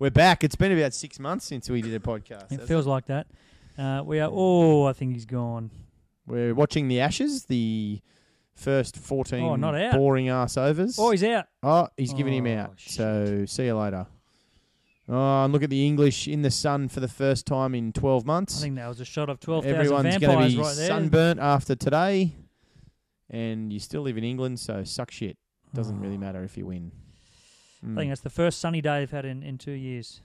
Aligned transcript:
We're 0.00 0.10
back. 0.10 0.42
It's 0.42 0.54
been 0.56 0.72
about 0.72 0.94
six 0.94 1.18
months 1.18 1.44
since 1.44 1.68
we 1.68 1.82
did 1.82 1.92
a 1.92 1.98
podcast. 2.00 2.50
It 2.52 2.62
feels 2.62 2.86
like 2.86 3.04
that. 3.06 3.26
Uh, 3.76 4.02
we 4.02 4.18
are. 4.18 4.30
Oh, 4.32 4.84
I 4.84 4.94
think 4.94 5.12
he's 5.12 5.26
gone. 5.26 5.70
We're 6.26 6.54
watching 6.54 6.88
the 6.88 7.00
Ashes, 7.00 7.44
the 7.44 8.00
first 8.54 8.96
14 8.96 9.42
Oh, 9.44 9.56
not 9.56 9.74
out. 9.74 9.92
boring 9.92 10.30
ass 10.30 10.56
overs. 10.56 10.96
Oh, 10.98 11.10
he's 11.10 11.22
out. 11.24 11.48
Oh, 11.62 11.88
he's 11.98 12.14
giving 12.14 12.32
him 12.32 12.46
Oh, 12.46 12.62
out. 12.62 12.72
So 12.78 13.44
see 13.46 13.66
you 13.66 13.74
later. 13.76 14.06
Oh, 15.06 15.44
and 15.44 15.52
look 15.52 15.62
at 15.62 15.68
the 15.70 15.86
English 15.86 16.26
in 16.28 16.40
the 16.40 16.50
sun 16.50 16.88
for 16.88 17.00
the 17.00 17.08
first 17.08 17.44
time 17.44 17.74
in 17.74 17.92
12 17.92 18.24
months. 18.24 18.58
I 18.58 18.62
think 18.62 18.76
that 18.76 18.88
was 18.88 19.00
a 19.00 19.04
shot 19.04 19.28
of 19.28 19.38
twelve 19.38 19.64
thousand 19.64 19.80
Everyone's 19.80 20.16
going 20.16 20.50
to 20.50 20.56
be 20.56 20.62
right 20.62 20.66
sunburnt 20.74 21.40
after 21.40 21.74
today. 21.74 22.32
And 23.28 23.70
you 23.70 23.78
still 23.80 24.00
live 24.00 24.16
in 24.16 24.24
England, 24.24 24.60
so 24.60 24.82
suck 24.82 25.10
shit. 25.10 25.36
Doesn't 25.74 26.00
really 26.00 26.16
Oh. 26.16 26.20
matter 26.20 26.42
if 26.42 26.56
you 26.56 26.64
win. 26.66 26.90
Mm. 27.84 27.92
I 27.92 28.00
think 28.00 28.10
that's 28.10 28.20
the 28.20 28.30
first 28.30 28.60
sunny 28.60 28.80
day 28.80 29.00
they've 29.00 29.10
had 29.10 29.24
in, 29.24 29.42
in 29.42 29.58
two 29.58 29.72
years. 29.72 30.20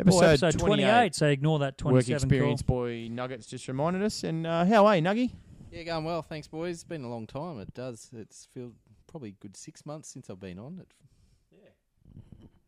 episode, 0.00 0.24
oh, 0.24 0.28
episode 0.28 0.58
28, 0.58 1.14
so 1.14 1.26
ignore 1.26 1.58
that 1.60 1.82
Work 1.82 1.92
27 1.92 2.16
experience 2.16 2.62
call. 2.62 2.76
boy 2.76 3.08
Nuggets 3.10 3.46
just 3.46 3.68
reminded 3.68 4.02
us. 4.02 4.24
And 4.24 4.46
uh, 4.46 4.64
how 4.64 4.86
are 4.86 4.96
you, 4.96 5.02
Nuggy? 5.02 5.32
Yeah, 5.70 5.82
going 5.84 6.04
well. 6.04 6.22
Thanks, 6.22 6.48
boys. 6.48 6.76
It's 6.76 6.84
been 6.84 7.04
a 7.04 7.08
long 7.08 7.26
time. 7.26 7.60
It 7.60 7.74
does. 7.74 8.10
It's 8.12 8.48
feel 8.54 8.72
probably 9.06 9.30
a 9.30 9.32
good 9.32 9.56
six 9.56 9.86
months 9.86 10.08
since 10.08 10.30
I've 10.30 10.40
been 10.40 10.58
on. 10.58 10.80
It 10.80 10.88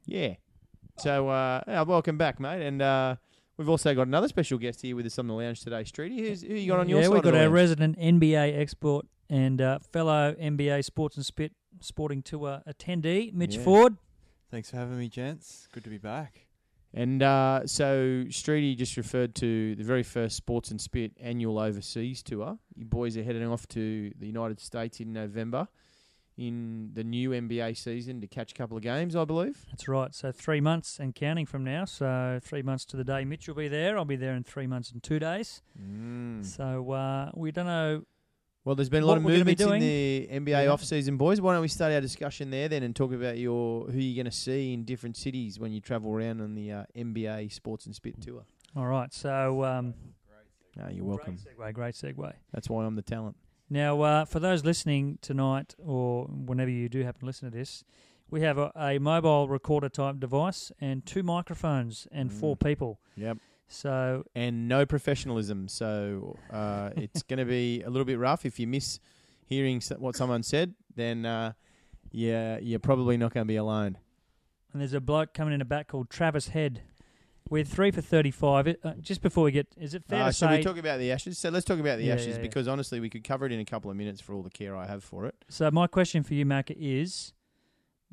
Yeah. 0.06 0.34
So, 0.98 1.28
uh, 1.28 1.62
yeah, 1.66 1.82
welcome 1.82 2.18
back, 2.18 2.40
mate. 2.40 2.66
And 2.66 2.82
uh, 2.82 3.16
we've 3.56 3.68
also 3.68 3.94
got 3.94 4.08
another 4.08 4.28
special 4.28 4.58
guest 4.58 4.82
here 4.82 4.96
with 4.96 5.06
us 5.06 5.18
on 5.18 5.26
the 5.26 5.34
lounge 5.34 5.60
today. 5.60 5.84
Streety, 5.84 6.18
who's, 6.18 6.42
who 6.42 6.54
you 6.54 6.68
got 6.68 6.80
on 6.80 6.88
your 6.88 7.00
yeah, 7.00 7.06
side? 7.06 7.12
we've 7.12 7.22
got 7.22 7.32
the 7.32 7.38
our 7.38 7.44
lounge? 7.44 7.54
resident 7.54 7.98
NBA 7.98 8.58
expert 8.58 9.02
and 9.30 9.60
uh, 9.60 9.78
fellow 9.92 10.34
NBA 10.40 10.84
Sports 10.84 11.16
and 11.16 11.24
Spit 11.24 11.52
Sporting 11.80 12.22
Tour 12.22 12.62
attendee, 12.66 13.32
Mitch 13.32 13.56
Yeah. 13.56 13.62
Ford. 13.64 13.96
Thanks 14.50 14.70
for 14.70 14.76
having 14.76 14.98
me, 14.98 15.08
gents. 15.08 15.68
Good 15.72 15.84
to 15.84 15.90
be 15.90 15.98
back. 15.98 16.46
And 16.94 17.22
uh, 17.22 17.66
so, 17.66 18.24
Streety 18.28 18.74
just 18.76 18.96
referred 18.96 19.34
to 19.36 19.74
the 19.76 19.84
very 19.84 20.02
first 20.02 20.36
Sports 20.36 20.70
and 20.70 20.80
Spit 20.80 21.12
annual 21.20 21.58
overseas 21.58 22.22
tour. 22.22 22.58
You 22.74 22.86
boys 22.86 23.16
are 23.18 23.22
heading 23.22 23.46
off 23.46 23.68
to 23.68 24.10
the 24.18 24.26
United 24.26 24.58
States 24.58 24.98
in 24.98 25.12
November 25.12 25.68
in 26.38 26.90
the 26.94 27.02
new 27.02 27.30
NBA 27.30 27.76
season 27.76 28.20
to 28.20 28.28
catch 28.28 28.52
a 28.52 28.54
couple 28.54 28.76
of 28.76 28.82
games, 28.82 29.16
I 29.16 29.24
believe. 29.24 29.66
That's 29.70 29.88
right. 29.88 30.14
So 30.14 30.30
three 30.30 30.60
months 30.60 30.98
and 31.00 31.14
counting 31.14 31.44
from 31.46 31.64
now. 31.64 31.84
So 31.84 32.38
three 32.42 32.62
months 32.62 32.84
to 32.86 32.96
the 32.96 33.04
day 33.04 33.24
Mitch 33.24 33.48
will 33.48 33.56
be 33.56 33.68
there. 33.68 33.98
I'll 33.98 34.04
be 34.04 34.16
there 34.16 34.34
in 34.34 34.44
three 34.44 34.68
months 34.68 34.92
and 34.92 35.02
two 35.02 35.18
days. 35.18 35.62
Mm. 35.78 36.44
So 36.46 36.92
uh, 36.92 37.32
we 37.34 37.50
don't 37.50 37.66
know. 37.66 38.04
Well, 38.64 38.74
there's 38.74 38.90
been 38.90 39.02
a 39.02 39.06
lot 39.06 39.16
of 39.16 39.22
movements 39.22 39.62
in 39.62 39.78
the 39.80 40.28
NBA 40.30 40.64
Yeah. 40.64 40.70
off-season, 40.70 41.16
boys. 41.16 41.40
Why 41.40 41.52
don't 41.54 41.62
we 41.62 41.68
start 41.68 41.92
our 41.92 42.00
discussion 42.02 42.50
there 42.50 42.68
then 42.68 42.82
and 42.82 42.94
talk 42.94 43.12
about 43.12 43.38
your 43.38 43.86
who 43.86 43.98
you're 43.98 44.22
going 44.22 44.30
to 44.30 44.36
see 44.36 44.74
in 44.74 44.84
different 44.84 45.16
cities 45.16 45.58
when 45.58 45.72
you 45.72 45.80
travel 45.80 46.12
around 46.12 46.40
on 46.42 46.54
the 46.54 46.72
uh, 46.72 46.84
NBA 46.94 47.50
Sports 47.52 47.86
and 47.86 47.94
Spit 47.94 48.20
tour? 48.20 48.44
All 48.76 48.86
right. 48.86 49.12
So 49.14 49.64
um, 49.64 49.94
No, 50.76 50.88
you're 50.90 51.04
welcome. 51.04 51.38
Great 51.56 51.56
segue. 51.58 51.72
Great 51.74 51.94
segue. 51.94 52.32
That's 52.52 52.68
why 52.68 52.84
I'm 52.84 52.94
the 52.96 53.02
talent. 53.02 53.36
Now, 53.70 54.00
uh, 54.02 54.24
for 54.24 54.40
those 54.40 54.64
listening 54.64 55.18
tonight 55.22 55.74
or 55.78 56.24
whenever 56.26 56.70
you 56.70 56.88
do 56.88 57.02
happen 57.04 57.20
to 57.20 57.26
listen 57.26 57.50
to 57.50 57.56
this, 57.56 57.84
we 58.30 58.42
have 58.42 58.58
a, 58.58 58.70
a 58.76 58.98
mobile 58.98 59.48
recorder 59.48 59.88
type 59.88 60.20
device 60.20 60.70
and 60.80 61.04
two 61.06 61.22
microphones 61.22 62.06
and 62.12 62.30
four 62.32 62.56
Mm. 62.56 62.64
people. 62.66 63.00
Yep. 63.16 63.38
So 63.68 64.24
And 64.34 64.66
no 64.68 64.86
professionalism, 64.86 65.68
so 65.68 66.38
uh, 66.50 66.90
it's 66.96 67.22
going 67.22 67.38
to 67.38 67.44
be 67.44 67.82
a 67.82 67.90
little 67.90 68.04
bit 68.06 68.18
rough 68.18 68.46
if 68.46 68.58
you 68.58 68.66
miss 68.66 68.98
hearing 69.46 69.76
s- 69.76 69.92
what 69.98 70.16
someone 70.16 70.42
said. 70.42 70.74
Then, 70.96 71.26
uh, 71.26 71.52
yeah, 72.10 72.58
you're 72.58 72.78
probably 72.80 73.16
not 73.16 73.32
going 73.34 73.44
to 73.46 73.48
be 73.48 73.56
alone. 73.56 73.98
and 74.72 74.80
there's 74.80 74.94
a 74.94 75.00
bloke 75.00 75.34
coming 75.34 75.52
in 75.52 75.58
the 75.58 75.64
back 75.66 75.88
called 75.88 76.08
Travis 76.10 76.48
Head. 76.48 76.82
We're 77.50 77.64
three 77.64 77.90
for 77.90 78.02
thirty-five. 78.02 78.66
It, 78.68 78.80
uh, 78.84 78.92
just 79.00 79.22
before 79.22 79.44
we 79.44 79.52
get, 79.52 79.68
is 79.78 79.94
it 79.94 80.04
fair 80.06 80.22
Uh, 80.24 80.26
to 80.26 80.32
so 80.34 80.46
say? 80.48 80.58
we 80.58 80.62
talk 80.62 80.76
about 80.76 80.98
the 80.98 81.10
Ashes. 81.12 81.38
So 81.38 81.48
let's 81.48 81.64
talk 81.64 81.78
about 81.78 81.96
the 81.98 82.04
Yeah, 82.04 82.14
Ashes 82.14 82.26
yeah, 82.26 82.32
yeah. 82.34 82.40
because 82.42 82.68
honestly, 82.68 83.00
we 83.00 83.08
could 83.08 83.24
cover 83.24 83.46
it 83.46 83.52
in 83.52 83.60
a 83.60 83.64
couple 83.64 83.90
of 83.90 83.96
minutes 83.96 84.20
for 84.20 84.34
all 84.34 84.42
the 84.42 84.50
care 84.50 84.76
I 84.76 84.86
have 84.86 85.02
for 85.02 85.24
it. 85.26 85.34
so 85.48 85.70
my 85.70 85.86
question 85.86 86.22
for 86.22 86.34
you, 86.34 86.44
Mac, 86.44 86.70
is: 86.70 87.32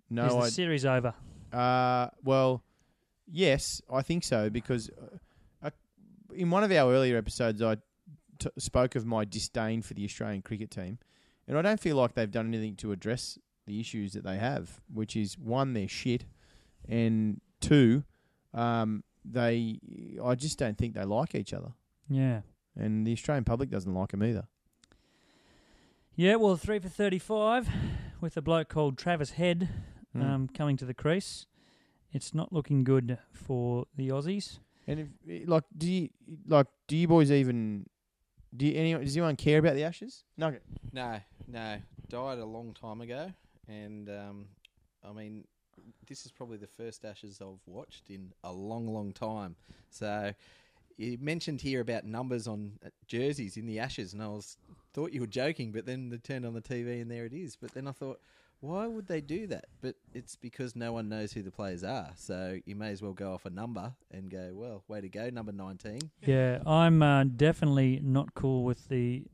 No, 0.09 0.27
Is 0.27 0.33
the 0.33 0.39
I 0.39 0.49
series 0.49 0.85
over? 0.85 1.13
Uh, 1.51 2.07
well, 2.23 2.63
yes, 3.29 3.81
I 3.91 4.01
think 4.03 4.23
so 4.23 4.49
because 4.49 4.89
uh, 4.89 5.17
in 6.35 6.49
one 6.49 6.63
of 6.63 6.71
our 6.71 6.91
earlier 6.93 7.17
episodes, 7.17 7.61
I 7.61 7.75
t- 8.39 8.49
spoke 8.57 8.95
of 8.95 9.05
my 9.05 9.25
disdain 9.25 9.81
for 9.81 9.93
the 9.93 10.03
Australian 10.05 10.41
cricket 10.41 10.71
team, 10.71 10.99
and 11.47 11.57
I 11.57 11.61
don't 11.61 11.79
feel 11.79 11.95
like 11.95 12.13
they've 12.13 12.29
done 12.31 12.47
anything 12.47 12.75
to 12.77 12.91
address 12.91 13.37
the 13.65 13.79
issues 13.79 14.13
that 14.13 14.23
they 14.23 14.37
have, 14.37 14.81
which 14.93 15.15
is 15.15 15.37
one, 15.37 15.73
they're 15.73 15.87
shit, 15.87 16.25
and 16.87 17.41
two, 17.61 18.03
um, 18.53 19.03
they. 19.23 19.79
I 20.23 20.35
just 20.35 20.59
don't 20.59 20.77
think 20.77 20.93
they 20.93 21.03
like 21.03 21.33
each 21.35 21.53
other, 21.53 21.73
Yeah. 22.09 22.41
and 22.75 23.05
the 23.07 23.13
Australian 23.13 23.43
public 23.43 23.69
doesn't 23.69 23.93
like 23.93 24.11
them 24.11 24.23
either. 24.23 24.47
Yeah. 26.15 26.35
Well, 26.35 26.55
three 26.57 26.79
for 26.79 26.89
thirty-five 26.89 27.67
with 28.21 28.37
a 28.37 28.41
bloke 28.41 28.69
called 28.69 28.97
Travis 28.97 29.31
Head 29.31 29.69
Mm. 30.15 30.23
um, 30.23 30.47
coming 30.47 30.77
to 30.77 30.85
the 30.85 30.93
crease. 30.93 31.45
It's 32.13 32.33
not 32.33 32.53
looking 32.53 32.85
good 32.85 33.17
for 33.33 33.85
the 33.97 34.07
Aussies. 34.07 34.59
And 34.87 34.99
if 34.99 35.47
like, 35.47 35.63
do 35.77 35.91
you 35.91 36.09
like? 36.47 36.67
Do 36.87 36.95
you 36.95 37.07
boys 37.07 37.31
even? 37.31 37.85
Do 38.55 38.65
you, 38.65 38.79
anyone, 38.79 39.03
does 39.03 39.17
anyone 39.17 39.35
care 39.35 39.59
about 39.59 39.75
the 39.75 39.83
Ashes? 39.83 40.23
Nugget. 40.37 40.63
no, 40.93 41.19
no, 41.47 41.77
died 42.07 42.39
a 42.39 42.45
long 42.45 42.73
time 42.73 43.01
ago, 43.01 43.31
and 43.67 44.09
um, 44.09 44.45
I 45.03 45.11
mean, 45.11 45.43
this 46.07 46.25
is 46.25 46.31
probably 46.31 46.57
the 46.57 46.67
first 46.67 47.03
Ashes 47.03 47.41
I've 47.41 47.59
watched 47.65 48.09
in 48.09 48.31
a 48.43 48.51
long, 48.51 48.87
long 48.87 49.11
time. 49.11 49.55
So. 49.89 50.33
You 50.97 51.17
mentioned 51.19 51.59
here 51.59 51.81
about 51.81 52.05
numbers 52.05 52.47
on 52.47 52.79
uh, 52.81 52.87
jerseys 53.05 53.57
in 53.57 53.65
the 53.65 53.79
Ashes, 53.79 54.13
and 54.13 54.23
I 54.23 54.27
was 54.27 54.55
thought 54.93 55.11
you 55.11 55.19
were 55.19 55.27
joking, 55.27 55.73
but 55.73 55.85
then 55.85 56.07
they 56.07 56.15
turned 56.15 56.45
on 56.45 56.53
the 56.53 56.61
TV 56.61 57.01
and 57.01 57.11
there 57.11 57.25
it 57.25 57.33
is. 57.33 57.57
But 57.57 57.73
then 57.73 57.85
I 57.85 57.91
thought, 57.91 58.21
why 58.59 58.87
would 58.87 59.07
they 59.07 59.21
do 59.21 59.47
that? 59.47 59.65
But 59.81 59.95
it's 60.13 60.35
because 60.35 60.75
no 60.75 60.93
one 60.93 61.09
knows 61.09 61.33
who 61.33 61.43
the 61.43 61.51
players 61.51 61.83
are, 61.83 62.11
so 62.15 62.59
you 62.65 62.75
may 62.75 62.91
as 62.91 63.01
well 63.01 63.13
go 63.13 63.33
off 63.33 63.45
a 63.45 63.49
number 63.49 63.93
and 64.11 64.29
go, 64.29 64.51
well, 64.53 64.83
way 64.87 65.01
to 65.01 65.09
go, 65.09 65.29
number 65.29 65.51
nineteen. 65.51 65.99
Yeah, 66.25 66.59
I'm 66.65 67.01
uh, 67.01 67.25
definitely 67.25 67.99
not 68.03 68.33
cool 68.33 68.63
with 68.63 68.87
the 68.89 69.25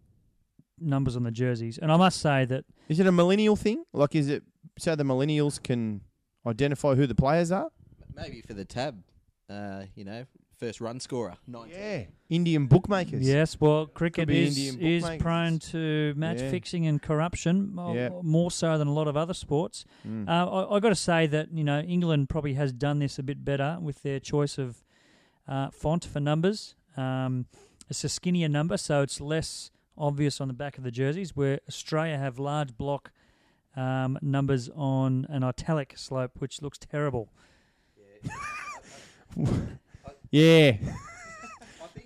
numbers 0.79 1.15
on 1.15 1.23
the 1.23 1.31
jerseys, 1.31 1.77
and 1.77 1.91
I 1.91 1.97
must 1.97 2.19
say 2.19 2.45
that 2.45 2.65
Is 2.89 2.99
it 2.99 3.07
a 3.07 3.11
millennial 3.11 3.55
thing? 3.55 3.83
Like, 3.93 4.15
is 4.15 4.27
it 4.29 4.43
so 4.77 4.95
the 4.95 5.03
millennials 5.03 5.61
can 5.61 6.01
identify 6.45 6.95
who 6.95 7.07
the 7.07 7.15
players 7.15 7.51
are? 7.51 7.69
Maybe 8.15 8.41
for 8.41 8.53
the 8.53 8.65
tab, 8.65 9.03
uh, 9.49 9.83
you 9.95 10.03
know, 10.03 10.25
first 10.61 10.79
run 10.79 10.99
scorer, 10.99 11.33
nineteen. 11.47 12.07
Indian 12.29 12.67
bookmakers. 12.67 13.27
yes, 13.27 13.59
well, 13.59 13.87
cricket 13.87 14.27
be 14.27 14.43
is 14.43 14.57
Indian 14.57 14.75
is 14.79 15.01
bookmakers. 15.01 15.23
prone 15.23 15.59
to 15.71 16.13
match 16.15 16.39
Yeah. 16.39 16.49
fixing 16.51 16.85
and 16.87 17.01
corruption 17.01 17.73
mo- 17.73 17.93
Yeah. 17.95 18.09
more 18.21 18.51
so 18.51 18.77
than 18.77 18.87
a 18.87 18.93
lot 18.93 19.07
of 19.07 19.17
other 19.17 19.33
sports. 19.33 19.85
Mm. 20.07 20.29
Uh, 20.29 20.49
I, 20.49 20.75
I 20.75 20.79
got 20.79 20.89
to 20.89 20.95
say 20.95 21.25
that 21.27 21.51
you 21.51 21.63
know 21.63 21.79
England 21.81 22.29
probably 22.29 22.53
has 22.53 22.71
done 22.71 22.99
this 22.99 23.17
a 23.19 23.23
bit 23.23 23.43
better 23.43 23.77
with 23.81 24.03
their 24.03 24.19
choice 24.19 24.57
of 24.57 24.83
uh, 25.47 25.71
font 25.71 26.05
for 26.05 26.19
numbers. 26.19 26.75
Um, 26.95 27.47
it's 27.89 28.03
a 28.03 28.09
skinnier 28.09 28.47
number, 28.49 28.77
so 28.77 29.01
it's 29.01 29.19
less 29.19 29.71
obvious 29.97 30.39
on 30.39 30.47
the 30.47 30.53
back 30.53 30.77
of 30.77 30.83
the 30.83 30.91
jerseys. 30.91 31.35
Where 31.35 31.59
Australia 31.67 32.17
have 32.19 32.37
large 32.39 32.77
block 32.77 33.11
um, 33.75 34.19
numbers 34.21 34.69
on 34.75 35.25
an 35.29 35.43
italic 35.43 35.93
slope, 35.97 36.33
which 36.39 36.61
looks 36.61 36.77
terrible. 36.77 37.29
yeah. 40.31 40.77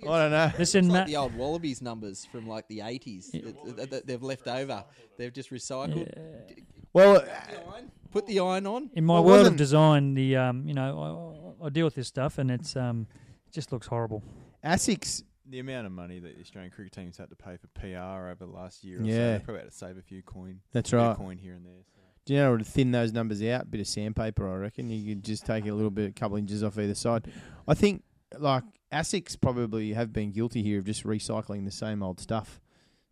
I 0.06 0.08
I 0.08 0.18
don't 0.22 0.30
know. 0.30 0.52
Listen, 0.58 0.84
It's 0.84 0.92
like 0.92 1.00
Matt. 1.02 1.06
the 1.08 1.16
old 1.16 1.34
Wallabies 1.34 1.80
numbers 1.82 2.24
from 2.26 2.46
like 2.46 2.68
the 2.68 2.82
eighties 2.82 3.30
that, 3.32 3.90
that 3.90 4.06
they've 4.06 4.22
left 4.22 4.46
over. 4.46 4.84
They've 5.16 5.32
just 5.32 5.50
recycled. 5.50 6.12
D- 6.54 6.62
Well, 6.92 7.20
Put 7.20 7.26
the 7.26 7.56
iron- 7.74 7.90
Put 8.12 8.26
the 8.26 8.40
iron 8.40 8.66
on. 8.66 8.90
In 8.94 9.04
my 9.04 9.14
Well, 9.14 9.24
world 9.24 9.36
of 9.38 9.42
wasn't- 9.44 9.58
design, 9.58 10.14
the 10.14 10.36
um, 10.36 10.66
you 10.66 10.74
know, 10.74 11.56
I, 11.60 11.66
I 11.66 11.68
deal 11.70 11.84
with 11.86 11.94
this 11.94 12.08
stuff, 12.08 12.38
and 12.38 12.50
it's 12.50 12.76
um, 12.76 13.06
it 13.46 13.52
just 13.52 13.72
looks 13.72 13.86
horrible. 13.86 14.22
ASICS. 14.64 15.22
The 15.48 15.60
amount 15.60 15.86
of 15.86 15.92
money 15.92 16.18
that 16.18 16.34
the 16.34 16.40
Australian 16.40 16.72
cricket 16.72 16.92
teams 16.92 17.16
had 17.18 17.30
to 17.30 17.36
pay 17.36 17.56
for 17.56 17.68
PR 17.68 18.30
over 18.30 18.36
the 18.40 18.46
last 18.46 18.82
year 18.84 19.00
or 19.00 19.04
Yeah. 19.04 19.14
so, 19.14 19.32
they 19.38 19.44
probably 19.44 19.60
had 19.62 19.70
to 19.70 19.76
save 19.76 19.96
a 19.96 20.02
few 20.02 20.22
coin, 20.22 20.60
That's 20.72 20.90
bit 20.90 20.98
of 21.00 21.06
right. 21.08 21.16
coin 21.16 21.38
here 21.38 21.54
and 21.54 21.64
there. 21.64 21.82
So. 21.94 22.00
Do 22.24 22.34
you 22.34 22.40
know 22.40 22.50
how 22.52 22.56
to 22.58 22.64
thin 22.64 22.90
those 22.90 23.12
numbers 23.12 23.40
out? 23.44 23.70
Bit 23.70 23.80
of 23.80 23.86
sandpaper, 23.86 24.48
I 24.52 24.56
reckon. 24.56 24.90
You 24.90 25.14
could 25.14 25.24
just 25.24 25.46
take 25.46 25.64
a 25.66 25.72
little 25.72 25.90
bit, 25.90 26.10
a 26.10 26.12
couple 26.12 26.36
inches 26.36 26.64
off 26.64 26.76
either 26.78 26.94
side. 26.96 27.30
I 27.68 27.74
think, 27.74 28.02
like 28.38 28.64
ASICS 28.92 29.40
probably 29.40 29.92
have 29.92 30.12
been 30.12 30.32
guilty 30.32 30.62
here 30.62 30.78
of 30.78 30.84
just 30.84 31.04
recycling 31.04 31.64
the 31.64 31.70
same 31.70 32.02
old 32.02 32.20
stuff. 32.20 32.60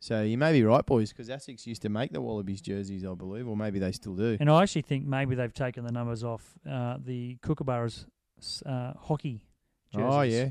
So 0.00 0.22
you 0.22 0.37
may 0.37 0.52
be 0.52 0.62
right, 0.62 0.84
boys, 0.84 1.11
because 1.11 1.28
ASICS 1.31 1.66
used 1.66 1.82
to 1.82 1.88
make 1.88 2.12
the 2.12 2.20
Wallabies 2.20 2.61
jerseys, 2.61 3.05
I 3.06 3.14
believe, 3.14 3.49
or 3.49 3.56
maybe 3.56 3.78
they 3.78 3.93
still 3.93 4.14
do. 4.14 4.37
And 4.38 4.50
I 4.50 4.62
actually 4.62 4.82
think 4.82 5.06
maybe 5.06 5.34
they've 5.34 5.52
taken 5.55 5.84
the 5.84 5.93
numbers 5.93 6.22
off 6.22 6.43
uh, 6.70 6.99
the 7.02 7.37
Kookaburras 7.43 8.05
uh, 8.66 8.93
hockey 9.00 9.46
jerseys. 9.93 10.11
Oh 10.14 10.20
yeah, 10.22 10.50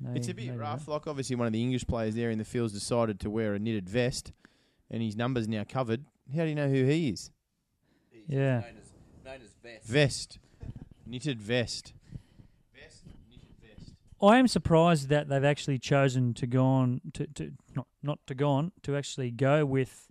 They- 0.00 0.18
it's 0.18 0.28
a 0.28 0.34
bit 0.34 0.54
rough. 0.56 0.84
that. 0.84 0.90
Like 0.90 1.06
obviously, 1.06 1.36
one 1.36 1.46
of 1.46 1.52
the 1.54 1.62
English 1.62 1.86
players 1.86 2.14
there 2.14 2.30
in 2.30 2.36
the 2.38 2.44
fields 2.44 2.72
decided 2.74 3.20
to 3.20 3.30
wear 3.30 3.54
a 3.54 3.58
knitted 3.58 3.88
vest, 3.88 4.32
and 4.90 5.02
his 5.02 5.16
numbers 5.16 5.48
now 5.48 5.64
covered. 5.66 6.04
How 6.36 6.42
do 6.42 6.48
you 6.50 6.54
know 6.54 6.68
who 6.68 6.84
he 6.84 7.08
is? 7.08 7.30
Yeah. 8.26 8.60
Known 8.60 8.64
as, 8.82 8.92
known 9.24 9.34
as 9.42 9.50
Vest. 9.62 9.86
Vest, 9.86 10.38
knitted 11.06 11.40
vest. 11.40 11.40
Vest, 11.40 11.40
knitted 11.40 11.40
vest. 11.40 11.92
I 14.20 14.38
am 14.38 14.48
surprised 14.48 15.08
that 15.10 15.28
they've 15.28 15.44
actually 15.44 15.78
chosen 15.78 16.34
to 16.34 16.46
go 16.46 16.64
on 16.64 17.00
to, 17.14 17.26
to 17.26 17.52
not 17.76 17.86
not 18.02 18.18
to 18.26 18.34
go 18.34 18.50
on 18.50 18.72
to 18.82 18.96
actually 18.96 19.30
go 19.30 19.64
with 19.64 20.08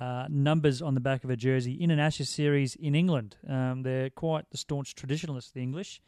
uh, 0.00 0.26
numbers 0.28 0.82
on 0.82 0.94
the 0.94 1.00
back 1.00 1.24
of 1.24 1.30
a 1.30 1.36
jersey 1.36 1.72
in 1.72 1.90
an 1.90 2.00
Ashes 2.00 2.28
series 2.28 2.74
in 2.74 2.94
England. 2.94 3.36
Um, 3.48 3.82
they're 3.82 4.10
quite 4.10 4.50
the 4.50 4.56
staunch 4.56 4.94
traditionalists, 4.94 5.50
the 5.50 5.62
English. 5.62 6.00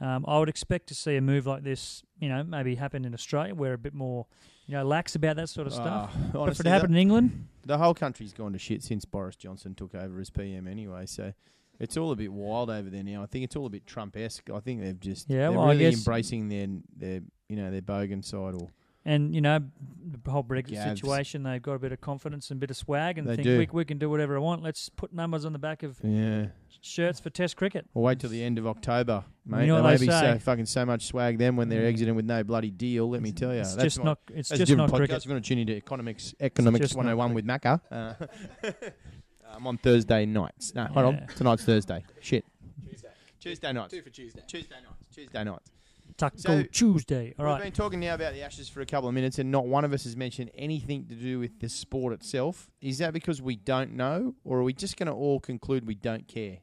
Um, 0.00 0.24
I 0.26 0.38
would 0.38 0.48
expect 0.48 0.88
to 0.88 0.94
see 0.94 1.16
a 1.16 1.20
move 1.20 1.46
like 1.46 1.62
this, 1.62 2.02
you 2.18 2.28
know, 2.28 2.42
maybe 2.42 2.74
happen 2.74 3.04
in 3.04 3.14
Australia, 3.14 3.54
where 3.54 3.74
a 3.74 3.78
bit 3.78 3.94
more, 3.94 4.26
you 4.66 4.74
know, 4.74 4.84
lax 4.84 5.14
about 5.14 5.36
that 5.36 5.48
sort 5.48 5.66
of 5.66 5.72
stuff. 5.72 6.10
Ah, 6.12 6.16
but 6.16 6.28
if 6.28 6.36
honestly, 6.36 6.68
it 6.68 6.72
happened 6.72 6.94
in 6.94 7.00
England, 7.00 7.48
the 7.64 7.78
whole 7.78 7.94
country's 7.94 8.32
gone 8.32 8.52
to 8.52 8.58
shit 8.58 8.82
since 8.82 9.04
Boris 9.04 9.36
Johnson 9.36 9.74
took 9.74 9.94
over 9.94 10.20
as 10.20 10.30
PM 10.30 10.66
anyway. 10.66 11.06
So 11.06 11.32
it's 11.80 11.96
all 11.96 12.12
a 12.12 12.16
bit 12.16 12.32
wild 12.32 12.70
over 12.70 12.88
there 12.90 13.02
now. 13.04 13.22
I 13.22 13.26
think 13.26 13.44
it's 13.44 13.56
all 13.56 13.66
a 13.66 13.70
bit 13.70 13.86
Trump-esque. 13.86 14.48
I 14.50 14.60
think 14.60 14.80
they've 14.80 14.98
just 15.00 15.28
Yeah, 15.28 15.38
they're 15.48 15.52
well, 15.52 15.62
I 15.62 15.72
really 15.72 15.90
guess- 15.90 15.98
embracing 15.98 16.48
their 16.48 16.66
their 16.96 17.20
you 17.48 17.56
know 17.56 17.70
their 17.70 17.82
bogan 17.82 18.24
side 18.24 18.54
or 18.54 18.68
and 19.06 19.34
you 19.34 19.42
know, 19.42 19.58
the 19.58 20.30
whole 20.30 20.42
Brexit 20.42 20.76
Gavs. 20.78 20.96
situation, 20.96 21.42
they've 21.42 21.60
got 21.60 21.74
a 21.74 21.78
bit 21.78 21.92
of 21.92 22.00
confidence 22.00 22.50
and 22.50 22.56
a 22.56 22.60
bit 22.60 22.70
of 22.70 22.76
swag, 22.78 23.18
and 23.18 23.28
They 23.28 23.36
think 23.36 23.44
do. 23.44 23.58
we, 23.58 23.68
we 23.70 23.84
can 23.84 23.98
do 23.98 24.08
whatever 24.08 24.34
I 24.34 24.38
want. 24.40 24.62
Let's 24.62 24.88
put 24.88 25.12
numbers 25.12 25.44
on 25.44 25.52
the 25.52 25.58
back 25.58 25.82
of 25.82 25.98
yeah. 26.02 26.46
shirts 26.80 27.20
for 27.20 27.28
Test 27.28 27.54
cricket. 27.58 27.84
Or 27.92 28.02
wait 28.04 28.18
till 28.20 28.30
the 28.30 28.42
end 28.42 28.56
of 28.58 28.66
October, 28.66 29.22
mate. 29.44 29.66
know 29.66 29.74
there 29.74 29.82
what 29.82 29.90
may 29.90 29.96
they 29.98 30.06
be 30.06 30.10
so 30.10 30.20
say. 30.20 30.38
fucking 30.38 30.64
so 30.64 30.86
much 30.86 31.04
swag 31.04 31.36
then 31.36 31.54
when 31.54 31.68
they're 31.68 31.82
Mm. 31.82 31.88
exiting 31.88 32.14
with 32.14 32.24
no 32.24 32.42
bloody 32.44 32.70
deal. 32.70 33.10
Let 33.10 33.20
me 33.20 33.32
tell 33.32 33.52
you, 33.52 33.60
It's 33.60 33.74
that's 33.74 33.84
just 33.84 33.98
my- 33.98 34.04
not. 34.04 34.20
It's 34.32 34.48
just 34.48 34.58
different 34.60 34.78
not 34.78 34.88
podcast. 34.88 34.96
cricket. 34.96 35.16
If 35.18 35.26
you 35.26 35.32
want 35.32 35.44
to 35.44 35.48
tune 35.50 35.58
into 35.58 35.74
Economics, 35.76 36.34
Economics 36.40 36.84
just 36.84 36.96
not 36.96 37.04
101 37.04 37.34
with 37.34 37.46
Macca. 37.46 37.80
Uh, 37.90 38.70
I'm 39.54 39.66
on 39.66 39.78
Thursday 39.78 40.26
nights. 40.26 40.74
No, 40.74 40.84
hold 40.86 41.14
Yeah. 41.14 41.20
on. 41.22 41.26
Tonight's 41.28 41.64
Thursday. 41.64 42.04
Shit. 42.20 42.44
Tuesday 42.88 43.08
Tuesday 43.40 43.72
nights. 43.72 43.92
Two 43.92 44.02
for 44.02 44.10
Tuesday. 44.10 44.42
Tuesday 44.46 44.74
nights. 44.76 45.06
Tuesday 45.14 45.44
nights. 45.44 45.70
Taco 46.16 46.36
So- 46.36 46.62
Tuesday. 46.64 47.34
All 47.38 47.44
We've 47.44 47.52
right. 47.54 47.62
been 47.62 47.72
talking 47.72 47.98
now 48.00 48.14
about 48.14 48.34
the 48.34 48.42
Ashes 48.42 48.68
for 48.68 48.80
a 48.80 48.86
couple 48.86 49.08
of 49.08 49.14
minutes, 49.14 49.38
and 49.38 49.50
not 49.50 49.66
one 49.66 49.84
of 49.84 49.92
us 49.92 50.04
has 50.04 50.16
mentioned 50.16 50.50
anything 50.54 51.06
to 51.06 51.14
do 51.14 51.38
with 51.40 51.58
the 51.60 51.68
sport 51.68 52.12
itself. 52.12 52.70
Is 52.80 52.98
that 52.98 53.12
because 53.12 53.42
we 53.42 53.56
don't 53.56 53.92
know, 53.94 54.34
or 54.44 54.58
are 54.58 54.62
we 54.62 54.72
just 54.72 54.96
going 54.96 55.06
to 55.08 55.12
all 55.12 55.40
conclude 55.40 55.86
we 55.86 55.94
don't 55.94 56.28
care? 56.28 56.58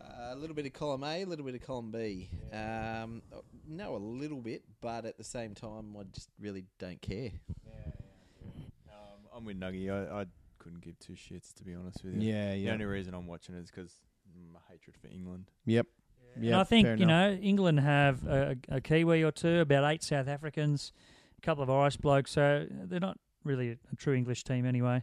Uh, 0.00 0.04
a 0.32 0.36
little 0.36 0.54
bit 0.54 0.66
of 0.66 0.72
column 0.72 1.02
A, 1.04 1.22
a 1.22 1.26
little 1.26 1.44
bit 1.44 1.54
of 1.56 1.62
column 1.62 1.90
B. 1.90 2.28
Um, 2.52 3.22
know 3.66 3.96
a 3.96 3.98
little 3.98 4.40
bit, 4.40 4.62
but 4.80 5.04
at 5.04 5.16
the 5.18 5.24
same 5.24 5.54
time, 5.54 5.96
I 5.98 6.04
just 6.12 6.28
really 6.38 6.64
don't 6.78 7.00
care. 7.02 7.32
Yeah. 7.66 7.92
Um, 8.88 9.26
I'm 9.34 9.44
with 9.44 9.58
Nuggy. 9.58 9.90
I, 9.90 10.20
I 10.20 10.26
couldn't 10.68 10.82
give 10.82 10.98
two 10.98 11.14
shits 11.14 11.54
to 11.54 11.64
be 11.64 11.74
honest 11.74 12.04
with 12.04 12.14
you. 12.14 12.28
Yeah, 12.30 12.50
yeah. 12.50 12.52
The 12.52 12.58
yeah. 12.58 12.72
only 12.72 12.84
reason 12.84 13.14
I'm 13.14 13.26
watching 13.26 13.54
it 13.54 13.60
is 13.60 13.70
because 13.70 13.92
my 14.52 14.60
hatred 14.70 14.96
for 15.00 15.08
England. 15.08 15.50
Yep. 15.64 15.86
and 16.34 16.44
Yeah, 16.44 16.60
I 16.60 16.64
think 16.64 16.86
fair 16.86 16.96
you 16.96 17.06
know 17.06 17.32
England 17.32 17.80
have 17.80 18.26
a, 18.26 18.56
a 18.68 18.80
Kiwi 18.80 19.22
or 19.22 19.32
two, 19.32 19.60
about 19.60 19.90
eight 19.90 20.02
South 20.02 20.28
Africans, 20.28 20.92
a 21.38 21.40
couple 21.40 21.62
of 21.62 21.70
Irish 21.70 21.96
blokes, 21.96 22.32
so 22.32 22.66
they're 22.70 23.00
not 23.00 23.18
really 23.44 23.70
a 23.70 23.96
true 23.96 24.14
English 24.14 24.44
team 24.44 24.66
anyway. 24.66 25.02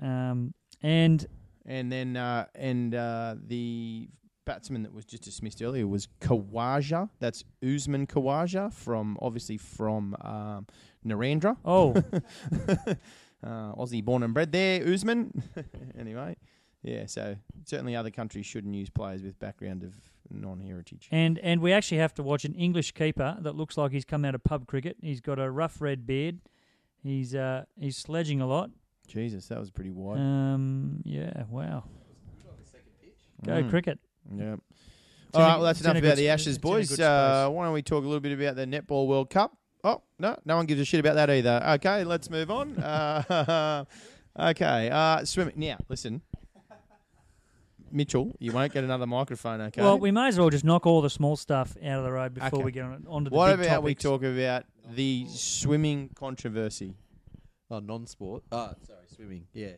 Um, 0.00 0.54
and 0.82 1.26
And 1.66 1.92
then 1.92 2.16
uh, 2.16 2.46
and 2.54 2.94
uh, 2.94 3.36
the 3.46 4.08
batsman 4.46 4.82
that 4.84 4.92
was 4.92 5.04
just 5.04 5.22
dismissed 5.22 5.62
earlier 5.62 5.86
was 5.86 6.08
Khawaja. 6.20 7.10
That's 7.18 7.44
Usman 7.62 8.06
Khawaja 8.06 8.72
from 8.72 9.18
obviously 9.20 9.58
from 9.58 10.16
um, 10.22 10.66
Narendra. 11.06 11.56
oh, 11.64 11.92
uh, 13.44 13.72
Aussie 13.74 14.04
born 14.04 14.22
and 14.22 14.32
bred 14.34 14.52
there, 14.52 14.86
Usman. 14.86 15.42
anyway, 15.98 16.36
yeah. 16.82 17.06
So 17.06 17.36
certainly 17.64 17.94
other 17.96 18.10
countries 18.10 18.46
shouldn't 18.46 18.74
use 18.74 18.90
players 18.90 19.22
with 19.22 19.38
background 19.38 19.82
of 19.82 19.94
non-heritage. 20.30 21.08
and 21.12 21.38
and 21.40 21.60
we 21.60 21.72
actually 21.72 21.98
have 21.98 22.14
to 22.14 22.22
watch 22.22 22.44
an 22.44 22.54
English 22.54 22.92
keeper 22.92 23.36
that 23.40 23.54
looks 23.54 23.76
like 23.76 23.92
he's 23.92 24.04
come 24.04 24.24
out 24.24 24.34
of 24.34 24.42
pub 24.42 24.66
cricket. 24.66 24.96
He's 25.02 25.20
got 25.20 25.38
a 25.38 25.50
rough 25.50 25.80
red 25.80 26.06
beard. 26.06 26.40
He's 27.02 27.34
uh, 27.34 27.64
he's 27.78 27.96
sledging 27.96 28.40
a 28.40 28.46
lot. 28.46 28.70
Jesus, 29.06 29.48
that 29.48 29.60
was 29.60 29.70
pretty 29.70 29.90
wide. 29.90 30.18
Um, 30.18 31.02
yeah, 31.04 31.42
wow. 31.50 31.84
Go 33.44 33.52
Mm. 33.62 33.68
cricket. 33.70 33.98
Yeah. 34.34 34.54
It's 35.28 35.36
All 35.36 35.42
right, 35.42 35.56
well, 35.56 35.64
that's 35.64 35.80
it's 35.80 35.86
enough 35.88 35.98
about 36.02 36.16
the 36.16 36.28
Ashes, 36.30 36.56
it's 36.56 36.56
in 36.56 36.60
a 36.60 36.72
boys. 36.72 36.98
Uh, 37.00 37.48
why 37.50 37.64
don't 37.64 37.74
we 37.74 37.82
talk 37.82 38.04
a 38.04 38.06
little 38.06 38.20
bit 38.20 38.32
about 38.40 38.56
the 38.56 38.64
Netball 38.66 39.06
World 39.06 39.28
Cup? 39.30 39.56
Oh, 39.84 40.02
no, 40.18 40.36
no 40.46 40.56
one 40.56 40.66
gives 40.66 40.80
a 40.80 40.84
shit 40.84 40.98
about 41.00 41.14
that 41.16 41.28
either. 41.30 41.62
Okay, 41.74 42.04
let's 42.04 42.30
move 42.30 42.50
on. 42.50 42.74
Uh, 42.82 43.84
okay, 44.50 44.88
uh, 44.90 45.24
swimming. 45.24 45.54
Now, 45.56 45.76
listen. 45.88 46.22
Mitchell, 47.92 48.34
you 48.40 48.50
won't 48.50 48.72
get 48.72 48.82
another 48.82 49.06
microphone, 49.06 49.60
okay? 49.60 49.80
Well, 49.80 49.98
we 50.00 50.10
may 50.10 50.26
as 50.26 50.36
well 50.38 50.50
just 50.50 50.64
knock 50.64 50.84
all 50.84 51.00
the 51.00 51.10
small 51.10 51.36
stuff 51.36 51.76
out 51.84 51.98
of 51.98 52.04
the 52.04 52.10
road 52.10 52.34
before 52.34 52.48
Okay. 52.58 52.64
we 52.64 52.72
get 52.72 52.82
on, 52.84 53.04
onto 53.08 53.30
the 53.30 53.36
what 53.36 53.56
big 53.56 53.66
about 53.66 53.84
we 53.84 53.94
topics. 53.94 54.02
talk 54.02 54.22
about 54.24 54.64
the 54.94 55.26
swimming 55.28 56.10
controversy? 56.16 56.94
Oh, 57.70 57.78
non-sport. 57.78 58.42
Oh, 58.50 58.72
sorry, 58.84 58.98
swimming. 59.14 59.46
Yeah. 59.52 59.72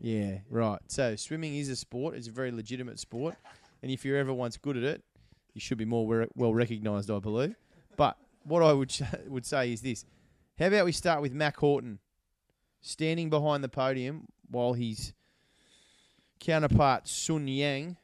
Yeah, 0.00 0.38
right. 0.48 0.78
So 0.88 1.16
swimming 1.16 1.54
is 1.56 1.68
a 1.68 1.76
sport. 1.76 2.14
It's 2.14 2.28
a 2.28 2.32
very 2.32 2.50
legitimate 2.50 2.98
sport, 2.98 3.34
and 3.82 3.92
if 3.92 4.06
you're 4.06 4.16
ever 4.16 4.32
once 4.32 4.56
good 4.56 4.78
at 4.78 4.82
it, 4.84 5.02
you 5.52 5.60
should 5.60 5.78
be 5.78 5.84
more 5.84 6.06
wer- 6.06 6.28
well 6.34 6.54
recognised, 6.54 7.10
I 7.10 7.18
believe. 7.18 7.56
But 7.98 8.16
what 8.44 8.62
I 8.62 8.72
would 8.72 8.94
would 9.26 9.46
say 9.46 9.72
is 9.72 9.80
this: 9.80 10.04
How 10.58 10.66
about 10.66 10.84
we 10.84 10.92
start 10.92 11.22
with 11.22 11.32
Mack 11.32 11.56
Horton 11.56 11.98
standing 12.80 13.30
behind 13.30 13.64
the 13.64 13.68
podium 13.68 14.26
while 14.50 14.74
his 14.74 15.14
counterpart 16.38 17.08
Sun 17.08 17.48
Yang 17.48 17.96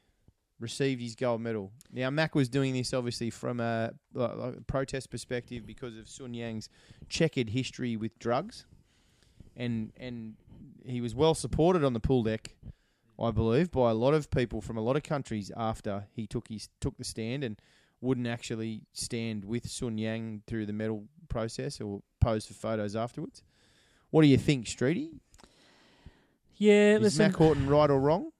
received 0.59 1.01
his 1.01 1.15
gold 1.15 1.41
medal. 1.41 1.71
Now 1.91 2.09
Mack 2.09 2.35
was 2.35 2.47
doing 2.47 2.73
this 2.73 2.93
obviously 2.93 3.29
from 3.29 3.59
a, 3.59 3.91
a 4.15 4.53
protest 4.67 5.09
perspective 5.09 5.65
because 5.65 5.97
of 5.97 6.07
Sun 6.07 6.33
Yang's 6.33 6.69
checkered 7.09 7.49
history 7.49 7.97
with 7.97 8.17
drugs, 8.19 8.65
and 9.57 9.91
and 9.97 10.35
he 10.85 11.01
was 11.01 11.13
well 11.13 11.33
supported 11.33 11.83
on 11.83 11.93
the 11.93 11.99
pool 11.99 12.23
deck, 12.23 12.55
I 13.19 13.31
believe, 13.31 13.71
by 13.71 13.91
a 13.91 13.95
lot 13.95 14.13
of 14.13 14.29
people 14.29 14.61
from 14.61 14.77
a 14.77 14.81
lot 14.81 14.95
of 14.95 15.03
countries 15.03 15.51
after 15.57 16.05
he 16.13 16.27
took 16.27 16.47
his 16.47 16.69
took 16.79 16.97
the 16.97 17.03
stand. 17.03 17.43
And 17.43 17.59
wouldn't 18.01 18.27
actually 18.27 18.81
stand 18.93 19.45
with 19.45 19.69
Sun 19.69 19.97
Yang 19.97 20.41
through 20.47 20.65
the 20.65 20.73
medal 20.73 21.05
process 21.29 21.79
or 21.79 22.01
pose 22.19 22.45
for 22.45 22.53
photos 22.53 22.95
afterwards. 22.95 23.43
What 24.09 24.23
do 24.23 24.27
you 24.27 24.37
think, 24.37 24.65
Streety? 24.65 25.11
Yeah, 26.57 26.95
Is 26.95 27.01
listen, 27.01 27.27
Mack 27.27 27.35
Horton 27.35 27.67
right 27.67 27.89
or 27.89 27.99
wrong? 27.99 28.31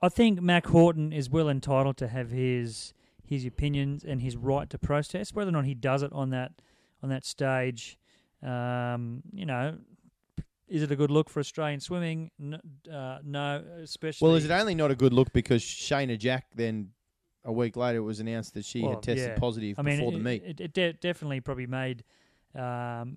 I 0.00 0.08
think 0.08 0.40
Mack 0.40 0.66
Horton 0.66 1.12
is 1.12 1.28
well 1.28 1.48
entitled 1.48 1.96
to 1.98 2.08
have 2.08 2.30
his 2.30 2.92
his 3.26 3.46
opinions 3.46 4.04
and 4.04 4.20
his 4.20 4.36
right 4.36 4.68
to 4.70 4.78
protest. 4.78 5.34
Whether 5.34 5.48
or 5.48 5.52
not 5.52 5.64
he 5.64 5.74
does 5.74 6.02
it 6.02 6.12
on 6.12 6.30
that 6.30 6.52
on 7.02 7.08
that 7.08 7.24
stage, 7.24 7.98
um, 8.42 9.22
you 9.32 9.46
know, 9.46 9.78
is 10.68 10.82
it 10.82 10.90
a 10.90 10.96
good 10.96 11.10
look 11.10 11.28
for 11.28 11.40
Australian 11.40 11.80
swimming? 11.80 12.30
No, 12.38 12.58
uh, 12.90 13.18
no 13.24 13.62
especially. 13.82 14.26
Well, 14.26 14.36
is 14.36 14.44
it 14.44 14.50
only 14.50 14.74
not 14.74 14.90
a 14.90 14.94
good 14.94 15.12
look 15.12 15.32
because 15.32 15.62
Shayna 15.62 16.18
Jack 16.18 16.46
then 16.54 16.90
a 17.44 17.52
week 17.52 17.76
later 17.76 17.98
it 17.98 18.02
was 18.02 18.20
announced 18.20 18.54
that 18.54 18.64
she 18.64 18.80
Well, 18.82 18.92
had 18.92 19.02
tested 19.02 19.28
yeah. 19.30 19.38
positive 19.38 19.78
I 19.78 19.82
mean, 19.82 19.96
before 19.98 20.12
it, 20.12 20.16
the 20.16 20.22
meet. 20.24 20.42
It, 20.44 20.60
it 20.60 20.72
de- 20.72 20.92
definitely 20.94 21.40
probably 21.40 21.66
made, 21.66 22.02
um, 22.54 23.16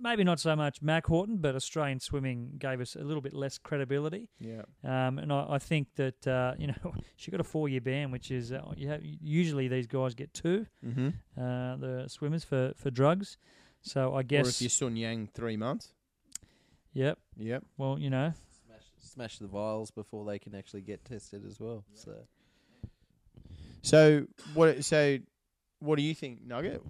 maybe 0.00 0.24
not 0.24 0.40
so 0.40 0.54
much 0.56 0.82
Mack 0.82 1.06
Horton, 1.06 1.36
but 1.38 1.54
Australian 1.54 2.00
swimming 2.00 2.52
gave 2.58 2.80
us 2.80 2.96
a 2.96 3.04
little 3.04 3.20
bit 3.22 3.32
less 3.32 3.56
credibility. 3.58 4.28
yeah. 4.40 4.62
Um, 4.84 5.18
and 5.18 5.32
I, 5.32 5.46
I 5.50 5.58
think 5.58 5.88
that 5.96 6.26
uh, 6.26 6.54
you 6.58 6.66
know 6.68 6.94
she 7.16 7.30
got 7.30 7.40
a 7.40 7.44
four-year 7.44 7.80
ban, 7.80 8.10
which 8.10 8.30
is 8.30 8.52
uh, 8.52 8.60
you 8.76 8.88
have, 8.88 9.00
usually 9.02 9.68
these 9.68 9.86
guys 9.86 10.14
get 10.14 10.32
two, 10.34 10.66
Mm-hmm. 10.84 11.08
uh, 11.40 11.76
the 11.76 12.04
swimmers 12.08 12.44
for, 12.44 12.72
for 12.76 12.90
drugs. 12.90 13.36
So 13.80 14.14
I 14.14 14.22
guess. 14.22 14.46
Or 14.46 14.50
if 14.50 14.62
you're 14.62 14.68
Sun 14.70 14.96
Yang, 14.96 15.28
three 15.34 15.56
months. 15.56 15.92
yep. 16.92 17.18
Yep. 17.36 17.64
Well, 17.78 17.98
you 17.98 18.10
know, 18.10 18.32
Smash, 18.66 18.82
smash 19.00 19.38
the 19.38 19.46
vials 19.48 19.90
before 19.90 20.24
they 20.24 20.38
can 20.38 20.54
actually 20.54 20.82
get 20.82 21.04
tested 21.04 21.44
as 21.46 21.58
well. 21.58 21.84
So 21.94 22.12
So 23.82 24.26
what? 24.54 24.84
So 24.84 25.18
what 25.80 25.96
do 25.96 26.02
you 26.02 26.14
think, 26.14 26.46
Nugget? 26.46 26.82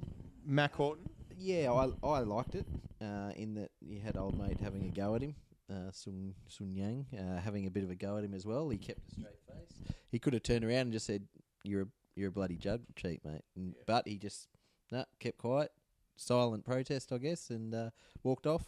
Mack 0.45 0.75
Horton. 0.75 1.09
yeah, 1.39 1.73
I 1.73 1.91
I 2.07 2.21
liked 2.21 2.55
it 2.55 2.67
uh, 3.01 3.33
in 3.37 3.55
that 3.55 3.71
you 3.81 4.01
had 4.01 4.17
old 4.17 4.39
mate 4.39 4.59
having 4.63 4.85
a 4.85 4.89
go 4.89 5.15
at 5.15 5.23
him. 5.23 5.35
Uh, 5.71 5.91
Sun 5.91 6.35
Sun 6.49 6.75
Yang 6.75 7.07
uh, 7.19 7.41
having 7.41 7.67
a 7.67 7.71
bit 7.71 7.83
of 7.85 7.91
a 7.91 7.95
go 7.95 8.19
at 8.19 8.25
him 8.25 8.35
as 8.35 8.45
well. 8.45 8.69
He 8.69 8.77
kept 8.79 9.01
a 9.09 9.11
straight 9.13 9.41
face. 9.47 9.89
He 10.11 10.19
could 10.19 10.35
have 10.35 10.43
turned 10.43 10.65
around 10.65 10.83
and 10.83 10.93
just 10.93 11.07
said, 11.07 11.23
"You're 11.65 11.83
a 11.83 11.87
you're 12.15 12.29
a 12.29 12.33
bloody 12.33 12.57
jug 12.57 12.83
cheat, 12.95 13.25
mate." 13.25 13.43
And, 13.57 13.75
But 13.87 14.07
he 14.07 14.19
just 14.19 14.49
nah, 14.91 15.05
kept 15.19 15.39
quiet, 15.39 15.73
silent 16.17 16.67
protest, 16.67 17.11
I 17.13 17.19
guess, 17.19 17.49
and 17.49 17.75
uh, 17.75 17.91
walked 18.23 18.47
off. 18.47 18.65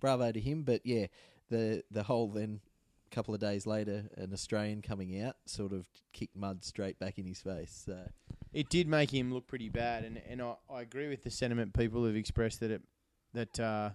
Bravo 0.00 0.32
to 0.32 0.40
him. 0.40 0.64
But 0.64 0.80
yeah, 0.84 1.06
the 1.50 1.84
the 1.90 2.02
whole 2.02 2.28
then 2.28 2.60
couple 3.10 3.34
of 3.34 3.40
days 3.40 3.66
later, 3.66 4.04
an 4.16 4.32
Australian 4.32 4.82
coming 4.82 5.20
out 5.22 5.36
sort 5.46 5.72
of 5.72 5.86
kicked 6.12 6.36
mud 6.36 6.64
straight 6.64 6.98
back 6.98 7.18
in 7.18 7.26
his 7.26 7.40
face. 7.40 7.82
So 7.86 7.98
It 8.52 8.68
did 8.68 8.88
make 8.88 9.12
him 9.12 9.32
look 9.32 9.46
pretty 9.46 9.68
bad, 9.68 10.04
and 10.04 10.20
and 10.28 10.40
I, 10.42 10.54
I 10.72 10.82
agree 10.82 11.08
with 11.08 11.22
the 11.22 11.30
sentiment 11.30 11.74
people 11.74 12.04
have 12.06 12.16
expressed 12.16 12.60
that 12.60 12.70
it 12.70 12.82
that 13.34 13.60
uh, 13.60 13.90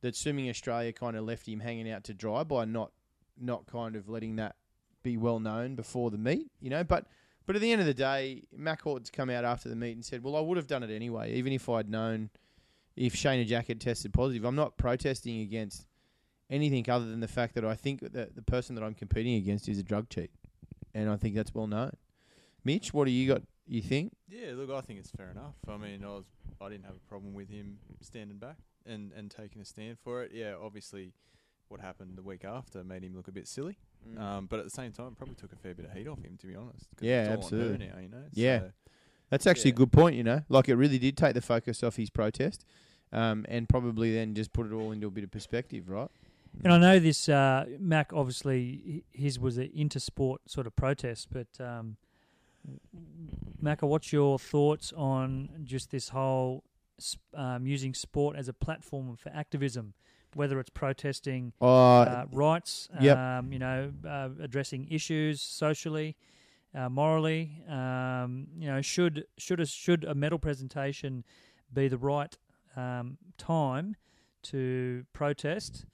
that 0.00 0.16
swimming 0.16 0.48
Australia 0.48 0.92
kind 0.92 1.16
of 1.16 1.24
left 1.24 1.46
him 1.46 1.60
hanging 1.60 1.90
out 1.90 2.04
to 2.04 2.14
dry 2.14 2.44
by 2.44 2.64
not 2.64 2.92
not 3.40 3.66
kind 3.66 3.96
of 3.96 4.08
letting 4.08 4.36
that 4.36 4.56
be 5.02 5.16
well 5.16 5.40
known 5.40 5.74
before 5.74 6.10
the 6.10 6.18
meet, 6.18 6.50
you 6.60 6.70
know. 6.70 6.84
But 6.84 7.06
but 7.46 7.56
at 7.56 7.62
the 7.62 7.72
end 7.72 7.80
of 7.80 7.86
the 7.86 7.94
day, 7.94 8.44
Mack 8.56 8.82
Horton's 8.82 9.10
come 9.10 9.30
out 9.30 9.44
after 9.44 9.68
the 9.68 9.76
meet 9.76 9.92
and 9.92 10.04
said, 10.04 10.22
"Well, 10.22 10.36
I 10.36 10.40
would 10.40 10.56
have 10.56 10.66
done 10.66 10.82
it 10.82 10.90
anyway, 10.90 11.34
even 11.34 11.52
if 11.52 11.68
I'd 11.68 11.88
known 11.88 12.30
if 12.96 13.14
Shayna 13.14 13.46
Jack 13.46 13.68
had 13.68 13.80
tested 13.80 14.12
positive. 14.12 14.44
I'm 14.44 14.56
not 14.56 14.76
protesting 14.76 15.40
against 15.40 15.86
anything 16.52 16.88
other 16.88 17.06
than 17.06 17.20
the 17.20 17.28
fact 17.28 17.54
that 17.54 17.64
I 17.64 17.74
think 17.74 18.00
that 18.12 18.36
the 18.36 18.42
person 18.42 18.76
that 18.76 18.84
I'm 18.84 18.94
competing 18.94 19.34
against 19.36 19.68
is 19.68 19.78
a 19.78 19.82
drug 19.82 20.08
cheat, 20.08 20.30
and 20.94 21.10
I 21.10 21.16
think 21.16 21.34
that's 21.34 21.54
well 21.54 21.66
known. 21.66 21.96
Mitch, 22.64 22.94
what 22.94 23.06
do 23.06 23.10
you 23.10 23.26
got? 23.26 23.42
You 23.66 23.80
think? 23.80 24.12
Yeah, 24.28 24.52
look, 24.54 24.70
I 24.70 24.82
think 24.82 25.00
it's 25.00 25.10
fair 25.10 25.30
enough. 25.30 25.54
I 25.66 25.76
mean, 25.76 26.04
I 26.04 26.08
was 26.08 26.24
I 26.60 26.68
didn't 26.68 26.84
have 26.84 26.94
a 26.94 27.08
problem 27.08 27.32
with 27.32 27.48
him 27.48 27.78
standing 28.00 28.38
back 28.38 28.58
and 28.86 29.12
and 29.16 29.30
taking 29.30 29.62
a 29.62 29.64
stand 29.64 29.98
for 29.98 30.22
it. 30.22 30.32
Yeah, 30.32 30.54
obviously, 30.62 31.14
what 31.68 31.80
happened 31.80 32.16
the 32.16 32.22
week 32.22 32.44
after 32.44 32.84
made 32.84 33.02
him 33.02 33.16
look 33.16 33.28
a 33.28 33.32
bit 33.32 33.48
silly. 33.48 33.78
Um, 34.18 34.46
but 34.46 34.58
at 34.58 34.64
the 34.64 34.70
same 34.70 34.90
time, 34.92 35.14
probably 35.14 35.36
took 35.36 35.52
a 35.52 35.56
fair 35.56 35.74
bit 35.74 35.86
of 35.86 35.92
heat 35.92 36.08
off 36.08 36.20
him, 36.22 36.36
to 36.40 36.46
be 36.46 36.56
honest. 36.56 36.88
Yeah, 37.00 37.20
it's 37.20 37.28
all 37.28 37.34
on 37.34 37.38
her 37.38 37.44
absolutely. 37.44 37.86
now, 37.86 38.00
you 38.00 38.08
know. 38.08 38.24
Yeah. 38.32 38.58
So, 38.58 38.70
That's 39.30 39.46
actually 39.46 39.70
a 39.70 39.74
good 39.74 39.92
point, 39.92 40.16
you 40.16 40.24
know. 40.24 40.42
Like 40.48 40.68
it 40.68 40.74
really 40.74 40.98
did 40.98 41.16
take 41.16 41.34
the 41.34 41.40
focus 41.40 41.82
off 41.84 41.96
his 41.96 42.10
protest, 42.10 42.64
um, 43.12 43.46
and 43.48 43.68
probably 43.68 44.12
then 44.12 44.34
just 44.34 44.52
put 44.52 44.66
it 44.66 44.72
all 44.72 44.90
into 44.90 45.06
a 45.06 45.10
bit 45.10 45.24
of 45.24 45.30
perspective, 45.30 45.88
right? 45.88 46.10
And 46.64 46.72
I 46.72 46.78
know 46.78 46.98
this 46.98 47.28
uh, 47.28 47.66
Mack 47.78 48.12
obviously 48.12 49.04
his 49.10 49.38
was 49.38 49.58
an 49.58 49.70
intersport 49.76 50.38
sort 50.46 50.66
of 50.66 50.76
protest, 50.76 51.28
but 51.30 51.48
um, 51.60 51.96
Macca, 53.62 53.88
what's 53.88 54.12
your 54.12 54.38
thoughts 54.38 54.92
on 54.96 55.48
just 55.64 55.90
this 55.90 56.10
whole 56.10 56.64
um, 57.34 57.66
using 57.66 57.94
sport 57.94 58.36
as 58.36 58.48
a 58.48 58.52
platform 58.52 59.16
for 59.16 59.30
activism, 59.30 59.94
whether 60.34 60.60
it's 60.60 60.70
protesting 60.70 61.52
Uh, 62.08 62.10
uh, 62.10 62.26
rights, 62.32 62.88
yep. 63.00 63.18
um, 63.18 63.52
you 63.52 63.58
know, 63.58 63.92
uh, 64.06 64.28
addressing 64.40 64.88
issues 64.90 65.40
socially, 65.40 66.16
uh, 66.74 66.88
morally. 66.88 67.62
Um, 67.68 68.48
you 68.58 68.68
know, 68.68 68.80
should 68.80 69.26
should 69.38 69.60
a, 69.60 69.66
should 69.66 70.04
a 70.04 70.14
medal 70.14 70.38
presentation 70.38 71.24
be 71.72 71.88
the 71.88 71.98
right 71.98 72.36
um, 72.76 73.18
time 73.38 73.96
to 74.42 75.04
protest, 75.12 75.86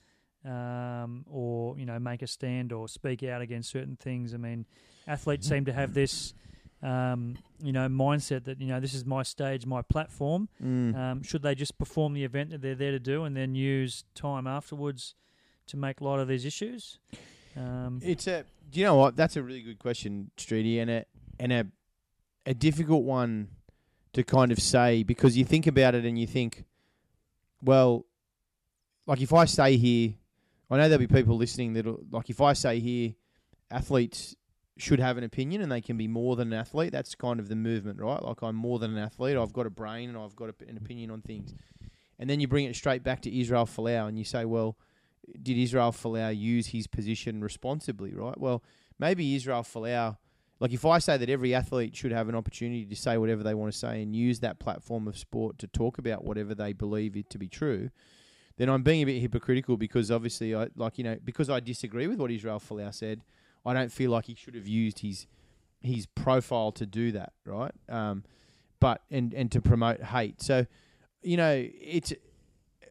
um, 0.44 1.24
or 1.30 1.78
you 1.78 1.86
know, 1.86 1.98
make 1.98 2.22
a 2.22 2.26
stand 2.26 2.72
or 2.72 2.88
speak 2.88 3.22
out 3.22 3.40
against 3.42 3.70
certain 3.70 3.96
things? 3.96 4.34
I 4.34 4.36
mean, 4.36 4.66
athletes 5.06 5.48
seem 5.48 5.64
to 5.66 5.72
have 5.72 5.94
this. 5.94 6.34
Um, 6.80 7.36
you 7.60 7.72
know, 7.72 7.88
mindset 7.88 8.44
that 8.44 8.60
you 8.60 8.68
know 8.68 8.78
this 8.78 8.94
is 8.94 9.04
my 9.04 9.24
stage, 9.24 9.66
my 9.66 9.82
platform. 9.82 10.48
mm. 10.64 10.94
Um, 10.94 11.24
should 11.24 11.42
they 11.42 11.56
just 11.56 11.76
perform 11.76 12.14
the 12.14 12.22
event 12.22 12.50
that 12.50 12.62
they're 12.62 12.76
there 12.76 12.92
to 12.92 13.00
do 13.00 13.24
and 13.24 13.36
then 13.36 13.56
use 13.56 14.04
time 14.14 14.46
afterwards 14.46 15.16
to 15.66 15.76
make 15.76 16.00
light 16.00 16.20
of 16.20 16.28
these 16.28 16.44
issues? 16.44 17.00
Um, 17.56 17.98
It's 18.00 18.28
a. 18.28 18.44
Do 18.70 18.78
you 18.78 18.86
know 18.86 18.94
what? 18.94 19.16
That's 19.16 19.34
a 19.34 19.42
really 19.42 19.62
good 19.62 19.80
question, 19.80 20.30
Streety, 20.36 20.80
and 20.80 20.88
a 20.88 21.04
and 21.40 21.52
a 21.52 21.66
a 22.46 22.54
difficult 22.54 23.02
one 23.02 23.48
to 24.12 24.22
kind 24.22 24.52
of 24.52 24.60
say 24.60 25.02
because 25.02 25.36
you 25.36 25.44
think 25.44 25.66
about 25.66 25.94
it 25.94 26.04
and 26.04 26.18
you 26.18 26.26
think, 26.26 26.64
well, 27.62 28.06
like 29.06 29.20
if 29.20 29.32
I 29.32 29.46
stay 29.46 29.76
here, 29.76 30.14
I 30.70 30.76
know 30.76 30.88
there'll 30.88 30.98
be 30.98 31.06
people 31.06 31.36
listening 31.36 31.72
that'll 31.74 32.00
like 32.10 32.30
if 32.30 32.40
I 32.40 32.52
say 32.52 32.78
here, 32.80 33.14
athletes 33.70 34.36
should 34.76 35.00
have 35.00 35.18
an 35.18 35.24
opinion 35.24 35.60
and 35.60 35.70
they 35.70 35.80
can 35.80 35.96
be 35.96 36.06
more 36.06 36.36
than 36.36 36.52
an 36.52 36.58
athlete. 36.58 36.92
That's 36.92 37.14
kind 37.14 37.40
of 37.40 37.48
the 37.48 37.56
movement, 37.56 38.00
right? 38.00 38.22
Like 38.22 38.42
I'm 38.42 38.54
more 38.54 38.78
than 38.78 38.96
an 38.96 38.98
athlete. 38.98 39.36
I've 39.36 39.52
got 39.52 39.66
a 39.66 39.70
brain 39.70 40.08
and 40.08 40.18
I've 40.18 40.36
got 40.36 40.50
a, 40.50 40.68
an 40.68 40.76
opinion 40.76 41.10
on 41.10 41.22
things. 41.22 41.54
And 42.18 42.28
then 42.28 42.40
you 42.40 42.48
bring 42.48 42.64
it 42.64 42.76
straight 42.76 43.02
back 43.02 43.22
to 43.22 43.40
Israel 43.40 43.66
Folau 43.66 44.08
and 44.08 44.18
you 44.18 44.24
say, 44.24 44.44
well, 44.44 44.76
did 45.42 45.56
Israel 45.56 45.92
Folau 45.92 46.36
use 46.36 46.68
his 46.68 46.86
position 46.86 47.42
responsibly, 47.42 48.14
right? 48.14 48.38
Well, 48.38 48.62
maybe 48.98 49.34
Israel 49.34 49.62
Folau, 49.62 50.16
like 50.60 50.72
if 50.72 50.84
I 50.84 50.98
say 50.98 51.16
that 51.16 51.28
every 51.28 51.54
athlete 51.54 51.96
should 51.96 52.12
have 52.12 52.28
an 52.28 52.34
opportunity 52.34 52.84
to 52.86 52.96
say 52.96 53.18
whatever 53.18 53.42
they 53.42 53.54
want 53.54 53.72
to 53.72 53.78
say 53.78 54.02
and 54.02 54.14
use 54.14 54.40
that 54.40 54.58
platform 54.58 55.06
of 55.06 55.18
sport 55.18 55.58
to 55.58 55.66
talk 55.66 55.98
about 55.98 56.24
whatever 56.24 56.54
they 56.54 56.72
believe 56.72 57.16
it 57.16 57.30
to 57.30 57.38
be 57.38 57.48
true, 57.48 57.90
then 58.58 58.68
I'm 58.68 58.82
being 58.82 59.02
a 59.02 59.06
bit 59.06 59.20
hypocritical 59.20 59.76
because 59.76 60.10
obviously 60.10 60.54
I 60.54 60.68
like 60.76 60.98
you 60.98 61.04
know 61.04 61.16
because 61.24 61.48
I 61.48 61.60
disagree 61.60 62.06
with 62.06 62.18
what 62.18 62.30
Israel 62.30 62.60
Folau 62.60 62.92
said. 62.92 63.22
I 63.64 63.72
don't 63.72 63.90
feel 63.90 64.10
like 64.10 64.26
he 64.26 64.34
should 64.34 64.54
have 64.54 64.68
used 64.68 65.00
his 65.00 65.26
his 65.80 66.06
profile 66.06 66.72
to 66.72 66.84
do 66.86 67.12
that, 67.12 67.32
right? 67.44 67.72
Um, 67.88 68.24
but 68.80 69.02
and 69.10 69.32
and 69.32 69.50
to 69.52 69.60
promote 69.60 70.02
hate. 70.02 70.42
So, 70.42 70.66
you 71.22 71.36
know, 71.36 71.68
it's 71.80 72.12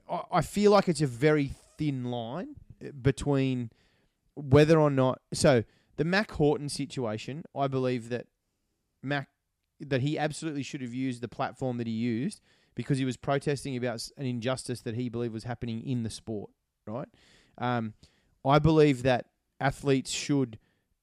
I, 0.09 0.21
I 0.31 0.41
feel 0.41 0.71
like 0.71 0.87
it's 0.87 1.01
a 1.01 1.07
very 1.07 1.51
thin 1.77 2.05
line 2.05 2.55
uh, 2.83 2.91
between 3.01 3.71
whether 4.35 4.79
or 4.79 4.89
not. 4.89 5.21
So 5.33 5.63
the 5.97 6.05
Mack 6.05 6.31
Horton 6.31 6.69
situation, 6.69 7.43
I 7.55 7.67
believe 7.67 8.09
that 8.09 8.27
Mack 9.03 9.29
that 9.79 10.01
he 10.01 10.17
absolutely 10.17 10.63
should 10.63 10.81
have 10.81 10.93
used 10.93 11.21
the 11.21 11.27
platform 11.27 11.77
that 11.77 11.87
he 11.87 11.93
used 11.93 12.41
because 12.77 12.97
he 12.97 13.03
was 13.03 13.17
protesting 13.17 13.75
about 13.75 13.95
s- 13.95 14.13
an 14.17 14.25
injustice 14.25 14.79
that 14.81 14.95
he 14.95 15.09
believed 15.09 15.33
was 15.33 15.43
happening 15.43 15.85
in 15.85 16.03
the 16.03 16.09
sport. 16.09 16.49
Right. 16.85 17.09
Um, 17.57 17.93
I 18.45 18.59
believe 18.59 19.03
that 19.03 19.25
athletes 19.59 20.11
should 20.11 20.57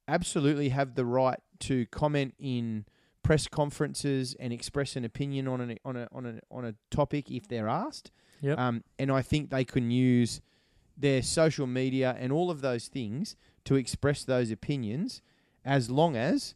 absolutely 0.09 0.71
have 0.71 0.95
the 0.95 1.05
right 1.05 1.41
to 1.59 1.85
comment 1.87 2.33
in 2.39 2.87
press 3.23 3.47
conferences 3.49 4.35
and 4.39 4.53
express 4.53 4.97
an 4.97 5.05
opinion 5.05 5.49
on 5.49 5.61
an 5.61 5.79
on 5.85 5.97
a 5.97 6.09
on 6.13 6.25
a 6.27 6.41
on 6.51 6.65
a 6.65 6.75
topic 6.91 7.31
if 7.31 7.49
they're 7.49 7.69
asked. 7.69 8.11
Yep. 8.41 8.59
Um, 8.59 8.85
and 8.99 9.11
I 9.11 9.23
think 9.23 9.51
they 9.51 9.65
can 9.65 9.91
use 9.91 10.41
their 10.97 11.23
social 11.23 11.67
media 11.67 12.15
and 12.19 12.33
all 12.33 12.51
of 12.51 12.61
those 12.61 12.89
things 12.89 13.37
to 13.65 13.75
express 13.77 14.25
those 14.25 14.51
opinions, 14.51 15.23
as 15.65 15.91
long 15.91 16.17
as 16.17 16.55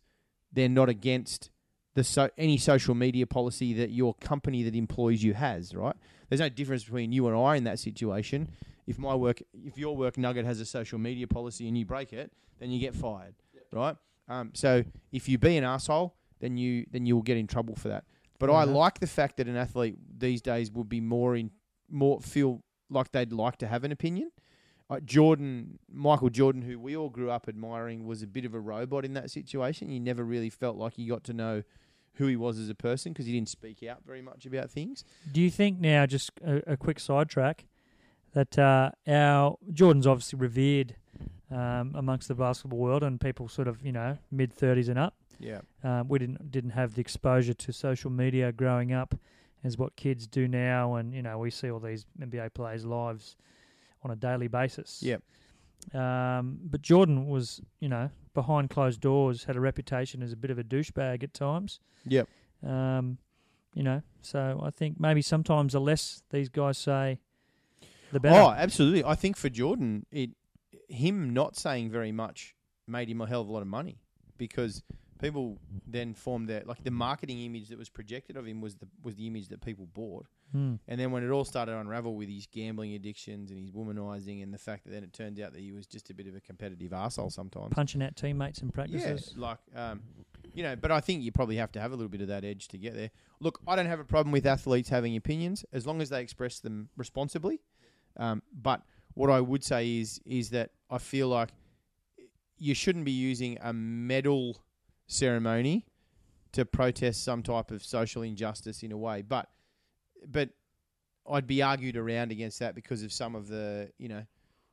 they're 0.53 0.69
not 0.69 0.89
against 0.89 1.51
the 1.99 2.05
so 2.05 2.31
any 2.39 2.57
social 2.59 2.95
media 2.95 3.27
policy 3.27 3.73
that 3.75 3.91
your 3.91 4.15
company 4.15 4.63
that 4.63 4.77
employs 4.77 5.21
you 5.23 5.35
has. 5.35 5.75
Right? 5.75 5.97
There's 6.29 6.41
no 6.41 6.49
difference 6.49 6.85
between 6.85 7.11
you 7.13 7.27
and 7.27 7.37
I 7.37 7.57
in 7.57 7.65
that 7.65 7.79
situation. 7.81 8.49
If 8.87 8.99
my 8.99 9.15
work, 9.15 9.43
if 9.53 9.77
your 9.77 9.97
work 9.97 10.17
nugget 10.17 10.47
has 10.47 10.61
a 10.61 10.65
social 10.65 10.99
media 10.99 11.27
policy 11.27 11.67
and 11.67 11.77
you 11.77 11.85
break 11.85 12.13
it, 12.13 12.33
then 12.61 12.71
you 12.71 12.79
get 12.79 12.95
fired. 12.95 13.35
Right? 13.73 13.97
Um, 14.29 14.51
so 14.55 14.85
if 15.13 15.29
you 15.29 15.39
be 15.39 15.57
an 15.57 15.65
asshole, 15.65 16.15
then 16.39 16.57
you 16.57 16.87
then 16.93 17.05
you 17.05 17.17
will 17.17 17.23
get 17.23 17.37
in 17.37 17.47
trouble 17.47 17.75
for 17.75 17.89
that. 17.89 18.05
But 18.39 18.51
I 18.51 18.65
Mhm. 18.65 18.75
like 18.75 19.01
the 19.01 19.09
fact 19.09 19.37
that 19.39 19.49
an 19.49 19.57
athlete 19.57 19.99
these 20.19 20.41
days 20.41 20.71
would 20.71 20.89
be 20.89 21.01
more 21.01 21.35
in 21.35 21.51
more 21.91 22.21
feel 22.21 22.63
like 22.89 23.11
they'd 23.11 23.33
like 23.33 23.57
to 23.59 23.67
have 23.67 23.83
an 23.83 23.91
opinion. 23.93 24.31
Uh, 24.91 25.01
Jordan, 25.01 25.79
Michael 25.91 26.31
Jordan, 26.31 26.63
who 26.63 26.79
we 26.79 26.97
all 26.97 27.11
grew 27.11 27.31
up 27.31 27.49
admiring, 27.49 28.07
was 28.07 28.23
a 28.23 28.27
bit 28.27 28.45
of 28.45 28.55
a 28.55 28.61
robot 28.61 29.05
in 29.05 29.13
that 29.15 29.31
situation. 29.31 29.91
You 29.91 30.01
never 30.01 30.25
really 30.25 30.49
felt 30.49 30.77
like 30.77 30.97
you 30.97 31.09
got 31.09 31.25
to 31.25 31.33
know 31.35 31.63
who 32.19 32.27
he 32.27 32.37
was 32.37 32.59
as 32.59 32.69
a 32.69 32.75
person 32.75 33.13
because 33.13 33.27
he 33.27 33.33
didn't 33.33 33.49
speak 33.49 33.83
out 33.83 33.99
very 34.05 34.21
much 34.21 34.45
about 34.45 34.71
things. 34.71 35.05
do 35.33 35.41
you 35.41 35.51
think 35.51 35.79
now, 35.81 36.05
just 36.05 36.31
a, 36.45 36.73
a 36.73 36.77
quick 36.77 37.01
sidetrack, 37.01 37.65
that 38.35 38.59
uh, 38.59 38.91
our 39.07 39.57
Jordan's 39.73 40.07
obviously 40.07 40.39
revered 40.39 40.97
um, 41.51 41.93
amongst 41.95 42.29
the 42.29 42.35
basketball 42.35 42.79
world 42.79 43.03
and 43.03 43.21
people 43.21 43.49
sort 43.49 43.69
of 43.69 43.85
you 43.85 43.93
know 43.93 44.19
mid 44.31 44.53
thirties 44.53 44.89
and 44.89 44.99
up. 44.99 45.15
Yeah, 45.41 45.61
Um, 45.85 46.09
we 46.09 46.19
didn't 46.19 46.51
didn't 46.51 46.71
have 46.71 46.95
the 46.95 47.01
exposure 47.01 47.55
to 47.55 47.73
social 47.73 48.11
media 48.11 48.51
growing 48.53 48.93
up 48.93 49.15
as 49.65 49.79
what 49.79 49.95
kids 49.97 50.27
do 50.27 50.49
now, 50.49 50.97
and 50.97 51.15
you 51.15 51.23
know 51.23 51.39
we 51.39 51.51
see 51.51 51.71
all 51.71 51.81
these 51.81 52.05
NBA 52.21 52.55
players' 52.55 52.85
lives 52.85 53.37
on 54.03 54.11
a 54.11 54.17
daily 54.17 54.49
basis. 54.49 55.03
Yep. 55.03 55.23
Um, 55.95 56.59
but 56.65 56.83
Jordan 56.83 57.29
was, 57.29 57.61
you 57.81 57.89
know, 57.89 58.11
behind 58.39 58.71
closed 58.71 59.01
doors, 59.01 59.45
had 59.45 59.57
a 59.57 59.61
reputation 59.61 60.23
as 60.23 60.33
a 60.33 60.37
bit 60.37 60.53
of 60.53 60.59
a 60.61 60.63
douchebag 60.63 61.25
at 61.25 61.35
times. 61.35 61.81
Yep. 62.07 62.29
Um, 62.65 63.19
you 63.75 63.83
know, 63.83 64.03
so 64.23 64.61
I 64.63 64.71
think 64.71 65.01
maybe 65.01 65.23
sometimes 65.23 65.73
the 65.73 65.81
less 65.81 66.23
these 66.31 66.49
guys 66.49 66.79
say, 66.79 67.19
the 68.13 68.21
better. 68.21 68.41
Oh, 68.41 68.51
absolutely. 68.51 69.03
I 69.03 69.17
think 69.17 69.37
for 69.37 69.49
Jordan, 69.49 70.07
it 70.13 70.31
him 70.89 71.35
not 71.35 71.57
saying 71.57 71.91
very 71.91 72.13
much 72.13 72.55
made 72.87 73.09
him 73.09 73.21
a 73.21 73.27
hell 73.27 73.41
of 73.41 73.49
a 73.49 73.53
lot 73.53 73.63
of 73.63 73.67
money 73.67 73.99
because 74.37 74.85
people 75.19 75.59
then 75.87 76.15
formed 76.15 76.49
their 76.49 76.63
like 76.65 76.83
the 76.85 76.91
marketing 76.91 77.41
image 77.43 77.69
that 77.69 77.79
was 77.79 77.89
projected 77.89 78.37
of 78.37 78.47
him 78.47 78.61
was 78.61 78.77
the 78.77 78.89
was 79.03 79.17
the 79.17 79.27
image 79.27 79.49
that 79.49 79.61
people 79.61 79.87
bought. 79.93 80.27
Hmm. 80.53 80.77
And 80.89 80.99
then 80.99 81.11
when 81.11 81.23
it 81.23 81.31
all 81.31 81.45
started 81.45 81.73
to 81.73 81.79
unravel 81.79 82.15
with 82.15 82.29
his 82.29 82.47
gambling 82.47 82.95
addictions 82.95 83.51
and 83.51 83.61
his 83.61 83.71
womanizing 83.71 84.43
and 84.43 84.53
the 84.53 84.59
fact 84.59 84.85
that 84.85 84.91
then 84.93 85.03
it 85.05 85.13
turned 85.13 85.39
out 85.41 85.53
that 85.53 85.61
he 85.61 85.73
was 85.73 85.87
just 85.87 86.09
a 86.11 86.15
bit 86.15 86.27
of 86.27 86.35
a 86.35 86.41
competitive 86.41 86.93
arsehole 86.93 87.31
sometimes. 87.31 87.75
Punching 87.75 88.03
out 88.03 88.17
teammates 88.17 88.61
in 88.61 88.69
Yeah, 88.69 88.73
practices. 88.73 89.35
like 89.37 89.59
um, 89.77 90.01
you 90.55 90.63
know, 90.63 90.75
but 90.77 90.91
I 90.91 91.01
think 91.01 91.23
you 91.23 91.33
probably 91.33 91.57
have 91.57 91.71
to 91.73 91.81
have 91.81 91.93
a 91.93 91.95
little 91.97 92.09
bit 92.09 92.23
of 92.23 92.29
that 92.29 92.45
edge 92.45 92.69
to 92.69 92.79
get 92.79 92.95
there. 92.95 93.11
Look, 93.41 93.61
I 93.69 93.77
don't 93.77 93.87
have 93.87 94.01
a 94.01 94.05
problem 94.05 94.33
with 94.33 94.47
athletes 94.47 94.89
having 94.89 95.17
opinions 95.17 95.65
as 95.73 95.87
long 95.87 96.01
as 96.01 96.09
they 96.09 96.23
express 96.23 96.61
them 96.61 96.89
responsibly. 96.97 97.61
Um, 98.17 98.43
but 98.53 98.83
what 99.15 99.31
I 99.31 99.41
would 99.41 99.63
say 99.65 99.99
is 99.99 100.21
is 100.25 100.51
that 100.51 100.71
I 100.91 100.99
feel 100.99 101.29
like 101.29 101.51
you 102.57 102.75
shouldn't 102.75 103.05
be 103.05 103.13
using 103.13 103.59
a 103.61 103.73
medal 103.73 104.61
ceremony 105.09 105.85
to 106.53 106.65
protest 106.65 107.25
some 107.25 107.43
type 107.43 107.73
of 107.73 107.85
social 107.85 108.23
injustice 108.23 108.83
in 108.85 108.93
a 108.93 108.97
way. 108.97 109.23
But 109.23 109.49
but 110.27 110.51
I'd 111.29 111.47
be 111.47 111.63
argued 111.63 111.97
around 111.97 112.31
against 112.31 112.61
that 112.61 112.75
because 112.75 113.03
of 113.03 113.13
some 113.13 113.35
of 113.35 113.49
the 113.49 113.91
you 113.99 114.09
know 114.09 114.25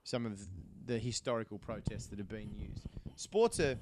some 0.03 0.25
of 0.25 0.39
the 0.85 0.99
historical 0.99 1.57
protests 1.57 2.05
that 2.07 2.19
have 2.19 2.29
been 2.29 2.53
used. 2.55 2.85
Sports 3.15 3.59
are 3.59 3.77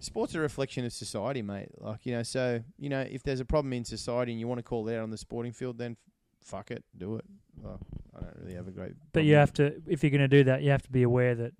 sports 0.00 0.34
are 0.34 0.38
a 0.38 0.42
reflection 0.42 0.84
of 0.84 0.92
society, 0.92 1.42
mate. 1.42 1.68
Like 1.78 2.06
you 2.06 2.12
know, 2.12 2.22
so 2.22 2.62
you 2.78 2.88
know, 2.88 3.00
if 3.00 3.22
there's 3.22 3.40
a 3.40 3.44
problem 3.44 3.72
in 3.72 3.84
society 3.84 4.32
and 4.32 4.40
you 4.40 4.48
want 4.48 4.58
to 4.58 4.62
call 4.62 4.88
it 4.88 4.96
out 4.96 5.02
on 5.02 5.10
the 5.10 5.18
sporting 5.18 5.52
field, 5.52 5.78
then 5.78 5.96
fuck 6.42 6.70
it, 6.70 6.84
do 6.96 7.16
it. 7.16 7.24
Well, 7.60 7.80
I 8.16 8.20
don't 8.20 8.36
really 8.40 8.54
have 8.54 8.68
a 8.68 8.70
great. 8.70 8.92
But 9.12 9.24
you 9.24 9.34
have 9.34 9.52
to, 9.54 9.80
if 9.86 10.02
you're 10.02 10.10
going 10.10 10.20
to 10.20 10.28
do 10.28 10.44
that, 10.44 10.62
you 10.62 10.70
have 10.70 10.82
to 10.82 10.90
be 10.90 11.02
aware 11.02 11.34
that, 11.34 11.52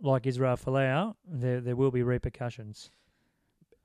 like 0.00 0.26
Israel 0.26 0.56
Folau, 0.56 1.14
there 1.26 1.60
there 1.60 1.76
will 1.76 1.90
be 1.90 2.02
repercussions. 2.02 2.90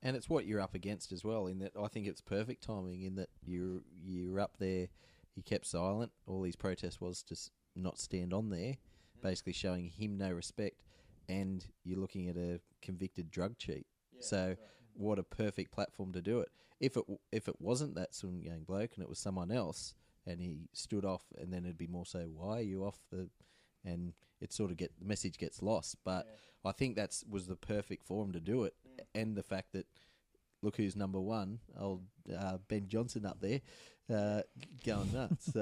And 0.08 0.16
it's 0.16 0.30
what 0.30 0.46
you're 0.46 0.62
up 0.62 0.74
against 0.74 1.12
as 1.12 1.26
well. 1.26 1.48
In 1.48 1.60
that, 1.60 1.74
I 1.78 1.90
think 1.90 2.08
it's 2.08 2.22
perfect 2.22 2.64
timing. 2.64 3.02
In 3.02 3.16
that 3.16 3.28
you're 3.46 3.82
you're 4.02 4.40
up 4.40 4.54
there. 4.58 4.88
He 5.36 5.42
kept 5.42 5.66
silent. 5.68 6.14
All 6.26 6.44
his 6.44 6.56
protest 6.56 7.02
was 7.02 7.22
to 7.24 7.34
s- 7.34 7.52
not 7.76 8.00
stand 8.00 8.34
on 8.34 8.50
there, 8.50 8.76
mm. 8.78 9.22
basically 9.22 9.52
showing 9.52 9.90
him 9.90 10.18
no 10.18 10.32
respect. 10.32 10.82
And 11.28 11.66
you're 11.84 12.00
looking 12.00 12.30
at 12.30 12.38
a 12.38 12.62
convicted 12.82 13.30
drug 13.30 13.58
cheat. 13.58 13.86
so, 14.22 14.56
what 14.94 15.20
a 15.20 15.24
perfect 15.24 15.72
platform 15.74 16.14
to 16.14 16.22
do 16.22 16.40
it. 16.40 16.48
If 16.80 16.96
it 16.96 17.02
w- 17.02 17.20
if 17.34 17.50
it 17.50 17.60
wasn't 17.60 17.96
that 17.96 18.16
Sun 18.16 18.40
Yang 18.42 18.64
bloke 18.64 18.92
and 18.96 19.04
it 19.04 19.10
was 19.10 19.20
someone 19.20 19.52
else, 19.52 19.94
and 20.26 20.40
he 20.40 20.70
stood 20.72 21.04
off, 21.04 21.26
and 21.38 21.52
then 21.52 21.66
it'd 21.66 21.78
be 21.78 21.86
more 21.86 22.06
so, 22.06 22.30
why 22.34 22.60
are 22.60 22.62
you 22.62 22.86
off 22.86 23.02
the? 23.12 23.30
And 23.84 24.14
it 24.40 24.54
sort 24.54 24.72
of 24.72 24.78
get 24.78 24.98
the 25.00 25.06
message 25.06 25.38
gets 25.38 25.62
lost. 25.62 25.98
But 26.06 26.28
I 26.64 26.72
think 26.72 26.96
that's 26.96 27.26
was 27.30 27.48
the 27.48 27.58
perfect 27.58 28.06
forum 28.06 28.32
to 28.32 28.40
do 28.40 28.64
it, 28.64 28.74
and 29.16 29.36
the 29.36 29.44
fact 29.44 29.74
that 29.74 29.86
look 30.62 30.78
who's 30.78 30.96
number 30.96 31.20
one, 31.20 31.60
old 31.80 32.04
uh, 32.36 32.58
Ben 32.68 32.88
Johnson 32.88 33.26
up 33.26 33.40
there, 33.40 33.62
uh, 34.14 34.42
going 34.86 35.12
nuts. 35.14 35.52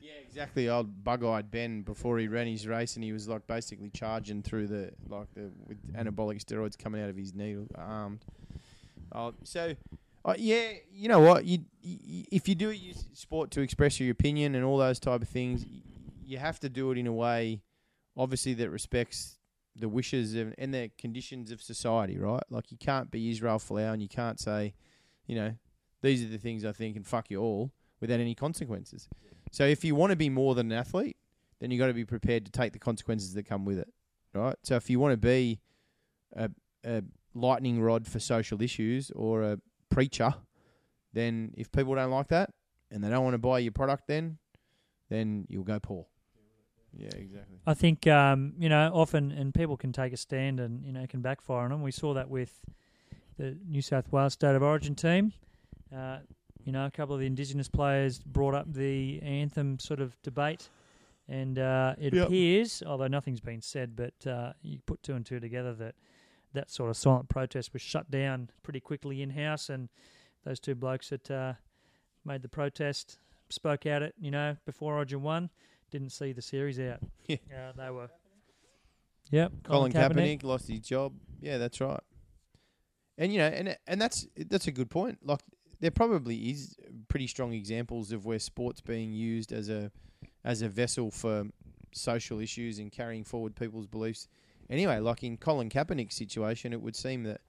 Yeah, 0.00 0.12
exactly. 0.24 0.68
Old 0.68 1.02
bug-eyed 1.02 1.50
Ben 1.50 1.82
before 1.82 2.18
he 2.18 2.28
ran 2.28 2.46
his 2.46 2.66
race, 2.66 2.94
and 2.94 3.04
he 3.04 3.12
was 3.12 3.28
like 3.28 3.46
basically 3.46 3.90
charging 3.90 4.42
through 4.42 4.68
the 4.68 4.92
like 5.08 5.32
the 5.34 5.50
with 5.66 5.78
anabolic 5.94 6.44
steroids 6.44 6.78
coming 6.78 7.02
out 7.02 7.10
of 7.10 7.16
his 7.16 7.34
needle 7.34 7.66
armed. 7.74 8.24
Oh, 9.12 9.34
so, 9.42 9.74
uh, 10.24 10.34
yeah, 10.36 10.72
you 10.92 11.08
know 11.08 11.20
what? 11.20 11.44
You, 11.44 11.60
you 11.82 12.24
if 12.30 12.48
you 12.48 12.54
do 12.54 12.70
use 12.70 13.06
sport 13.14 13.50
to 13.52 13.60
express 13.62 13.98
your 13.98 14.10
opinion 14.10 14.54
and 14.54 14.64
all 14.64 14.78
those 14.78 15.00
type 15.00 15.22
of 15.22 15.28
things, 15.28 15.64
you 16.24 16.38
have 16.38 16.60
to 16.60 16.68
do 16.68 16.90
it 16.92 16.98
in 16.98 17.06
a 17.06 17.12
way, 17.12 17.62
obviously 18.16 18.54
that 18.54 18.70
respects 18.70 19.35
the 19.78 19.88
wishes 19.88 20.34
of, 20.34 20.54
and 20.58 20.72
the 20.72 20.90
conditions 20.98 21.50
of 21.50 21.62
society, 21.62 22.18
right? 22.18 22.42
Like 22.50 22.70
you 22.70 22.78
can't 22.78 23.10
be 23.10 23.30
Israel 23.30 23.58
Folau 23.58 23.92
and 23.92 24.02
you 24.02 24.08
can't 24.08 24.40
say, 24.40 24.74
you 25.26 25.36
know, 25.36 25.54
these 26.02 26.24
are 26.24 26.28
the 26.28 26.38
things 26.38 26.64
I 26.64 26.72
think 26.72 26.96
and 26.96 27.06
fuck 27.06 27.30
you 27.30 27.40
all 27.40 27.72
without 28.00 28.20
any 28.20 28.34
consequences. 28.34 29.08
So 29.50 29.64
if 29.64 29.84
you 29.84 29.94
want 29.94 30.10
to 30.10 30.16
be 30.16 30.28
more 30.28 30.54
than 30.54 30.72
an 30.72 30.78
athlete, 30.78 31.16
then 31.60 31.70
you 31.70 31.78
got 31.78 31.86
to 31.86 31.94
be 31.94 32.04
prepared 32.04 32.44
to 32.46 32.52
take 32.52 32.72
the 32.72 32.78
consequences 32.78 33.34
that 33.34 33.44
come 33.46 33.64
with 33.64 33.78
it, 33.78 33.88
right? 34.34 34.56
So 34.62 34.76
if 34.76 34.90
you 34.90 35.00
want 35.00 35.12
to 35.12 35.16
be 35.16 35.60
a, 36.34 36.50
a 36.84 37.02
lightning 37.34 37.80
rod 37.80 38.06
for 38.06 38.18
social 38.18 38.60
issues 38.62 39.10
or 39.12 39.42
a 39.42 39.58
preacher, 39.88 40.34
then 41.12 41.52
if 41.56 41.72
people 41.72 41.94
don't 41.94 42.10
like 42.10 42.28
that 42.28 42.50
and 42.90 43.02
they 43.02 43.08
don't 43.08 43.24
want 43.24 43.34
to 43.34 43.38
buy 43.38 43.58
your 43.58 43.72
product, 43.72 44.06
then 44.06 44.38
then 45.08 45.46
you'll 45.48 45.64
go 45.64 45.78
poor. 45.78 46.06
Yeah, 46.98 47.08
exactly. 47.14 47.58
I 47.66 47.74
think 47.74 48.06
um, 48.06 48.54
you 48.58 48.68
know 48.68 48.90
often, 48.94 49.30
and 49.32 49.52
people 49.54 49.76
can 49.76 49.92
take 49.92 50.12
a 50.12 50.16
stand, 50.16 50.60
and 50.60 50.84
you 50.84 50.92
know 50.92 51.06
can 51.06 51.20
backfire 51.20 51.64
on 51.64 51.70
them. 51.70 51.82
We 51.82 51.92
saw 51.92 52.14
that 52.14 52.28
with 52.30 52.64
the 53.38 53.56
New 53.68 53.82
South 53.82 54.10
Wales 54.12 54.32
State 54.34 54.54
of 54.56 54.62
Origin 54.62 54.94
team. 54.94 55.32
Uh, 55.94 56.18
you 56.64 56.72
know, 56.72 56.86
a 56.86 56.90
couple 56.90 57.14
of 57.14 57.20
the 57.20 57.26
Indigenous 57.26 57.68
players 57.68 58.18
brought 58.18 58.54
up 58.54 58.72
the 58.72 59.20
anthem 59.22 59.78
sort 59.78 60.00
of 60.00 60.20
debate, 60.22 60.68
and 61.28 61.58
uh, 61.58 61.94
it 61.98 62.12
Yep. 62.14 62.26
appears, 62.26 62.82
although 62.84 63.06
nothing's 63.06 63.40
been 63.40 63.60
said, 63.62 63.94
but 63.94 64.26
uh, 64.26 64.52
you 64.62 64.78
put 64.86 65.02
two 65.02 65.14
and 65.14 65.24
two 65.24 65.38
together 65.38 65.74
that 65.74 65.94
that 66.54 66.70
sort 66.70 66.88
of 66.88 66.96
silent 66.96 67.28
protest 67.28 67.72
was 67.74 67.82
shut 67.82 68.10
down 68.10 68.48
pretty 68.62 68.80
quickly 68.80 69.20
in 69.22 69.30
house, 69.30 69.68
and 69.68 69.88
those 70.44 70.58
two 70.58 70.74
blokes 70.74 71.10
that 71.10 71.30
uh, 71.30 71.52
made 72.24 72.40
the 72.42 72.48
protest 72.48 73.18
spoke 73.50 73.84
out 73.86 74.02
it, 74.02 74.14
you 74.18 74.30
know, 74.30 74.56
before 74.64 74.94
Origin 74.94 75.22
one, 75.22 75.50
didn't 75.98 76.12
see 76.12 76.32
the 76.32 76.42
series 76.42 76.78
out. 76.78 77.00
Yeah. 77.28 77.36
Uh, 77.52 77.72
they 77.76 77.90
were. 77.90 78.08
Yep. 79.30 79.52
Colin 79.64 79.92
Kaepernick 79.92 80.44
lost 80.44 80.68
his 80.68 80.80
job. 80.80 81.12
Yeah, 81.40 81.58
that's 81.58 81.80
right. 81.80 82.00
And 83.18 83.32
you 83.32 83.38
know, 83.38 83.46
and 83.48 83.76
and 83.88 84.00
that's 84.00 84.26
that's 84.48 84.68
a 84.68 84.72
good 84.72 84.90
point. 84.90 85.18
Like 85.24 85.40
there 85.80 85.90
probably 85.90 86.36
is 86.50 86.76
pretty 87.08 87.26
strong 87.26 87.52
examples 87.52 88.12
of 88.12 88.24
where 88.24 88.38
sports 88.38 88.80
being 88.80 89.12
used 89.12 89.52
as 89.52 89.68
a 89.68 89.90
as 90.44 90.62
a 90.62 90.68
vessel 90.68 91.10
for 91.10 91.44
social 91.92 92.38
issues 92.40 92.78
and 92.78 92.92
carrying 92.92 93.24
forward 93.24 93.56
people's 93.56 93.86
beliefs. 93.86 94.28
Anyway, 94.70 94.98
like 94.98 95.24
in 95.24 95.36
Colin 95.36 95.68
Kaepernick's 95.70 96.14
situation, 96.14 96.72
it 96.72 96.80
would 96.80 96.94
seem 96.94 97.24
that 97.24 97.40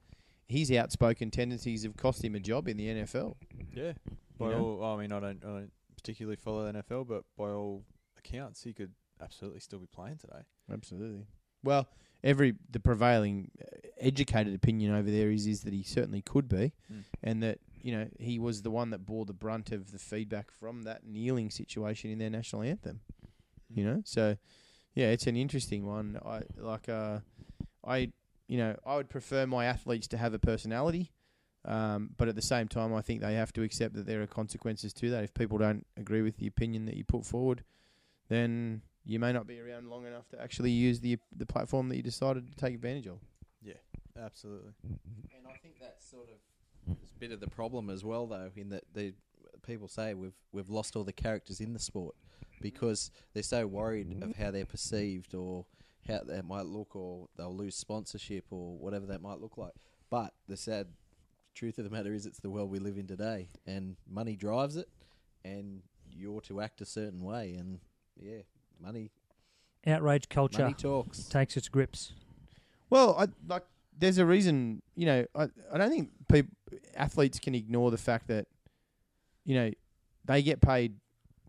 his 0.48 0.72
outspoken 0.72 1.30
tendencies 1.30 1.82
have 1.82 1.96
cost 1.96 2.24
him 2.24 2.34
a 2.34 2.40
job 2.40 2.66
in 2.66 2.76
the 2.76 2.86
NFL. 2.88 3.34
Yeah. 3.74 3.92
By 4.38 4.46
You 4.46 4.52
know? 4.52 4.64
all, 4.80 4.94
I 4.96 5.00
mean, 5.02 5.12
I 5.12 5.20
don't, 5.20 5.44
I 5.44 5.48
don't 5.48 5.72
particularly 5.96 6.36
follow 6.36 6.70
the 6.72 6.82
NFL, 6.82 7.06
but 7.06 7.24
by 7.36 7.50
all 7.50 7.84
accounts, 8.18 8.62
he 8.64 8.72
could 8.72 8.92
absolutely 9.20 9.60
still 9.60 9.78
be 9.78 9.86
playing 9.86 10.18
today. 10.18 10.42
Absolutely. 10.72 11.26
Well, 11.64 11.88
every 12.22 12.54
the 12.70 12.80
prevailing 12.80 13.50
uh, 13.60 13.64
educated 13.98 14.54
opinion 14.54 14.94
over 14.94 15.10
there 15.10 15.30
is 15.30 15.46
is 15.46 15.62
that 15.62 15.72
he 15.72 15.82
certainly 15.82 16.22
could 16.22 16.48
be, 16.48 16.72
Mm. 16.92 17.04
and 17.22 17.42
that 17.42 17.58
you 17.82 17.92
know 17.92 18.08
he 18.18 18.38
was 18.38 18.62
the 18.62 18.70
one 18.70 18.90
that 18.90 19.04
bore 19.06 19.24
the 19.24 19.32
brunt 19.32 19.72
of 19.72 19.90
the 19.92 19.98
feedback 19.98 20.50
from 20.50 20.82
that 20.82 21.04
kneeling 21.06 21.50
situation 21.50 22.10
in 22.10 22.18
their 22.18 22.30
national 22.30 22.62
anthem. 22.62 23.00
You 23.68 23.84
know, 23.84 24.02
so 24.04 24.36
yeah, 24.94 25.08
it's 25.10 25.26
an 25.26 25.36
interesting 25.36 25.84
one. 25.84 26.18
I 26.24 26.42
like 26.56 26.88
uh, 26.88 27.18
I 27.84 28.12
you 28.46 28.58
know 28.58 28.76
I 28.86 28.96
would 28.96 29.08
prefer 29.10 29.46
my 29.46 29.64
athletes 29.66 30.06
to 30.08 30.16
have 30.16 30.32
a 30.34 30.38
personality. 30.38 31.12
Um, 31.64 32.10
but 32.16 32.28
at 32.28 32.36
the 32.36 32.40
same 32.42 32.68
time, 32.68 32.94
I 32.94 33.02
think 33.02 33.20
they 33.20 33.34
have 33.34 33.52
to 33.54 33.62
accept 33.62 33.94
that 33.94 34.06
there 34.06 34.22
are 34.22 34.26
consequences 34.26 34.92
to 34.94 35.10
that. 35.10 35.24
If 35.24 35.34
people 35.34 35.58
don't 35.58 35.84
agree 35.98 36.22
with 36.22 36.36
the 36.38 36.46
opinion 36.46 36.86
that 36.86 36.96
you 36.96 37.04
put 37.04 37.26
forward, 37.26 37.62
then 38.28 38.82
you 39.04 39.18
may 39.18 39.32
not 39.32 39.46
be 39.46 39.60
around 39.60 39.88
long 39.88 40.06
enough 40.06 40.28
to 40.28 40.40
actually 40.40 40.70
use 40.70 41.00
the 41.00 41.18
the 41.36 41.46
platform 41.46 41.88
that 41.88 41.96
you 41.96 42.02
decided 42.02 42.46
to 42.48 42.54
take 42.56 42.74
advantage 42.74 43.06
of. 43.06 43.18
Yeah, 43.62 43.74
absolutely. 44.20 44.72
and 44.82 45.46
I 45.46 45.56
think 45.56 45.76
that's 45.80 46.08
sort 46.08 46.28
of 46.28 46.96
it's 47.02 47.12
a 47.12 47.18
bit 47.18 47.32
of 47.32 47.40
the 47.40 47.48
problem 47.48 47.90
as 47.90 48.04
well, 48.04 48.26
though, 48.26 48.50
in 48.56 48.70
that 48.70 48.84
the 48.94 49.14
people 49.66 49.88
say 49.88 50.14
we've 50.14 50.36
we've 50.52 50.70
lost 50.70 50.96
all 50.96 51.04
the 51.04 51.12
characters 51.12 51.60
in 51.60 51.72
the 51.72 51.78
sport 51.78 52.14
because 52.60 53.10
they're 53.34 53.42
so 53.42 53.66
worried 53.66 54.22
of 54.22 54.36
how 54.36 54.50
they're 54.50 54.64
perceived 54.64 55.34
or 55.34 55.64
how 56.08 56.20
they 56.26 56.40
might 56.42 56.66
look, 56.66 56.96
or 56.96 57.28
they'll 57.36 57.54
lose 57.54 57.76
sponsorship 57.76 58.46
or 58.50 58.76
whatever 58.78 59.06
that 59.06 59.22
might 59.22 59.40
look 59.40 59.58
like. 59.58 59.72
But 60.10 60.32
the 60.48 60.56
sad 60.56 60.88
truth 61.54 61.78
of 61.78 61.84
the 61.84 61.90
matter 61.90 62.14
is, 62.14 62.24
it's 62.24 62.40
the 62.40 62.50
world 62.50 62.70
we 62.70 62.78
live 62.78 62.96
in 62.96 63.06
today, 63.06 63.48
and 63.66 63.96
money 64.08 64.36
drives 64.36 64.76
it, 64.76 64.88
and 65.44 65.82
you're 66.10 66.40
to 66.42 66.60
act 66.60 66.80
a 66.80 66.86
certain 66.86 67.22
way, 67.22 67.54
and 67.58 67.80
yeah, 68.20 68.42
money 68.80 69.10
Outrage 69.86 70.28
culture 70.28 70.62
money 70.62 70.74
talks. 70.74 71.24
takes 71.24 71.56
its 71.56 71.68
grips. 71.68 72.12
Well, 72.90 73.14
I 73.18 73.28
like. 73.46 73.64
There's 73.96 74.18
a 74.18 74.26
reason. 74.26 74.82
You 74.96 75.06
know, 75.06 75.26
I 75.34 75.48
I 75.72 75.78
don't 75.78 75.90
think 75.90 76.10
people 76.30 76.52
athletes 76.94 77.38
can 77.38 77.54
ignore 77.54 77.90
the 77.90 77.98
fact 77.98 78.26
that, 78.28 78.46
you 79.44 79.54
know, 79.54 79.70
they 80.24 80.42
get 80.42 80.60
paid 80.60 80.96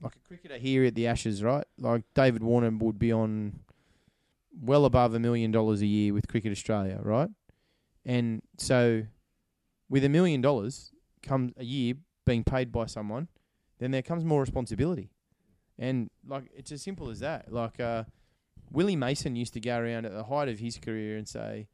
like 0.02 0.16
a 0.16 0.20
cricketer 0.28 0.58
here 0.58 0.86
at 0.86 0.96
the 0.96 1.08
Ashes, 1.08 1.44
right? 1.44 1.66
Like 1.78 2.04
David 2.14 2.44
Warner 2.44 2.70
would 2.72 3.00
be 3.00 3.12
on 3.12 3.60
well 4.62 4.86
above 4.86 5.14
a 5.14 5.20
million 5.20 5.52
dollars 5.52 5.82
a 5.82 5.86
year 5.86 6.14
with 6.14 6.28
Cricket 6.28 6.52
Australia, 6.52 7.00
right? 7.02 7.30
And 8.06 8.42
so, 8.58 9.04
with 9.90 10.04
a 10.06 10.10
million 10.10 10.42
dollars 10.42 10.92
comes 11.22 11.52
a 11.58 11.64
year 11.64 11.96
being 12.26 12.44
paid 12.44 12.72
by 12.72 12.86
someone, 12.86 13.28
then 13.80 13.92
there 13.92 14.02
comes 14.02 14.24
more 14.24 14.40
responsibility, 14.42 15.10
and 15.80 16.10
like 16.28 16.44
it's 16.56 16.72
as 16.72 16.84
simple 16.84 17.10
as 17.10 17.22
that. 17.22 17.52
Like 17.52 17.80
uh, 17.80 18.04
Willie 18.72 18.96
Mason 18.96 19.36
used 19.36 19.54
to 19.54 19.60
go 19.60 19.80
around 19.80 20.06
at 20.06 20.13
the 20.13 20.26
height 20.26 20.50
of 20.50 20.60
his 20.60 20.78
career 20.78 21.18
and 21.18 21.28
say, 21.28 21.68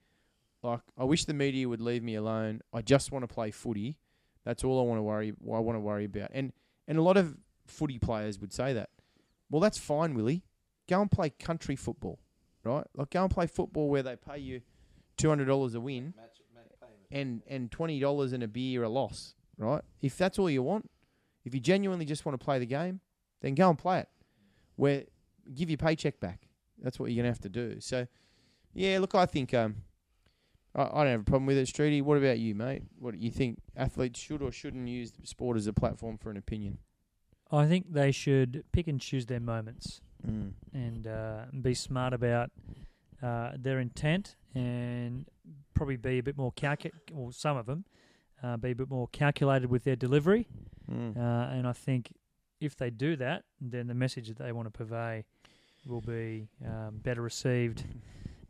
like, 0.63 0.81
I 0.97 1.03
wish 1.03 1.25
the 1.25 1.33
media 1.33 1.67
would 1.67 1.81
leave 1.81 2.03
me 2.03 2.15
alone. 2.15 2.61
I 2.71 2.81
just 2.81 3.11
want 3.11 3.27
to 3.27 3.33
play 3.33 3.51
footy. 3.51 3.97
That's 4.45 4.63
all 4.63 4.79
I 4.79 4.83
want 4.83 4.99
to 4.99 5.03
worry. 5.03 5.31
I 5.31 5.59
want 5.59 5.75
to 5.75 5.81
worry 5.81 6.05
about. 6.05 6.29
And 6.33 6.53
and 6.87 6.97
a 6.97 7.01
lot 7.01 7.17
of 7.17 7.35
footy 7.65 7.99
players 7.99 8.39
would 8.39 8.53
say 8.53 8.73
that. 8.73 8.91
Well, 9.49 9.59
that's 9.59 9.77
fine, 9.77 10.13
Willie. 10.13 10.43
Go 10.87 11.01
and 11.01 11.09
play 11.09 11.31
country 11.31 11.75
football, 11.75 12.19
right? 12.63 12.85
Like, 12.95 13.09
go 13.09 13.23
and 13.23 13.31
play 13.31 13.47
football 13.47 13.89
where 13.89 14.03
they 14.03 14.15
pay 14.15 14.37
you 14.37 14.61
two 15.17 15.29
hundred 15.29 15.45
dollars 15.45 15.73
a 15.73 15.79
win 15.79 16.13
and 17.11 17.41
and 17.47 17.71
twenty 17.71 17.99
dollars 17.99 18.33
and 18.33 18.43
a 18.43 18.47
beer 18.47 18.83
a 18.83 18.89
loss, 18.89 19.33
right? 19.57 19.81
If 20.01 20.17
that's 20.17 20.37
all 20.37 20.49
you 20.49 20.61
want, 20.61 20.89
if 21.43 21.53
you 21.53 21.59
genuinely 21.59 22.05
just 22.05 22.25
want 22.25 22.39
to 22.39 22.43
play 22.43 22.59
the 22.59 22.65
game, 22.65 23.01
then 23.41 23.55
go 23.55 23.69
and 23.69 23.77
play 23.77 23.99
it. 23.99 24.09
Where 24.75 25.03
give 25.53 25.69
your 25.69 25.77
paycheck 25.77 26.19
back. 26.19 26.47
That's 26.81 26.99
what 26.99 27.11
you're 27.11 27.21
gonna 27.23 27.31
have 27.31 27.41
to 27.41 27.49
do. 27.49 27.79
So, 27.79 28.07
yeah, 28.73 28.99
look, 28.99 29.15
I 29.15 29.25
think 29.25 29.53
um, 29.53 29.75
I, 30.75 30.83
I 30.83 31.03
don't 31.03 31.11
have 31.11 31.21
a 31.21 31.23
problem 31.23 31.45
with 31.45 31.57
it, 31.57 31.67
Streety. 31.67 32.01
What 32.01 32.17
about 32.17 32.39
you, 32.39 32.55
mate? 32.55 32.83
What 32.99 33.13
do 33.13 33.19
you 33.19 33.31
think 33.31 33.59
athletes 33.75 34.19
should 34.19 34.41
or 34.41 34.51
shouldn't 34.51 34.87
use 34.87 35.13
sport 35.23 35.57
as 35.57 35.67
a 35.67 35.73
platform 35.73 36.17
for 36.17 36.29
an 36.29 36.37
opinion? 36.37 36.79
I 37.51 37.67
think 37.67 37.93
they 37.93 38.11
should 38.11 38.65
pick 38.71 38.87
and 38.87 38.99
choose 38.99 39.27
their 39.27 39.39
moments. 39.39 40.01
Mm. 40.25 40.53
and 40.73 41.05
uh, 41.05 41.41
be 41.61 41.75
smart 41.75 42.11
about 42.11 42.49
uh, 43.21 43.51
their 43.59 43.79
intent 43.79 44.35
and 44.55 45.27
probably 45.75 45.97
be 45.97 46.17
a 46.17 46.23
bit 46.23 46.35
more 46.35 46.51
calcu- 46.53 46.91
or 47.13 47.31
some 47.31 47.57
of 47.57 47.67
them 47.67 47.85
uh, 48.41 48.57
be 48.57 48.71
a 48.71 48.75
bit 48.75 48.89
more 48.89 49.07
calculated 49.09 49.69
with 49.69 49.83
their 49.83 49.95
delivery. 49.95 50.47
Mm. 50.91 51.17
Uh, 51.17 51.53
and 51.53 51.67
I 51.67 51.73
think 51.73 52.13
if 52.65 52.75
they 52.75 52.89
do 52.89 53.15
that, 53.17 53.43
then 53.61 53.87
the 53.87 53.93
message 53.93 54.27
that 54.27 54.37
they 54.37 54.51
want 54.51 54.71
to 54.71 54.71
purvey 54.71 55.23
will 55.85 56.01
be 56.01 56.47
um, 56.65 56.99
better 57.03 57.21
received 57.21 57.83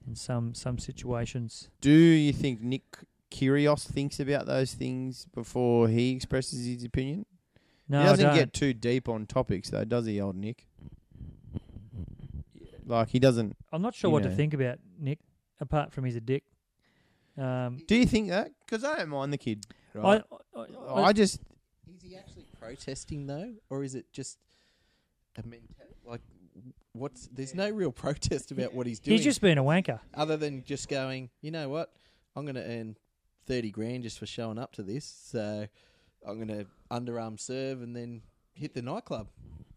in 0.08 0.16
some 0.16 0.54
some 0.54 0.80
situations. 0.80 1.70
Do 1.82 1.92
you 1.92 2.34
think 2.34 2.62
Nick 2.62 2.84
Kyrgios 3.32 3.86
thinks 3.86 4.20
about 4.20 4.46
those 4.46 4.74
things 4.74 5.28
before 5.34 5.88
he 5.88 6.12
expresses 6.12 6.66
his 6.66 6.84
opinion? 6.84 7.26
No, 7.88 8.00
he 8.00 8.06
doesn't 8.06 8.26
don't. 8.26 8.36
get 8.36 8.54
too 8.54 8.74
deep 8.74 9.08
on 9.08 9.26
topics, 9.26 9.70
though, 9.70 9.84
does 9.84 10.06
he, 10.06 10.20
old 10.20 10.36
Nick? 10.36 10.66
Like 12.86 13.10
he 13.10 13.20
doesn't. 13.20 13.56
I'm 13.72 13.82
not 13.82 13.96
sure 13.96 14.10
what 14.10 14.24
know. 14.24 14.30
to 14.30 14.36
think 14.36 14.54
about 14.54 14.78
Nick, 15.00 15.20
apart 15.60 15.92
from 15.92 16.06
he's 16.06 16.16
a 16.16 16.22
dick. 16.22 16.44
Um, 17.38 17.80
Do 17.88 17.96
you 17.96 18.06
think 18.06 18.30
that? 18.30 18.52
Because 18.66 18.84
I 18.84 18.98
don't 18.98 19.10
mind 19.10 19.34
the 19.34 19.38
kid. 19.38 19.66
Right? 19.94 20.22
I, 20.56 20.60
I, 20.60 20.66
I, 20.88 21.04
I, 21.06 21.14
just 21.14 21.40
Is 21.94 22.02
he 22.04 22.16
actually 22.16 22.45
protesting 22.66 23.28
though, 23.28 23.54
or 23.70 23.84
is 23.84 23.96
it 23.96 24.12
just 24.12 24.38
a 25.38 25.44
mentality? 25.44 25.96
Like, 26.06 26.22
what's? 26.94 27.28
There's 27.28 27.56
no 27.56 27.70
real 27.70 27.92
protest 27.92 28.52
about 28.52 28.74
what 28.74 28.88
he's 28.88 29.00
doing, 29.02 29.18
he's 29.18 29.24
just 29.26 29.42
being 29.42 29.58
a 29.58 29.64
wanker. 29.64 30.00
other 30.14 30.38
than 30.38 30.64
just 30.64 30.90
going. 30.90 31.30
You 31.42 31.52
know 31.52 31.70
what? 31.70 31.92
I'm 32.36 32.44
going 32.46 32.56
to 32.56 32.66
earn 32.66 32.98
thirty 33.48 33.72
grand 33.72 34.04
just 34.04 34.20
for 34.20 34.26
showing 34.26 34.58
up 34.58 34.74
to 34.74 34.84
this, 34.84 35.06
so 35.06 35.68
I'm 36.28 36.36
going 36.36 36.48
to 36.60 36.66
underarm 36.92 37.40
serve 37.40 37.82
and 37.82 37.96
then 37.96 38.22
hit 38.54 38.74
the 38.74 38.82
nightclub. 38.82 39.28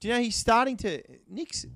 Do 0.01 0.09
you 0.09 0.15
know 0.15 0.21
he's 0.21 0.37
starting 0.37 0.77
to 0.79 1.03
Nick's? 1.29 1.67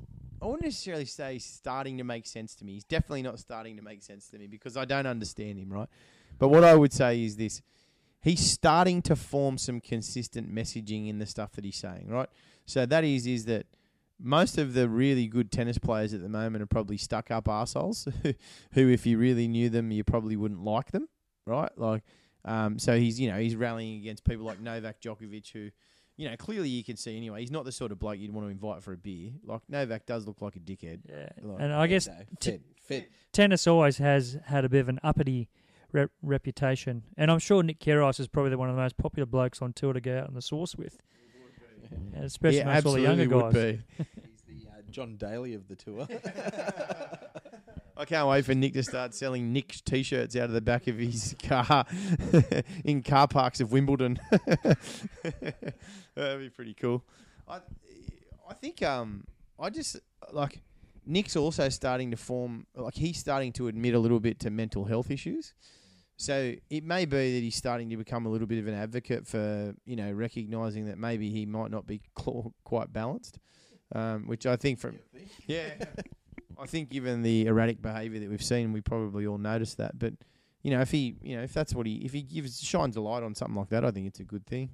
I 0.40 0.46
wouldn't 0.46 0.64
necessarily 0.64 1.05
say 1.05 1.35
he's 1.35 1.44
starting 1.44 1.98
to 1.98 2.05
make 2.05 2.27
sense 2.27 2.57
to 2.57 2.64
me. 2.64 2.72
He's 2.72 2.85
definitely 2.85 3.22
not 3.22 3.38
starting 3.38 3.77
to 3.77 3.83
make 3.83 4.03
sense 4.03 4.29
to 4.31 4.38
me 4.38 4.48
because 4.48 4.77
I 4.77 4.85
don't 4.85 5.07
understand 5.07 5.57
him, 5.57 5.72
right? 5.72 5.88
But 6.38 6.48
what 6.48 6.64
I 6.64 6.75
would 6.75 6.92
say 6.92 7.22
is 7.22 7.37
this: 7.37 7.62
he's 8.23 8.49
starting 8.51 9.03
to 9.03 9.17
form 9.17 9.59
some 9.59 9.81
consistent 9.81 10.53
messaging 10.55 11.09
in 11.09 11.19
the 11.19 11.27
stuff 11.27 11.53
that 11.53 11.65
he's 11.65 11.77
saying, 11.77 12.09
right? 12.09 12.29
So 12.67 12.87
that 12.87 13.05
is 13.05 13.27
is 13.27 13.45
that 13.47 13.67
most 14.21 14.57
of 14.57 14.73
the 14.75 14.89
really 14.89 15.27
good 15.27 15.51
tennis 15.51 15.79
players 15.79 16.15
at 16.15 16.23
the 16.23 16.29
moment 16.29 16.63
are 16.63 16.67
probably 16.67 16.97
stuck 16.97 17.31
up 17.31 17.49
assholes 17.49 18.07
who, 18.73 18.89
if 18.89 19.05
you 19.05 19.19
really 19.19 19.49
knew 19.49 19.69
them, 19.69 19.91
you 19.91 20.05
probably 20.05 20.37
wouldn't 20.37 20.63
like 20.63 20.93
them, 20.93 21.09
right? 21.45 21.73
Like, 21.77 22.05
um, 22.45 22.79
so 22.79 22.97
he's 22.99 23.19
you 23.21 23.31
know 23.31 23.39
he's 23.39 23.57
rallying 23.57 23.97
against 24.01 24.25
people 24.25 24.45
like 24.45 24.61
Novak 24.61 25.01
Djokovic 25.01 25.51
who 25.53 25.71
you 26.19 26.29
know, 26.29 26.37
clearly 26.37 26.69
you 26.69 26.85
can 26.85 26.95
see 26.97 27.17
anyway. 27.17 27.41
He's 27.41 27.51
not 27.51 27.65
the 27.65 27.73
sort 27.73 27.91
of 27.91 27.99
bloke 27.99 28.19
you'd 28.19 28.33
want 28.35 28.47
to 28.47 28.51
invite 28.51 28.83
for 28.83 28.93
a 28.93 28.97
beer. 28.99 29.31
Like 29.45 29.63
Novak 29.69 30.05
does 30.05 30.27
look 30.27 30.43
like 30.43 30.55
a 30.57 30.61
dickhead. 30.61 31.01
Yeah. 31.09 31.29
Like- 31.43 31.61
And 31.61 31.73
I 31.73 31.87
guess 31.87 32.05
So, 32.05 32.13
t- 32.39 32.59
fed. 32.87 33.07
tennis 33.33 33.67
always 33.67 33.97
has 33.97 34.37
had 34.45 34.65
a 34.67 34.69
bit 34.69 34.81
of 34.81 34.91
an 34.91 35.01
uppity 35.03 35.49
rep- 35.93 36.11
reputation, 36.23 37.05
and 37.17 37.31
I'm 37.31 37.39
sure 37.39 37.63
Nick 37.63 37.79
Kyrgios 37.81 38.21
is 38.21 38.29
probably 38.29 38.57
one 38.57 38.69
of 38.69 38.77
the 38.77 38.83
most 38.83 38.97
popular 38.97 39.27
blokes 39.27 39.63
on 39.63 39.73
tour 39.73 39.93
to 39.93 40.01
go 40.01 40.19
out 40.19 40.29
on 40.29 40.35
the 40.35 40.43
source 40.43 40.75
with, 40.77 40.99
and 41.91 42.25
especially 42.25 42.59
yeah, 42.59 42.69
amongst 42.69 42.87
all 42.87 42.93
the 42.93 43.03
younger 43.03 43.23
absolutely 43.23 43.73
guys. 43.73 43.83
would 43.99 44.07
be. 44.09 44.15
He's 44.49 44.65
the 44.65 44.71
uh, 44.71 44.75
John 44.91 45.17
Daly 45.17 45.55
of 45.55 45.69
the 45.69 45.77
tour. 45.77 46.09
I 47.97 48.05
can't 48.07 48.27
wait 48.27 48.45
for 48.45 48.55
Nick 48.55 48.73
to 48.73 48.83
start 48.83 49.15
selling 49.15 49.53
Nick's 49.53 49.81
t-shirts 49.81 50.35
out 50.35 50.45
of 50.45 50.53
the 50.53 50.61
back 50.63 50.89
of 50.89 50.97
his 50.99 51.37
car 51.43 51.85
in 52.85 53.03
car 53.03 53.29
parks 53.29 53.61
of 53.61 53.71
Wimbledon. 53.71 54.19
That'd 56.15 56.41
be 56.41 56.51
pretty 56.51 56.75
cool. 56.75 57.05
I, 57.47 57.61
I 58.49 58.55
think 58.55 58.83
um, 58.83 59.25
I 59.59 59.71
just 59.71 60.01
like 60.33 60.63
Nick's 61.07 61.37
also 61.37 61.69
starting 61.69 62.11
to 62.13 62.17
form 62.17 62.67
like 62.75 62.95
he's 62.95 63.19
starting 63.19 63.53
to 63.53 63.69
admit 63.69 63.95
a 63.95 63.99
little 63.99 64.21
bit 64.21 64.41
to 64.41 64.51
mental 64.51 64.87
health 64.87 65.11
issues. 65.11 65.53
So 66.23 66.55
it 66.71 66.85
may 66.85 67.05
be 67.05 67.35
that 67.35 67.43
he's 67.43 67.57
starting 67.57 67.91
to 67.91 67.97
become 67.97 68.27
a 68.27 68.29
little 68.29 68.47
bit 68.47 68.61
of 68.61 68.69
an 68.69 68.75
advocate 68.75 69.27
for 69.27 69.75
you 69.85 69.97
know 69.97 70.13
recognizing 70.13 70.87
that 70.87 70.97
maybe 70.97 71.31
he 71.31 71.47
might 71.47 71.73
not 71.73 71.85
be 71.85 72.01
cl- 72.17 72.55
quite 72.63 72.93
balanced, 72.93 73.41
um, 73.93 74.29
which 74.29 74.47
I 74.47 74.55
think 74.55 74.79
from 74.79 75.01
yeah. 75.49 75.73
I 76.61 76.67
think 76.67 76.91
given 76.91 77.23
the 77.23 77.47
erratic 77.47 77.83
behaviour 77.83 78.21
that 78.21 78.31
we've 78.31 78.43
seen, 78.43 78.73
we 78.73 78.81
probably 78.81 79.27
all 79.27 79.37
noticed 79.37 79.79
that. 79.79 79.99
But 79.99 80.13
you 80.63 80.71
know, 80.71 80.81
if 80.81 80.93
he, 80.93 81.17
you 81.23 81.37
know, 81.37 81.43
if 81.43 81.53
that's 81.53 81.75
what 81.75 81.87
he, 81.87 81.97
if 82.05 82.13
he 82.13 82.23
gives 82.23 82.63
shines 82.63 82.97
a 82.97 83.01
light 83.01 83.25
on 83.25 83.35
something 83.35 83.57
like 83.57 83.71
that, 83.71 83.85
I 83.85 83.91
think 83.91 84.07
it's 84.07 84.21
a 84.21 84.25
good 84.25 84.47
thing. 84.47 84.71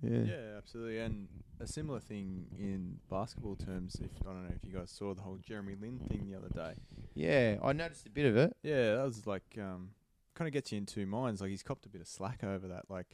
Yeah. 0.00 0.18
Yeah, 0.18 0.56
absolutely. 0.56 1.00
And 1.00 1.26
a 1.58 1.66
similar 1.66 1.98
thing 1.98 2.46
in 2.56 2.98
basketball 3.10 3.56
terms. 3.56 3.96
If 4.00 4.10
I 4.22 4.32
don't 4.32 4.44
know 4.44 4.54
if 4.54 4.64
you 4.64 4.78
guys 4.78 4.92
saw 4.92 5.12
the 5.12 5.22
whole 5.22 5.38
Jeremy 5.42 5.74
Lin 5.74 5.98
thing 6.08 6.30
the 6.30 6.38
other 6.38 6.50
day. 6.50 6.74
Yeah, 7.14 7.56
I 7.64 7.72
noticed 7.72 8.06
a 8.06 8.10
bit 8.10 8.26
of 8.26 8.36
it. 8.36 8.56
Yeah, 8.62 8.94
that 8.94 9.04
was 9.04 9.26
like 9.26 9.58
um, 9.58 9.88
kind 10.34 10.48
of 10.48 10.52
gets 10.52 10.72
you 10.72 10.78
in 10.78 10.86
two 10.86 11.06
minds. 11.06 11.40
Like 11.40 11.50
he's 11.50 11.62
copped 11.62 11.86
a 11.86 11.88
bit 11.88 12.00
of 12.00 12.06
slack 12.08 12.42
over 12.44 12.68
that. 12.68 12.84
Like, 12.88 13.06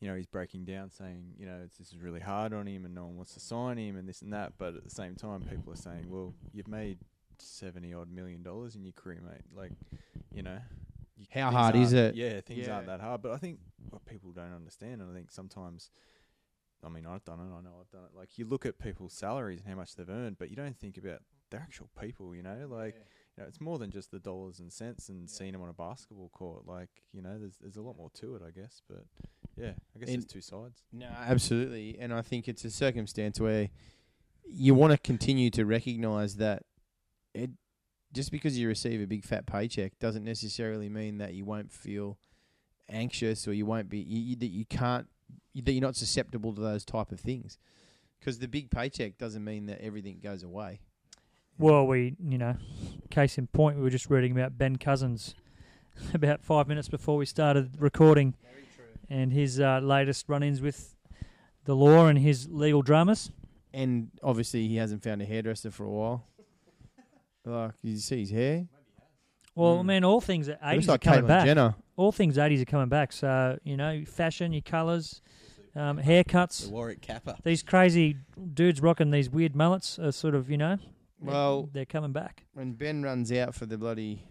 you 0.00 0.08
know, 0.08 0.16
he's 0.16 0.26
breaking 0.26 0.64
down, 0.64 0.90
saying, 0.90 1.34
you 1.38 1.46
know, 1.46 1.60
it's, 1.64 1.78
this 1.78 1.88
is 1.92 1.98
really 1.98 2.20
hard 2.20 2.52
on 2.52 2.66
him, 2.66 2.84
and 2.84 2.94
no 2.94 3.04
one 3.04 3.16
wants 3.16 3.34
to 3.34 3.40
sign 3.40 3.78
him, 3.78 3.96
and 3.96 4.08
this 4.08 4.22
and 4.22 4.32
that. 4.32 4.54
But 4.58 4.74
at 4.74 4.84
the 4.84 4.90
same 4.90 5.14
time, 5.14 5.42
people 5.42 5.72
are 5.72 5.76
saying, 5.76 6.06
well, 6.08 6.34
you've 6.52 6.68
made 6.68 6.98
seventy 7.38 7.92
odd 7.94 8.10
million 8.10 8.42
dollars 8.42 8.74
in 8.76 8.84
your 8.84 8.92
career, 8.92 9.20
mate. 9.24 9.42
Like, 9.54 9.72
you 10.32 10.42
know, 10.42 10.58
you, 11.16 11.26
How 11.30 11.50
hard 11.50 11.76
is 11.76 11.92
it? 11.92 12.14
Yeah, 12.14 12.40
things 12.40 12.66
Yeah. 12.66 12.74
aren't 12.74 12.86
that 12.86 13.00
hard. 13.00 13.22
But 13.22 13.32
I 13.32 13.36
think 13.36 13.60
what 13.90 14.04
people 14.06 14.32
don't 14.32 14.54
understand, 14.54 15.00
and 15.02 15.10
I 15.10 15.14
think 15.14 15.30
sometimes. 15.30 15.90
I 16.84 16.88
mean, 16.88 17.06
I've 17.06 17.24
done 17.24 17.38
it. 17.38 17.44
I 17.44 17.60
know 17.62 17.76
I've 17.80 17.90
done 17.92 18.02
it. 18.12 18.16
Like, 18.18 18.38
you 18.38 18.44
look 18.44 18.66
at 18.66 18.76
people's 18.80 19.12
salaries 19.12 19.60
and 19.60 19.68
how 19.68 19.76
much 19.76 19.94
they've 19.94 20.10
earned, 20.10 20.36
but 20.36 20.50
you 20.50 20.56
don't 20.56 20.76
think 20.76 20.98
about 20.98 21.20
they're 21.48 21.60
actual 21.60 21.88
people. 22.00 22.34
You 22.34 22.42
know, 22.42 22.66
like 22.68 22.96
you 23.36 23.42
know, 23.42 23.48
it's 23.48 23.60
more 23.60 23.78
than 23.78 23.90
just 23.90 24.10
the 24.10 24.18
dollars 24.18 24.60
and 24.60 24.72
cents 24.72 25.08
and 25.08 25.28
seeing 25.28 25.52
them 25.52 25.62
on 25.62 25.68
a 25.68 25.72
basketball 25.72 26.28
court. 26.30 26.66
Like, 26.66 26.90
you 27.12 27.22
know, 27.22 27.38
there's 27.38 27.56
there's 27.60 27.76
a 27.76 27.82
lot 27.82 27.96
more 27.96 28.10
to 28.14 28.34
it, 28.36 28.42
I 28.46 28.50
guess. 28.50 28.82
But 28.88 29.04
yeah, 29.56 29.72
I 29.94 29.98
guess 29.98 30.08
And- 30.08 30.18
there's 30.22 30.26
two 30.26 30.40
sides. 30.40 30.82
No, 30.92 31.06
absolutely, 31.06 31.98
and 31.98 32.12
I 32.12 32.22
think 32.22 32.48
it's 32.48 32.64
a 32.64 32.70
circumstance 32.70 33.40
where 33.40 33.70
you 34.44 34.74
want 34.74 34.92
to 34.92 34.98
continue 34.98 35.50
to 35.50 35.64
recognise 35.64 36.36
that 36.36 36.64
it 37.34 37.50
just 38.12 38.30
because 38.30 38.58
you 38.58 38.68
receive 38.68 39.00
a 39.00 39.06
big 39.06 39.24
fat 39.24 39.46
paycheck 39.46 39.98
doesn't 39.98 40.24
necessarily 40.24 40.90
mean 40.90 41.16
that 41.18 41.32
you 41.32 41.46
won't 41.46 41.72
feel 41.72 42.18
anxious 42.90 43.48
or 43.48 43.54
you 43.54 43.64
won't 43.64 43.88
be 43.88 43.98
you, 44.00 44.20
you, 44.20 44.36
that 44.36 44.48
you 44.48 44.66
can't 44.66 45.06
that 45.54 45.72
you're 45.72 45.80
not 45.80 45.96
susceptible 45.96 46.54
to 46.54 46.60
those 46.60 46.84
type 46.84 47.10
of 47.12 47.20
things. 47.20 47.58
Because 48.20 48.38
the 48.38 48.48
big 48.48 48.70
paycheck 48.70 49.16
doesn't 49.18 49.42
mean 49.42 49.66
that 49.66 49.80
everything 49.80 50.20
goes 50.22 50.42
away. 50.42 50.80
Well, 51.58 51.86
we, 51.86 52.16
you 52.28 52.38
know, 52.38 52.56
case 53.10 53.38
in 53.38 53.46
point, 53.46 53.76
we 53.76 53.82
were 53.82 53.90
just 53.90 54.10
reading 54.10 54.32
about 54.32 54.58
Ben 54.58 54.76
Cousins 54.76 55.34
about 56.14 56.42
five 56.42 56.66
minutes 56.68 56.88
before 56.88 57.16
we 57.16 57.26
started 57.26 57.76
recording, 57.78 58.34
and 59.08 59.32
his 59.32 59.60
uh, 59.60 59.80
latest 59.82 60.28
run-ins 60.28 60.60
with 60.60 60.96
the 61.64 61.74
law 61.74 62.06
and 62.06 62.18
his 62.18 62.48
legal 62.50 62.82
dramas. 62.82 63.30
And 63.74 64.10
obviously, 64.22 64.66
he 64.68 64.76
hasn't 64.76 65.02
found 65.02 65.22
a 65.22 65.24
hairdresser 65.24 65.70
for 65.70 65.84
a 65.84 65.90
while. 65.90 66.26
Like, 67.44 67.72
you 67.82 67.96
see 67.96 68.20
his 68.20 68.30
hair? 68.30 68.66
Well, 69.56 69.78
Mm. 69.78 69.86
mean, 69.86 70.04
all 70.04 70.20
things 70.20 70.48
at 70.48 70.60
Looks 70.62 70.72
eighties 70.72 70.88
like 70.88 71.04
are 71.04 71.10
coming 71.10 71.24
Caitlyn 71.24 71.28
back. 71.28 71.44
Jenner. 71.44 71.74
All 71.96 72.12
things 72.12 72.38
eighties 72.38 72.62
are 72.62 72.66
coming 72.66 72.88
back. 72.88 73.12
So 73.12 73.58
you 73.64 73.76
know, 73.76 74.04
fashion, 74.06 74.52
your 74.52 74.62
colours, 74.62 75.20
um, 75.74 75.96
the 75.96 76.02
haircuts. 76.02 76.68
Warwick 76.70 77.00
Capper. 77.00 77.34
These 77.42 77.64
crazy 77.64 78.16
dudes 78.54 78.80
rocking 78.80 79.10
these 79.10 79.28
weird 79.28 79.56
mullets 79.56 79.98
are 79.98 80.12
sort 80.12 80.36
of, 80.36 80.50
you 80.50 80.56
know, 80.56 80.78
Well, 81.22 81.68
they're 81.72 81.84
coming 81.86 82.12
back. 82.12 82.44
when 82.54 82.72
Ben 82.72 83.02
runs 83.02 83.30
out 83.32 83.54
for 83.54 83.66
the 83.66 83.78
bloody 83.78 84.24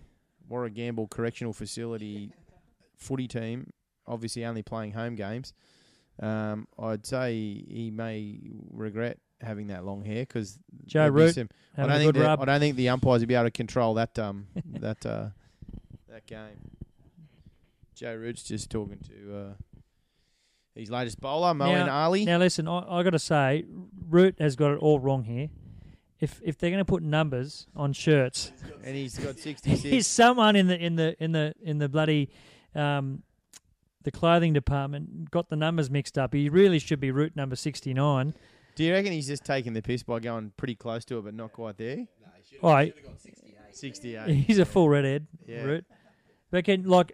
Warragamble 0.50 1.10
Correctional 1.10 1.54
Facility 1.54 2.32
footy 2.98 3.28
team, 3.28 3.72
obviously 4.08 4.46
only 4.46 4.64
playing 4.64 4.92
home 4.92 5.16
games, 5.16 5.54
um, 6.22 6.68
I'd 6.78 7.06
say 7.06 7.34
he 7.34 7.92
may 7.94 8.40
regret 8.70 9.18
having 9.42 9.68
that 9.68 9.84
long 9.86 10.04
hair 10.04 10.22
because 10.22 10.60
Joe 10.86 11.08
Root 11.08 11.36
I 11.38 11.42
having 11.76 11.90
don't 11.90 11.90
a 11.90 12.00
think 12.00 12.14
good 12.14 12.22
rub. 12.22 12.42
I 12.42 12.46
don't 12.46 12.60
think 12.60 12.76
the 12.76 12.90
umpires 12.90 13.22
will 13.22 13.28
be 13.28 13.34
able 13.36 13.46
to 13.46 13.52
control 13.52 13.96
that 13.96 14.20
um 14.20 14.48
that 14.80 15.04
uh, 15.06 15.30
that 16.10 16.26
game. 16.28 16.60
Joe 17.96 18.16
Root's 18.16 18.44
just 18.44 18.70
talking 18.70 19.00
to 19.08 19.36
uh, 19.38 19.54
his 20.76 20.90
latest 20.90 21.20
bowler, 21.22 21.54
Moeen 21.54 21.88
Ali. 21.90 22.26
Now 22.26 22.38
listen, 22.38 22.68
I, 22.68 23.00
I 23.00 23.04
got 23.04 23.12
to 23.12 23.20
say, 23.20 23.66
Root 24.10 24.36
has 24.40 24.56
got 24.56 24.72
it 24.72 24.80
all 24.80 25.00
wrong 25.00 25.24
here. 25.24 25.50
If 26.22 26.40
if 26.44 26.58
they're 26.58 26.70
going 26.70 26.80
to 26.80 26.86
put 26.86 27.04
numbers 27.04 27.68
on 27.76 27.94
shirts, 27.94 28.52
and 28.84 28.96
he's 28.96 29.18
got 29.18 29.36
is 29.36 29.42
66. 29.42 30.08
someone 30.08 30.56
in 30.56 30.68
the 30.68 30.78
in 30.78 30.96
the 30.96 31.22
in 31.22 31.32
the 31.32 31.54
in 31.62 31.80
the 31.80 31.90
bloody 31.90 32.30
um, 32.76 33.24
the 34.04 34.12
clothing 34.12 34.54
department 34.54 35.32
got 35.32 35.50
the 35.50 35.56
numbers 35.56 35.90
mixed 35.90 36.18
up? 36.18 36.34
He 36.34 36.48
really 36.48 36.80
should 36.80 37.00
be 37.00 37.12
Root 37.12 37.36
number 37.36 37.56
sixty 37.56 37.94
nine. 37.94 38.36
Do 38.76 38.84
you 38.84 38.94
reckon 38.94 39.12
he's 39.12 39.28
just 39.28 39.44
taking 39.44 39.74
the 39.74 39.82
piss 39.82 40.04
by 40.04 40.20
going 40.20 40.54
pretty 40.56 40.76
close 40.76 41.04
to 41.06 41.18
it, 41.18 41.26
but 41.26 41.34
not 41.34 41.52
quite 41.52 41.78
there? 41.78 42.06
All 42.64 42.72
right, 42.72 42.94
68. 43.72 44.28
he's 44.48 44.60
a 44.60 44.66
full 44.66 44.90
redhead. 44.90 45.28
Yeah. 45.46 45.64
Root, 45.64 45.86
but 46.52 46.66
can 46.66 46.84
like. 46.84 47.14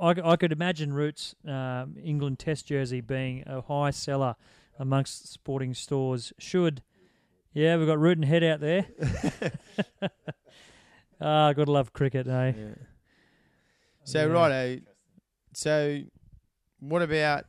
I, 0.00 0.12
c- 0.12 0.22
I 0.24 0.34
could 0.34 0.50
imagine 0.50 0.92
Root's 0.92 1.36
um, 1.46 1.94
England 2.02 2.40
Test 2.40 2.66
jersey 2.66 3.00
being 3.00 3.44
a 3.46 3.60
high 3.60 3.90
seller 3.90 4.34
amongst 4.76 5.32
sporting 5.32 5.72
stores. 5.72 6.32
Should 6.36 6.82
Yeah, 7.54 7.76
we've 7.76 7.86
got 7.86 7.98
Root 8.00 8.18
and 8.18 8.24
Head 8.24 8.44
out 8.44 8.60
there. 8.60 8.86
Ah, 11.20 11.52
gotta 11.54 11.70
love 11.70 11.92
cricket, 11.92 12.26
eh? 12.26 12.52
Yeah. 12.58 12.74
So 14.02 14.26
Yeah. 14.26 14.32
righto. 14.32 14.80
So, 15.54 16.00
what 16.80 17.00
about 17.02 17.44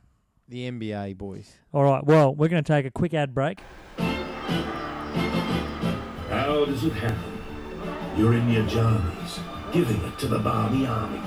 the 0.48 0.70
NBA 0.70 1.18
boys? 1.18 1.52
All 1.74 1.82
right. 1.82 2.02
Well, 2.02 2.32
we're 2.34 2.48
going 2.48 2.62
to 2.62 2.72
take 2.72 2.86
a 2.86 2.90
quick 2.90 3.12
ad 3.12 3.34
break. 3.34 3.60
How 6.30 6.64
does 6.64 6.84
it 6.84 6.92
happen? 6.92 7.42
You're 8.16 8.34
in 8.34 8.48
your 8.50 8.62
jammies, 8.64 9.40
giving 9.72 10.00
it 10.04 10.18
to 10.20 10.28
the 10.28 10.38
barmy 10.38 10.86
army. 10.86 11.20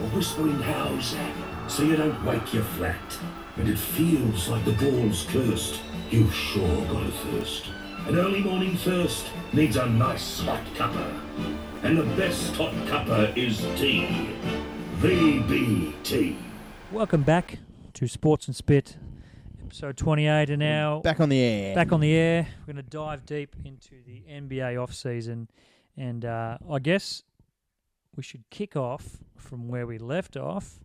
Or 0.00 0.06
whispering 0.08 0.60
how's 0.60 1.14
that, 1.14 1.34
so 1.68 1.82
you 1.82 1.96
don't 1.96 2.22
wake 2.24 2.52
your 2.52 2.64
flat. 2.64 3.18
And 3.56 3.68
it 3.68 3.78
feels 3.78 4.48
like 4.48 4.64
the 4.66 4.72
ball's 4.72 5.24
cursed. 5.30 5.80
You've 6.10 6.34
sure 6.34 6.84
got 6.86 7.06
a 7.06 7.10
thirst. 7.10 7.64
An 8.06 8.18
early 8.18 8.40
morning 8.40 8.76
thirst 8.76 9.26
needs 9.52 9.76
a 9.76 9.86
nice 9.86 10.40
hot 10.40 10.64
cuppa. 10.74 11.20
And 11.82 11.98
the 11.98 12.04
best 12.16 12.54
hot 12.54 12.72
cuppa 12.86 13.36
is 13.36 13.58
tea. 13.76 14.30
VBT. 14.98 16.36
Welcome 16.92 17.22
back 17.22 17.58
to 17.94 18.06
Sports 18.06 18.46
and 18.46 18.54
Spit, 18.54 18.96
episode 19.64 19.96
28, 19.96 20.50
and 20.50 20.60
now 20.60 21.00
Back 21.00 21.18
on 21.18 21.30
the 21.30 21.40
air. 21.40 21.74
back 21.74 21.90
on 21.90 21.98
the 21.98 22.12
air. 22.12 22.46
We're 22.60 22.74
going 22.74 22.84
to 22.84 22.88
dive 22.88 23.26
deep 23.26 23.56
into 23.64 23.96
the 24.06 24.22
NBA 24.30 24.80
off 24.80 24.94
season, 24.94 25.48
and 25.96 26.24
uh, 26.24 26.58
I 26.70 26.78
guess 26.78 27.24
we 28.14 28.22
should 28.22 28.48
kick 28.50 28.76
off 28.76 29.18
from 29.36 29.66
where 29.66 29.86
we 29.86 29.98
left 29.98 30.36
off. 30.36 30.78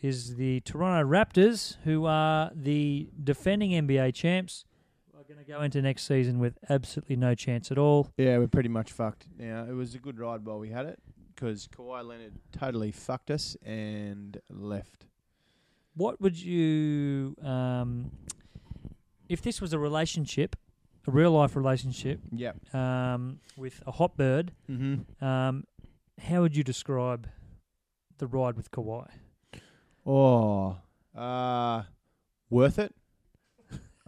Is 0.00 0.36
the 0.36 0.60
Toronto 0.60 1.06
Raptors, 1.06 1.76
who 1.84 2.06
are 2.06 2.50
the 2.54 3.10
defending 3.22 3.72
NBA 3.72 4.14
champs, 4.14 4.64
are 4.64 4.67
going 5.28 5.38
to 5.44 5.44
go 5.50 5.60
into 5.62 5.82
next 5.82 6.06
season 6.06 6.38
with 6.38 6.58
absolutely 6.70 7.16
no 7.16 7.34
chance 7.34 7.70
at 7.70 7.76
all. 7.78 8.08
Yeah, 8.16 8.38
we're 8.38 8.48
pretty 8.48 8.68
much 8.70 8.90
fucked. 8.92 9.26
Now 9.38 9.64
it 9.68 9.72
was 9.74 9.94
a 9.94 9.98
good 9.98 10.18
ride 10.18 10.44
while 10.44 10.58
we 10.58 10.70
had 10.70 10.86
it 10.86 10.98
because 11.34 11.68
Kawhi 11.68 12.02
Leonard 12.04 12.32
totally 12.52 12.90
fucked 12.92 13.30
us 13.30 13.56
and 13.64 14.40
left. 14.50 15.04
What 15.94 16.20
would 16.20 16.40
you, 16.40 17.34
um, 17.42 18.10
if 19.28 19.42
this 19.42 19.60
was 19.60 19.72
a 19.72 19.78
relationship, 19.78 20.56
a 21.06 21.10
real 21.10 21.32
life 21.32 21.56
relationship, 21.56 22.20
Yep. 22.32 22.74
um, 22.74 23.40
with 23.56 23.82
a 23.86 23.92
hot 23.92 24.16
bird, 24.16 24.52
Mm-hmm. 24.70 25.24
um, 25.24 25.64
how 26.22 26.40
would 26.40 26.56
you 26.56 26.64
describe 26.64 27.28
the 28.18 28.26
ride 28.26 28.56
with 28.56 28.70
Kawhi? 28.70 29.08
Oh, 30.06 30.76
uh, 31.14 31.82
worth 32.48 32.78
it. 32.78 32.94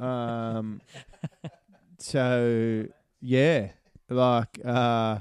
Um, 0.01 0.81
so 1.99 2.87
yeah, 3.21 3.69
like 4.09 4.59
uh, 4.65 5.19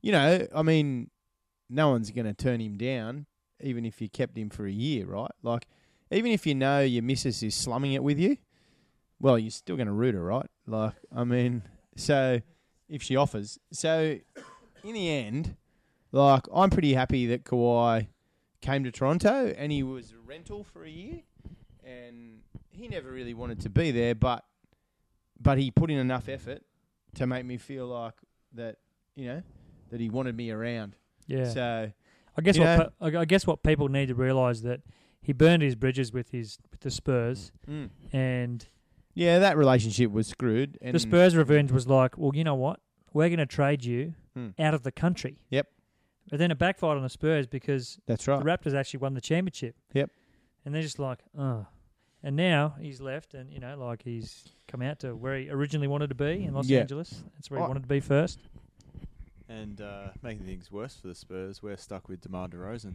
you 0.00 0.12
know, 0.12 0.46
I 0.54 0.62
mean, 0.62 1.10
no 1.68 1.90
one's 1.90 2.10
going 2.10 2.26
to 2.26 2.34
turn 2.34 2.60
him 2.60 2.76
down, 2.76 3.26
even 3.60 3.84
if 3.84 4.00
you 4.00 4.08
kept 4.08 4.36
him 4.36 4.50
for 4.50 4.66
a 4.66 4.72
year, 4.72 5.06
right? 5.06 5.30
Like, 5.42 5.66
even 6.10 6.30
if 6.30 6.46
you 6.46 6.54
know 6.54 6.80
your 6.80 7.02
missus 7.02 7.42
is 7.42 7.54
slumming 7.54 7.92
it 7.92 8.02
with 8.02 8.18
you, 8.18 8.36
well, 9.20 9.38
you're 9.38 9.50
still 9.50 9.76
going 9.76 9.86
to 9.86 9.92
root 9.92 10.14
her, 10.14 10.22
right? 10.22 10.46
Like, 10.66 10.94
I 11.14 11.24
mean, 11.24 11.62
so 11.96 12.40
if 12.88 13.02
she 13.02 13.16
offers, 13.16 13.58
so 13.72 14.18
in 14.84 14.94
the 14.94 15.10
end, 15.10 15.56
like, 16.10 16.42
I'm 16.54 16.70
pretty 16.70 16.94
happy 16.94 17.26
that 17.26 17.44
Kawhi 17.44 18.08
came 18.60 18.84
to 18.84 18.92
Toronto 18.92 19.54
and 19.56 19.72
he 19.72 19.82
was 19.82 20.12
a 20.12 20.18
rental 20.18 20.62
for 20.64 20.84
a 20.84 20.90
year 20.90 21.22
and 21.84 22.40
he 22.70 22.88
never 22.88 23.10
really 23.10 23.34
wanted 23.34 23.60
to 23.60 23.68
be 23.70 23.90
there 23.90 24.14
but 24.14 24.44
but 25.40 25.58
he 25.58 25.70
put 25.70 25.90
in 25.90 25.98
enough 25.98 26.28
effort 26.28 26.62
to 27.14 27.26
make 27.26 27.44
me 27.44 27.56
feel 27.56 27.86
like 27.86 28.14
that 28.54 28.76
you 29.16 29.26
know 29.26 29.42
that 29.90 30.00
he 30.00 30.08
wanted 30.10 30.36
me 30.36 30.50
around 30.50 30.94
Yeah, 31.26 31.48
so 31.48 31.92
I 32.36 32.40
guess 32.42 32.58
what 32.58 32.92
pe- 33.00 33.16
I 33.16 33.24
guess 33.24 33.46
what 33.46 33.62
people 33.62 33.88
need 33.88 34.06
to 34.06 34.14
realise 34.14 34.60
that 34.62 34.80
he 35.20 35.32
burned 35.32 35.62
his 35.62 35.74
bridges 35.74 36.12
with 36.12 36.30
his 36.30 36.58
with 36.70 36.80
the 36.80 36.90
Spurs, 36.90 37.52
mm. 37.68 37.90
and 38.12 38.66
yeah 39.14 39.38
that 39.38 39.56
relationship 39.56 40.10
was 40.10 40.26
screwed 40.26 40.78
and 40.80 40.94
the 40.94 40.98
Spurs' 40.98 41.36
revenge 41.36 41.70
was 41.70 41.86
like, 41.86 42.16
well, 42.16 42.32
you 42.34 42.42
know 42.44 42.54
what, 42.54 42.80
we're 43.12 43.28
going 43.28 43.38
to 43.38 43.46
trade 43.46 43.84
you 43.84 44.14
Hmm. 44.34 44.48
out 44.58 44.72
of 44.72 44.82
the 44.82 44.90
country. 44.90 45.36
Yep. 45.50 45.68
But 46.30 46.38
then 46.38 46.50
it 46.50 46.58
backfired 46.58 46.96
on 46.96 47.02
the 47.02 47.10
Spurs 47.10 47.46
because 47.46 47.98
that's 48.06 48.26
right 48.26 48.38
the 48.42 48.46
Raptors 48.46 48.74
actually 48.74 49.00
won 49.00 49.12
the 49.12 49.20
championship. 49.20 49.76
Yep. 49.92 50.10
And 50.64 50.74
they're 50.74 50.82
just 50.82 50.98
like, 50.98 51.18
oh. 51.38 51.66
And 52.24 52.36
now 52.36 52.74
he's 52.80 53.00
left, 53.00 53.34
and 53.34 53.52
you 53.52 53.58
know, 53.58 53.76
like 53.76 54.02
he's 54.04 54.44
come 54.68 54.80
out 54.80 55.00
to 55.00 55.14
where 55.16 55.36
he 55.36 55.50
originally 55.50 55.88
wanted 55.88 56.08
to 56.10 56.14
be 56.14 56.44
in 56.44 56.54
Los 56.54 56.68
Yeah. 56.68 56.80
Angeles. 56.80 57.24
That's 57.34 57.50
where 57.50 57.58
he 57.58 57.64
I- 57.64 57.68
wanted 57.68 57.82
to 57.82 57.88
be 57.88 57.98
first. 58.00 58.38
And 59.48 59.80
uh, 59.80 60.08
making 60.22 60.46
things 60.46 60.70
worse 60.70 60.94
for 60.94 61.08
the 61.08 61.14
Spurs, 61.14 61.62
we're 61.62 61.76
stuck 61.76 62.08
with 62.08 62.20
DeMar 62.22 62.48
DeRozan. 62.48 62.94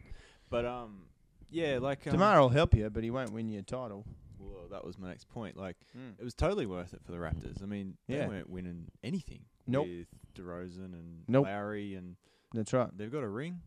But 0.49 0.65
um, 0.65 1.03
yeah, 1.51 1.77
like 1.79 2.07
um, 2.07 2.13
DeMar 2.13 2.39
will 2.41 2.49
help 2.49 2.73
you 2.73 2.89
but 2.89 3.03
he 3.03 3.11
won't 3.11 3.31
win 3.31 3.47
you 3.49 3.59
a 3.59 3.63
title 3.63 4.05
Well, 4.39 4.67
that 4.71 4.83
was 4.85 4.97
my 4.97 5.09
next 5.09 5.29
point. 5.29 5.55
Like 5.57 5.75
mm. 5.95 6.13
it 6.17 6.23
was 6.23 6.33
totally 6.33 6.65
worth 6.65 6.93
it 6.93 7.01
for 7.03 7.11
the 7.11 7.17
Raptors. 7.19 7.61
I 7.61 7.65
mean, 7.65 7.97
Yeah. 8.07 8.21
they 8.21 8.27
weren't 8.27 8.49
winning 8.49 8.85
anything 9.03 9.41
Nope. 9.67 9.87
with 9.87 10.07
DeRozan 10.35 10.93
and 10.93 11.23
Nope. 11.27 11.45
Lowry, 11.45 11.93
and 11.95 12.15
that's 12.53 12.71
right 12.73 12.89
they've 12.97 13.11
got 13.11 13.23
a 13.23 13.29
ring. 13.29 13.59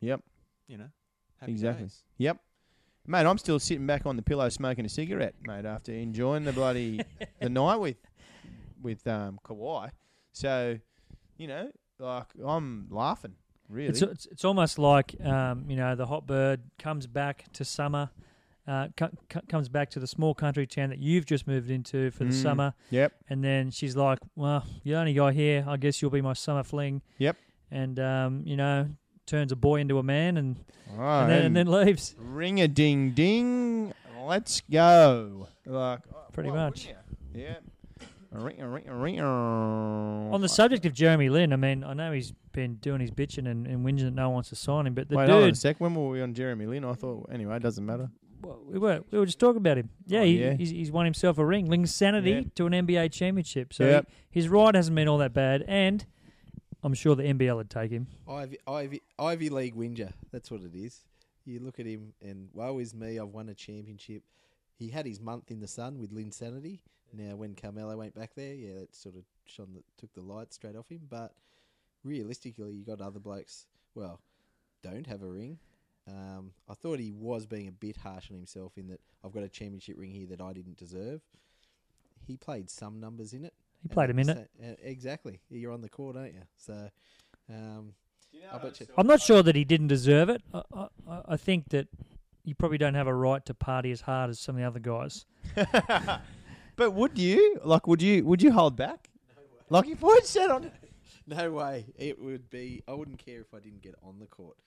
Yep. 0.00 0.20
You 0.66 0.78
know, 0.78 0.88
happy 1.40 1.52
Exactly. 1.52 1.84
days. 1.84 2.02
Yep. 2.18 2.38
Mate, 3.06 3.26
I'm 3.26 3.38
still 3.38 3.58
sitting 3.58 3.86
back 3.86 4.06
on 4.06 4.16
the 4.16 4.22
pillow 4.22 4.48
smoking 4.48 4.86
a 4.86 4.88
cigarette, 4.88 5.34
mate, 5.46 5.66
after 5.66 5.92
enjoying 5.92 6.44
the 6.44 6.52
bloody 6.52 7.00
the 7.40 7.48
night 7.50 7.76
with 7.76 7.96
with 8.82 9.06
um 9.06 9.38
Kawhi. 9.44 9.90
So, 10.32 10.78
you 11.36 11.46
know, 11.48 11.70
like 11.98 12.26
I'm 12.44 12.86
laughing, 12.90 13.34
really. 13.68 13.88
It's, 13.90 14.00
it's 14.02 14.26
it's 14.26 14.44
almost 14.44 14.78
like 14.78 15.14
um, 15.24 15.64
you 15.68 15.76
know 15.76 15.94
the 15.94 16.06
hot 16.06 16.26
bird 16.26 16.62
comes 16.78 17.06
back 17.06 17.44
to 17.52 17.64
summer, 17.64 18.08
uh, 18.66 18.88
co- 18.96 19.10
co- 19.28 19.42
comes 19.50 19.68
back 19.68 19.90
to 19.90 20.00
the 20.00 20.06
small 20.06 20.32
country 20.34 20.66
town 20.66 20.88
that 20.88 20.98
you've 20.98 21.26
just 21.26 21.46
moved 21.46 21.70
into 21.70 22.10
for 22.10 22.24
the 22.24 22.30
Mm. 22.30 22.42
summer, 22.42 22.74
yep. 22.90 23.12
and 23.28 23.44
then 23.44 23.70
she's 23.70 23.96
like, 23.96 24.18
"Well, 24.34 24.64
you 24.82 24.96
only 24.96 25.12
guy 25.12 25.32
here. 25.32 25.62
I 25.68 25.76
guess 25.76 26.00
you'll 26.00 26.10
be 26.10 26.22
my 26.22 26.32
summer 26.32 26.62
fling." 26.62 27.02
Yep. 27.18 27.36
And 27.70 28.00
um, 28.00 28.42
you 28.46 28.56
know, 28.56 28.88
turns 29.26 29.52
a 29.52 29.56
boy 29.56 29.80
into 29.80 29.98
a 29.98 30.02
man, 30.02 30.36
and, 30.36 30.56
Oh, 30.96 31.02
and 31.02 31.30
then 31.30 31.44
and 31.46 31.56
then 31.56 31.66
leaves. 31.66 32.14
ring 32.18 32.60
a 32.60 32.68
ding 32.68 33.12
ding. 33.12 33.92
Let's 34.24 34.60
go. 34.70 35.48
Like 35.66 36.00
oh, 36.14 36.18
Pretty 36.32 36.50
well, 36.50 36.66
much. 36.66 36.88
Yeah. 37.34 37.54
Ring, 38.30 38.60
ring, 38.60 38.84
ring, 38.90 39.20
On 39.20 40.40
the 40.40 40.48
subject 40.48 40.84
of 40.86 40.92
Jeremy 40.92 41.28
Lin, 41.28 41.52
I 41.52 41.56
mean, 41.56 41.84
I 41.84 41.94
know 41.94 42.10
he's 42.12 42.32
been 42.52 42.74
doing 42.76 43.00
his 43.00 43.10
bitching 43.12 43.48
and, 43.48 43.66
and 43.66 43.84
whinging 43.86 44.00
that 44.04 44.14
no 44.14 44.24
one 44.28 44.34
wants 44.34 44.48
to 44.48 44.56
sign 44.56 44.86
him, 44.88 44.94
but 44.94 45.08
the 45.08 45.16
Wait, 45.16 45.28
hold 45.28 45.42
on 45.42 45.48
a 45.48 45.50
dude, 45.52 45.58
sec. 45.58 45.80
When 45.80 45.94
were 45.94 46.08
we 46.08 46.20
on 46.20 46.34
Jeremy 46.34 46.66
Lin? 46.66 46.84
I 46.84 46.94
thought 46.94 47.28
anyway. 47.32 47.56
It 47.56 47.62
doesn't 47.62 47.84
matter. 47.86 48.10
well, 48.42 48.58
we 48.68 48.78
were 48.78 49.02
we 49.12 49.18
were 49.18 49.26
just 49.26 49.38
talking 49.38 49.58
about 49.58 49.78
him. 49.78 49.88
Yeah, 50.06 50.20
Oh, 50.20 50.24
he, 50.24 50.40
yeah. 50.40 50.54
He's, 50.54 50.70
he's 50.70 50.90
won 50.90 51.04
himself 51.06 51.38
a 51.38 51.44
ring, 51.46 51.68
Linsanity 51.68 52.34
Yeah. 52.44 52.48
to 52.56 52.66
an 52.66 52.72
NBA 52.72 53.12
championship. 53.12 53.72
So 53.72 53.84
Yep. 53.84 54.08
he- 54.30 54.40
his 54.40 54.48
ride 54.48 54.74
hasn't 54.74 54.96
been 54.96 55.06
all 55.08 55.18
that 55.18 55.32
bad, 55.32 55.64
and 55.68 56.04
I'm 56.84 56.92
sure 56.92 57.16
the 57.16 57.22
NBL 57.22 57.56
would 57.56 57.70
take 57.70 57.90
him. 57.90 58.08
Ivy, 58.28 58.58
Ivy, 58.66 59.02
Ivy 59.18 59.48
League 59.48 59.74
whinger. 59.74 60.12
That's 60.30 60.50
what 60.50 60.60
it 60.60 60.74
is. 60.74 61.00
You 61.46 61.60
look 61.60 61.80
at 61.80 61.86
him, 61.86 62.12
and 62.20 62.50
woe 62.52 62.78
is 62.78 62.94
me. 62.94 63.18
I've 63.18 63.28
won 63.28 63.48
a 63.48 63.54
championship. 63.54 64.22
He 64.78 64.88
had 64.88 65.06
his 65.06 65.18
month 65.18 65.50
in 65.50 65.60
the 65.60 65.66
sun 65.66 65.98
with 65.98 66.14
Linsanity. 66.14 66.80
Now, 67.14 67.36
when 67.36 67.54
Carmelo 67.54 67.96
went 67.96 68.14
back 68.14 68.34
there, 68.34 68.52
yeah, 68.52 68.74
that 68.80 68.94
sort 68.94 69.14
of 69.14 69.22
shone 69.46 69.72
the, 69.74 69.82
took 69.96 70.12
the 70.12 70.20
light 70.20 70.52
straight 70.52 70.76
off 70.76 70.90
him. 70.90 71.00
But 71.08 71.32
realistically, 72.04 72.72
you 72.74 72.84
got 72.84 73.00
other 73.00 73.20
blokes. 73.20 73.66
Well, 73.94 74.20
don't 74.82 75.06
have 75.06 75.22
a 75.22 75.28
ring. 75.28 75.58
Um, 76.06 76.50
I 76.68 76.74
thought 76.74 76.98
he 76.98 77.12
was 77.12 77.46
being 77.46 77.68
a 77.68 77.72
bit 77.72 77.96
harsh 77.96 78.30
on 78.30 78.36
himself 78.36 78.72
in 78.76 78.88
that 78.88 79.00
I've 79.24 79.32
got 79.32 79.42
a 79.42 79.48
championship 79.48 79.96
ring 79.98 80.10
here 80.10 80.26
that 80.26 80.42
I 80.42 80.52
didn't 80.52 80.76
deserve. 80.76 81.22
He 82.26 82.36
played 82.36 82.68
some 82.68 83.00
numbers 83.00 83.32
in 83.32 83.46
it. 83.46 83.54
He 83.84 83.88
played 83.88 84.08
a 84.10 84.16
And 84.16 84.16
minute. 84.16 84.50
so- 84.60 84.66
uh, 84.66 84.74
exactly. 84.82 85.40
You're 85.50 85.70
on 85.72 85.82
the 85.82 85.88
court, 85.88 86.16
aren't 86.16 86.34
you? 86.34 86.42
So, 86.56 86.90
um, 87.48 87.92
I 88.52 88.58
bet 88.58 88.80
you. 88.80 88.86
I'm 88.98 89.06
not 89.06 89.20
sure 89.20 89.42
that 89.44 89.54
he 89.54 89.64
didn't 89.64 89.86
deserve 89.88 90.28
it. 90.30 90.42
I, 90.52 90.62
I, 91.08 91.20
I 91.28 91.36
think 91.36 91.68
that 91.68 91.86
you 92.44 92.54
probably 92.54 92.78
don't 92.78 92.94
have 92.94 93.06
a 93.06 93.14
right 93.14 93.44
to 93.46 93.54
party 93.54 93.90
as 93.92 94.00
hard 94.00 94.30
as 94.30 94.40
some 94.40 94.56
of 94.56 94.60
the 94.60 94.66
other 94.66 94.80
guys. 94.80 95.24
but 96.76 96.92
would 96.92 97.18
you 97.18 97.60
like? 97.64 97.86
Would 97.86 98.02
you? 98.02 98.24
Would 98.24 98.42
you 98.42 98.52
hold 98.52 98.76
back? 98.76 99.08
Like 99.68 99.86
if 99.88 100.02
I 100.04 100.20
said 100.24 100.50
on. 100.50 100.70
No 101.26 101.52
way. 101.52 101.86
It 101.96 102.20
would 102.20 102.50
be. 102.50 102.82
I 102.86 102.92
wouldn't 102.92 103.16
care 103.16 103.40
if 103.40 103.54
I 103.54 103.58
didn't 103.58 103.80
get 103.80 103.94
on 104.02 104.18
the 104.18 104.26
court. 104.26 104.58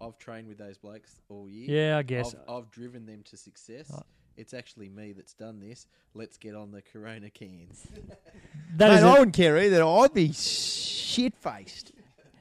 I've 0.00 0.16
trained 0.16 0.48
with 0.48 0.56
those 0.56 0.78
blokes 0.78 1.20
all 1.28 1.46
year. 1.46 1.66
Yeah, 1.90 1.98
I 1.98 2.02
guess. 2.04 2.34
I've, 2.48 2.54
I've 2.54 2.70
driven 2.70 3.04
them 3.04 3.22
to 3.24 3.36
success. 3.36 3.92
Right. 4.36 4.40
It's 4.42 4.54
actually 4.54 4.88
me 4.88 5.12
that's 5.12 5.34
done 5.34 5.60
this. 5.60 5.86
Let's 6.14 6.36
get 6.38 6.54
on 6.54 6.70
the 6.72 6.82
Corona 6.82 7.30
cans. 7.30 7.86
That 8.76 8.88
Mate, 8.90 8.96
is 8.98 9.04
I 9.04 9.08
a- 9.08 9.12
wouldn't 9.12 9.34
care 9.36 9.56
either. 9.58 9.82
I'd 9.84 10.12
be 10.12 10.32
shit 10.32 11.34
faced. 11.36 11.92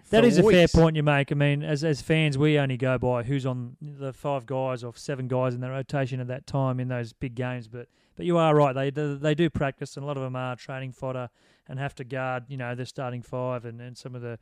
That 0.10 0.22
for 0.24 0.28
is 0.28 0.38
a 0.38 0.42
fair 0.44 0.52
weeks. 0.64 0.74
point 0.76 0.96
you 0.98 1.04
make. 1.04 1.32
I 1.32 1.36
mean, 1.36 1.64
as 1.64 1.84
as 1.84 2.02
fans, 2.02 2.38
we 2.38 2.60
only 2.60 2.76
go 2.78 2.98
by 2.98 3.24
who's 3.24 3.46
on 3.46 3.78
the 3.82 4.12
five 4.12 4.46
guys 4.46 4.84
or 4.84 4.94
seven 4.96 5.28
guys 5.28 5.56
in 5.56 5.62
the 5.62 5.70
rotation 5.70 6.20
at 6.20 6.28
that 6.28 6.46
time 6.46 6.80
in 6.80 6.90
those 6.90 7.14
big 7.14 7.36
games. 7.36 7.68
But 7.68 7.88
but 8.18 8.26
you 8.26 8.38
are 8.38 8.54
right. 8.54 8.74
They 8.74 8.92
do, 8.92 9.16
they 9.18 9.34
do 9.34 9.50
practice, 9.50 9.96
and 9.98 10.04
a 10.04 10.08
lot 10.08 10.18
of 10.18 10.24
them 10.24 10.36
are 10.36 10.56
training 10.58 10.92
fodder 10.92 11.30
and 11.68 11.80
have 11.80 11.96
to 11.96 12.04
guard. 12.04 12.46
You 12.50 12.58
know, 12.58 12.76
their 12.76 12.86
starting 12.86 13.22
five 13.22 13.64
and, 13.66 13.80
and 13.82 13.98
some 13.98 14.14
of 14.14 14.22
the 14.22 14.38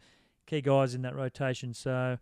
key 0.48 0.62
guys 0.62 0.96
in 0.96 1.02
that 1.04 1.16
rotation. 1.16 1.74
So. 1.74 2.18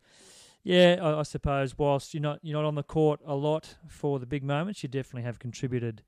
Yeah, 0.63 0.97
I, 1.01 1.19
I 1.19 1.23
suppose 1.23 1.77
whilst 1.77 2.13
you're 2.13 2.21
not 2.21 2.39
you're 2.41 2.61
not 2.61 2.67
on 2.67 2.75
the 2.75 2.83
court 2.83 3.19
a 3.25 3.35
lot 3.35 3.75
for 3.87 4.19
the 4.19 4.25
big 4.25 4.43
moments, 4.43 4.83
you 4.83 4.89
definitely 4.89 5.23
have 5.23 5.39
contributed 5.39 6.03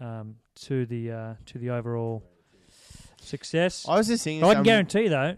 um, 0.00 0.36
to 0.62 0.86
the 0.86 1.10
uh, 1.10 1.34
to 1.46 1.58
the 1.58 1.70
overall 1.70 2.22
success. 3.20 3.84
I 3.88 3.96
was 3.96 4.06
just 4.06 4.24
thinking. 4.24 4.44
I 4.48 4.54
can 4.54 4.62
guarantee 4.62 5.08
though, 5.08 5.36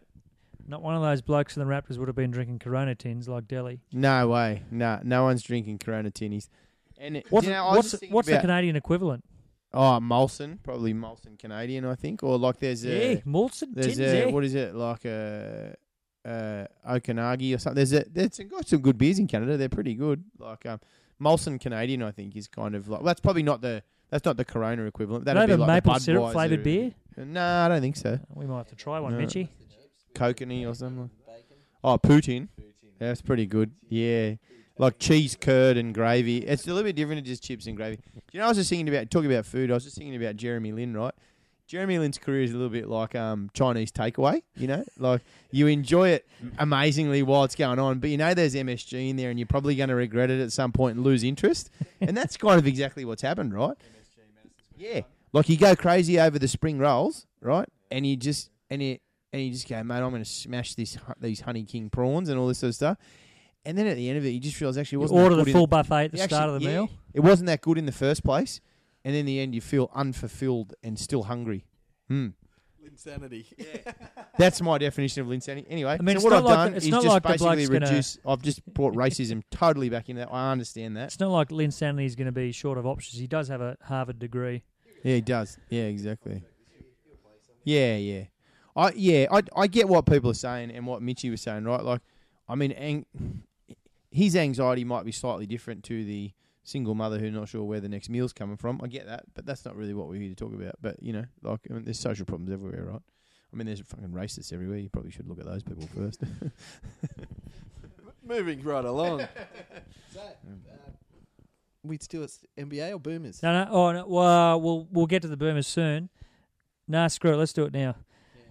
not 0.66 0.82
one 0.82 0.94
of 0.94 1.02
those 1.02 1.22
blokes 1.22 1.56
in 1.56 1.66
the 1.66 1.72
Raptors 1.72 1.96
would 1.98 2.08
have 2.08 2.16
been 2.16 2.30
drinking 2.30 2.58
Corona 2.58 2.94
tins 2.94 3.28
like 3.28 3.44
Delly. 3.44 3.80
No 3.92 4.28
way. 4.28 4.62
No, 4.70 5.00
no 5.02 5.24
one's 5.24 5.42
drinking 5.42 5.78
Corona 5.78 6.10
tinnies. 6.10 6.48
And 6.98 7.18
it, 7.18 7.26
What's, 7.30 7.46
you 7.46 7.52
know, 7.52 7.68
what's, 7.68 7.94
what's 8.10 8.28
the 8.28 8.40
Canadian 8.40 8.74
equivalent? 8.76 9.24
Oh, 9.72 9.98
Molson, 10.02 10.62
probably 10.62 10.94
Molson 10.94 11.38
Canadian, 11.38 11.84
I 11.84 11.94
think, 11.94 12.22
or 12.22 12.38
like 12.38 12.58
there's 12.58 12.84
a 12.84 13.14
yeah, 13.14 13.20
Molson 13.20 13.68
there's 13.72 13.96
tins. 13.96 14.00
a 14.00 14.18
yeah. 14.18 14.26
what 14.26 14.44
is 14.44 14.54
it 14.54 14.74
like 14.74 15.04
a 15.04 15.74
uh, 16.24 16.64
Okanagan 16.88 17.54
or 17.54 17.58
something. 17.58 17.76
There's 17.76 17.92
a 17.92 18.04
there's 18.08 18.38
got 18.50 18.68
some 18.68 18.80
good 18.80 18.98
beers 18.98 19.18
in 19.18 19.26
Canada. 19.26 19.56
They're 19.56 19.68
pretty 19.68 19.94
good. 19.94 20.24
Like 20.38 20.66
um, 20.66 20.80
Molson 21.20 21.60
Canadian, 21.60 22.02
I 22.02 22.10
think, 22.10 22.36
is 22.36 22.48
kind 22.48 22.74
of 22.74 22.88
like 22.88 23.00
well, 23.00 23.06
that's 23.06 23.20
probably 23.20 23.42
not 23.42 23.60
the 23.60 23.82
that's 24.10 24.24
not 24.24 24.36
the 24.36 24.44
Corona 24.44 24.84
equivalent. 24.84 25.24
That'd 25.24 25.46
be 25.46 25.52
a 25.52 25.56
like 25.56 25.84
maple 25.84 25.98
syrup 25.98 26.32
flavoured 26.32 26.62
beer. 26.62 26.92
No, 27.16 27.44
I 27.44 27.68
don't 27.68 27.80
think 27.80 27.96
so. 27.96 28.18
We 28.34 28.46
might 28.46 28.58
have 28.58 28.68
to 28.68 28.76
try 28.76 29.00
one, 29.00 29.12
No. 29.12 29.18
Mitchy. 29.18 29.50
Kokanee 30.14 30.68
or 30.68 30.74
something. 30.74 31.10
Oh, 31.82 31.98
Poutine. 31.98 32.48
Yeah, 32.58 33.08
that's 33.08 33.22
pretty 33.22 33.46
good. 33.46 33.70
Yeah. 33.88 34.34
Like 34.78 34.98
cheese, 34.98 35.36
curd, 35.40 35.76
and 35.76 35.92
gravy. 35.92 36.38
It's 36.38 36.64
a 36.64 36.68
little 36.68 36.84
bit 36.84 36.94
different 36.94 37.18
than 37.18 37.24
just 37.24 37.42
chips 37.42 37.66
and 37.66 37.76
gravy. 37.76 37.96
Do 37.96 38.20
you 38.32 38.38
know, 38.38 38.46
I 38.46 38.48
was 38.48 38.58
just 38.58 38.70
thinking 38.70 38.88
about, 38.88 39.10
talking 39.10 39.30
about 39.30 39.44
food, 39.44 39.70
I 39.70 39.74
was 39.74 39.84
just 39.84 39.96
thinking 39.96 40.14
about 40.14 40.36
Jeremy 40.36 40.70
Lin, 40.72 40.96
right? 40.96 41.14
Jeremy 41.68 41.98
Lin's 41.98 42.16
career 42.16 42.42
is 42.42 42.52
a 42.52 42.54
little 42.54 42.70
bit 42.70 42.88
like 42.88 43.14
um, 43.14 43.50
Chinese 43.52 43.92
takeaway, 43.92 44.42
you 44.56 44.66
know? 44.66 44.82
Like, 44.98 45.20
you 45.50 45.66
enjoy 45.66 46.08
it 46.08 46.26
amazingly 46.58 47.22
while 47.22 47.44
it's 47.44 47.54
going 47.54 47.78
on, 47.78 47.98
but 47.98 48.08
you 48.08 48.16
know 48.16 48.32
there's 48.32 48.54
MSG 48.54 49.10
in 49.10 49.16
there 49.16 49.28
and 49.28 49.38
you're 49.38 49.46
probably 49.46 49.76
going 49.76 49.90
to 49.90 49.94
regret 49.94 50.30
it 50.30 50.40
at 50.40 50.50
some 50.50 50.72
point 50.72 50.96
and 50.96 51.04
lose 51.04 51.22
interest. 51.22 51.68
and 52.00 52.16
that's 52.16 52.38
kind 52.38 52.58
of 52.58 52.66
exactly 52.66 53.04
what's 53.04 53.20
happened, 53.20 53.52
right? 53.52 53.76
Yeah. 54.78 55.02
Like, 55.34 55.50
you 55.50 55.58
go 55.58 55.76
crazy 55.76 56.18
over 56.18 56.38
the 56.38 56.48
spring 56.48 56.78
rolls, 56.78 57.26
right? 57.42 57.68
And 57.90 58.06
you 58.06 58.16
just, 58.16 58.48
and 58.70 58.82
you, 58.82 58.96
and 59.34 59.42
you 59.42 59.52
just 59.52 59.68
go, 59.68 59.82
mate, 59.84 59.98
I'm 59.98 60.08
going 60.08 60.22
to 60.22 60.28
smash 60.28 60.74
this 60.74 60.94
hu- 60.94 61.12
these 61.20 61.42
honey 61.42 61.64
king 61.64 61.90
prawns 61.90 62.30
and 62.30 62.40
all 62.40 62.48
this 62.48 62.60
sort 62.60 62.70
of 62.70 62.76
stuff. 62.76 62.96
And 63.66 63.76
then 63.76 63.86
at 63.86 63.96
the 63.96 64.08
end 64.08 64.16
of 64.16 64.24
it, 64.24 64.30
you 64.30 64.40
just 64.40 64.58
realise 64.58 64.78
actually 64.78 64.96
it 64.96 65.00
You 65.00 65.02
wasn't 65.02 65.18
that 65.18 65.24
order 65.24 65.44
the 65.44 65.52
full 65.52 65.66
buffet 65.66 66.04
at 66.04 66.12
the 66.12 66.16
you 66.16 66.24
start 66.24 66.48
of 66.48 66.60
the 66.60 66.66
yeah, 66.66 66.72
meal. 66.72 66.90
It 67.12 67.20
wasn't 67.20 67.48
that 67.48 67.60
good 67.60 67.76
in 67.76 67.84
the 67.84 67.92
first 67.92 68.24
place, 68.24 68.62
and 69.04 69.14
in 69.14 69.26
the 69.26 69.40
end, 69.40 69.54
you 69.54 69.60
feel 69.60 69.90
unfulfilled 69.94 70.74
and 70.82 70.98
still 70.98 71.24
hungry. 71.24 71.64
Hmm. 72.08 72.28
Insanity. 72.84 73.46
That's 74.38 74.60
my 74.62 74.78
definition 74.78 75.22
of 75.22 75.30
insanity. 75.30 75.66
Anyway, 75.70 75.96
I 76.00 76.02
mean, 76.02 76.18
so 76.18 76.24
what 76.24 76.32
I've 76.32 76.44
like- 76.44 76.54
done 76.56 76.74
it's 76.74 76.84
is 76.86 76.90
not 76.90 77.02
just 77.02 77.12
like 77.12 77.22
basically 77.22 77.56
bloke's 77.56 77.68
gonna- 77.68 77.86
reduce. 77.86 78.18
I've 78.26 78.42
just 78.42 78.64
brought 78.72 78.94
racism 78.94 79.42
totally 79.50 79.88
back 79.88 80.08
into 80.08 80.20
that. 80.20 80.32
I 80.32 80.50
understand 80.52 80.96
that. 80.96 81.04
It's 81.04 81.20
not 81.20 81.30
like 81.30 81.50
Linsanity 81.50 82.06
is 82.06 82.16
going 82.16 82.26
to 82.26 82.32
be 82.32 82.50
short 82.52 82.78
of 82.78 82.86
options. 82.86 83.20
He 83.20 83.26
does 83.26 83.48
have 83.48 83.60
a 83.60 83.76
Harvard 83.82 84.18
degree. 84.18 84.62
Yeah, 85.04 85.14
he 85.16 85.20
does. 85.20 85.58
Yeah, 85.68 85.82
exactly. 85.82 86.42
Yeah, 87.64 87.96
yeah. 87.96 88.24
I 88.74 88.92
yeah, 88.94 89.26
I 89.30 89.42
I 89.56 89.66
get 89.66 89.88
what 89.88 90.06
people 90.06 90.30
are 90.30 90.34
saying 90.34 90.70
and 90.70 90.86
what 90.86 91.02
Mitchy 91.02 91.30
was 91.30 91.40
saying, 91.42 91.64
right? 91.64 91.82
Like, 91.82 92.00
I 92.48 92.54
mean, 92.54 92.72
ang- 92.72 93.06
his 94.10 94.34
anxiety 94.36 94.84
might 94.84 95.04
be 95.04 95.12
slightly 95.12 95.46
different 95.46 95.84
to 95.84 96.04
the 96.04 96.32
single 96.68 96.94
mother 96.94 97.18
who's 97.18 97.32
not 97.32 97.48
sure 97.48 97.64
where 97.64 97.80
the 97.80 97.88
next 97.88 98.08
meal's 98.08 98.32
coming 98.32 98.56
from. 98.56 98.80
I 98.82 98.86
get 98.86 99.06
that, 99.06 99.24
but 99.34 99.46
that's 99.46 99.64
not 99.64 99.76
really 99.76 99.94
what 99.94 100.08
we're 100.08 100.20
here 100.20 100.28
to 100.28 100.34
talk 100.34 100.52
about. 100.52 100.74
But 100.80 101.02
you 101.02 101.12
know, 101.12 101.24
like, 101.42 101.60
I 101.70 101.74
mean, 101.74 101.84
there's 101.84 101.98
social 101.98 102.26
problems 102.26 102.52
everywhere, 102.52 102.84
right? 102.84 103.02
I 103.52 103.56
mean, 103.56 103.66
there's 103.66 103.80
fucking 103.80 104.10
racists 104.10 104.52
everywhere. 104.52 104.78
You 104.78 104.90
probably 104.90 105.10
should 105.10 105.28
look 105.28 105.38
at 105.38 105.46
those 105.46 105.62
people 105.62 105.88
first. 105.96 106.22
Moving 108.24 108.62
right 108.62 108.84
along. 108.84 109.20
so, 110.12 110.20
uh, 110.20 110.90
we 111.82 111.96
still 111.98 112.24
at 112.24 112.30
NBA 112.58 112.92
or 112.92 112.98
Boomers? 112.98 113.42
No, 113.42 113.52
no. 113.52 113.70
Oh, 113.70 113.92
no, 113.92 114.06
well, 114.06 114.60
we'll 114.60 114.88
we'll 114.90 115.06
get 115.06 115.22
to 115.22 115.28
the 115.28 115.36
Boomers 115.36 115.66
soon. 115.66 116.10
Nah, 116.86 117.06
screw 117.08 117.32
it. 117.32 117.36
Let's 117.36 117.52
do 117.52 117.64
it 117.64 117.72
now. 117.72 117.96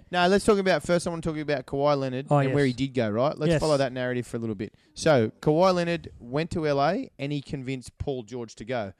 No, 0.09 0.25
let's 0.27 0.45
talk 0.45 0.57
about 0.57 0.83
first. 0.83 1.05
I 1.05 1.09
want 1.09 1.23
to 1.23 1.29
talk 1.31 1.39
about 1.39 1.65
Kawhi 1.65 1.97
Leonard 1.99 2.27
Oh, 2.29 2.37
and 2.37 2.53
where 2.53 2.65
he 2.65 2.73
did 2.73 2.93
go. 2.93 3.09
Right, 3.09 3.37
let's 3.37 3.51
Yes. 3.51 3.59
follow 3.59 3.77
that 3.77 3.91
narrative 3.91 4.25
for 4.25 4.37
a 4.37 4.39
little 4.39 4.55
bit. 4.55 4.73
So 4.93 5.31
Kawhi 5.41 5.73
Leonard 5.73 6.09
went 6.19 6.49
to 6.51 6.65
LA 6.65 7.09
and 7.19 7.31
he 7.31 7.41
convinced 7.41 7.97
Paul 7.97 8.23
George 8.23 8.55
to 8.55 8.65
go. 8.65 8.93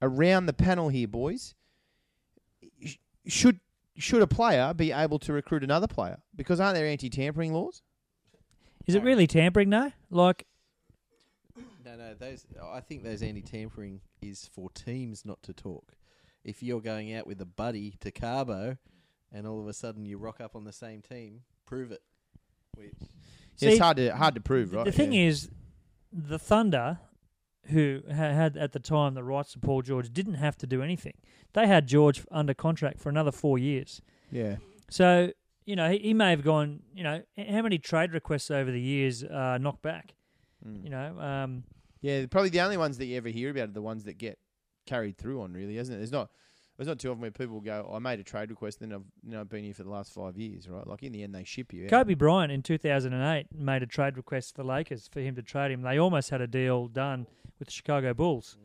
Around 0.00 0.46
the 0.46 0.52
panel 0.52 0.88
here, 0.88 1.08
boys, 1.08 1.54
should 3.26 3.60
should 3.96 4.22
a 4.22 4.26
player 4.26 4.74
be 4.74 4.90
able 4.90 5.18
to 5.20 5.32
recruit 5.32 5.62
another 5.62 5.86
player? 5.86 6.20
Because 6.34 6.58
aren't 6.58 6.74
there 6.74 6.86
anti-tampering 6.86 7.52
laws? 7.52 7.80
Is 8.86 8.94
it 8.96 9.02
really 9.04 9.26
tampering? 9.26 9.68
No, 9.68 9.92
like 10.10 10.46
No, 11.84 11.96
no. 11.96 12.14
Those 12.14 12.44
I 12.62 12.80
think 12.80 13.04
those 13.04 13.22
anti-tampering 13.22 14.00
is 14.20 14.48
for 14.52 14.68
teams 14.70 15.24
not 15.24 15.42
to 15.44 15.52
talk. 15.52 15.94
If 16.42 16.62
you're 16.62 16.80
going 16.80 17.14
out 17.14 17.26
with 17.26 17.40
a 17.40 17.46
buddy 17.46 17.96
to 18.00 18.10
Cabo, 18.10 18.76
and 19.32 19.46
all 19.46 19.60
of 19.60 19.66
a 19.66 19.72
sudden 19.72 20.04
you 20.04 20.18
rock 20.18 20.40
up 20.40 20.54
on 20.56 20.64
the 20.64 20.72
same 20.72 21.02
team, 21.02 21.40
prove 21.66 21.92
it. 21.92 22.02
Which 22.76 22.92
Yeah, 23.58 23.68
it's 23.68 23.76
See, 23.76 23.78
hard 23.78 23.96
to 23.98 24.14
hard 24.16 24.34
to 24.34 24.40
prove, 24.40 24.72
right? 24.72 24.84
The 24.84 24.92
thing 24.92 25.12
Yeah. 25.12 25.26
is, 25.28 25.50
the 26.12 26.38
Thunder, 26.38 26.98
who 27.66 28.02
ha- 28.08 28.14
had 28.14 28.56
at 28.56 28.72
the 28.72 28.80
time 28.80 29.14
the 29.14 29.24
rights 29.24 29.52
to 29.52 29.58
Paul 29.58 29.82
George, 29.82 30.12
didn't 30.12 30.34
have 30.34 30.56
to 30.58 30.66
do 30.66 30.82
anything. 30.82 31.14
They 31.52 31.66
had 31.66 31.86
George 31.86 32.24
under 32.30 32.52
contract 32.54 33.00
for 33.00 33.08
another 33.08 33.32
four 33.32 33.58
years. 33.58 34.00
yeah, 34.30 34.56
So 34.90 35.32
you 35.64 35.76
know 35.76 35.90
he, 35.90 35.98
he 35.98 36.14
may 36.14 36.30
have 36.30 36.42
gone. 36.42 36.82
You 36.94 37.04
know 37.04 37.22
how 37.36 37.62
many 37.62 37.78
trade 37.78 38.12
requests 38.12 38.50
over 38.50 38.70
the 38.70 38.80
years 38.80 39.22
uh, 39.24 39.58
knocked 39.58 39.82
back. 39.82 40.14
Mm. 40.66 40.82
You 40.84 40.90
know, 40.90 41.20
um, 41.20 41.64
yeah. 42.00 42.26
Probably 42.26 42.50
the 42.50 42.60
only 42.60 42.76
ones 42.76 42.98
that 42.98 43.06
you 43.06 43.16
ever 43.16 43.28
hear 43.28 43.50
about 43.50 43.68
are 43.68 43.72
the 43.72 43.82
ones 43.82 44.04
that 44.04 44.18
get 44.18 44.38
carried 44.86 45.16
through 45.16 45.42
on, 45.42 45.52
really, 45.52 45.78
isn't 45.78 45.94
it? 45.94 45.98
There's 45.98 46.12
not. 46.12 46.30
There's 46.76 46.88
not 46.88 46.98
too 46.98 47.10
often 47.10 47.20
where 47.20 47.30
people 47.30 47.60
go, 47.60 47.88
"I 47.92 47.98
made 48.00 48.18
a 48.18 48.24
trade 48.24 48.50
request, 48.50 48.80
then 48.80 48.92
I've 48.92 49.04
you 49.22 49.32
know 49.32 49.44
been 49.44 49.64
here 49.64 49.74
for 49.74 49.84
the 49.84 49.90
last 49.90 50.12
five 50.12 50.36
years, 50.36 50.68
right?" 50.68 50.86
Like 50.86 51.02
in 51.02 51.12
the 51.12 51.22
end, 51.22 51.34
they 51.34 51.44
ship 51.44 51.72
you. 51.72 51.84
Out. 51.84 51.90
Kobe 51.90 52.14
Bryant 52.14 52.50
in 52.50 52.62
2008 52.62 53.46
made 53.54 53.82
a 53.82 53.86
trade 53.86 54.16
request 54.16 54.50
to 54.50 54.62
the 54.62 54.64
Lakers 54.64 55.08
for 55.08 55.20
him 55.20 55.36
to 55.36 55.42
trade 55.42 55.70
him. 55.70 55.82
They 55.82 55.98
almost 55.98 56.30
had 56.30 56.40
a 56.40 56.46
deal 56.46 56.88
done 56.88 57.26
with 57.58 57.68
the 57.68 57.72
Chicago 57.72 58.12
Bulls. 58.14 58.58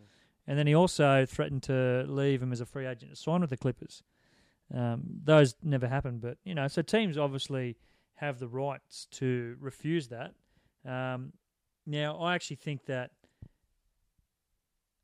And 0.48 0.58
then 0.58 0.66
he 0.66 0.74
also 0.74 1.28
threatened 1.28 1.62
to 1.64 2.06
leave 2.08 2.42
him 2.42 2.52
as 2.52 2.60
a 2.60 2.66
free 2.66 2.88
agent 2.88 3.12
to 3.12 3.16
sign 3.16 3.42
with 3.42 3.52
the 3.52 3.58
Clippers. 3.58 4.02
Um, 4.74 5.04
those 5.24 5.56
never 5.62 5.88
happened, 5.88 6.22
but 6.22 6.40
you 6.44 6.56
know, 6.56 6.68
so 6.68 6.82
teams 6.82 7.20
obviously 7.20 7.78
have 8.16 8.40
the 8.40 8.48
rights 8.48 9.08
to 9.12 9.56
refuse 9.60 10.08
that. 10.08 10.34
Um, 10.84 11.34
now, 11.86 12.18
I 12.18 12.34
actually 12.34 12.58
think 12.58 12.86
that 12.86 13.12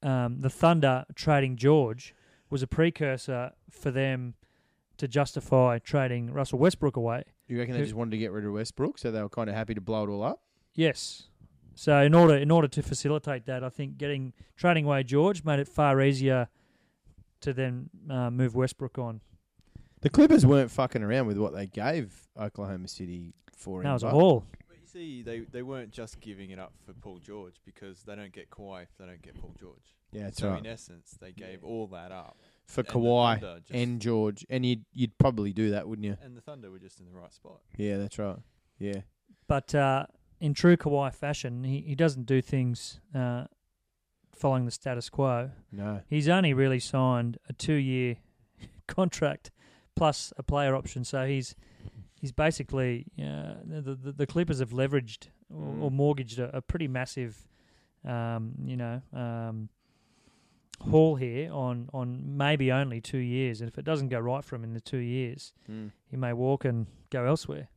um, 0.01 0.41
the 0.41 0.49
Thunder 0.49 1.05
trading 1.15 1.57
George 1.57 2.15
was 2.49 2.63
a 2.63 2.67
precursor 2.67 3.51
for 3.69 3.91
them 3.91 4.35
to 4.97 5.07
justify 5.07 5.79
trading 5.79 6.31
Russell 6.31 6.59
Westbrook 6.59 6.95
away. 6.95 7.23
You 7.47 7.59
reckon 7.59 7.75
they 7.75 7.81
just 7.81 7.93
wanted 7.93 8.11
to 8.11 8.17
get 8.17 8.31
rid 8.31 8.45
of 8.45 8.53
Westbrook, 8.53 8.97
so 8.97 9.11
they 9.11 9.21
were 9.21 9.29
kind 9.29 9.49
of 9.49 9.55
happy 9.55 9.73
to 9.73 9.81
blow 9.81 10.03
it 10.03 10.09
all 10.09 10.23
up? 10.23 10.41
Yes. 10.73 11.27
So 11.75 11.99
in 11.99 12.13
order 12.13 12.35
in 12.35 12.51
order 12.51 12.67
to 12.69 12.81
facilitate 12.81 13.45
that, 13.47 13.63
I 13.63 13.69
think 13.69 13.97
getting 13.97 14.33
trading 14.55 14.85
away 14.85 15.03
George 15.03 15.43
made 15.43 15.59
it 15.59 15.67
far 15.67 16.01
easier 16.01 16.47
to 17.41 17.53
then 17.53 17.89
uh, 18.09 18.31
move 18.31 18.55
Westbrook 18.55 18.97
on. 18.97 19.21
The 20.01 20.09
Clippers 20.09 20.45
weren't 20.45 20.71
fucking 20.71 21.03
around 21.03 21.27
with 21.27 21.37
what 21.37 21.53
they 21.53 21.67
gave 21.67 22.27
Oklahoma 22.39 22.87
City 22.87 23.33
for 23.55 23.79
him. 23.79 23.85
That 23.85 23.93
was 23.93 24.03
a 24.03 24.07
but- 24.07 24.11
haul. 24.13 24.43
But 24.69 24.77
you 24.81 24.87
see, 24.87 25.21
they, 25.21 25.39
they 25.39 25.61
weren't 25.63 25.91
just 25.91 26.21
giving 26.21 26.51
it 26.51 26.59
up 26.59 26.73
for 26.85 26.93
Paul 26.93 27.19
George 27.19 27.55
because 27.65 28.03
they 28.03 28.15
don't 28.15 28.31
get 28.31 28.49
Kawhi 28.49 28.83
if 28.83 28.89
they 28.97 29.05
don't 29.05 29.21
get 29.21 29.39
Paul 29.39 29.53
George. 29.59 29.95
Yeah, 30.15 30.23
that's 30.23 30.39
so 30.39 30.49
right. 30.49 30.59
in 30.59 30.65
essence, 30.67 31.17
they 31.19 31.31
gave 31.31 31.63
all 31.63 31.87
that 31.87 32.11
up. 32.11 32.37
For 32.65 32.81
and 32.81 32.89
Kawhi 32.89 33.61
and 33.69 34.01
George, 34.01 34.45
and 34.49 34.65
you'd 34.65 34.85
you'd 34.93 35.17
probably 35.19 35.53
do 35.53 35.69
that, 35.71 35.87
wouldn't 35.87 36.05
you? 36.05 36.17
and 36.23 36.35
the 36.35 36.41
Thunder 36.41 36.71
were 36.71 36.79
just 36.79 36.99
in 36.99 37.05
the 37.05 37.11
right 37.13 37.31
spot. 37.33 37.59
Yeah, 37.77 37.97
that's 37.97 38.17
right. 38.17 38.37
Yeah, 38.79 39.01
But 39.47 39.75
uh, 39.75 40.07
in 40.39 40.53
true 40.55 40.75
Kawhi 40.75 41.13
fashion, 41.13 41.63
he, 41.63 41.81
he 41.81 41.93
doesn't 41.95 42.25
do 42.25 42.41
things 42.41 42.99
uh, 43.13 43.45
following 44.33 44.65
the 44.65 44.71
status 44.71 45.09
quo. 45.09 45.51
no, 45.71 46.01
He's 46.09 46.27
only 46.27 46.53
really 46.53 46.79
signed 46.79 47.37
a 47.47 47.53
two 47.53 47.73
year 47.75 48.17
contract 48.87 49.51
plus 49.95 50.33
a 50.37 50.43
player 50.43 50.75
option. 50.75 51.03
So 51.03 51.25
he's 51.27 51.55
he's 52.19 52.31
basically 52.31 53.05
uh, 53.19 53.55
the, 53.63 53.95
the 53.95 54.11
the 54.11 54.25
Clippers 54.27 54.59
have 54.59 54.71
leveraged 54.71 55.27
or, 55.53 55.85
or 55.85 55.91
Mm. 55.91 55.93
mortgaged 55.93 56.39
a, 56.39 56.57
a 56.57 56.61
pretty 56.61 56.87
massive, 56.87 57.47
um, 58.03 58.53
you 58.65 58.75
know, 58.75 59.01
um, 59.13 59.69
haul 60.81 61.15
here 61.15 61.51
on 61.51 61.89
on 61.93 62.37
maybe 62.37 62.71
only 62.71 63.01
two 63.01 63.17
years. 63.17 63.61
And 63.61 63.67
if 63.69 63.77
it 63.77 63.85
doesn't 63.85 64.09
go 64.09 64.19
right 64.19 64.43
for 64.43 64.55
him 64.55 64.63
in 64.63 64.73
the 64.73 64.81
two 64.81 64.97
years, 64.97 65.53
Mm. 65.69 65.91
he 66.09 66.17
may 66.17 66.33
walk 66.33 66.65
and 66.65 66.87
go 67.09 67.25
elsewhere. 67.25 67.69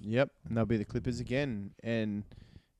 Yep, 0.00 0.30
and 0.48 0.56
they'll 0.56 0.66
be 0.66 0.76
the 0.76 0.84
Clippers 0.84 1.20
again. 1.20 1.70
And 1.82 2.24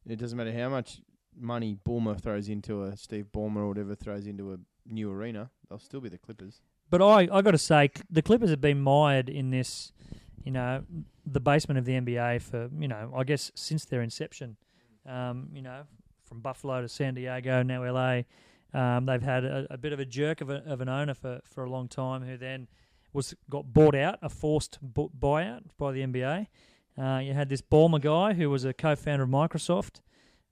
it 0.08 0.16
doesn't 0.16 0.36
matter 0.36 0.52
how 0.52 0.68
much 0.68 1.00
money 1.38 1.78
Ballmer 1.86 2.20
throws 2.20 2.48
into 2.48 2.82
a 2.82 2.96
Steve 2.96 3.26
Ballmer 3.32 3.58
or 3.58 3.68
whatever 3.68 3.94
throws 3.94 4.26
into 4.26 4.52
a 4.52 4.58
new 4.92 5.10
arena, 5.10 5.50
they'll 5.68 5.78
still 5.78 6.00
be 6.00 6.08
the 6.08 6.18
Clippers. 6.18 6.60
But 6.90 7.00
I, 7.00 7.28
I 7.32 7.40
got 7.42 7.52
to 7.52 7.58
say, 7.58 7.90
the 8.10 8.22
Clippers 8.22 8.50
have 8.50 8.60
been 8.60 8.80
mired 8.80 9.28
in 9.28 9.50
this, 9.50 9.92
you 10.44 10.50
know, 10.52 10.82
the 11.24 11.40
basement 11.40 11.78
of 11.78 11.84
the 11.84 11.92
NBA 11.92 12.42
for, 12.42 12.68
you 12.78 12.88
know, 12.88 13.12
I 13.16 13.24
guess 13.24 13.50
since 13.54 13.84
their 13.84 14.02
inception. 14.02 14.56
Um, 15.06 15.48
you 15.54 15.62
know, 15.62 15.82
from 16.32 16.40
Buffalo 16.40 16.80
to 16.80 16.88
San 16.88 17.12
Diego, 17.12 17.62
now 17.62 17.84
LA. 17.84 18.22
Um, 18.72 19.04
they've 19.04 19.22
had 19.22 19.44
a, 19.44 19.66
a 19.68 19.76
bit 19.76 19.92
of 19.92 20.00
a 20.00 20.06
jerk 20.06 20.40
of, 20.40 20.48
a, 20.48 20.62
of 20.64 20.80
an 20.80 20.88
owner 20.88 21.12
for, 21.12 21.42
for 21.44 21.62
a 21.62 21.70
long 21.70 21.88
time 21.88 22.22
who 22.22 22.38
then 22.38 22.68
was 23.12 23.34
got 23.50 23.74
bought 23.74 23.94
out, 23.94 24.18
a 24.22 24.30
forced 24.30 24.78
bu- 24.80 25.10
buyout 25.10 25.64
by 25.76 25.92
the 25.92 26.00
NBA. 26.00 26.46
Uh, 26.98 27.18
you 27.22 27.34
had 27.34 27.50
this 27.50 27.60
Ballmer 27.60 28.00
guy 28.00 28.32
who 28.32 28.48
was 28.48 28.64
a 28.64 28.72
co-founder 28.72 29.24
of 29.24 29.28
Microsoft, 29.28 30.00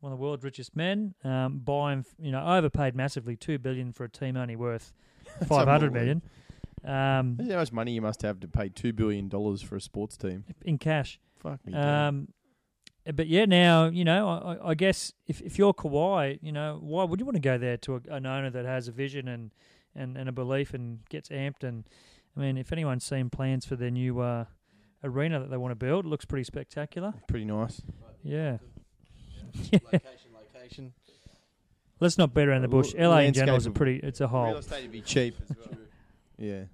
one 0.01 0.12
of 0.12 0.18
the 0.18 0.22
world's 0.22 0.45
richest 0.45 0.76
men, 0.76 1.14
um, 1.24 1.61
buying, 1.61 2.05
you 2.18 2.31
know, 2.31 2.45
overpaid 2.47 2.95
massively, 2.95 3.37
two 3.37 3.59
billion 3.59 3.91
for 3.91 4.05
a 4.05 4.11
team 4.11 4.37
only 4.37 4.57
worth 4.57 4.93
five 5.47 5.66
hundred 5.66 5.95
million 5.95 6.20
um, 6.85 7.37
Imagine 7.39 7.53
how 7.53 7.59
much 7.59 7.72
money 7.72 7.93
you 7.93 8.03
must 8.03 8.22
have 8.22 8.41
to 8.41 8.49
pay 8.49 8.68
two 8.68 8.93
billion 8.93 9.28
dollars 9.28 9.62
for 9.62 9.76
a 9.76 9.81
sports 9.81 10.16
team. 10.16 10.45
in 10.62 10.78
cash. 10.78 11.18
Fuck 11.39 11.64
me. 11.66 11.74
Um, 11.74 12.28
but 13.12 13.26
yeah, 13.28 13.44
now 13.44 13.86
you 13.86 14.04
know. 14.04 14.28
I, 14.28 14.52
I- 14.54 14.68
I 14.70 14.74
guess 14.74 15.12
if 15.26 15.40
if 15.40 15.58
you're 15.58 15.72
Kawhi, 15.74 16.38
you 16.42 16.52
know, 16.52 16.78
why 16.82 17.04
would 17.04 17.18
you 17.18 17.26
want 17.26 17.36
to 17.36 17.40
go 17.40 17.58
there 17.58 17.76
to 17.78 17.96
a, 17.96 18.00
an 18.11 18.26
owner 18.26 18.50
that 18.50 18.64
has 18.66 18.88
a 18.88 18.92
vision 18.92 19.26
and, 19.28 19.50
and, 19.94 20.16
and 20.16 20.28
a 20.28 20.32
belief 20.32 20.74
and 20.74 21.00
gets 21.08 21.28
amped? 21.30 21.64
And 21.64 21.84
I 22.36 22.40
mean, 22.40 22.56
if 22.58 22.72
anyone's 22.72 23.04
seen 23.04 23.30
plans 23.30 23.64
for 23.64 23.76
their 23.76 23.90
new 23.90 24.20
uh, 24.20 24.44
arena 25.02 25.40
that 25.40 25.50
they 25.50 25.56
want 25.56 25.72
to 25.72 25.76
build, 25.76 26.04
it 26.04 26.08
looks 26.08 26.24
pretty 26.24 26.44
spectacular. 26.44 27.14
Pretty 27.26 27.46
nice. 27.46 27.80
Yeah. 28.22 28.58
location, 29.72 30.30
location. 30.34 30.92
Let's 31.98 32.16
not 32.16 32.32
beat 32.32 32.48
around 32.48 32.62
the 32.62 32.68
bush. 32.68 32.94
LA 32.94 33.18
in 33.20 33.32
general 33.34 33.56
is 33.56 33.66
a 33.66 33.70
pretty. 33.70 33.96
It's 33.96 34.20
a 34.20 34.26
Real 34.26 34.56
estate 34.56 34.82
would 34.82 34.92
be 34.92 35.00
cheap 35.00 35.36
as 35.42 35.56
well. 35.56 35.78
yeah. 36.38 36.64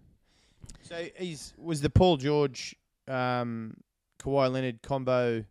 So 0.83 1.05
he's 1.17 1.53
was 1.59 1.81
the 1.81 1.91
Paul 1.91 2.17
George, 2.17 2.77
um, 3.09 3.75
Kawhi 4.21 4.53
Leonard 4.53 4.83
combo. 4.83 5.45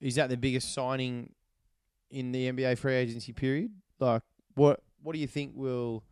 Is 0.00 0.16
that 0.16 0.28
the 0.28 0.36
biggest 0.36 0.72
signing 0.74 1.32
in 2.10 2.32
the 2.32 2.50
NBA 2.52 2.78
free 2.78 2.94
agency 2.94 3.32
period? 3.32 3.70
Like, 3.98 4.22
what 4.54 4.82
what 5.02 5.12
do 5.14 5.18
you 5.18 5.26
think 5.26 5.52
will 5.54 6.02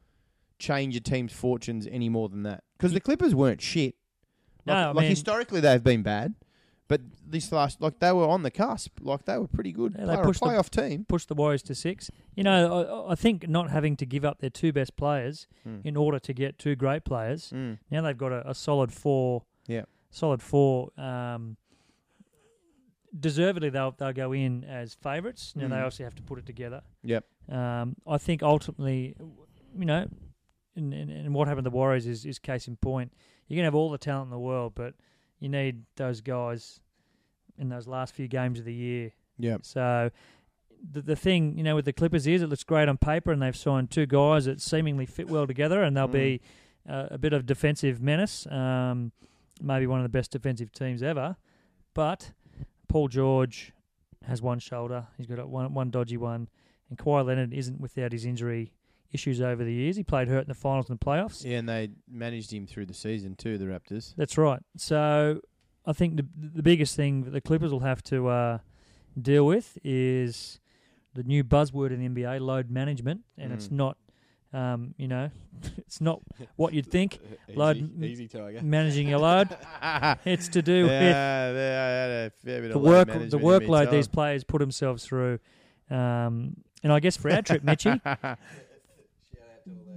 change 0.59 0.97
a 0.97 1.01
team's 1.01 1.33
fortunes 1.33 1.87
any 1.91 2.09
more 2.09 2.29
than 2.29 2.43
that? 2.45 2.65
Because 2.79 2.93
the 2.93 3.01
Clippers 3.01 3.35
weren't 3.35 3.61
shit. 3.61 3.95
Like, 4.67 4.77
No, 4.77 4.93
like 4.93 5.03
mean- 5.03 5.11
historically 5.11 5.61
they've 5.61 5.83
been 5.83 6.03
bad, 6.03 6.35
but 6.89 7.01
this 7.27 7.53
last 7.53 7.81
like 7.83 7.99
they 8.01 8.13
were 8.13 8.27
on 8.27 8.43
the 8.43 8.51
cusp. 8.51 8.99
Like 9.03 9.25
they 9.27 9.37
were 9.37 9.47
pretty 9.49 9.73
good. 9.73 9.95
Yeah, 9.99 10.07
they 10.07 10.17
were 10.17 10.23
a 10.23 10.25
pushed 10.25 10.41
the- 10.41 10.47
playoff 10.47 10.71
team. 10.71 11.05
Push 11.07 11.27
the 11.27 11.35
Warriors 11.35 11.63
to 11.65 11.75
six. 11.75 12.11
You 12.35 12.45
know, 12.45 13.05
I, 13.09 13.13
I 13.13 13.15
think 13.15 13.49
not 13.49 13.71
having 13.71 13.97
to 13.97 14.07
give 14.07 14.25
up 14.25 14.39
their 14.41 14.51
two 14.51 14.73
best 14.73 14.97
players 14.97 15.47
Mm. 15.69 15.81
in 15.85 15.97
order 15.97 16.19
to 16.19 16.33
get 16.33 16.59
two 16.59 16.75
great 16.77 17.05
players. 17.05 17.51
Mm. 17.55 17.79
Now 17.91 18.03
they've 18.03 18.17
got 18.17 18.33
a, 18.33 18.51
a 18.51 18.55
solid 18.55 18.93
four. 18.93 19.45
Yeah. 19.67 19.85
Solid 20.11 20.41
four. 20.43 20.91
Um, 20.99 21.57
deservedly, 23.19 23.71
they'll 23.71 23.93
they'll 23.93 24.13
go 24.13 24.33
in 24.33 24.65
as 24.65 24.95
favourites. 24.95 25.55
Now 25.57 25.69
they 25.69 25.75
Mm. 25.77 25.85
obviously 25.85 26.05
have 26.05 26.15
to 26.17 26.23
put 26.23 26.39
it 26.39 26.47
together. 26.47 26.83
Yep. 27.03 27.25
Um, 27.51 27.97
I 28.07 28.19
think 28.19 28.43
ultimately, 28.43 29.15
you 29.79 29.85
know, 29.85 30.09
and, 30.77 30.93
and, 30.95 31.11
and 31.11 31.35
what 31.35 31.47
happened 31.49 31.65
to 31.65 31.71
the 31.71 31.77
Warriors 31.77 32.07
is, 32.07 32.25
is 32.25 32.39
case 32.39 32.67
in 32.69 32.77
point. 32.77 33.13
You 33.49 33.57
can 33.57 33.65
have 33.65 33.75
all 33.75 33.91
the 33.91 33.99
talent 33.99 34.27
in 34.27 34.31
the 34.31 34.39
world, 34.39 34.73
but 34.75 34.95
you 35.39 35.49
need 35.49 35.83
those 35.97 36.21
guys 36.21 36.81
in 37.59 37.69
those 37.69 37.87
last 37.87 38.15
few 38.15 38.27
games 38.29 38.59
of 38.59 38.65
the 38.65 38.75
year 38.75 39.13
Yep. 39.39 39.65
so 39.65 40.11
the 40.93 41.01
the 41.03 41.17
thing, 41.17 41.57
you 41.57 41.63
know, 41.65 41.75
with 41.77 41.85
the 41.87 41.93
Clippers 41.93 42.27
is 42.27 42.43
it 42.43 42.49
looks 42.49 42.65
great 42.65 42.89
on 42.89 42.97
paper, 42.99 43.31
and 43.33 43.41
they've 43.41 43.57
signed 43.57 43.91
two 43.91 44.07
guys 44.07 44.45
that 44.47 44.61
seemingly 44.61 45.07
fit 45.07 45.29
well 45.29 45.47
together, 45.47 45.83
and 45.83 45.97
they'll 45.97 46.07
be 46.09 46.41
uh, 46.89 47.07
a 47.11 47.17
bit 47.19 47.33
of 47.33 47.47
defensive 47.47 48.01
menace. 48.03 48.47
Um, 48.49 49.13
maybe 49.63 49.87
one 49.87 50.01
of 50.01 50.05
the 50.05 50.11
best 50.11 50.31
defensive 50.33 50.73
teams 50.73 51.03
ever. 51.03 51.37
But 51.95 52.33
Paul 52.89 53.09
George 53.09 53.73
has 54.27 54.41
one 54.43 54.59
shoulder; 54.59 55.07
he's 55.17 55.27
got 55.27 55.39
a 55.39 55.47
one 55.47 55.73
one 55.75 55.91
dodgy 55.91 56.17
one, 56.17 56.49
and 56.89 56.99
Kawhi 56.99 57.25
Leonard 57.27 57.53
isn't 57.53 57.81
without 57.81 58.13
his 58.13 58.25
injury 58.25 58.73
issues 59.13 59.41
over 59.41 59.63
the 59.65 59.73
years. 59.73 59.97
He 59.97 60.03
played 60.03 60.29
hurt 60.29 60.43
in 60.43 60.49
the 60.49 60.55
finals 60.55 60.91
and 60.91 60.99
the 60.99 61.05
playoffs. 61.05 61.45
Yeah, 61.45 61.59
and 61.59 61.69
they 61.69 61.91
managed 62.11 62.53
him 62.53 62.67
through 62.67 62.87
the 62.87 62.95
season 62.95 63.37
too. 63.37 63.59
The 63.59 63.67
Raptors. 63.67 64.15
That's 64.17 64.37
right. 64.37 64.61
So 64.77 65.41
I 65.87 65.93
think 65.93 66.17
the 66.17 66.27
the 66.37 66.63
biggest 66.63 66.97
thing 66.97 67.23
that 67.25 67.31
the 67.31 67.41
Clippers 67.41 67.71
will 67.73 67.81
have 67.81 68.03
to 68.05 68.29
uh, 68.29 68.59
deal 69.21 69.47
with 69.47 69.79
is 69.85 70.59
the 71.15 71.23
new 71.23 71.45
buzzword 71.45 71.93
in 71.93 72.01
the 72.15 72.23
NBA, 72.23 72.41
load 72.41 72.71
management, 72.71 73.21
and 73.39 73.53
it's 73.53 73.69
Mm. 73.69 73.73
not, 73.77 73.97
um, 74.55 74.95
you 74.97 75.09
know, 75.09 75.31
it's 75.79 76.01
not 76.01 76.21
what 76.57 76.73
you'd 76.73 76.87
think 76.91 77.19
easy, 77.49 77.59
Load- 77.59 78.03
easy 78.03 78.29
tiger. 78.29 78.61
managing 78.63 79.09
your 79.09 79.19
load. 79.29 79.49
It's 80.25 80.49
to 80.49 80.63
do 80.63 80.85
with 80.85 80.93
yeah, 80.93 81.53
they 81.53 81.59
had 81.59 82.11
a 82.11 82.33
fair 82.45 82.61
bit 82.63 82.73
the 82.73 82.79
work, 82.79 83.09
the 83.09 83.39
workload 83.39 83.91
these 83.91 84.09
players 84.09 84.45
put 84.45 84.61
themselves 84.61 85.05
through. 85.05 85.39
Um, 85.91 86.57
and 86.83 86.93
I 86.93 87.01
guess 87.01 87.17
for 87.17 87.31
our 87.31 87.43
trip, 87.43 87.63
Mitchy, 87.65 88.01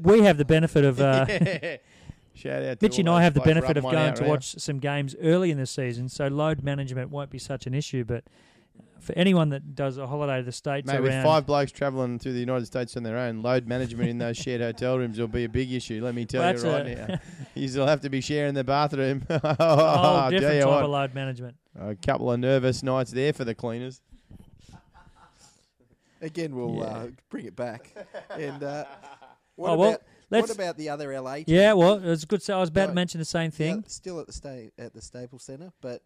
we 0.01 0.21
have 0.23 0.37
the 0.37 0.45
benefit 0.45 0.85
of. 0.85 0.99
Uh, 0.99 1.25
Yeah. 1.29 1.77
Shout 2.33 2.61
out 2.61 2.81
Mitch 2.83 2.99
and 2.99 3.09
I 3.09 3.23
have 3.23 3.33
the 3.33 3.39
benefit 3.41 3.77
of 3.77 3.83
going 3.83 4.13
to 4.13 4.23
watch 4.23 4.59
some 4.59 4.77
games 4.77 5.15
early 5.23 5.49
in 5.49 5.57
the 5.57 5.65
season, 5.65 6.07
so 6.07 6.27
load 6.27 6.61
management 6.61 7.09
won't 7.09 7.31
be 7.31 7.39
such 7.39 7.65
an 7.65 7.73
issue. 7.73 8.03
But 8.03 8.25
for 8.99 9.13
anyone 9.17 9.49
that 9.49 9.73
does 9.75 9.97
a 9.97 10.05
holiday 10.07 10.37
to 10.39 10.43
the 10.43 10.51
states 10.51 10.85
Mate, 10.87 10.99
with 11.01 11.11
around, 11.11 11.23
five 11.23 11.45
blokes 11.45 11.71
travelling 11.71 12.19
through 12.19 12.33
the 12.33 12.39
United 12.39 12.65
States 12.65 12.97
on 12.97 13.03
their 13.03 13.17
own, 13.17 13.41
load 13.41 13.65
management 13.67 14.09
in 14.09 14.17
those 14.17 14.35
shared 14.43 14.59
hotel 14.61 14.97
rooms 14.97 15.17
will 15.19 15.27
be 15.29 15.45
a 15.45 15.49
big 15.49 15.71
issue. 15.71 16.03
Let 16.03 16.13
me 16.15 16.25
tell 16.25 16.41
Well, 16.41 16.55
you 16.57 16.69
right 16.69 16.87
a- 16.87 17.07
now. 17.07 17.19
You'll 17.55 17.87
have 17.87 18.01
to 18.01 18.09
be 18.09 18.19
sharing 18.21 18.53
the 18.53 18.63
bathroom. 18.65 19.23
a 19.29 19.39
whole 19.39 19.55
I'll 19.59 20.29
tell 20.29 20.29
different 20.31 20.55
you 20.55 20.61
type 20.61 20.69
what, 20.69 20.83
of 20.83 20.89
load 20.89 21.13
management. 21.13 21.55
a 21.79 21.95
couple 21.95 22.31
of 22.31 22.39
nervous 22.39 22.83
nights 22.83 23.11
there 23.11 23.31
for 23.33 23.45
the 23.45 23.55
cleaners. 23.55 24.01
Again, 26.21 26.55
we'll 26.55 26.75
Yeah. 26.77 26.83
uh, 26.83 27.07
bring 27.29 27.45
it 27.45 27.55
back. 27.55 27.91
And 28.31 28.63
uh, 28.63 28.85
what 29.55 29.69
Oh, 29.71 29.77
well, 29.77 29.89
about 29.91 30.01
let's- 30.31 30.47
what 30.49 30.55
about 30.57 30.77
the 30.77 30.89
other 30.89 31.13
LA? 31.19 31.35
Team? 31.35 31.45
Yeah, 31.47 31.73
well, 31.73 31.93
it 31.95 32.03
was 32.09 32.25
good. 32.25 32.41
So 32.41 32.57
I 32.57 32.59
was 32.59 32.69
about 32.69 32.85
to 32.87 32.91
Yeah. 32.91 32.95
mention 32.95 33.19
the 33.19 33.25
same 33.25 33.51
thing. 33.51 33.83
still 33.87 34.19
at 34.19 34.25
the 34.27 34.33
sta- 34.33 34.71
at 34.79 34.93
the 34.93 35.01
Staples 35.01 35.43
Center, 35.43 35.71
but 35.81 36.01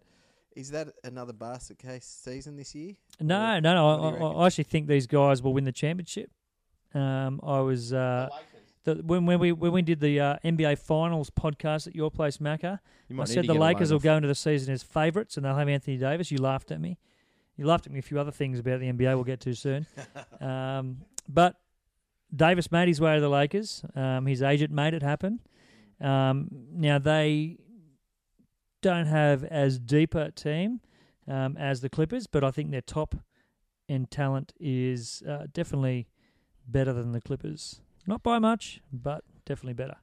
is 0.56 0.72
that 0.72 0.90
another 1.04 1.34
basket 1.34 1.80
case 1.80 2.06
season 2.06 2.58
this 2.58 2.76
year? 2.76 2.94
No, 3.20 3.56
Or 3.56 3.62
no, 3.62 3.74
no. 3.74 3.86
what 3.86 4.12
do 4.14 4.20
you 4.20 4.26
I, 4.26 4.32
I. 4.32 4.44
I 4.44 4.46
actually 4.48 4.64
think 4.66 4.88
these 4.88 5.08
guys 5.08 5.42
will 5.42 5.54
win 5.54 5.64
the 5.64 5.72
championship. 5.72 6.32
Um, 6.94 7.40
I 7.44 7.60
was 7.60 7.94
uh, 7.94 8.30
the, 8.84 8.96
when 8.96 9.26
when 9.26 9.40
we 9.40 9.52
when 9.52 9.72
we 9.72 9.82
did 9.82 10.00
the 10.00 10.20
uh, 10.20 10.38
NBA 10.44 10.78
Finals 10.80 11.30
podcast 11.30 11.88
at 11.88 11.96
your 11.96 12.12
place, 12.12 12.38
Macca. 12.38 12.80
You 13.08 13.16
I 13.16 13.18
might 13.18 13.28
need 13.28 13.34
said 13.34 13.48
the 13.48 13.54
Lakers 13.54 13.92
will 13.92 14.00
go 14.00 14.16
into 14.16 14.28
the 14.28 14.36
season 14.36 14.74
as 14.74 14.84
favourites 14.84 15.38
and 15.38 15.46
they'll 15.46 15.56
have 15.56 15.70
Anthony 15.70 15.98
Davis. 15.98 16.32
You 16.32 16.40
laughed 16.40 16.72
at 16.72 16.82
me. 16.82 16.98
You 17.58 17.66
laughed 17.66 17.86
at 17.86 17.92
me 17.92 18.00
a 18.00 18.02
few 18.02 18.20
other 18.20 18.32
things 18.32 18.60
about 18.60 18.80
the 18.80 18.92
NBA 18.92 19.14
we'll 19.16 19.24
get 19.24 19.40
to 19.42 19.54
soon. 19.54 19.86
um, 20.42 21.02
but 21.30 21.56
Davis 22.36 22.72
made 22.72 22.88
his 22.88 23.00
way 23.00 23.16
to 23.16 23.22
the 23.22 23.30
Lakers. 23.30 23.84
Um, 23.96 24.26
his 24.26 24.42
agent 24.42 24.72
made 24.72 24.94
it 24.94 25.04
happen. 25.04 25.40
Um, 26.00 26.48
now 26.74 26.98
they 26.98 27.58
don't 28.82 29.06
have 29.06 29.44
as 29.44 29.80
deep 29.80 30.16
a 30.16 30.32
team 30.32 30.82
um, 31.28 31.56
as 31.58 31.82
the 31.82 31.90
Clippers, 31.90 32.28
but 32.28 32.44
I 32.44 32.52
think 32.52 32.72
their 32.72 32.82
top 32.82 33.16
end 33.88 34.12
talent 34.12 34.54
is 34.60 35.24
uh, 35.28 35.48
definitely 35.52 36.08
better 36.68 36.94
than 36.94 37.12
the 37.12 37.22
Clippers. 37.22 37.82
Not 38.08 38.24
by 38.24 38.40
much, 38.40 38.82
but 38.92 39.24
definitely 39.46 39.74
better. 39.74 39.98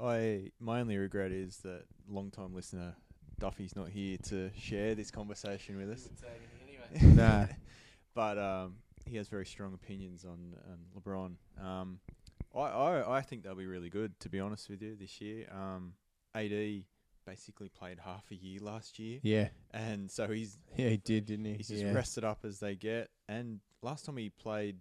I 0.00 0.50
my 0.60 0.80
only 0.80 0.96
regret 0.98 1.32
is 1.32 1.58
that 1.58 1.84
long 2.08 2.30
time 2.30 2.54
listener 2.54 2.94
Duffy's 3.38 3.74
not 3.74 3.88
here 3.88 4.18
to 4.24 4.50
share 4.58 4.94
this 4.94 5.10
conversation 5.10 5.76
with 5.76 5.90
us. 5.90 6.08
Nah. 7.02 7.46
but 8.14 8.38
um, 8.38 8.76
he 9.04 9.16
has 9.16 9.26
very 9.28 9.44
strong 9.44 9.74
opinions 9.74 10.24
on, 10.24 10.54
on 10.70 10.78
LeBron. 10.96 11.34
Um, 11.62 11.98
I, 12.54 12.60
I 12.60 13.16
I 13.18 13.20
think 13.22 13.42
they'll 13.42 13.56
be 13.56 13.66
really 13.66 13.90
good 13.90 14.18
to 14.20 14.28
be 14.28 14.38
honest 14.38 14.70
with 14.70 14.82
you 14.82 14.94
this 14.94 15.20
year. 15.20 15.48
Um, 15.52 15.94
AD 16.34 16.84
basically 17.26 17.68
played 17.68 17.98
half 17.98 18.24
a 18.30 18.34
year 18.34 18.58
last 18.60 18.98
year, 18.98 19.18
Yeah, 19.22 19.48
and 19.72 20.10
so 20.10 20.28
he's 20.28 20.56
yeah, 20.76 20.90
he 20.90 20.96
did, 20.96 21.26
didn't 21.26 21.44
he? 21.46 21.54
he's 21.54 21.68
just 21.68 21.82
yeah. 21.84 21.92
rested 21.92 22.24
up 22.24 22.44
as 22.44 22.60
they 22.60 22.74
get. 22.76 23.10
And 23.28 23.60
last 23.82 24.06
time 24.06 24.16
he 24.16 24.30
played 24.30 24.78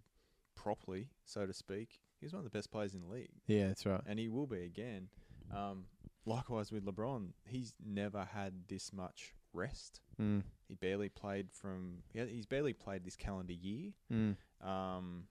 properly, 0.56 1.10
so 1.26 1.46
to 1.46 1.54
speak, 1.54 2.00
he 2.20 2.26
was 2.26 2.34
one 2.34 2.40
of 2.40 2.44
the 2.52 2.56
best 2.58 2.72
players 2.72 2.94
in 2.94 3.02
the 3.02 3.08
league 3.08 3.30
Yeah, 3.48 3.68
that's 3.68 3.86
right. 3.86 4.02
and 4.08 4.18
he 4.20 4.30
will 4.30 4.48
be 4.48 4.64
again. 4.64 5.10
Um, 5.54 5.86
likewise 6.26 6.72
with 6.72 6.86
LeBron, 6.86 7.30
he's 7.46 7.74
never 7.86 8.24
had 8.34 8.54
this 8.68 8.94
much 8.94 9.34
rest. 9.54 10.02
Mm. 10.22 10.44
He 10.68 10.76
barely 10.76 11.10
played 11.10 11.48
from. 11.52 12.00
Yeah, 12.14 12.26
he's 12.26 12.46
barely 12.46 12.74
played 12.74 13.04
this 13.06 13.16
calendar 13.16 13.54
year. 13.54 13.92
Mm. 14.12 14.36
Um, 14.66 15.24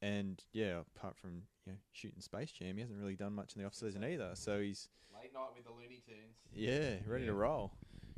and 0.00 0.42
yeah, 0.52 0.80
apart 0.96 1.16
from 1.16 1.42
you 1.66 1.72
know, 1.72 1.78
shooting 1.92 2.20
Space 2.20 2.52
Jam, 2.52 2.76
he 2.76 2.80
hasn't 2.82 2.98
really 2.98 3.16
done 3.16 3.32
much 3.32 3.54
in 3.54 3.62
the 3.62 3.66
off 3.66 3.74
season 3.74 4.04
either. 4.04 4.30
So 4.34 4.60
he's 4.60 4.88
Late 5.14 5.32
night 5.32 5.48
with 5.54 5.64
the 5.64 5.70
Looney 5.70 6.02
Tunes. 6.06 6.36
yeah 6.52 6.96
ready 7.06 7.26
to 7.26 7.34
roll. 7.34 7.72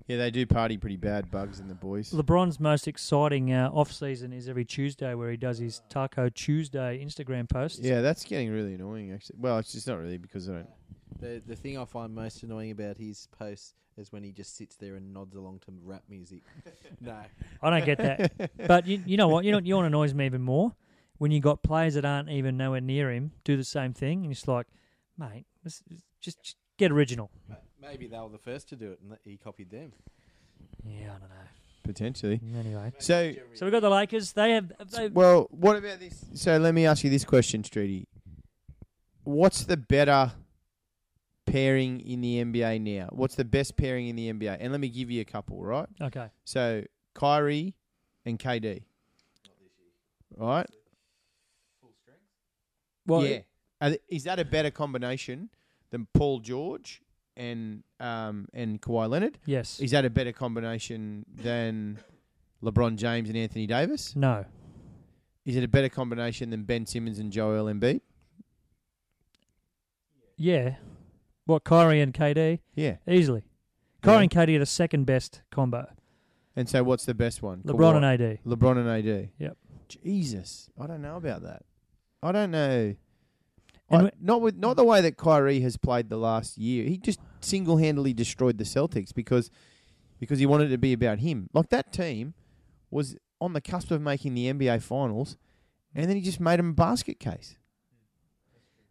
Yeah, 0.08 0.18
they 0.18 0.30
do 0.30 0.46
party 0.46 0.76
pretty 0.76 0.96
bad, 0.96 1.32
Bugs 1.32 1.58
and 1.58 1.68
the 1.68 1.74
boys. 1.74 2.12
LeBron's 2.12 2.60
most 2.60 2.86
exciting 2.86 3.52
uh, 3.52 3.70
off 3.72 3.92
season 3.92 4.32
is 4.32 4.48
every 4.48 4.64
Tuesday 4.64 5.14
where 5.14 5.32
he 5.32 5.36
does 5.36 5.58
his 5.58 5.82
Taco 5.88 6.28
Tuesday 6.28 7.04
Instagram 7.04 7.48
posts. 7.48 7.80
Yeah, 7.80 8.02
that's 8.02 8.24
getting 8.24 8.52
really 8.52 8.74
annoying. 8.74 9.12
Actually, 9.12 9.36
well, 9.40 9.58
it's 9.58 9.72
just 9.72 9.88
not 9.88 9.98
really 9.98 10.16
because 10.16 10.48
I 10.48 10.52
don't. 10.52 10.68
The 11.18 11.42
the 11.44 11.56
thing 11.56 11.76
I 11.76 11.84
find 11.84 12.14
most 12.14 12.42
annoying 12.44 12.70
about 12.70 12.98
his 12.98 13.26
posts 13.36 13.74
is 13.96 14.12
when 14.12 14.22
he 14.22 14.30
just 14.30 14.56
sits 14.56 14.76
there 14.76 14.94
and 14.94 15.12
nods 15.12 15.34
along 15.34 15.60
to 15.66 15.72
rap 15.84 16.02
music. 16.08 16.42
no, 17.00 17.16
I 17.62 17.70
don't 17.70 17.84
get 17.84 17.98
that. 17.98 18.50
but 18.66 18.86
you, 18.86 19.02
you 19.06 19.16
know 19.16 19.28
what? 19.28 19.44
You 19.44 19.52
know, 19.52 19.58
you 19.58 19.70
know 19.70 19.78
what 19.78 19.86
annoys 19.86 20.14
me 20.14 20.26
even 20.26 20.42
more 20.42 20.72
when 21.18 21.30
you 21.30 21.40
got 21.40 21.62
players 21.62 21.94
that 21.94 22.04
aren't 22.04 22.28
even 22.30 22.56
nowhere 22.56 22.80
near 22.80 23.10
him 23.10 23.32
do 23.44 23.56
the 23.56 23.64
same 23.64 23.92
thing, 23.92 24.22
and 24.24 24.32
it's 24.32 24.46
like, 24.46 24.66
mate, 25.18 25.46
just, 25.62 25.82
just 26.20 26.56
get 26.76 26.92
original. 26.92 27.30
maybe 27.80 28.06
they 28.06 28.18
were 28.18 28.28
the 28.28 28.38
first 28.38 28.68
to 28.70 28.76
do 28.76 28.92
it, 28.92 29.00
and 29.00 29.16
he 29.24 29.36
copied 29.36 29.70
them. 29.70 29.92
Yeah, 30.84 31.06
I 31.16 31.18
don't 31.18 31.28
know. 31.28 31.48
Potentially. 31.82 32.38
Mm, 32.38 32.58
anyway, 32.58 32.92
So, 32.98 33.32
so 33.54 33.64
we 33.64 33.70
got 33.70 33.80
the 33.80 33.90
Lakers. 33.90 34.32
They 34.32 34.52
have 34.52 34.72
they, 34.90 35.08
well, 35.08 35.46
what 35.50 35.76
about 35.76 36.00
this? 36.00 36.24
So, 36.34 36.58
let 36.58 36.74
me 36.74 36.84
ask 36.84 37.04
you 37.04 37.10
this 37.10 37.24
question, 37.24 37.62
Streety. 37.62 38.06
What's 39.22 39.64
the 39.64 39.76
better 39.76 40.32
pairing 41.46 42.00
in 42.00 42.20
the 42.20 42.44
NBA 42.44 42.80
now? 42.80 43.08
What's 43.12 43.36
the 43.36 43.44
best 43.44 43.76
pairing 43.76 44.08
in 44.08 44.16
the 44.16 44.32
NBA? 44.32 44.56
And 44.60 44.72
let 44.72 44.80
me 44.80 44.88
give 44.88 45.10
you 45.10 45.20
a 45.20 45.24
couple, 45.24 45.62
right? 45.62 45.88
okay. 46.02 46.28
So, 46.44 46.82
Kyrie 47.14 47.74
and 48.24 48.38
KD. 48.38 48.82
Right? 50.36 50.66
Well, 53.06 53.24
yeah. 53.24 53.40
Th- 53.82 54.00
Is 54.08 54.24
that 54.24 54.38
a 54.40 54.44
better 54.44 54.70
combination 54.70 55.50
than 55.90 56.06
Paul 56.14 56.40
George 56.40 57.02
and 57.36 57.82
um, 58.00 58.48
and 58.54 58.80
Kawhi 58.80 59.08
Leonard? 59.08 59.38
yes. 59.46 59.80
Is 59.80 59.90
that 59.92 60.04
a 60.04 60.10
better 60.10 60.32
combination 60.32 61.24
than 61.32 61.98
LeBron 62.62 62.96
James 62.96 63.28
and 63.28 63.36
Anthony 63.38 63.66
Davis? 63.66 64.14
no. 64.16 64.44
Is 65.44 65.54
it 65.54 65.62
a 65.62 65.68
better 65.68 65.88
combination 65.88 66.50
than 66.50 66.64
Ben 66.64 66.86
Simmons 66.86 67.20
and 67.20 67.30
Joel 67.30 67.66
Embiid? 67.72 68.00
Yeah. 70.36 70.76
What 71.44 71.62
Kyrie 71.64 72.00
and 72.00 72.12
KD 72.12 72.58
Yeah. 72.74 72.96
easily. 73.08 73.44
Kyrie 74.02 74.16
Yeah. 74.16 74.22
and 74.22 74.30
KD 74.30 74.56
are 74.56 74.58
the 74.60 74.66
second 74.66 75.04
best 75.04 75.42
combo. 75.50 75.86
And 76.56 76.68
so, 76.68 76.82
what's 76.82 77.04
the 77.04 77.14
best 77.14 77.42
one? 77.42 77.62
LeBron 77.62 77.76
Kawhi- 77.94 77.96
and 77.96 78.04
AD. 78.04 78.38
LeBron 78.44 78.78
and 78.78 78.88
AD. 78.88 79.30
Yep. 79.38 79.56
Jesus, 79.88 80.68
I 80.80 80.86
don't 80.86 81.02
know 81.02 81.16
about 81.16 81.42
that. 81.42 81.62
I 82.22 82.32
don't 82.32 82.50
know. 82.50 82.94
I- 83.90 84.10
not 84.20 84.40
with 84.40 84.56
not 84.56 84.76
the 84.76 84.84
way 84.84 85.00
that 85.00 85.16
Kyrie 85.16 85.60
has 85.60 85.76
played 85.76 86.08
the 86.08 86.16
last 86.16 86.58
year. 86.58 86.84
He 86.84 86.98
just 86.98 87.20
single 87.40 87.76
handedly 87.76 88.12
destroyed 88.12 88.58
the 88.58 88.64
Celtics 88.64 89.14
because 89.14 89.50
because 90.18 90.38
he 90.38 90.46
wanted 90.46 90.68
it 90.68 90.74
to 90.74 90.78
be 90.78 90.92
about 90.92 91.20
him. 91.20 91.48
Like 91.52 91.68
that 91.70 91.92
team 91.92 92.34
was 92.90 93.16
on 93.40 93.52
the 93.52 93.60
cusp 93.60 93.90
of 93.90 94.00
making 94.00 94.34
the 94.34 94.46
NBA 94.52 94.82
finals, 94.82 95.36
and 95.94 96.08
then 96.08 96.16
he 96.16 96.22
just 96.22 96.40
made 96.40 96.58
them 96.58 96.70
a 96.70 96.74
basket 96.74 97.20
case. 97.20 97.56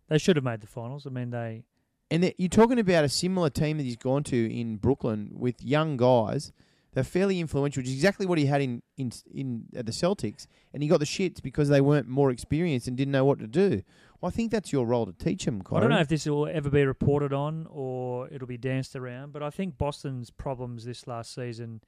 They 0.07 0.17
should 0.17 0.35
have 0.35 0.45
made 0.45 0.61
the 0.61 0.67
finals. 0.67 1.05
I 1.07 1.09
mean, 1.09 1.31
they 1.31 1.63
And 2.11 2.31
you're 2.37 2.49
talking 2.49 2.77
about 2.79 3.03
a 3.03 3.09
similar 3.09 3.49
team 3.49 3.77
that 3.77 3.83
he's 3.83 3.95
gone 3.95 4.23
to 4.25 4.53
in 4.55 4.77
Brooklyn 4.77 5.31
with 5.33 5.63
young 5.63 5.97
guys. 5.97 6.51
They're 6.95 7.03
fairly 7.03 7.41
influential, 7.41 7.81
which 7.81 7.89
is 7.89 7.93
exactly 7.93 8.25
what 8.25 8.37
he 8.37 8.45
had 8.45 8.61
in, 8.61 8.81
in 8.97 9.11
in 9.31 9.65
at 9.75 9.85
the 9.85 9.91
Celtics, 9.91 10.47
and 10.73 10.81
he 10.81 10.87
got 10.87 10.99
the 10.99 11.05
shits 11.05 11.41
because 11.43 11.67
they 11.67 11.81
weren't 11.81 12.07
more 12.07 12.31
experienced 12.31 12.87
and 12.87 12.95
didn't 12.95 13.11
know 13.11 13.25
what 13.25 13.37
to 13.39 13.47
do. 13.47 13.83
Well, 14.21 14.29
I 14.29 14.31
think 14.31 14.49
that's 14.49 14.71
your 14.71 14.85
role 14.85 15.05
to 15.05 15.11
teach 15.11 15.43
them. 15.43 15.61
I 15.73 15.81
don't 15.81 15.89
know 15.89 15.99
if 15.99 16.07
this 16.07 16.25
will 16.25 16.47
ever 16.47 16.69
be 16.69 16.85
reported 16.85 17.33
on 17.33 17.67
or 17.69 18.29
it'll 18.29 18.47
be 18.47 18.57
danced 18.57 18.95
around, 18.95 19.33
but 19.33 19.43
I 19.43 19.49
think 19.49 19.77
Boston's 19.77 20.31
problems 20.31 20.85
this 20.85 21.05
last 21.05 21.35
season 21.35 21.81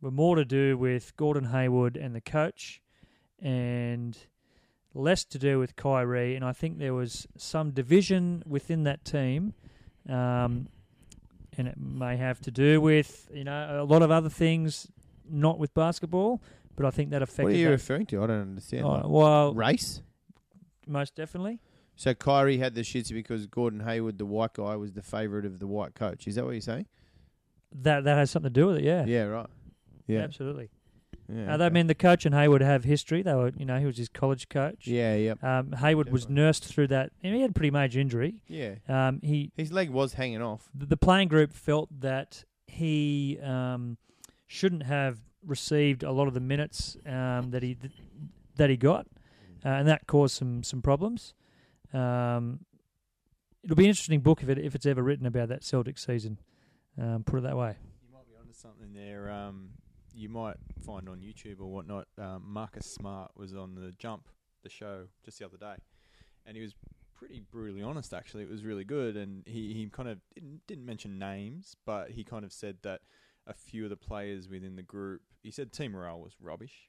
were 0.00 0.12
more 0.12 0.36
to 0.36 0.44
do 0.44 0.78
with 0.78 1.16
Gordon 1.16 1.46
Hayward 1.46 1.96
and 1.96 2.14
the 2.14 2.20
coach 2.20 2.80
and 3.40 4.16
less 4.94 5.24
to 5.24 5.38
do 5.38 5.58
with 5.58 5.74
Kyrie. 5.74 6.36
And 6.36 6.44
I 6.44 6.52
think 6.52 6.78
there 6.78 6.94
was 6.94 7.26
some 7.36 7.72
division 7.72 8.44
within 8.46 8.84
that 8.84 9.04
team. 9.04 9.54
Um, 10.08 10.68
and 11.56 11.68
it 11.68 11.76
may 11.78 12.16
have 12.16 12.40
to 12.40 12.50
do 12.50 12.80
with, 12.80 13.28
you 13.32 13.44
know, 13.44 13.80
a 13.82 13.84
lot 13.84 14.02
of 14.02 14.10
other 14.10 14.28
things, 14.28 14.88
not 15.28 15.58
with 15.58 15.72
basketball, 15.74 16.42
but 16.76 16.86
I 16.86 16.90
think 16.90 17.10
that 17.10 17.22
affected 17.22 17.44
What 17.44 17.52
are 17.52 17.56
you 17.56 17.64
that. 17.66 17.70
referring 17.72 18.06
to? 18.06 18.22
I 18.22 18.26
don't 18.26 18.40
understand. 18.42 18.84
Oh, 18.84 19.02
well, 19.06 19.54
race. 19.54 20.02
most 20.86 21.14
definitely. 21.14 21.60
So 21.96 22.12
Kyrie 22.14 22.58
had 22.58 22.74
the 22.74 22.80
shits 22.80 23.12
because 23.12 23.46
Gordon 23.46 23.80
Hayward, 23.80 24.18
the 24.18 24.26
white 24.26 24.54
guy, 24.54 24.74
was 24.76 24.92
the 24.92 25.02
favourite 25.02 25.46
of 25.46 25.60
the 25.60 25.66
white 25.68 25.94
coach. 25.94 26.26
Is 26.26 26.34
that 26.34 26.44
what 26.44 26.50
you're 26.52 26.60
saying? 26.60 26.86
That 27.72 28.04
that 28.04 28.16
has 28.16 28.30
something 28.30 28.52
to 28.52 28.60
do 28.60 28.66
with 28.66 28.78
it, 28.78 28.84
yeah. 28.84 29.04
Yeah, 29.04 29.24
right. 29.24 29.46
Yeah, 30.06 30.20
Absolutely. 30.20 30.70
Yeah. 31.28 31.54
Uh, 31.54 31.56
they, 31.56 31.64
I 31.64 31.66
okay. 31.66 31.74
mean, 31.74 31.86
the 31.86 31.94
coach 31.94 32.26
and 32.26 32.34
Hayward 32.34 32.62
have 32.62 32.84
history. 32.84 33.22
They 33.22 33.34
were, 33.34 33.52
you 33.56 33.64
know, 33.64 33.78
he 33.78 33.86
was 33.86 33.96
his 33.96 34.08
college 34.08 34.48
coach. 34.48 34.86
yeah, 34.86 35.14
yeah. 35.16 35.34
Um, 35.42 35.72
Hayward 35.72 36.10
was 36.10 36.28
nursed 36.28 36.64
through 36.64 36.88
that. 36.88 37.10
And 37.22 37.34
he 37.34 37.40
had 37.40 37.50
a 37.50 37.52
pretty 37.54 37.70
major 37.70 38.00
injury. 38.00 38.42
yeah. 38.48 38.74
Um, 38.88 39.20
he 39.22 39.50
His 39.56 39.72
leg 39.72 39.90
was 39.90 40.14
hanging 40.14 40.42
off. 40.42 40.68
the, 40.74 40.86
the 40.86 40.96
playing 40.96 41.28
group 41.28 41.52
felt 41.52 41.88
that 42.00 42.44
he 42.66 43.38
um, 43.42 43.96
shouldn't 44.46 44.82
have 44.84 45.18
received 45.46 46.02
a 46.02 46.10
lot 46.12 46.26
of 46.28 46.34
the 46.34 46.40
minutes 46.40 46.96
um, 47.06 47.50
that 47.50 47.62
he 47.62 47.76
that 48.56 48.70
he 48.70 48.76
got, 48.76 49.06
uh, 49.64 49.68
and 49.68 49.86
that 49.88 50.06
caused 50.06 50.36
some 50.36 50.62
some 50.62 50.80
problems. 50.82 51.34
Um, 51.92 52.60
it'll 53.62 53.76
be 53.76 53.84
an 53.84 53.90
interesting 53.90 54.20
book 54.20 54.42
if 54.42 54.48
it 54.48 54.58
if 54.58 54.74
it's 54.74 54.86
ever 54.86 55.02
written 55.02 55.26
about 55.26 55.48
that 55.48 55.62
Celtic 55.64 55.98
season. 55.98 56.38
Um, 57.00 57.24
put 57.24 57.38
it 57.38 57.42
that 57.42 57.56
way. 57.56 57.76
You 58.06 58.12
might 58.12 58.26
be 58.26 58.34
onto 58.40 58.52
something 58.54 58.92
there. 58.94 59.30
Um, 59.30 59.70
you 60.14 60.28
might 60.28 60.56
find 60.84 61.08
on 61.08 61.20
YouTube 61.20 61.60
or 61.60 61.66
whatnot. 61.66 62.06
Um, 62.18 62.42
Marcus 62.46 62.86
Smart 62.86 63.32
was 63.36 63.54
on 63.54 63.74
the 63.74 63.92
Jump, 63.98 64.28
the 64.62 64.70
show, 64.70 65.04
just 65.24 65.38
the 65.38 65.46
other 65.46 65.56
day, 65.56 65.76
and 66.46 66.56
he 66.56 66.62
was 66.62 66.74
pretty 67.14 67.42
brutally 67.50 67.82
honest. 67.82 68.14
Actually, 68.14 68.44
it 68.44 68.50
was 68.50 68.64
really 68.64 68.84
good, 68.84 69.16
and 69.16 69.46
he, 69.46 69.72
he 69.72 69.88
kind 69.90 70.08
of 70.08 70.18
didn't, 70.34 70.60
didn't 70.66 70.86
mention 70.86 71.18
names, 71.18 71.76
but 71.84 72.10
he 72.10 72.24
kind 72.24 72.44
of 72.44 72.52
said 72.52 72.78
that 72.82 73.00
a 73.46 73.54
few 73.54 73.84
of 73.84 73.90
the 73.90 73.96
players 73.96 74.48
within 74.48 74.76
the 74.76 74.82
group. 74.82 75.22
He 75.42 75.50
said 75.50 75.72
team 75.72 75.92
morale 75.92 76.20
was 76.20 76.34
rubbish. 76.40 76.88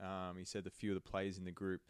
Um, 0.00 0.36
he 0.38 0.44
said 0.44 0.66
a 0.66 0.70
few 0.70 0.90
of 0.90 1.02
the 1.02 1.10
players 1.10 1.38
in 1.38 1.44
the 1.44 1.52
group. 1.52 1.80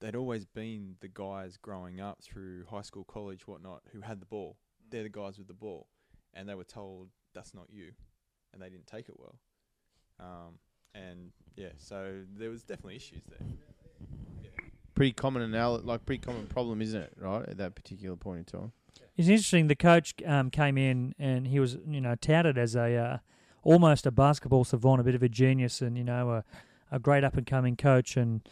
They'd 0.00 0.16
always 0.16 0.46
been 0.46 0.96
the 1.00 1.08
guys 1.08 1.58
growing 1.58 2.00
up 2.00 2.22
through 2.22 2.64
high 2.70 2.80
school, 2.82 3.04
college, 3.04 3.46
whatnot, 3.46 3.82
who 3.92 4.00
had 4.00 4.20
the 4.20 4.26
ball. 4.26 4.56
They're 4.88 5.02
the 5.02 5.08
guys 5.10 5.36
with 5.36 5.48
the 5.48 5.52
ball 5.52 5.88
and 6.34 6.48
they 6.48 6.54
were 6.54 6.64
told 6.64 7.08
that's 7.34 7.54
not 7.54 7.66
you, 7.70 7.92
and 8.52 8.62
they 8.62 8.68
didn't 8.68 8.86
take 8.86 9.08
it 9.08 9.18
well. 9.18 9.38
Um, 10.20 10.58
and 10.94 11.30
yeah, 11.56 11.70
so 11.78 12.22
there 12.36 12.50
was 12.50 12.62
definitely 12.62 12.96
issues 12.96 13.22
there. 13.28 13.46
Pretty 14.94 15.12
common 15.12 15.42
anal- 15.42 15.80
like 15.82 16.04
pretty 16.04 16.20
common 16.20 16.46
problem, 16.46 16.82
isn't 16.82 17.00
it? 17.00 17.12
Right 17.18 17.48
at 17.48 17.56
that 17.58 17.74
particular 17.74 18.16
point 18.16 18.38
in 18.38 18.44
time. 18.44 18.72
It's 19.16 19.28
interesting. 19.28 19.68
The 19.68 19.76
coach 19.76 20.14
um, 20.26 20.50
came 20.50 20.76
in 20.76 21.14
and 21.18 21.46
he 21.46 21.60
was, 21.60 21.78
you 21.86 22.00
know, 22.00 22.14
touted 22.14 22.58
as 22.58 22.74
a 22.74 22.96
uh, 22.96 23.18
almost 23.62 24.06
a 24.06 24.10
basketball 24.10 24.64
savant, 24.64 25.00
a 25.00 25.04
bit 25.04 25.14
of 25.14 25.22
a 25.22 25.28
genius, 25.28 25.80
and 25.80 25.96
you 25.96 26.04
know, 26.04 26.30
a, 26.30 26.44
a 26.90 26.98
great 26.98 27.24
up 27.24 27.36
and 27.36 27.46
coming 27.46 27.76
coach. 27.76 28.16
And 28.16 28.42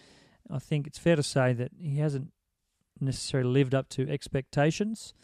I 0.51 0.59
think 0.59 0.87
it's 0.87 0.99
fair 0.99 1.17
to 1.17 1.23
say 1.23 1.53
that 1.55 1.73
he 1.79 1.99
hasn't 1.99 2.33
necessarily 3.01 3.51
lived 3.51 3.75
up 3.75 3.89
to 3.91 4.09
expectations. 4.09 5.15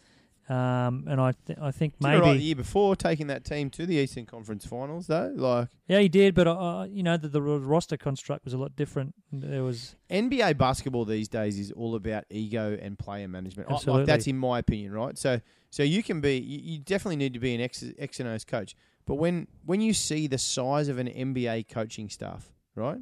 Um, 0.47 1.05
and 1.07 1.19
I, 1.19 1.33
th- 1.47 1.57
I 1.59 1.71
think 1.71 1.95
all 2.03 2.19
right 2.19 2.37
the 2.37 2.43
year 2.43 2.55
before 2.55 2.95
taking 2.95 3.27
that 3.27 3.43
team 3.43 3.71
to 3.71 3.87
the 3.87 3.95
Eastern 3.95 4.27
Conference 4.27 4.63
Finals, 4.63 5.07
though. 5.07 5.33
Like 5.35 5.69
yeah, 5.87 5.99
he 5.99 6.07
did. 6.07 6.35
But 6.35 6.47
uh, 6.47 6.85
you 6.87 7.01
know, 7.01 7.17
the, 7.17 7.29
the 7.29 7.41
roster 7.41 7.97
construct 7.97 8.45
was 8.45 8.53
a 8.53 8.57
lot 8.57 8.75
different. 8.75 9.15
There 9.31 9.63
was, 9.63 9.95
NBA 10.11 10.57
basketball 10.59 11.03
these 11.05 11.27
days 11.27 11.57
is 11.57 11.71
all 11.71 11.95
about 11.95 12.25
ego 12.29 12.77
and 12.79 12.97
player 12.99 13.27
management. 13.27 13.71
Absolutely. 13.71 14.01
Like 14.01 14.07
that's 14.07 14.27
in 14.27 14.37
my 14.37 14.59
opinion, 14.59 14.93
right? 14.93 15.17
So, 15.17 15.41
so 15.71 15.81
you 15.81 16.03
can 16.03 16.21
be, 16.21 16.37
you, 16.37 16.59
you 16.73 16.79
definitely 16.79 17.15
need 17.15 17.33
to 17.33 17.39
be 17.39 17.55
an 17.55 17.61
X, 17.61 17.83
X 17.97 18.19
and 18.19 18.29
O's 18.29 18.43
coach. 18.43 18.75
But 19.07 19.15
when 19.15 19.47
when 19.65 19.81
you 19.81 19.93
see 19.93 20.27
the 20.27 20.37
size 20.37 20.89
of 20.89 20.99
an 20.99 21.07
NBA 21.07 21.69
coaching 21.69 22.09
staff, 22.09 22.51
right? 22.75 22.99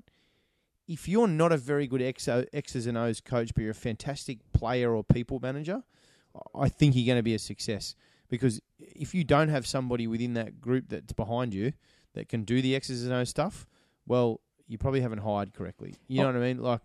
If 0.88 1.08
you're 1.08 1.28
not 1.28 1.52
a 1.52 1.58
very 1.58 1.88
good 1.88 2.02
X, 2.02 2.28
X's 2.28 2.88
and 2.88 2.98
O's 2.98 3.22
coach, 3.22 3.54
but 3.54 3.62
you're 3.62 3.72
a 3.72 3.76
fantastic 3.76 4.40
player 4.52 4.94
or 4.94 5.04
people 5.04 5.40
manager, 5.42 5.84
I 6.56 6.70
think 6.70 6.96
you're 6.96 7.06
going 7.06 7.20
to 7.20 7.24
be 7.24 7.36
a 7.36 7.40
success. 7.40 7.96
Because 8.30 8.60
if 8.80 9.14
you 9.14 9.24
don't 9.24 9.50
have 9.50 9.68
somebody 9.68 10.08
within 10.08 10.34
that 10.34 10.60
group 10.60 10.86
that's 10.90 11.14
behind 11.14 11.54
you 11.54 11.74
that 12.16 12.30
can 12.30 12.44
do 12.44 12.62
the 12.62 12.76
X's 12.76 13.04
and 13.06 13.14
O's 13.14 13.30
stuff, 13.30 13.68
well, 14.08 14.42
you 14.68 14.78
probably 14.78 15.02
haven't 15.02 15.20
hired 15.20 15.54
correctly. 15.54 15.96
You 16.08 16.22
know 16.22 16.30
Oh. 16.30 16.34
what 16.34 16.42
I 16.42 16.46
mean? 16.54 16.58
Like, 16.62 16.82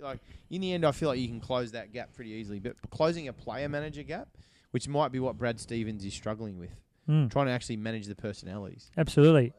like 0.00 0.18
in 0.50 0.60
the 0.60 0.72
end, 0.72 0.84
I 0.84 0.92
feel 0.92 1.08
like 1.08 1.20
you 1.20 1.28
can 1.28 1.40
close 1.40 1.72
that 1.72 1.92
gap 1.92 2.12
pretty 2.14 2.30
easily. 2.30 2.58
But 2.58 2.76
closing 2.90 3.28
a 3.28 3.32
player 3.32 3.68
manager 3.68 4.02
gap, 4.02 4.28
which 4.72 4.88
might 4.88 5.12
be 5.12 5.20
what 5.20 5.36
Brad 5.38 5.60
Stevens 5.60 6.04
is 6.04 6.14
struggling 6.14 6.58
with, 6.58 6.70
mm, 7.08 7.30
trying 7.30 7.46
to 7.46 7.52
actually 7.52 7.76
manage 7.76 8.06
the 8.06 8.14
personalities. 8.16 8.90
absolutely. 8.96 9.52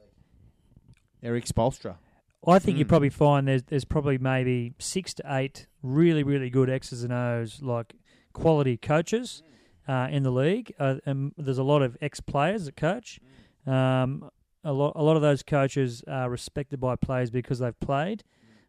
Erik 1.22 1.46
Spoelstra. 1.46 1.98
I 2.48 2.60
think 2.60 2.78
you 2.78 2.86
Mm. 2.86 2.90
probably 2.90 3.10
find 3.10 3.48
there's 3.48 3.64
there's 3.64 3.84
probably 3.86 4.18
maybe 4.18 4.74
six 4.80 5.14
to 5.16 5.24
eight 5.28 5.68
really 5.84 6.24
really 6.24 6.50
good 6.50 6.70
X's 6.70 7.04
and 7.04 7.12
O's 7.12 7.62
like 7.62 7.94
quality 8.40 8.78
coaches 8.78 9.44
uh, 9.88 10.08
in 10.12 10.24
the 10.24 10.32
league, 10.32 10.74
uh, 10.80 10.96
and 11.06 11.34
there's 11.38 11.58
a 11.58 11.64
lot 11.64 11.82
of 11.82 11.98
ex 12.02 12.20
players 12.20 12.66
that 12.66 12.76
coach. 12.76 13.20
Um, 13.66 14.30
a 14.64 14.74
lot 14.74 14.94
a 14.96 15.04
lot 15.04 15.16
of 15.16 15.22
those 15.22 15.44
coaches 15.44 16.04
are 16.08 16.30
respected 16.30 16.80
by 16.80 16.96
players 16.96 17.30
because 17.32 17.60
they've 17.60 17.80
played. 17.80 18.24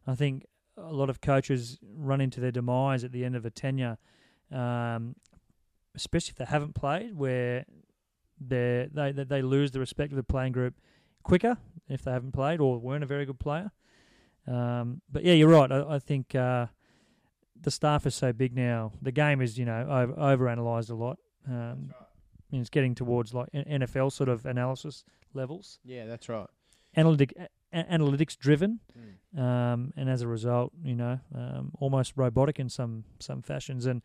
I 0.06 0.14
think 0.14 0.46
a 0.76 0.92
lot 0.92 1.10
of 1.10 1.20
coaches 1.20 1.78
run 1.82 2.20
into 2.20 2.40
their 2.40 2.52
demise 2.52 3.04
at 3.04 3.12
the 3.12 3.24
end 3.24 3.36
of 3.36 3.44
a 3.44 3.50
tenure, 3.50 3.98
um, 4.52 5.16
especially 5.94 6.30
if 6.30 6.36
they 6.36 6.44
haven't 6.44 6.74
played, 6.74 7.16
where 7.16 7.64
they 8.40 8.88
they 8.92 9.12
they 9.12 9.42
lose 9.42 9.72
the 9.72 9.80
respect 9.80 10.12
of 10.12 10.16
the 10.16 10.22
playing 10.22 10.52
group 10.52 10.74
quicker 11.22 11.58
if 11.88 12.02
they 12.02 12.10
haven't 12.10 12.32
played 12.32 12.60
or 12.60 12.78
weren't 12.78 13.04
a 13.04 13.06
very 13.06 13.26
good 13.26 13.38
player. 13.38 13.70
Um, 14.46 15.02
but 15.10 15.24
yeah, 15.24 15.34
you're 15.34 15.48
right. 15.48 15.70
I, 15.70 15.96
I 15.96 15.98
think 15.98 16.34
uh, 16.34 16.66
the 17.62 17.70
staff 17.70 18.06
is 18.06 18.14
so 18.14 18.32
big 18.32 18.54
now. 18.56 18.92
The 19.02 19.12
game 19.12 19.40
is 19.40 19.58
you 19.58 19.64
know 19.64 19.86
over, 19.88 20.14
overanalyzed 20.14 20.90
a 20.90 20.94
lot. 20.94 21.18
Um, 21.48 21.92
and 22.52 22.60
it's 22.60 22.70
getting 22.70 22.94
towards 22.96 23.32
like 23.32 23.48
NFL 23.52 24.10
sort 24.12 24.28
of 24.28 24.44
analysis 24.44 25.04
levels, 25.34 25.78
Yeah, 25.84 26.06
that's 26.06 26.28
right. 26.28 26.48
analytic 26.96 27.32
a- 27.72 27.84
analytics 27.84 28.36
driven, 28.36 28.80
Mm. 28.98 29.38
um, 29.40 29.92
and 29.96 30.10
as 30.10 30.22
a 30.22 30.26
result, 30.28 30.72
you 30.82 30.96
know, 30.96 31.20
um, 31.34 31.70
almost 31.78 32.12
robotic 32.16 32.58
in 32.58 32.68
some 32.68 33.04
some 33.20 33.40
fashions, 33.42 33.86
and 33.86 34.02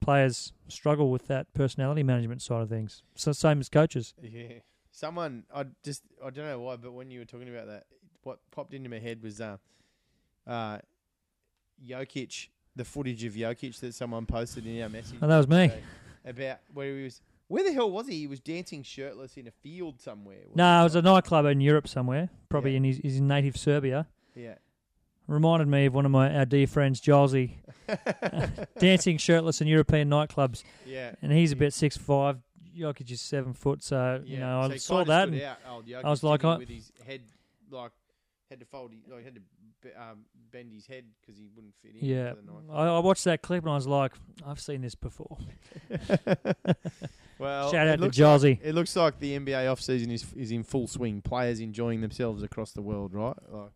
players 0.00 0.52
struggle 0.68 1.10
with 1.10 1.26
that 1.26 1.52
personality 1.54 2.02
management 2.04 2.40
side 2.42 2.62
of 2.62 2.68
things. 2.68 3.02
So 3.16 3.32
same 3.32 3.58
as 3.60 3.68
coaches. 3.68 4.14
Yeah. 4.22 4.60
Someone, 4.92 5.44
I 5.52 5.64
just, 5.82 6.02
I 6.24 6.30
don't 6.30 6.46
know 6.46 6.60
why, 6.60 6.76
but 6.76 6.92
when 6.92 7.10
you 7.10 7.18
were 7.20 7.24
talking 7.24 7.48
about 7.48 7.66
that, 7.66 7.86
what 8.22 8.38
popped 8.50 8.74
into 8.74 8.88
my 8.90 8.98
head 9.00 9.22
was 9.22 9.40
uh, 9.40 9.56
uh, 10.46 10.78
Jokic, 11.84 12.48
the 12.76 12.84
footage 12.84 13.24
of 13.24 13.34
Jokic 13.34 13.78
that 13.80 13.94
someone 13.94 14.26
posted 14.26 14.66
in 14.66 14.82
our 14.82 14.88
message. 14.88 15.18
Oh, 15.20 15.26
that 15.26 15.36
was 15.36 15.48
me. 15.48 15.70
About 16.24 16.58
where 16.72 16.96
he 16.96 17.04
was. 17.04 17.20
Where 17.48 17.64
the 17.64 17.72
hell 17.72 17.90
was 17.90 18.06
he? 18.08 18.14
He 18.20 18.26
was 18.26 18.40
dancing 18.40 18.82
shirtless 18.82 19.36
in 19.36 19.46
a 19.46 19.50
field 19.50 20.00
somewhere. 20.00 20.38
No, 20.54 20.80
it 20.80 20.84
was 20.84 20.94
a 20.94 21.02
nightclub 21.02 21.44
in 21.46 21.60
Europe 21.60 21.86
somewhere, 21.86 22.30
probably 22.48 22.70
Yeah. 22.70 22.76
in 22.78 22.84
his, 22.84 22.96
his 23.02 23.20
native 23.20 23.58
Serbia. 23.58 24.06
Yeah. 24.34 24.54
Reminded 25.26 25.68
me 25.68 25.86
of 25.86 25.94
one 25.94 26.06
of 26.06 26.10
my 26.10 26.34
our 26.34 26.46
dear 26.46 26.66
friends, 26.66 27.00
Gilesy, 27.00 27.56
dancing 28.78 29.18
shirtless 29.18 29.60
in 29.60 29.66
European 29.66 30.08
nightclubs, 30.10 30.62
yeah. 30.86 31.12
and 31.22 31.30
he's 31.32 31.52
about 31.52 31.72
six 31.72 31.96
five. 31.96 32.38
Jokic 32.76 33.10
is 33.10 33.20
seven 33.20 33.52
foot, 33.52 33.82
so 33.82 34.22
Yeah. 34.24 34.34
you 34.34 34.40
know 34.40 34.66
So 34.68 34.72
I 34.74 34.76
saw 34.78 35.04
that. 35.04 35.28
And 35.28 35.42
out, 35.42 36.04
I 36.04 36.08
was 36.08 36.22
like, 36.22 36.42
I- 36.44 36.56
with 36.56 36.68
his 36.70 36.90
head 37.06 37.20
like 37.70 37.92
had 38.48 38.60
to 38.60 38.66
fold, 38.66 38.92
his, 38.92 39.00
like 39.12 39.24
had 39.24 39.34
to 39.34 39.42
um, 39.98 40.20
bend 40.50 40.72
his 40.72 40.86
head 40.86 41.04
because 41.20 41.38
he 41.38 41.48
wouldn't 41.54 41.74
fit 41.82 41.92
in. 42.00 42.08
yeah. 42.08 42.32
I, 42.70 42.86
I 42.86 42.98
watched 43.00 43.24
that 43.24 43.42
clip 43.42 43.62
and 43.64 43.70
I 43.72 43.74
was 43.74 43.86
like, 43.86 44.12
I've 44.46 44.60
seen 44.60 44.80
this 44.82 44.94
before. 44.94 45.38
well, 47.38 47.70
Shout 47.70 47.88
out 47.88 47.96
to 47.96 48.00
looks 48.02 48.18
like- 48.18 48.60
It 48.62 48.74
looks 48.74 48.94
like 48.96 49.18
the 49.18 49.38
NBA 49.38 49.70
off 49.70 49.80
season 49.80 50.10
is 50.10 50.32
is 50.34 50.50
in 50.52 50.62
full 50.62 50.86
swing. 50.86 51.20
Players 51.22 51.60
enjoying 51.60 52.00
themselves 52.00 52.42
across 52.42 52.72
the 52.72 52.82
world, 52.82 53.12
right? 53.14 53.36
Like, 53.50 53.70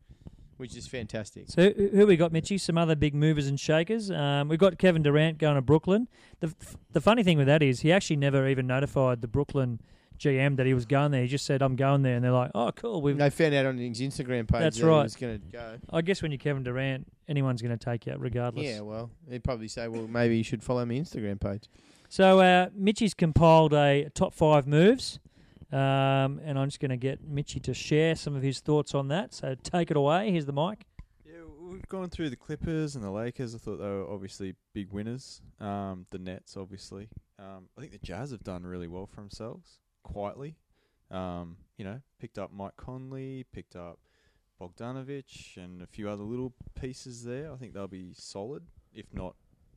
which 0.57 0.77
is 0.77 0.87
fantastic. 0.87 1.45
So 1.49 1.71
who, 1.71 1.89
who 1.89 2.07
we 2.07 2.17
got, 2.17 2.33
Mitchy? 2.33 2.57
Some 2.59 2.79
other 2.79 2.95
big 2.97 3.15
movers 3.15 3.47
and 3.47 3.61
shakers. 3.61 4.11
Um, 4.11 4.49
we've 4.49 4.59
got 4.59 4.79
Kevin 4.79 5.03
Durant 5.03 5.39
going 5.39 5.57
to 5.57 5.63
Brooklyn. 5.63 6.09
The 6.41 6.47
f- 6.49 6.77
the 6.93 7.01
funny 7.01 7.23
thing 7.23 7.37
with 7.39 7.47
that 7.47 7.63
is 7.63 7.81
he 7.81 7.93
actually 7.93 8.17
never 8.17 8.49
even 8.49 8.67
notified 8.67 9.21
the 9.21 9.29
Brooklyn 9.29 9.81
GM 10.19 10.57
that 10.57 10.67
he 10.67 10.75
was 10.75 10.87
going 10.87 11.11
there. 11.11 11.23
He 11.23 11.29
just 11.29 11.47
said, 11.47 11.63
"I'm 11.63 11.77
going 11.77 12.03
there," 12.03 12.17
and 12.17 12.25
they're 12.25 12.33
like, 12.33 12.51
"Oh, 12.55 12.73
cool." 12.73 13.03
We've 13.03 13.17
They 13.17 13.31
found 13.31 13.55
out 13.55 13.67
on 13.67 13.79
his 13.79 14.01
Instagram 14.01 14.49
page 14.49 14.61
That's 14.61 14.79
that 14.79 14.87
right. 14.87 14.99
he 14.99 15.03
was 15.05 15.17
going 15.17 15.41
to 15.41 15.47
go. 15.47 15.79
I 15.91 16.01
guess 16.03 16.23
when 16.23 16.31
you're 16.31 16.39
Kevin 16.39 16.63
Durant, 16.63 17.07
anyone's 17.29 17.63
going 17.63 17.77
to 17.77 17.85
take 17.85 18.07
you 18.07 18.13
out 18.13 18.21
regardless. 18.21 18.67
Yeah, 18.67 18.81
well, 18.81 19.11
he'd 19.31 19.45
probably 19.45 19.69
say, 19.69 19.89
well, 19.89 20.07
maybe 20.07 20.37
you 20.37 20.45
should 20.45 20.63
follow 20.63 20.85
my 20.85 20.95
Instagram 20.95 21.41
page. 21.41 21.69
So 22.09 22.41
uh, 22.41 22.69
Mitchy's 22.75 23.15
compiled 23.15 23.73
a 23.75 24.09
top 24.15 24.33
five 24.35 24.67
moves, 24.67 25.19
um, 25.73 26.41
and 26.45 26.59
I'm 26.59 26.69
just 26.69 26.81
going 26.81 26.91
to 26.91 26.97
get 26.97 27.23
Mitchy 27.27 27.61
to 27.61 27.75
share 27.75 28.15
some 28.15 28.37
of 28.37 28.43
his 28.43 28.61
thoughts 28.61 28.95
on 28.95 29.09
that. 29.09 29.35
So 29.35 29.55
take 29.63 29.91
it 29.91 29.97
away. 29.97 30.31
Here's 30.31 30.47
the 30.47 30.53
mic. 30.53 30.87
Yeah, 31.25 31.41
we've 31.61 31.87
gone 31.89 32.09
through 32.09 32.31
the 32.31 32.37
Clippers 32.37 32.95
and 32.95 33.05
the 33.05 33.11
Lakers. 33.11 33.55
I 33.55 33.59
thought 33.59 33.79
they 33.79 33.85
were 33.85 34.09
obviously 34.09 34.55
big 34.73 34.93
winners. 34.93 35.43
Um, 35.61 36.07
the 36.11 36.19
Nets, 36.19 36.57
obviously. 36.57 37.09
Um, 37.39 37.69
I 37.77 37.81
think 37.81 37.93
the 37.93 37.99
Jazz 37.99 38.31
have 38.31 38.45
done 38.45 38.65
really 38.65 38.89
well 38.89 39.07
for 39.07 39.17
themselves, 39.17 39.79
quietly. 40.07 40.57
Um, 41.11 41.57
you 41.77 41.85
know, 41.85 42.01
picked 42.19 42.39
up 42.39 42.51
Mike 42.53 42.77
Conley, 42.77 43.45
picked 43.53 43.77
up 43.77 43.99
Bogdanovic, 44.61 45.57
and 45.57 45.83
a 45.83 45.87
few 45.87 46.09
other 46.09 46.23
little 46.23 46.53
pieces 46.81 47.25
there. 47.25 47.53
I 47.53 47.57
think 47.57 47.75
they'll 47.75 47.87
be 47.87 48.13
solid, 48.15 48.65
if 48.95 49.13
not 49.13 49.37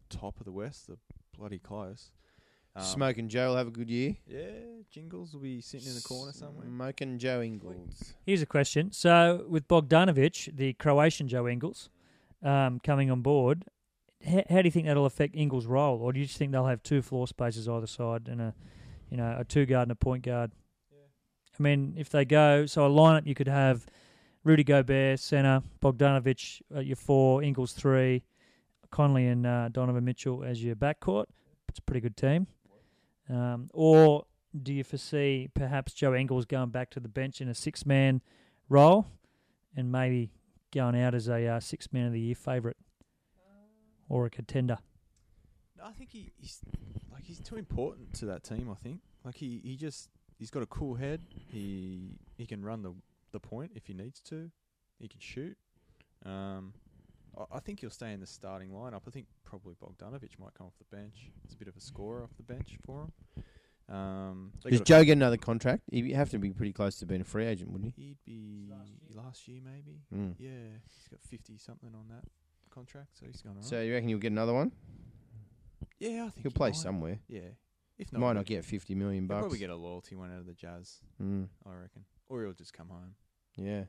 top 0.09 0.39
of 0.39 0.45
the 0.45 0.51
West. 0.51 0.88
They're 0.88 0.97
bloody 1.38 1.59
close. 1.59 2.11
Um, 2.75 3.01
and 3.01 3.30
Joe 3.30 3.49
will 3.49 3.57
have 3.57 3.67
a 3.67 3.71
good 3.71 3.89
year. 3.89 4.15
Yeah, 4.25 4.39
Jingles 4.89 5.34
will 5.34 5.41
be 5.41 5.59
sitting 5.59 5.88
in 5.89 5.95
the 5.95 6.01
corner 6.01 6.32
somewhere. 6.32 6.65
Smoke 6.67 7.01
and 7.01 7.19
Joe 7.19 7.41
Ingles. 7.41 8.13
Here's 8.25 8.41
a 8.41 8.45
question. 8.45 8.91
So 8.91 9.45
with 9.49 9.67
Bogdanovic, 9.67 10.55
the 10.55 10.73
Croatian 10.73 11.27
Joe 11.27 11.47
Ingles, 11.47 11.89
um, 12.41 12.80
coming 12.80 13.11
on 13.11 13.21
board, 13.21 13.65
h- 14.25 14.45
how 14.49 14.61
do 14.61 14.67
you 14.67 14.71
think 14.71 14.86
that'll 14.86 15.05
affect 15.05 15.36
Ingles' 15.36 15.65
role, 15.65 15.99
or 16.01 16.13
do 16.13 16.19
you 16.19 16.25
just 16.25 16.38
think 16.38 16.51
they'll 16.53 16.67
have 16.67 16.82
two 16.84 17.01
floor 17.01 17.27
spaces 17.27 17.67
either 17.67 17.88
side 17.88 18.27
and 18.30 18.39
a, 18.39 18.53
you 19.10 19.18
know, 19.18 19.36
a 19.38 19.43
two 19.43 19.66
guard 19.66 19.84
and 19.84 19.91
a 19.91 19.95
point 19.95 20.24
guard? 20.24 20.51
I 21.60 21.64
mean, 21.64 21.95
if 21.97 22.10
they 22.10 22.26
go 22.26 22.66
so 22.66 22.86
a 22.86 22.89
lineup, 22.89 23.28
you 23.28 23.36
could 23.36 23.47
have 23.47 23.86
Rudy 24.43 24.64
Gobert 24.64 25.20
center, 25.20 25.62
Bogdanovic 25.82 26.62
at 26.74 26.86
your 26.86 26.95
four, 26.95 27.43
Ingles 27.43 27.74
three, 27.74 28.24
Conley 28.91 29.28
and 29.28 29.45
uh, 29.45 29.70
Donovan 29.70 30.05
Mitchell 30.05 30.43
as 30.43 30.64
your 30.64 30.76
backcourt. 30.76 31.26
It's 31.68 31.80
a 31.80 31.82
pretty 31.82 31.99
good 31.99 32.18
team. 32.18 32.47
Um, 33.30 33.70
or 33.74 34.26
do 34.64 34.74
you 34.74 34.84
foresee 34.84 35.49
perhaps 35.53 35.93
Joe 35.93 36.16
Ingles 36.16 36.45
going 36.45 36.70
back 36.70 36.89
to 36.91 36.99
the 36.99 37.10
bench 37.10 37.41
in 37.41 37.49
a 37.49 37.53
six 37.53 37.86
man 37.86 38.22
role 38.70 39.07
and 39.76 39.91
maybe 39.91 40.32
going 40.74 40.99
out 40.99 41.14
as 41.14 41.28
a 41.28 41.45
uh, 41.45 41.60
six 41.60 41.91
man 41.93 42.07
of 42.07 42.14
the 42.14 42.20
year 42.20 42.36
favourite 42.36 42.78
or 44.07 44.26
a 44.26 44.30
contender? 44.30 44.78
No, 45.80 45.86
I 45.88 45.91
think 45.91 46.11
he, 46.11 46.32
he's 46.39 46.59
like 47.11 47.23
he's 47.25 47.39
too 47.39 47.55
important 47.55 48.13
to 48.15 48.25
that 48.25 48.43
team. 48.43 48.69
I 48.69 48.75
think 48.75 48.99
like 49.23 49.36
he, 49.36 49.61
he 49.63 49.75
just 49.75 50.09
he's 50.38 50.49
got 50.49 50.63
a 50.63 50.67
cool 50.67 50.95
head. 50.95 51.21
He 51.51 52.17
he 52.38 52.45
can 52.45 52.63
run 52.63 52.82
the 52.84 52.93
the 53.32 53.39
point 53.39 53.71
if 53.75 53.88
he 53.88 53.93
needs 53.93 54.19
to. 54.21 54.51
He 54.99 55.07
can 55.07 55.19
shoot. 55.19 55.57
Um, 56.25 56.73
I, 57.38 57.57
I 57.57 57.59
think 57.59 57.80
he'll 57.80 57.89
stay 57.89 58.11
in 58.11 58.19
the 58.19 58.27
starting 58.27 58.69
lineup. 58.69 59.01
I 59.07 59.11
think 59.11 59.27
probably 59.45 59.75
Bogdanovic 59.75 60.38
might 60.39 60.53
come 60.53 60.67
off 60.67 60.73
the 60.77 60.95
bench. 60.95 61.32
It's 61.45 61.53
a 61.53 61.57
bit 61.57 61.67
of 61.67 61.77
a 61.77 61.82
scorer 61.82 62.23
off 62.23 62.36
the 62.36 62.43
bench 62.43 62.77
for 62.86 63.03
him. 63.03 63.43
Um, 63.95 64.51
Does 64.63 64.82
Joe 64.82 65.03
get 65.03 65.13
another 65.13 65.38
contract? 65.38 65.82
He'd 65.91 66.11
have 66.11 66.30
to 66.30 66.38
be 66.38 66.51
pretty 66.51 66.73
close 66.73 66.97
to 66.99 67.07
being 67.07 67.21
a 67.21 67.23
free 67.23 67.45
agent, 67.45 67.71
wouldn't 67.71 67.93
he? 67.95 68.03
He'd 68.03 68.17
be 68.23 68.71
last 69.15 69.47
year 69.47 69.61
maybe. 69.63 70.01
Mm. 70.13 70.36
Yeah, 70.38 70.77
he's 70.86 71.07
got 71.07 71.21
fifty 71.21 71.57
something 71.57 71.89
on 71.95 72.07
that 72.09 72.23
contract, 72.69 73.17
so 73.19 73.25
he's 73.25 73.41
alright. 73.47 73.63
So 73.63 73.82
you 73.82 73.93
reckon 73.93 74.09
he'll 74.09 74.19
get 74.19 74.32
another 74.32 74.53
one? 74.53 74.71
Yeah, 76.00 76.26
I 76.26 76.30
think 76.30 76.43
He'll 76.43 76.52
he 76.52 76.56
play 76.56 76.70
might. 76.70 76.76
somewhere. 76.76 77.20
Yeah, 77.28 77.41
if 77.97 78.12
not, 78.12 78.20
might 78.20 78.28
he'll- 78.28 78.34
not 78.36 78.45
get 78.45 78.66
50 78.66 78.95
million 78.95 79.24
He'll 79.24 79.28
bucks. 79.30 79.39
probably 79.41 79.60
get 79.60 79.70
a 79.70 79.76
loyalty 79.76 80.16
one 80.16 80.32
out 80.32 80.39
of 80.39 80.45
the 80.45 80.54
Jazz, 80.54 81.00
Mm. 81.22 81.47
I 81.66 81.74
reckon, 81.74 82.06
or 82.28 82.43
he'll 82.43 82.54
just 82.54 82.74
come 82.74 82.89
home. 82.89 83.16
Yeah. 83.58 83.86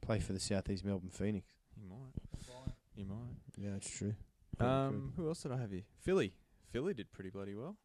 Play 0.00 0.18
for 0.20 0.32
the 0.32 0.40
Southeast 0.40 0.84
Melbourne 0.84 1.10
Phoenix. 1.10 1.46
He 1.78 1.82
might. 1.86 2.14
He 2.94 3.04
might. 3.04 3.36
Yeah, 3.56 3.72
that's 3.72 3.90
true. 3.90 4.14
Probably 4.58 4.96
Um, 4.98 5.12
who 5.16 5.28
else 5.28 5.42
did 5.42 5.52
I 5.52 5.58
have 5.58 5.70
here? 5.70 5.84
Philly. 5.98 6.32
Philly 6.72 6.94
did 6.94 7.12
pretty 7.12 7.30
bloody 7.30 7.54
well. 7.54 7.76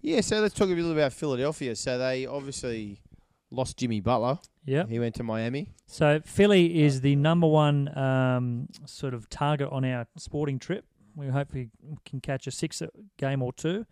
Yeah, 0.00 0.20
so 0.20 0.40
let's 0.40 0.54
talk 0.54 0.68
a 0.68 0.72
little 0.74 0.92
about 0.92 1.12
Philadelphia. 1.12 1.74
So 1.74 1.98
they 1.98 2.24
obviously 2.26 3.02
lost 3.50 3.76
Jimmy 3.78 4.00
Butler. 4.00 4.38
Yeah, 4.64 4.86
He 4.86 4.98
went 4.98 5.14
to 5.16 5.22
Miami. 5.24 5.72
So 5.86 6.20
Philly 6.24 6.82
is 6.82 7.00
the 7.00 7.16
number 7.16 7.46
one 7.48 7.96
um, 7.98 8.68
sort 8.86 9.14
of 9.14 9.28
target 9.28 9.68
on 9.72 9.84
our 9.84 10.06
sporting 10.16 10.58
trip. 10.58 10.84
We 11.18 11.28
hope 11.28 11.52
we 11.52 11.68
can 12.04 12.20
catch 12.20 12.46
a 12.46 12.50
six 12.50 12.80
game 13.16 13.42
or 13.42 13.52
two. 13.52 13.84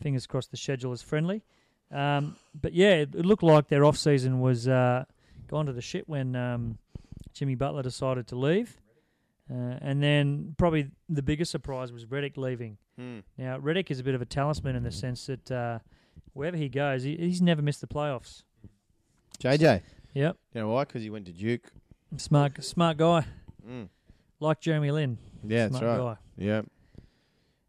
Fingers 0.00 0.26
crossed 0.26 0.50
the 0.52 0.56
schedule 0.56 0.92
is 0.92 1.02
friendly. 1.02 1.42
Um, 1.90 2.36
but 2.60 2.72
yeah, 2.72 2.90
it, 2.96 3.14
it 3.14 3.26
looked 3.26 3.42
like 3.42 3.68
their 3.68 3.84
off 3.84 3.96
season 3.96 4.40
was 4.40 4.68
uh, 4.68 5.04
gone 5.48 5.66
to 5.66 5.72
the 5.72 5.82
shit 5.82 6.08
when 6.08 6.36
um, 6.36 6.78
Jimmy 7.32 7.56
Butler 7.56 7.82
decided 7.82 8.28
to 8.28 8.36
leave. 8.36 8.78
Uh, 9.50 9.78
and 9.80 10.02
then 10.02 10.54
probably 10.58 10.90
the 11.08 11.22
biggest 11.22 11.50
surprise 11.50 11.90
was 11.90 12.04
Redick 12.04 12.36
leaving. 12.36 12.76
Hmm. 12.96 13.20
Now 13.36 13.58
Redick 13.58 13.90
is 13.90 13.98
a 13.98 14.04
bit 14.04 14.14
of 14.14 14.22
a 14.22 14.26
talisman 14.26 14.76
in 14.76 14.82
the 14.84 14.92
sense 14.92 15.26
that 15.26 15.50
uh, 15.50 15.78
wherever 16.34 16.56
he 16.56 16.68
goes, 16.68 17.02
he, 17.02 17.16
he's 17.16 17.40
never 17.42 17.62
missed 17.62 17.80
the 17.80 17.86
playoffs. 17.86 18.42
JJ. 19.40 19.82
Yep, 20.14 20.36
You 20.54 20.60
know 20.60 20.68
why? 20.68 20.84
Because 20.84 21.02
he 21.02 21.10
went 21.10 21.26
to 21.26 21.32
Duke. 21.32 21.70
smart, 22.16 22.62
smart 22.64 22.96
guy, 22.96 23.24
Mm. 23.68 23.88
Like 24.40 24.60
Jeremy 24.60 24.90
Lin. 24.90 25.18
Yeah, 25.46 25.68
that's 25.68 25.82
right. 25.82 25.98
guy. 25.98 26.16
Yeah. 26.36 26.62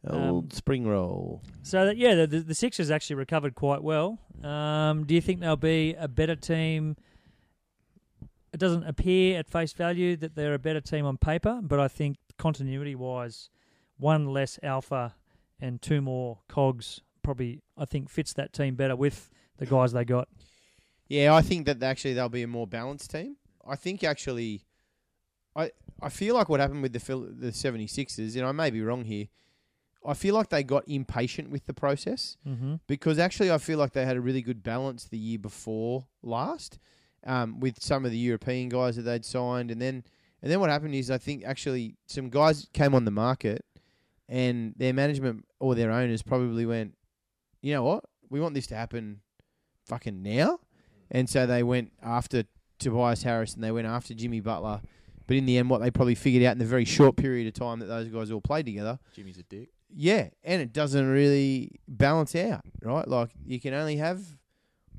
Um, 0.08 0.22
Old 0.30 0.54
spring 0.54 0.88
roll. 0.88 1.42
So 1.62 1.86
that, 1.86 1.98
yeah, 1.98 2.16
the, 2.16 2.28
the 2.28 2.40
the 2.40 2.56
Sixers 2.56 2.90
actually 2.90 3.18
recovered 3.18 3.56
quite 3.56 3.84
well. 3.84 4.20
Um, 4.44 5.06
do 5.06 5.14
you 5.14 5.22
think 5.22 5.42
they'll 5.42 5.58
be 5.58 5.94
a 5.98 6.08
better 6.08 6.36
team? 6.36 6.96
It 8.54 8.60
doesn't 8.60 8.84
appear 8.86 9.38
at 9.38 9.50
face 9.50 9.74
value 9.74 10.16
that 10.18 10.36
they're 10.36 10.54
a 10.54 10.60
better 10.60 10.82
team 10.82 11.06
on 11.06 11.18
paper, 11.18 11.60
but 11.62 11.80
I 11.80 11.88
think 11.88 12.18
continuity 12.38 12.96
wise, 12.96 13.50
one 13.98 14.28
less 14.28 14.58
alpha 14.64 15.16
and 15.60 15.82
two 15.82 16.02
more 16.02 16.40
cogs 16.48 17.02
probably 17.22 17.62
I 17.78 17.86
think 17.86 18.10
fits 18.10 18.34
that 18.34 18.54
team 18.54 18.76
better 18.76 18.96
with 18.96 19.30
the 19.58 19.66
guys 19.66 19.92
they 19.92 20.06
got. 20.06 20.30
Yeah, 21.10 21.36
I 21.36 21.42
think 21.42 21.66
that 21.66 21.84
actually 21.84 22.14
they'll 22.14 22.30
be 22.30 22.44
a 22.44 22.48
more 22.48 22.66
balanced 22.66 23.12
team. 23.12 23.36
I 23.68 23.76
think 23.76 24.04
actually, 24.04 24.64
I 25.56 25.72
I 26.02 26.10
feel 26.10 26.36
like 26.36 26.50
what 26.50 26.60
happened 26.60 26.82
with 26.82 26.94
the 26.94 27.00
Phil, 27.00 27.22
the 27.30 27.48
76ers, 27.52 28.36
and 28.36 28.46
I 28.46 28.52
may 28.52 28.70
be 28.70 28.82
wrong 28.82 29.04
here. 29.06 29.28
I 30.06 30.14
feel 30.14 30.34
like 30.34 30.50
they 30.50 30.64
got 30.64 30.88
impatient 30.88 31.50
with 31.50 31.66
the 31.66 31.74
process 31.74 32.38
Mm-hmm. 32.48 32.76
because 32.88 33.20
actually 33.20 33.52
I 33.52 33.58
feel 33.58 33.78
like 33.78 33.92
they 33.94 34.06
had 34.06 34.16
a 34.16 34.22
really 34.22 34.42
good 34.42 34.64
balance 34.64 35.06
the 35.06 35.18
year 35.18 35.38
before 35.40 36.08
last, 36.24 36.80
um, 37.28 37.60
with 37.60 37.82
some 37.84 38.06
of 38.06 38.12
the 38.12 38.18
European 38.18 38.70
guys 38.70 38.96
that 38.96 39.02
they'd 39.04 39.26
signed, 39.26 39.72
and 39.72 39.82
then 39.82 40.04
and 40.42 40.50
then 40.50 40.62
what 40.62 40.70
happened 40.70 40.96
is 40.96 41.12
I 41.12 41.18
think 41.18 41.44
actually 41.44 41.98
some 42.08 42.30
guys 42.30 42.68
came 42.72 42.96
on 42.96 43.04
the 43.04 43.12
market, 43.12 43.66
and 44.30 44.74
their 44.78 44.94
management 44.94 45.46
or 45.60 45.76
their 45.76 45.92
owners 45.92 46.22
probably 46.22 46.66
went, 46.66 46.96
you 47.62 47.74
know 47.74 47.84
what, 47.84 48.06
we 48.30 48.40
want 48.40 48.54
this 48.54 48.68
to 48.68 48.76
happen, 48.76 49.20
fucking 49.86 50.22
now, 50.24 50.60
and 51.12 51.30
so 51.30 51.46
they 51.46 51.62
went 51.62 51.92
after 52.02 52.44
Tobias 52.78 53.24
Harris 53.24 53.54
and 53.54 53.62
they 53.64 53.72
went 53.72 53.88
after 53.88 54.14
Jimmy 54.14 54.40
Butler. 54.40 54.80
But 55.30 55.38
in 55.38 55.46
the 55.46 55.60
end, 55.60 55.70
what 55.70 55.80
they 55.80 55.92
probably 55.92 56.16
figured 56.16 56.44
out 56.44 56.54
in 56.54 56.58
the 56.58 56.66
very 56.66 56.86
short 56.86 57.16
period 57.16 57.46
of 57.46 57.54
time 57.54 57.78
that 57.82 57.86
those 57.86 58.08
guys 58.08 58.32
all 58.32 58.42
played 58.42 58.66
together 58.66 58.98
Jimmy's 59.14 59.38
a 59.38 59.44
dick. 59.44 59.70
yeah, 59.96 60.30
and 60.44 60.60
it 60.60 60.74
doesn't 60.74 61.08
really 61.08 61.80
balance 61.88 62.36
out, 62.36 62.66
right? 62.84 63.08
Like 63.08 63.30
you 63.46 63.60
can 63.60 63.76
only 63.76 63.98
have 63.98 64.20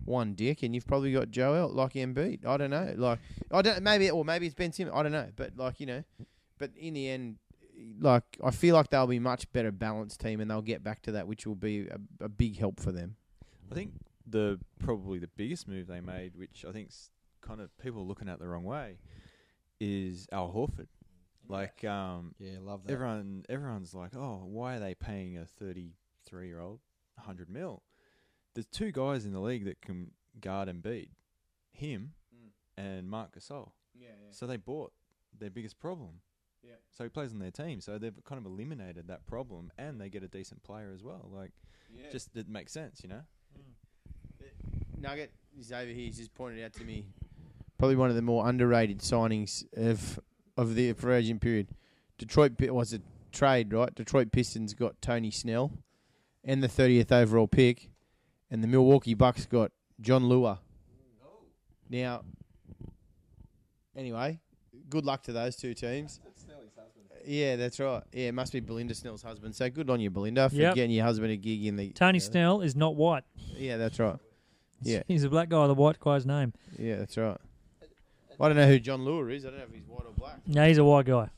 one 0.04 0.34
dick, 0.34 0.62
and 0.62 0.72
you've 0.72 0.86
probably 0.86 1.12
got 1.12 1.32
Joel 1.32 1.68
like 1.70 1.94
Embiid. 1.94 2.46
I 2.46 2.56
don't 2.58 2.70
know, 2.70 2.94
like 2.96 3.18
I 3.50 3.60
don't 3.60 3.82
maybe 3.82 4.08
or 4.08 4.24
maybe 4.24 4.46
it's 4.46 4.54
Ben 4.54 4.72
Simmons. 4.72 4.96
I 4.96 5.02
don't 5.02 5.10
know, 5.10 5.30
but 5.34 5.56
like 5.56 5.80
you 5.80 5.86
know, 5.86 6.04
but 6.58 6.70
in 6.76 6.94
the 6.94 7.08
end, 7.08 7.38
like 7.98 8.22
I 8.44 8.52
feel 8.52 8.76
like 8.76 8.90
they'll 8.90 9.08
be 9.08 9.18
much 9.18 9.50
better 9.50 9.72
balanced 9.72 10.20
team, 10.20 10.40
and 10.40 10.48
they'll 10.48 10.62
get 10.62 10.84
back 10.84 11.02
to 11.02 11.12
that, 11.12 11.26
which 11.26 11.44
will 11.44 11.56
be 11.56 11.88
a, 11.88 11.98
a 12.24 12.28
big 12.28 12.56
help 12.56 12.78
for 12.78 12.92
them. 12.92 13.16
I 13.70 13.74
think 13.74 13.94
the 14.28 14.60
probably 14.78 15.18
the 15.18 15.26
biggest 15.36 15.66
move 15.66 15.88
they 15.88 16.00
made, 16.00 16.36
which 16.36 16.64
I 16.68 16.70
think's 16.70 17.10
kind 17.40 17.60
of 17.60 17.76
people 17.78 18.02
are 18.02 18.04
looking 18.04 18.28
at 18.28 18.38
the 18.38 18.46
wrong 18.46 18.62
way, 18.64 18.98
is 19.80 20.28
Al 20.30 20.52
Horford. 20.52 20.88
Like 21.48 21.82
um, 21.84 22.34
Yeah, 22.38 22.58
love 22.62 22.84
that. 22.84 22.92
everyone, 22.92 23.44
everyone's 23.48 23.94
like, 23.94 24.14
oh, 24.14 24.42
why 24.44 24.76
are 24.76 24.78
they 24.78 24.94
paying 24.94 25.36
a 25.36 25.44
33 25.44 26.46
year 26.46 26.60
old 26.60 26.80
100 27.16 27.50
mil? 27.50 27.82
There's 28.54 28.66
two 28.66 28.92
guys 28.92 29.24
in 29.24 29.32
the 29.32 29.40
league 29.40 29.64
that 29.64 29.80
can 29.80 30.12
guard 30.40 30.68
and 30.68 30.82
beat 30.82 31.10
him 31.72 32.12
and 32.76 33.08
Mark 33.08 33.36
Gasol. 33.38 33.70
Yeah, 33.94 34.08
yeah. 34.08 34.28
So 34.30 34.46
they 34.46 34.56
bought 34.56 34.92
their 35.38 35.50
biggest 35.50 35.78
problem. 35.78 36.20
Yeah. 36.62 36.72
So 36.90 37.04
he 37.04 37.10
plays 37.10 37.32
on 37.32 37.38
their 37.38 37.50
team. 37.50 37.80
So 37.80 37.98
they've 37.98 38.14
kind 38.24 38.38
of 38.38 38.50
eliminated 38.50 39.08
that 39.08 39.26
problem, 39.26 39.70
and 39.78 40.00
they 40.00 40.08
get 40.08 40.22
a 40.22 40.28
decent 40.28 40.62
player 40.62 40.92
as 40.94 41.02
well. 41.02 41.28
Like, 41.32 41.52
yeah. 41.94 42.10
just 42.10 42.36
it 42.36 42.48
makes 42.48 42.72
sense, 42.72 43.00
you 43.02 43.08
know. 43.08 43.22
Nugget 44.98 45.32
is 45.58 45.72
over 45.72 45.86
here. 45.86 45.94
He's 45.94 46.18
just 46.18 46.34
pointed 46.34 46.62
out 46.62 46.74
to 46.74 46.84
me 46.84 47.06
probably 47.80 47.96
one 47.96 48.10
of 48.10 48.14
the 48.14 48.20
more 48.20 48.46
underrated 48.46 48.98
signings 48.98 49.64
of 49.74 50.20
of 50.58 50.74
the 50.74 50.92
free 50.92 51.14
agent 51.14 51.40
period. 51.40 51.68
Detroit 52.18 52.60
was 52.60 52.92
a 52.92 53.00
trade, 53.32 53.72
right? 53.72 53.94
Detroit 53.94 54.30
Pistons 54.32 54.74
got 54.74 55.00
Tony 55.00 55.30
Snell 55.30 55.72
and 56.44 56.62
the 56.62 56.68
30th 56.68 57.10
overall 57.10 57.48
pick, 57.48 57.88
and 58.50 58.62
the 58.62 58.68
Milwaukee 58.68 59.14
Bucks 59.14 59.46
got 59.46 59.72
Jon 59.98 60.24
Leuer. 60.24 60.58
Now, 61.88 62.22
anyway, 63.96 64.40
good 64.90 65.06
luck 65.06 65.22
to 65.22 65.32
those 65.32 65.56
two 65.56 65.72
teams. 65.72 66.20
Yeah, 67.24 67.56
that's 67.56 67.80
right. 67.80 68.02
Yeah, 68.12 68.28
it 68.28 68.34
must 68.34 68.52
be 68.52 68.60
Belinda 68.60 68.94
Snell's 68.94 69.22
husband. 69.22 69.54
So 69.54 69.70
good 69.70 69.88
on 69.88 70.00
you, 70.00 70.10
Belinda, 70.10 70.50
for 70.50 70.56
Yep. 70.56 70.74
getting 70.74 70.90
your 70.90 71.04
husband 71.06 71.32
a 71.32 71.36
gig 71.36 71.64
in 71.64 71.76
the. 71.76 71.90
Tony 71.90 72.18
uh, 72.18 72.20
Snell 72.20 72.60
is 72.60 72.76
not 72.76 72.96
white. 72.96 73.24
Yeah, 73.56 73.78
that's 73.78 73.98
right. 73.98 74.18
Yeah. 74.82 75.02
He's 75.08 75.24
a 75.24 75.30
black 75.30 75.48
guy 75.48 75.62
with 75.62 75.70
a 75.70 75.74
white 75.74 75.98
guy's 75.98 76.26
name. 76.26 76.52
Yeah, 76.78 76.96
that's 76.96 77.16
right. 77.16 77.38
I 78.40 78.48
don't 78.48 78.56
know 78.56 78.66
who 78.66 78.78
Jon 78.78 79.00
Leuer 79.00 79.34
is. 79.34 79.44
I 79.44 79.50
don't 79.50 79.58
know 79.58 79.64
if 79.64 79.74
he's 79.74 79.86
white 79.86 80.06
or 80.06 80.12
black. 80.12 80.38
No, 80.46 80.66
he's 80.66 80.78
a 80.78 80.84
white 80.84 81.06
guy. 81.06 81.28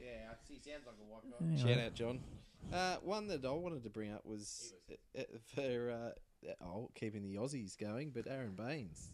Yeah, 0.00 0.34
he 0.48 0.54
sounds 0.54 0.86
like 0.86 0.94
a 1.00 1.12
white 1.12 1.56
guy. 1.56 1.74
Shout 1.74 1.84
out, 1.84 1.94
John. 1.94 2.20
Uh, 2.72 2.96
one 3.02 3.26
that 3.28 3.44
I 3.44 3.50
wanted 3.50 3.82
to 3.82 3.90
bring 3.90 4.12
up 4.12 4.24
was 4.24 4.72
uh, 4.90 5.20
uh, 5.20 5.22
for 5.54 5.90
uh, 5.90 6.64
oh, 6.64 6.90
keeping 6.94 7.22
the 7.22 7.34
Aussies 7.36 7.76
going, 7.76 8.10
but 8.10 8.28
Aron 8.28 8.54
Baynes. 8.56 9.08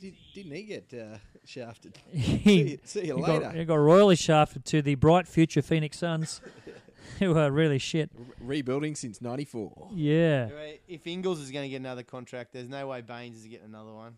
Did, 0.00 0.14
didn't 0.34 0.52
he 0.52 0.62
get 0.64 0.92
uh, 0.92 1.18
shafted? 1.44 1.98
he, 2.10 2.62
you, 2.62 2.78
see 2.82 3.06
you 3.06 3.16
he 3.16 3.22
later. 3.22 3.40
got, 3.40 3.54
he 3.54 3.64
got 3.64 3.76
royally 3.76 4.16
shafted 4.16 4.64
to 4.66 4.82
the 4.82 4.96
bright 4.96 5.28
future 5.28 5.62
Phoenix 5.62 5.98
Suns, 5.98 6.40
who 7.20 7.38
are 7.38 7.50
really 7.50 7.78
shit. 7.78 8.10
Re- 8.14 8.56
rebuilding 8.58 8.96
since 8.96 9.20
'94. 9.22 9.90
Yeah, 9.94 10.48
if 10.88 11.06
Ingles 11.06 11.38
is 11.38 11.52
going 11.52 11.64
to 11.64 11.68
get 11.68 11.76
another 11.76 12.02
contract, 12.02 12.52
there's 12.52 12.68
no 12.68 12.88
way 12.88 13.02
Baynes 13.02 13.36
is 13.36 13.46
getting 13.46 13.66
another 13.66 13.92
one. 13.92 14.16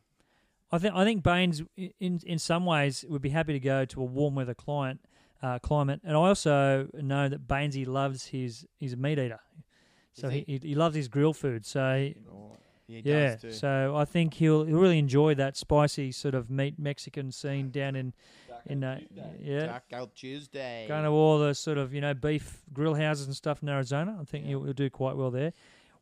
I 0.73 0.79
think 0.79 0.95
I 0.95 1.05
think 1.05 1.23
Baynes, 1.23 1.63
in 1.77 2.21
in 2.25 2.39
some 2.39 2.67
ways, 2.67 3.05
would 3.09 3.23
be 3.23 3.31
happy 3.31 3.53
to 3.53 3.61
go 3.61 3.85
to 3.85 4.01
a 4.01 4.05
warm 4.05 4.35
weather 4.35 4.55
client 4.55 5.01
uh, 5.43 5.59
climate, 5.61 6.01
and 6.05 6.13
I 6.13 6.21
also 6.21 6.89
know 6.95 7.29
that 7.29 7.47
Baynesy 7.47 7.87
loves 7.87 8.27
his 8.27 8.67
he's 8.79 8.93
a 8.95 8.97
meat 8.97 9.19
eater, 9.19 9.41
so 10.13 10.29
he 10.29 10.45
he, 10.47 10.59
he 10.63 10.75
loves 10.75 10.97
his 10.97 11.09
grill 11.09 11.33
food. 11.33 11.65
So 11.65 11.97
he- 11.99 12.17
Oh, 12.33 12.57
yeah, 12.89 13.01
he 13.01 13.11
yeah, 13.11 13.51
so 13.53 13.95
I 13.97 14.05
think 14.05 14.35
he'll 14.35 14.65
he'll 14.65 14.79
really 14.79 14.99
enjoy 14.99 15.35
that 15.35 15.57
spicy 15.57 16.13
sort 16.13 16.35
of 16.35 16.51
meat 16.51 16.79
Mexican 16.79 17.33
scene 17.33 17.71
down 17.71 17.97
in 17.97 18.13
in 18.67 18.83
uh, 18.85 19.01
yeah. 19.41 19.67
Taco 19.67 20.11
Tuesday. 20.15 20.87
Going 20.89 21.05
to 21.05 21.11
all 21.11 21.39
the 21.39 21.55
sort 21.55 21.79
of 21.79 21.93
you 21.95 22.01
know 22.01 22.15
beef 22.15 22.63
grill 22.73 22.95
houses 22.95 23.27
and 23.27 23.35
stuff 23.37 23.63
in 23.63 23.69
Arizona. 23.69 24.17
I 24.21 24.25
think 24.25 24.45
Yeah. 24.45 24.51
you'll, 24.53 24.65
you'll 24.65 24.73
do 24.73 24.89
quite 24.91 25.17
well 25.17 25.31
there. 25.31 25.53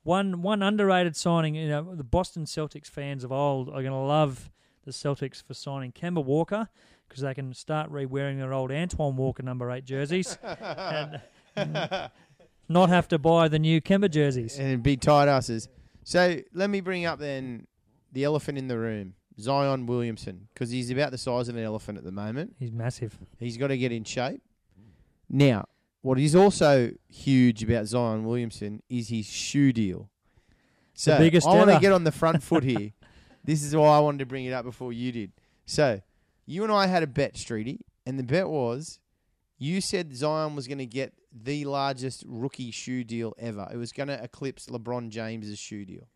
One 0.05 0.43
one 0.43 0.63
underrated 0.63 1.17
signing. 1.17 1.55
You 1.55 1.69
know 1.69 1.95
the 1.95 2.05
Boston 2.05 2.45
Celtics 2.45 2.89
fans 2.89 3.25
of 3.25 3.33
old 3.33 3.69
are 3.69 3.83
going 3.83 3.87
to 3.87 3.97
love 3.97 4.51
the 4.85 4.91
Celtics 4.93 5.43
for 5.43 5.55
signing 5.55 5.93
Kemba 5.93 6.23
Walker 6.25 6.69
because 7.09 7.23
they 7.23 7.35
can 7.35 7.53
start 7.55 7.91
re-wearing 7.91 8.39
their 8.39 8.53
old 8.53 8.71
Antoine 8.71 9.17
Walker 9.17 9.43
number 9.43 9.71
eight 9.71 9.85
jerseys 9.85 10.39
and 10.43 11.21
not 12.69 12.89
have 12.89 13.09
to 13.09 13.19
buy 13.19 13.49
the 13.49 13.59
new 13.59 13.81
Kemba 13.81 14.11
jerseys. 14.11 14.59
and 14.59 14.83
be 14.83 14.97
tight 14.97 15.29
asses. 15.29 15.69
So 16.03 16.39
let 16.53 16.69
me 16.71 16.81
bring 16.81 17.07
up 17.07 17.19
then 17.19 17.67
the 18.13 18.25
elephant 18.25 18.59
in 18.59 18.69
the 18.69 18.79
room, 18.79 19.15
Zion 19.41 19.87
Williamson, 19.87 20.49
because 20.53 20.71
he's 20.71 20.91
about 20.91 21.11
the 21.13 21.19
size 21.19 21.49
of 21.49 21.57
an 21.57 21.63
elephant 21.63 21.97
at 21.99 22.05
the 22.05 22.13
moment. 22.13 22.57
He's 22.59 22.73
massive. 22.73 23.19
He's 23.39 23.57
got 23.57 23.69
to 23.69 23.79
get 23.79 23.91
in 23.91 24.05
shape. 24.05 24.43
Now, 25.31 25.65
what 26.05 26.19
is 26.19 26.37
also 26.37 26.91
huge 27.09 27.63
about 27.63 27.87
Zion 27.87 28.27
Williamson 28.27 28.83
is 28.91 29.09
his 29.09 29.25
shoe 29.25 29.73
deal. 29.73 30.11
So 30.93 31.17
biggest 31.17 31.47
I 31.47 31.55
want 31.55 31.69
to 31.69 31.73
ever. 31.77 31.81
get 31.81 31.93
on 31.93 32.05
the 32.05 32.13
front 32.13 32.43
foot 32.49 32.63
here. 32.63 32.93
This 33.43 33.63
is 33.63 33.75
why 33.75 33.97
I 33.97 34.01
wanted 34.01 34.19
to 34.19 34.27
bring 34.27 34.45
it 34.45 34.53
up 34.53 34.67
before 34.67 34.93
you 34.93 35.13
did. 35.13 35.33
So, 35.65 36.03
you 36.45 36.63
and 36.63 36.71
I 36.71 36.89
had 36.89 37.03
a 37.03 37.07
bet, 37.07 37.37
Streety, 37.37 37.79
and 38.05 38.19
the 38.19 38.23
bet 38.23 38.51
was 38.51 38.99
you 39.57 39.81
said 39.81 40.15
Zion 40.15 40.55
was 40.55 40.69
going 40.69 40.77
to 40.77 40.85
get 40.85 41.15
the 41.33 41.65
largest 41.65 42.23
rookie 42.27 42.71
shoe 42.71 43.03
deal 43.03 43.33
ever. 43.39 43.67
It 43.73 43.79
was 43.79 43.91
going 43.91 44.09
to 44.09 44.23
eclipse 44.23 44.67
LeBron 44.67 45.09
James's 45.09 45.59
shoe 45.59 45.87
deal. 45.87 46.07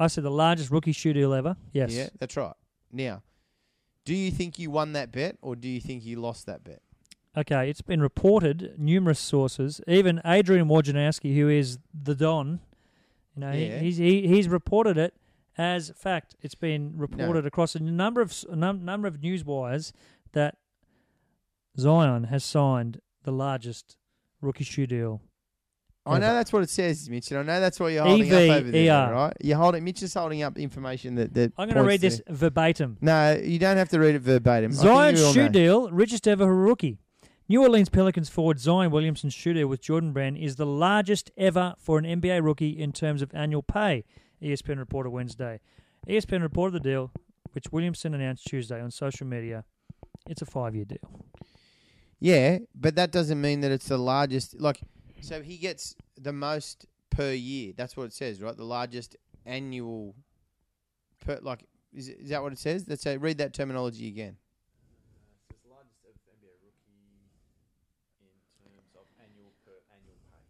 I 0.00 0.08
said 0.08 0.24
the 0.24 0.32
largest 0.32 0.72
rookie 0.72 0.90
shoe 0.90 1.12
deal 1.12 1.32
ever. 1.32 1.56
Yes. 1.72 1.92
Yeah, 1.92 2.08
that's 2.18 2.36
right. 2.36 2.54
Now, 2.90 3.22
do 4.04 4.16
you 4.16 4.32
think 4.32 4.58
you 4.58 4.72
won 4.72 4.94
that 4.94 5.12
bet 5.12 5.36
or 5.42 5.54
do 5.54 5.68
you 5.68 5.80
think 5.80 6.04
you 6.04 6.20
lost 6.20 6.46
that 6.46 6.64
bet? 6.64 6.82
Okay, 7.36 7.70
it's 7.70 7.82
been 7.82 8.00
reported 8.00 8.74
numerous 8.78 9.20
sources, 9.20 9.80
even 9.86 10.20
Adrian 10.24 10.66
Wojnarowski, 10.66 11.34
who 11.36 11.48
is 11.48 11.78
the 11.94 12.14
Don, 12.14 12.60
you 13.36 13.40
know, 13.40 13.52
he- 13.52 13.66
Yeah. 13.66 13.78
he's 13.78 13.96
he, 13.98 14.26
he's 14.26 14.48
reported 14.48 14.98
it 14.98 15.14
as 15.56 15.92
fact. 15.96 16.34
It's 16.40 16.54
been 16.56 16.94
reported 16.96 17.46
across 17.46 17.74
a 17.76 17.80
number 17.80 18.20
of 18.20 18.34
a 18.48 18.56
num- 18.56 18.84
number 18.84 19.06
of 19.06 19.22
news 19.22 19.44
wires 19.44 19.92
that 20.32 20.56
Zion 21.78 22.24
has 22.24 22.42
signed 22.44 23.00
the 23.22 23.30
largest 23.32 23.96
rookie 24.40 24.64
shoe 24.64 24.86
deal. 24.86 25.20
I 26.06 26.18
know 26.18 26.32
that's 26.32 26.52
what 26.54 26.62
it 26.62 26.70
says, 26.70 27.08
Mitch, 27.10 27.30
and 27.32 27.40
I 27.40 27.42
know 27.42 27.60
that's 27.60 27.78
what 27.78 27.88
you're 27.92 28.02
holding 28.02 28.32
EV, 28.32 28.50
up 28.50 28.56
over 28.62 28.70
there, 28.70 28.90
ER. 29.10 29.12
right? 29.12 29.32
You're 29.42 29.58
holding. 29.58 29.84
Mitch 29.84 30.02
is 30.02 30.14
holding 30.14 30.42
up 30.42 30.56
information 30.58 31.16
that 31.16 31.34
that. 31.34 31.52
I'm 31.58 31.68
going 31.68 31.76
to 31.76 31.86
read 31.88 32.00
this 32.00 32.22
verbatim. 32.28 32.96
No, 33.02 33.34
you 33.34 33.58
don't 33.58 33.76
have 33.76 33.90
to 33.90 33.98
read 34.00 34.14
it 34.14 34.22
verbatim. 34.22 34.72
Zion's 34.72 35.32
shoe 35.32 35.42
know. 35.44 35.48
deal, 35.50 35.90
richest 35.90 36.26
ever 36.26 36.46
rookie. 36.52 36.98
New 37.48 37.62
Orleans 37.62 37.88
Pelicans 37.88 38.28
forward 38.28 38.60
Zion 38.60 38.90
Williamson's 38.90 39.32
shoe 39.32 39.54
deal 39.54 39.68
with 39.68 39.80
Jordan 39.80 40.12
Brand 40.12 40.36
is 40.36 40.56
the 40.56 40.66
largest 40.66 41.30
ever 41.36 41.74
for 41.78 41.98
an 41.98 42.04
NBA 42.04 42.44
rookie 42.44 42.78
in 42.78 42.92
terms 42.92 43.22
of 43.22 43.34
annual 43.34 43.62
pay, 43.62 44.04
ESPN 44.42 44.78
reported 44.78 45.10
Wednesday. 45.10 45.60
ESPN 46.06 46.42
reported 46.42 46.74
the 46.74 46.88
deal, 46.88 47.10
which 47.52 47.72
Williamson 47.72 48.14
announced 48.14 48.46
Tuesday 48.46 48.80
on 48.80 48.90
social 48.90 49.26
media. 49.26 49.64
It's 50.28 50.42
a 50.42 50.46
five 50.46 50.74
year 50.74 50.84
deal. 50.84 50.98
Yeah, 52.20 52.58
but 52.74 52.96
that 52.96 53.12
doesn't 53.12 53.40
mean 53.40 53.60
that 53.60 53.70
it's 53.70 53.88
the 53.88 53.98
largest. 53.98 54.60
Like, 54.60 54.80
so 55.20 55.40
he 55.42 55.56
gets 55.56 55.94
the 56.16 56.32
most 56.32 56.86
per 57.10 57.32
year. 57.32 57.72
That's 57.76 57.96
what 57.96 58.04
it 58.04 58.12
says, 58.12 58.42
right? 58.42 58.56
The 58.56 58.64
largest 58.64 59.16
annual 59.46 60.14
per. 61.20 61.38
Like, 61.42 61.64
is, 61.92 62.08
is 62.08 62.30
that 62.30 62.42
what 62.42 62.52
it 62.52 62.58
says? 62.58 62.84
Let's 62.88 63.02
say 63.02 63.16
read 63.16 63.38
that 63.38 63.54
terminology 63.54 64.08
again. 64.08 64.36
It's 65.50 65.60
the 65.62 65.70
largest 65.70 66.02
of 66.04 66.14
NBA 66.26 66.58
rookie 66.64 67.22
in 68.20 68.34
terms 68.58 68.90
of 68.94 69.06
annual 69.22 69.54
per 69.64 69.78
annual 69.94 70.18
pay. 70.30 70.42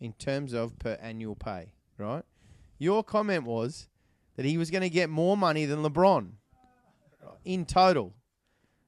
In 0.00 0.12
terms 0.14 0.52
of 0.52 0.78
per 0.78 0.98
annual 1.00 1.34
pay, 1.34 1.72
right? 1.96 2.24
Your 2.78 3.02
comment 3.02 3.44
was 3.44 3.88
that 4.36 4.44
he 4.44 4.56
was 4.56 4.70
going 4.70 4.82
to 4.82 4.90
get 4.90 5.10
more 5.10 5.36
money 5.36 5.64
than 5.64 5.82
LeBron 5.82 6.30
in 7.44 7.64
total, 7.66 8.14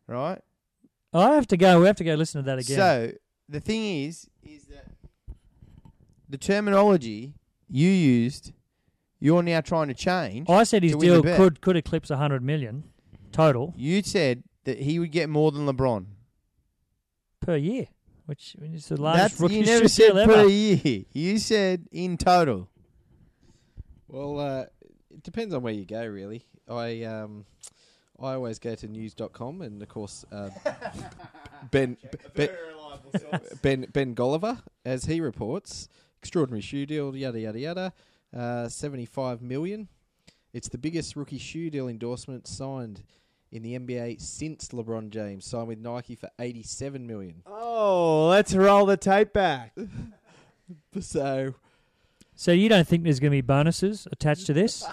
right? 0.07 0.41
Oh, 1.13 1.21
I 1.33 1.35
have 1.35 1.47
to 1.49 1.57
go. 1.57 1.81
We 1.81 1.87
have 1.87 1.97
to 1.97 2.05
go 2.05 2.15
listen 2.15 2.43
to 2.43 2.47
that 2.47 2.59
again. 2.59 2.77
So 2.77 3.13
the 3.49 3.61
thing 3.61 4.05
is, 4.05 4.29
is 4.45 4.65
that 4.67 4.87
the 6.29 6.39
terminology 6.39 7.35
you 7.69 7.89
used, 7.89 8.53
you're 9.19 9.43
now 9.43 9.61
trying 9.61 9.89
to 9.89 9.95
change. 9.95 10.49
I 10.49 10.63
said 10.63 10.83
his 10.85 10.93
to 10.93 10.99
win 10.99 11.09
the 11.15 11.23
deal 11.23 11.37
could 11.37 11.61
could 11.61 11.77
eclipse 11.77 12.11
hundred 12.11 12.43
million 12.45 12.85
total 13.33 13.75
You 13.77 14.03
said 14.03 14.45
that 14.65 14.79
he 14.81 14.99
would 15.01 15.11
get 15.11 15.29
more 15.29 15.51
than 15.51 15.67
LeBron. 15.67 16.07
per 17.41 17.57
year, 17.57 17.89
which 18.31 18.55
is 18.63 18.87
the 18.87 18.97
largest 18.97 19.39
That's 19.39 19.41
rookie 19.41 19.57
you 19.57 19.65
never 19.67 19.83
shoe 19.83 19.89
said 19.89 20.13
deal 20.15 20.25
per 20.25 20.33
ever. 20.35 20.49
year. 20.49 21.05
You 21.13 21.39
said 21.39 21.89
in 21.91 22.17
total. 22.17 22.69
Well, 24.07 24.39
uh, 24.39 24.65
it 25.11 25.25
depends 25.25 25.53
on 25.53 25.63
where 25.63 25.73
you 25.73 25.85
go, 25.85 26.07
really. 26.07 26.45
I 26.69 27.03
um, 27.03 27.45
I 28.21 28.35
always 28.35 28.61
go 28.61 28.77
to 28.77 28.87
news.com, 28.87 29.63
and 29.63 29.83
of 29.83 29.89
course, 29.89 30.25
uh, 30.31 30.51
Ben 31.73 31.97
Ben, 32.35 32.51
ben 33.63 33.87
Ben 33.93 34.15
Golliver, 34.15 34.63
as 34.85 35.07
he 35.07 35.21
reports, 35.21 35.89
extraordinary 36.21 36.61
shoe 36.61 36.87
deal, 36.87 37.17
yada 37.17 37.41
yada 37.41 37.59
yada, 37.59 37.93
uh, 38.37 38.69
seventy 38.69 39.07
five 39.07 39.43
million. 39.43 39.89
It's 40.53 40.69
the 40.69 40.79
biggest 40.79 41.17
rookie 41.17 41.39
shoe 41.39 41.69
deal 41.69 41.89
endorsement 41.89 42.47
signed 42.47 43.03
in 43.53 43.63
the 43.63 43.79
NBA 43.79 44.21
since 44.21 44.69
LeBron 44.69 45.11
James 45.11 45.45
signed 45.45 45.69
with 45.69 45.79
Nike 45.79 46.15
for 46.15 46.31
eighty 46.39 46.63
seven 46.63 47.07
million. 47.07 47.43
Oh, 47.47 48.29
let's 48.29 48.55
roll 48.55 48.87
the 48.87 48.97
tape 48.97 49.33
back. 49.33 49.77
So 51.01 51.55
So 52.37 52.53
you 52.53 52.69
don't 52.69 52.87
think 52.87 53.03
there's 53.05 53.21
going 53.21 53.33
to 53.33 53.37
be 53.37 53.41
bonuses 53.41 54.07
attached 54.13 54.47
to 54.47 54.53
this? 54.53 54.87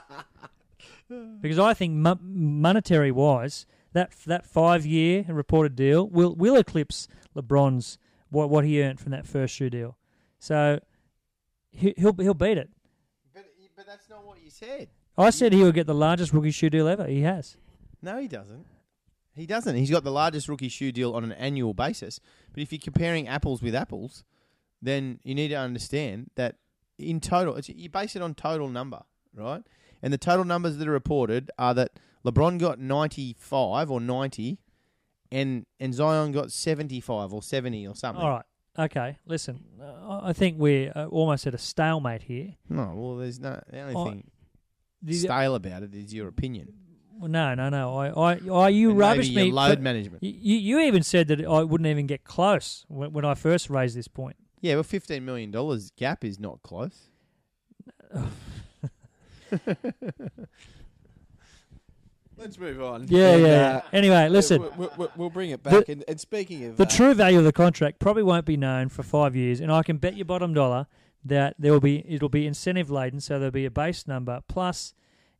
because 1.41 1.59
I 1.59 1.73
think 1.73 1.93
mo- 1.93 2.19
monetary 2.21 3.11
wise, 3.11 3.65
that 3.93 4.11
that 4.25 4.45
five 4.45 4.85
year 4.85 5.25
reported 5.27 5.75
deal 5.75 6.07
will 6.07 6.35
will 6.35 6.55
eclipse 6.55 7.07
LeBron's 7.35 7.97
what 8.29 8.49
what 8.49 8.65
he 8.65 8.81
earned 8.81 8.99
from 8.99 9.11
that 9.11 9.25
first 9.25 9.53
shoe 9.55 9.69
deal. 9.69 9.97
So 10.39 10.79
he, 11.71 11.93
he'll 11.97 12.13
he'll 12.13 12.33
beat 12.33 12.57
it. 12.57 12.69
But 13.33 13.45
but 13.75 13.85
that's 13.85 14.09
not 14.09 14.25
what 14.25 14.43
you 14.43 14.49
said. 14.49 14.89
I 15.17 15.29
said 15.31 15.53
he 15.53 15.63
will 15.63 15.71
get 15.71 15.87
the 15.87 15.95
largest 15.95 16.33
rookie 16.33 16.51
shoe 16.51 16.69
deal 16.69 16.87
ever. 16.87 17.07
He 17.07 17.21
has. 17.21 17.57
No, 18.01 18.19
he 18.19 18.27
doesn't. 18.27 18.65
He 19.35 19.45
doesn't. 19.45 19.75
He's 19.75 19.91
got 19.91 20.03
the 20.03 20.11
largest 20.11 20.47
rookie 20.49 20.69
shoe 20.69 20.91
deal 20.91 21.13
on 21.13 21.23
an 21.23 21.31
annual 21.33 21.73
basis. 21.73 22.19
But 22.53 22.61
if 22.63 22.71
you're 22.71 22.79
comparing 22.79 23.27
apples 23.27 23.61
with 23.61 23.75
apples, 23.75 24.23
then 24.81 25.19
you 25.23 25.35
need 25.35 25.49
to 25.49 25.55
understand 25.55 26.31
that 26.35 26.55
in 26.97 27.19
total, 27.19 27.55
it's, 27.55 27.69
you 27.69 27.89
base 27.89 28.15
it 28.15 28.21
on 28.23 28.33
total 28.33 28.67
number, 28.67 29.03
right? 29.35 29.61
And 30.01 30.11
the 30.11 30.17
total 30.17 30.43
numbers 30.45 30.77
that 30.77 30.87
are 30.87 30.91
reported 30.91 31.51
are 31.59 31.73
that 31.75 31.91
LeBron 32.25 32.57
got 32.59 32.79
95 32.79 33.91
or 33.91 34.01
90, 34.01 34.59
and 35.31 35.65
and 35.79 35.93
Zion 35.93 36.31
got 36.31 36.51
75 36.51 37.33
or 37.33 37.41
70 37.43 37.87
or 37.87 37.95
something. 37.95 38.23
All 38.23 38.29
right. 38.31 38.45
Okay. 38.79 39.17
Listen, 39.25 39.63
uh, 39.81 40.21
I 40.23 40.33
think 40.33 40.57
we're 40.59 40.91
uh, 40.95 41.05
almost 41.07 41.45
at 41.47 41.53
a 41.53 41.57
stalemate 41.57 42.23
here. 42.23 42.55
No, 42.69 42.93
well, 42.95 43.17
there's 43.17 43.39
no 43.39 43.59
the 43.71 43.79
only 43.79 43.95
Oh, 43.95 44.05
thing 44.05 44.31
stale 45.11 45.55
about 45.55 45.83
it 45.83 45.93
is 45.93 46.13
your 46.13 46.27
opinion. 46.27 46.73
Well, 47.19 47.29
no, 47.29 47.53
no, 47.55 47.69
no. 47.69 47.97
I, 47.97 48.07
I, 48.33 48.39
I 48.51 48.69
you 48.69 48.89
And 48.91 48.99
rubbish 48.99 49.29
maybe 49.31 49.47
me. 49.49 49.51
load 49.53 49.79
management. 49.79 50.23
You, 50.23 50.57
you 50.57 50.79
even 50.79 51.03
said 51.03 51.27
that 51.29 51.43
I 51.45 51.63
wouldn't 51.63 51.87
even 51.87 52.07
get 52.07 52.23
close 52.23 52.85
when, 52.87 53.13
when 53.13 53.25
I 53.25 53.33
first 53.33 53.69
raised 53.69 53.95
this 53.95 54.07
point. 54.07 54.35
Yeah, 54.61 54.75
well, 54.75 54.83
$15 54.83 55.21
million 55.21 55.51
gap 55.97 56.23
is 56.25 56.39
not 56.39 56.61
close. 56.63 57.09
let's 62.37 62.57
move 62.59 62.81
on. 62.81 63.05
Yeah, 63.07 63.31
And, 63.33 63.41
yeah. 63.41 63.47
uh, 63.47 63.49
yeah. 63.49 63.81
Anyway, 63.93 64.29
listen. 64.29 64.61
We'll, 64.61 64.71
we'll- 64.77 64.91
we'll, 64.97 65.11
we'll 65.15 65.29
bring 65.29 65.49
it 65.51 65.63
The- 65.63 65.69
back. 65.71 65.89
and, 65.89 66.03
and 66.07 66.19
speaking 66.19 66.65
of 66.65 66.77
The 66.77 66.83
uh, 66.85 66.89
true 66.89 67.13
value 67.13 67.39
of 67.39 67.43
the 67.45 67.51
contract 67.53 67.99
probably 67.99 68.23
won't 68.23 68.45
be 68.45 68.57
known 68.57 68.89
for 68.89 69.03
five 69.03 69.35
years, 69.35 69.59
and 69.59 69.71
I 69.71 69.83
can 69.83 69.97
bet 69.97 70.15
you 70.15 70.25
bottom 70.25 70.53
dollar 70.53 70.87
that 71.25 71.55
there 71.59 71.71
will 71.73 71.79
be 71.81 72.05
it'll 72.07 72.29
be 72.29 72.45
incentive 72.47 72.89
laden, 72.89 73.19
so 73.19 73.37
there'll 73.39 73.51
be 73.51 73.65
a 73.65 73.71
base 73.71 74.07
number 74.07 74.41
plus, 74.47 74.93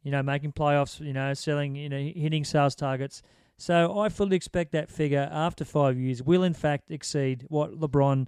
you 0.03 0.11
know, 0.11 0.23
making 0.23 0.53
playoffs, 0.53 0.99
you 0.99 1.13
know, 1.13 1.33
selling, 1.33 1.75
you 1.75 1.89
know, 1.89 1.97
hitting 1.97 2.43
sales 2.43 2.75
targets. 2.75 3.21
So 3.57 3.99
I 3.99 4.09
fully 4.09 4.35
expect 4.35 4.71
that 4.73 4.89
figure 4.89 5.27
after 5.31 5.65
five 5.65 5.97
years 5.97 6.21
will 6.21 6.43
in 6.43 6.53
fact 6.53 6.91
exceed 6.91 7.45
what 7.49 7.79
LeBron 7.79 8.27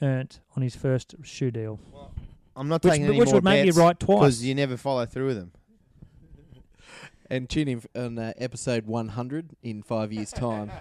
earned 0.00 0.40
on 0.56 0.62
his 0.62 0.74
first 0.74 1.14
shoe 1.22 1.50
deal, 1.50 1.78
I'm 2.56 2.68
not 2.68 2.82
which, 2.82 2.92
taking 2.92 3.06
any 3.06 3.18
which 3.18 3.26
more 3.26 3.34
would 3.36 3.44
make 3.44 3.62
me 3.64 3.68
bets 3.70 3.76
right 3.78 3.98
twice. 4.00 4.18
because 4.18 4.44
you 4.44 4.54
never 4.54 4.76
follow 4.76 5.04
through 5.06 5.26
with 5.26 5.36
them. 5.36 5.52
and 7.30 7.48
tune 7.48 7.68
in 7.68 7.78
f- 7.78 7.86
on 7.94 8.18
uh, 8.18 8.32
episode 8.38 8.86
100 8.86 9.50
in 9.62 9.82
five 9.82 10.12
years' 10.12 10.32
time. 10.32 10.70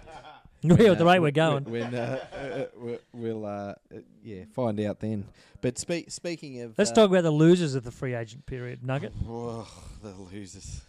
yeah, 0.61 0.91
at 0.91 0.97
the 0.97 1.05
Uh, 1.05 1.11
rate 1.11 1.19
we're 1.19 1.31
going. 1.31 1.63
When 1.65 1.93
uh, 1.93 2.25
uh, 2.33 2.65
we- 2.79 2.97
we'll 3.13 3.45
uh, 3.45 3.49
uh, 3.49 3.99
yeah 4.23 4.45
find 4.53 4.79
out 4.81 4.99
then. 4.99 5.25
But 5.61 5.77
speak, 5.77 6.11
speaking 6.11 6.61
of, 6.61 6.77
Let's 6.77 6.91
uh, 6.91 6.95
talk 6.95 7.09
about 7.09 7.23
the 7.23 7.31
losers 7.31 7.75
of 7.75 7.83
the 7.83 7.91
free 7.91 8.13
agent 8.15 8.45
period, 8.45 8.83
Nugget. 8.83 9.13
Oh, 9.27 9.67
the 10.01 10.09
losers. 10.13 10.81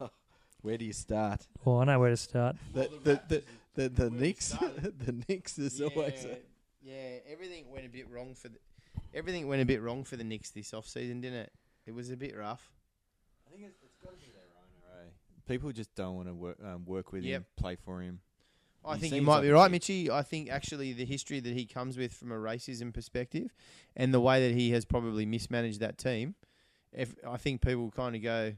Where 0.62 0.76
do 0.78 0.84
you 0.84 0.92
start? 0.92 1.46
Well, 1.64 1.80
I 1.80 1.84
know 1.84 2.00
where 2.00 2.10
to 2.10 2.16
start. 2.16 2.56
The 2.72 2.88
the 3.04 3.20
the 3.28 3.42
the, 3.74 3.88
the 3.88 4.10
Knicks. 4.10 4.48
the 5.04 5.24
Knicks 5.28 5.58
is 5.58 5.80
always. 5.80 6.24
A, 6.24 6.38
yeah, 6.82 7.18
everything 7.30 7.70
went 7.70 7.86
a 7.86 7.88
bit 7.88 8.08
wrong 8.10 8.34
for 8.34 8.48
the 8.48 8.58
everything 9.14 9.46
went 9.46 9.62
a 9.62 9.64
bit 9.66 9.80
wrong 9.82 10.02
for 10.04 10.16
the 10.16 10.24
Knicks 10.24 10.50
this 10.50 10.72
off 10.74 10.86
season, 10.88 11.20
didn't 11.20 11.38
it? 11.40 11.52
It 11.86 11.94
was 11.94 12.10
a 12.10 12.16
bit 12.16 12.36
rough. 12.36 12.70
I 13.46 13.50
think 13.52 13.64
it's, 13.66 13.76
it's 13.84 13.96
got 14.02 14.10
to 14.10 14.16
be 14.16 14.32
their 14.32 14.42
owner. 14.58 15.02
Right? 15.04 15.12
People 15.46 15.70
just 15.72 15.94
don't 15.94 16.16
want 16.16 16.28
to 16.28 16.34
work 16.34 16.56
um, 16.64 16.84
work 16.84 17.12
with 17.12 17.22
Yep. 17.22 17.36
him, 17.40 17.46
play 17.56 17.76
for 17.76 18.00
him. 18.00 18.18
I 18.86 18.96
think 18.98 19.14
you 19.14 19.22
might 19.22 19.34
like 19.36 19.42
be 19.42 19.50
right. 19.50 19.70
Mitchy. 19.70 20.10
I 20.10 20.22
think 20.22 20.50
actually 20.50 20.92
the 20.92 21.04
history 21.04 21.40
that 21.40 21.52
he 21.54 21.66
comes 21.66 21.96
with 21.96 22.12
from 22.14 22.30
a 22.32 22.36
racism 22.36 22.92
perspective, 22.92 23.54
and 23.96 24.12
the 24.14 24.20
way 24.20 24.48
that 24.48 24.54
he 24.56 24.70
has 24.70 24.84
probably 24.84 25.26
mismanaged 25.26 25.80
that 25.80 25.98
team, 25.98 26.34
if 26.92 27.14
I 27.26 27.36
think 27.36 27.60
people 27.62 27.90
kind 27.90 28.14
of 28.16 28.22
go, 28.22 28.52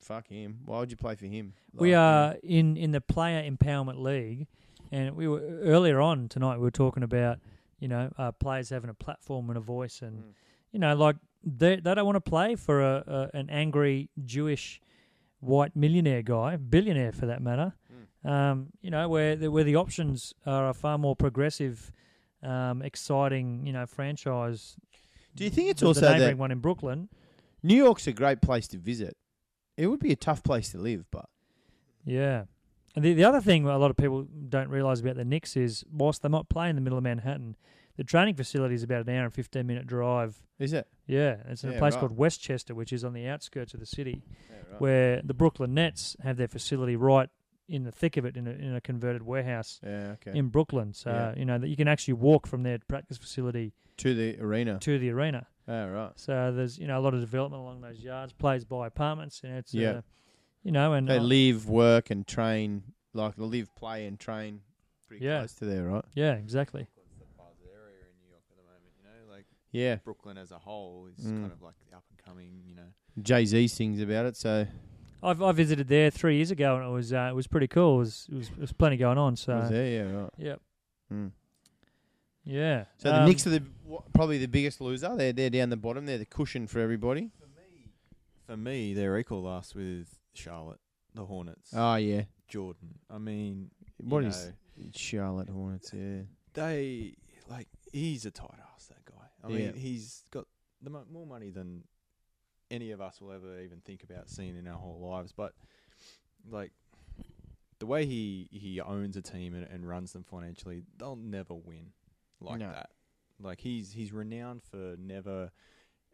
"Fuck 0.00 0.28
him! 0.28 0.60
Why 0.64 0.80
would 0.80 0.90
you 0.90 0.96
play 0.96 1.14
for 1.16 1.26
him?" 1.26 1.54
We 1.72 1.78
Like, 1.80 1.86
you 1.88 1.92
know. 1.92 2.00
are 2.00 2.36
in, 2.42 2.76
in 2.76 2.90
the 2.92 3.00
Player 3.00 3.42
Empowerment 3.48 3.98
League, 4.02 4.46
and 4.90 5.16
we 5.16 5.28
were 5.28 5.40
earlier 5.40 6.00
on 6.00 6.28
tonight. 6.28 6.56
We 6.56 6.62
were 6.62 6.70
talking 6.70 7.02
about 7.02 7.38
you 7.78 7.88
know 7.88 8.10
uh, 8.16 8.32
players 8.32 8.70
having 8.70 8.90
a 8.90 8.94
platform 8.94 9.50
and 9.50 9.56
a 9.58 9.60
voice, 9.60 10.00
and 10.02 10.18
Mm. 10.18 10.32
you 10.72 10.78
know 10.78 10.94
like 10.94 11.16
they 11.44 11.76
they 11.76 11.94
don't 11.94 12.06
want 12.06 12.16
to 12.16 12.20
play 12.30 12.54
for 12.54 12.80
a, 12.82 13.30
a 13.34 13.36
an 13.36 13.50
angry 13.50 14.08
Jewish 14.24 14.80
white 15.40 15.76
millionaire 15.76 16.22
guy, 16.22 16.56
billionaire 16.56 17.12
for 17.12 17.26
that 17.26 17.42
matter. 17.42 17.74
Um, 18.24 18.68
you 18.80 18.90
know 18.90 19.08
where 19.08 19.36
the, 19.36 19.50
where 19.50 19.64
the 19.64 19.76
options 19.76 20.32
are 20.46 20.68
a 20.70 20.74
far 20.74 20.96
more 20.98 21.14
progressive, 21.14 21.92
um, 22.42 22.80
exciting 22.82 23.66
you 23.66 23.72
know 23.72 23.86
franchise. 23.86 24.76
Do 25.36 25.44
you 25.44 25.50
think 25.50 25.70
it's 25.70 25.80
the, 25.80 25.86
also 25.88 26.00
the 26.00 26.06
that- 26.06 26.18
neighbouring 26.18 26.38
one 26.38 26.50
in 26.50 26.60
Brooklyn? 26.60 27.08
New 27.62 27.76
York's 27.76 28.06
a 28.06 28.12
great 28.12 28.40
place 28.40 28.68
to 28.68 28.78
visit. 28.78 29.16
It 29.76 29.86
would 29.88 30.00
be 30.00 30.12
a 30.12 30.16
tough 30.16 30.42
place 30.42 30.70
to 30.72 30.78
live, 30.78 31.06
but 31.10 31.26
Yeah. 32.04 32.44
And 32.94 33.04
the, 33.04 33.12
the 33.14 33.24
other 33.24 33.40
thing 33.40 33.66
a 33.66 33.76
lot 33.78 33.90
of 33.90 33.96
people 33.96 34.26
don't 34.48 34.68
realise 34.68 35.00
about 35.00 35.16
the 35.16 35.24
Knicks 35.24 35.56
is, 35.56 35.82
whilst 35.90 36.22
they 36.22 36.28
might 36.28 36.48
play 36.48 36.68
in 36.70 36.76
the 36.76 36.80
middle 36.82 36.96
of 36.98 37.02
Manhattan, 37.02 37.56
the 37.96 38.04
training 38.04 38.34
facility 38.36 38.74
is 38.76 38.82
about 38.84 39.08
an 39.08 39.16
hour 39.16 39.24
and 39.24 39.34
15 39.34 39.66
minute 39.66 39.86
drive. 39.86 40.40
is 40.60 40.72
it? 40.72 40.86
Yeah, 41.06 41.36
it's 41.48 41.64
in 41.64 41.70
Yeah, 41.70 41.76
a 41.76 41.78
place 41.80 41.94
right. 41.94 42.00
called 42.00 42.16
Westchester, 42.16 42.74
which 42.74 42.92
is 42.92 43.02
on 43.04 43.14
the 43.14 43.26
outskirts 43.26 43.74
of 43.74 43.80
the 43.80 43.86
city, 43.86 44.22
Yeah, 44.48 44.56
right. 44.70 44.80
where 44.80 45.22
the 45.24 45.34
Brooklyn 45.34 45.74
Nets 45.74 46.16
have 46.22 46.36
their 46.36 46.46
facility 46.48 46.94
right 46.96 47.30
in 47.68 47.84
the 47.84 47.92
thick 47.92 48.16
of 48.16 48.24
it 48.24 48.36
in 48.36 48.46
a, 48.46 48.50
in 48.50 48.74
a 48.74 48.80
converted 48.80 49.22
warehouse 49.22 49.80
yeah, 49.82 50.14
okay. 50.22 50.36
in 50.38 50.48
Brooklyn. 50.48 50.92
So, 50.92 51.10
Yeah. 51.10 51.34
you 51.38 51.44
know, 51.44 51.58
that 51.58 51.68
you 51.68 51.76
can 51.76 51.88
actually 51.88 52.14
walk 52.14 52.46
from 52.46 52.62
their 52.62 52.78
practice 52.88 53.16
facility 53.18 53.72
to 53.98 54.14
the 54.14 54.38
arena. 54.40 54.78
to 54.80 54.98
the 54.98 55.10
arena. 55.10 55.46
Oh, 55.66 55.88
right. 55.88 56.12
So 56.16 56.52
there's, 56.54 56.78
you 56.78 56.86
know, 56.86 56.98
a 56.98 57.00
lot 57.02 57.14
of 57.14 57.20
development 57.20 57.62
along 57.62 57.80
those 57.80 58.00
yards, 58.00 58.32
players 58.34 58.64
buy 58.64 58.86
apartments, 58.86 59.40
and 59.44 59.54
it's, 59.56 59.72
Yeah. 59.72 59.90
uh, 59.90 60.00
you 60.62 60.72
know, 60.72 60.92
and 60.92 61.08
They 61.08 61.18
uh, 61.18 61.22
live, 61.22 61.68
work, 61.68 62.10
and 62.10 62.26
train. 62.26 62.82
Like 63.14 63.36
they 63.36 63.44
live, 63.44 63.74
play, 63.76 64.06
and 64.06 64.18
train. 64.18 64.60
Pretty 65.08 65.24
Yeah. 65.24 65.38
close 65.40 65.54
to 65.54 65.64
there, 65.64 65.84
right? 65.84 66.04
yeah, 66.14 66.34
exactly. 66.34 66.82
It's 66.82 67.18
the 67.62 67.70
area 67.70 68.00
in 68.10 68.16
New 68.22 68.28
York 68.30 68.42
at 68.50 68.56
the 68.56 68.62
moment. 68.62 68.92
You 68.98 69.04
know, 69.04 69.32
like 69.32 69.46
Yeah. 69.70 69.96
Brooklyn 70.04 70.36
as 70.36 70.50
a 70.50 70.58
whole 70.58 71.06
is 71.06 71.24
Mm. 71.24 71.40
kind 71.42 71.52
of 71.52 71.62
like 71.62 71.76
the 71.88 71.96
up 71.96 72.04
and 72.10 72.18
coming. 72.18 72.62
You 72.66 72.74
know, 72.74 72.88
Jay 73.22 73.44
Z 73.46 73.68
sings 73.68 74.00
about 74.00 74.26
it, 74.26 74.36
so 74.36 74.66
I've 75.24 75.42
I 75.42 75.52
visited 75.52 75.88
there 75.88 76.10
three 76.10 76.36
years 76.36 76.50
ago 76.50 76.76
and 76.76 76.84
it 76.86 76.90
was 76.92 77.12
uh, 77.12 77.28
it 77.30 77.34
was 77.34 77.46
pretty 77.46 77.66
cool. 77.68 77.96
It 77.96 77.98
was, 77.98 78.26
it 78.30 78.36
was 78.36 78.48
it 78.50 78.58
was 78.60 78.72
plenty 78.72 78.96
going 78.96 79.18
on. 79.18 79.36
So 79.36 79.56
was 79.56 79.70
there. 79.70 79.86
Yeah, 80.06 80.12
right. 80.12 80.30
yep, 80.36 80.60
Mm. 81.12 81.30
yeah. 82.44 82.84
So 82.98 83.10
the 83.10 83.20
Um, 83.20 83.28
Knicks 83.28 83.46
are 83.46 83.50
the 83.50 83.62
probably 84.12 84.38
the 84.38 84.46
biggest 84.48 84.80
loser. 84.80 85.14
They're 85.16 85.32
they're 85.32 85.50
down 85.50 85.70
the 85.70 85.76
bottom. 85.76 86.06
They're 86.06 86.18
the 86.18 86.26
cushion 86.26 86.66
for 86.66 86.80
everybody. 86.80 87.30
for 88.46 88.56
me, 88.56 88.92
they're 88.92 89.18
equal 89.18 89.42
last 89.42 89.74
with 89.74 90.18
Charlotte, 90.34 90.80
the 91.14 91.24
Hornets, 91.24 91.70
Oh 91.74 91.94
yeah. 91.96 92.22
Jordan. 92.48 92.98
I 93.10 93.16
mean, 93.18 93.70
What 93.98 94.22
you 94.22 94.28
is 94.28 94.46
know, 94.46 94.84
Charlotte 94.94 95.48
Hornets? 95.48 95.90
Yeah. 95.94 96.22
they 96.52 97.14
like 97.48 97.68
he's 97.92 98.26
a 98.26 98.30
tight 98.30 98.58
ass 98.74 98.86
that 98.88 99.04
guy. 99.06 99.26
I 99.42 99.48
Yeah. 99.50 99.70
mean, 99.70 99.74
he's 99.80 100.24
got 100.30 100.46
the 100.82 100.90
mo- 100.90 101.06
more 101.10 101.26
money 101.26 101.48
than 101.50 101.84
any 102.74 102.90
of 102.90 103.00
us 103.00 103.20
will 103.20 103.32
ever 103.32 103.60
even 103.60 103.80
think 103.84 104.02
about 104.02 104.28
seeing 104.28 104.56
in 104.56 104.66
our 104.68 104.78
whole 104.78 104.98
lives. 105.00 105.32
But 105.32 105.52
like 106.50 106.72
the 107.78 107.86
way 107.86 108.04
he 108.06 108.48
he 108.50 108.80
owns 108.80 109.16
a 109.16 109.22
team 109.22 109.54
and, 109.54 109.66
and 109.70 109.88
runs 109.88 110.12
them 110.12 110.24
financially, 110.24 110.82
they'll 110.98 111.16
never 111.16 111.54
win 111.54 111.92
like 112.40 112.58
No. 112.60 112.70
that. 112.72 112.90
Like 113.40 113.60
he's 113.60 113.92
he's 113.92 114.12
renowned 114.12 114.62
for 114.62 114.94
never, 114.98 115.50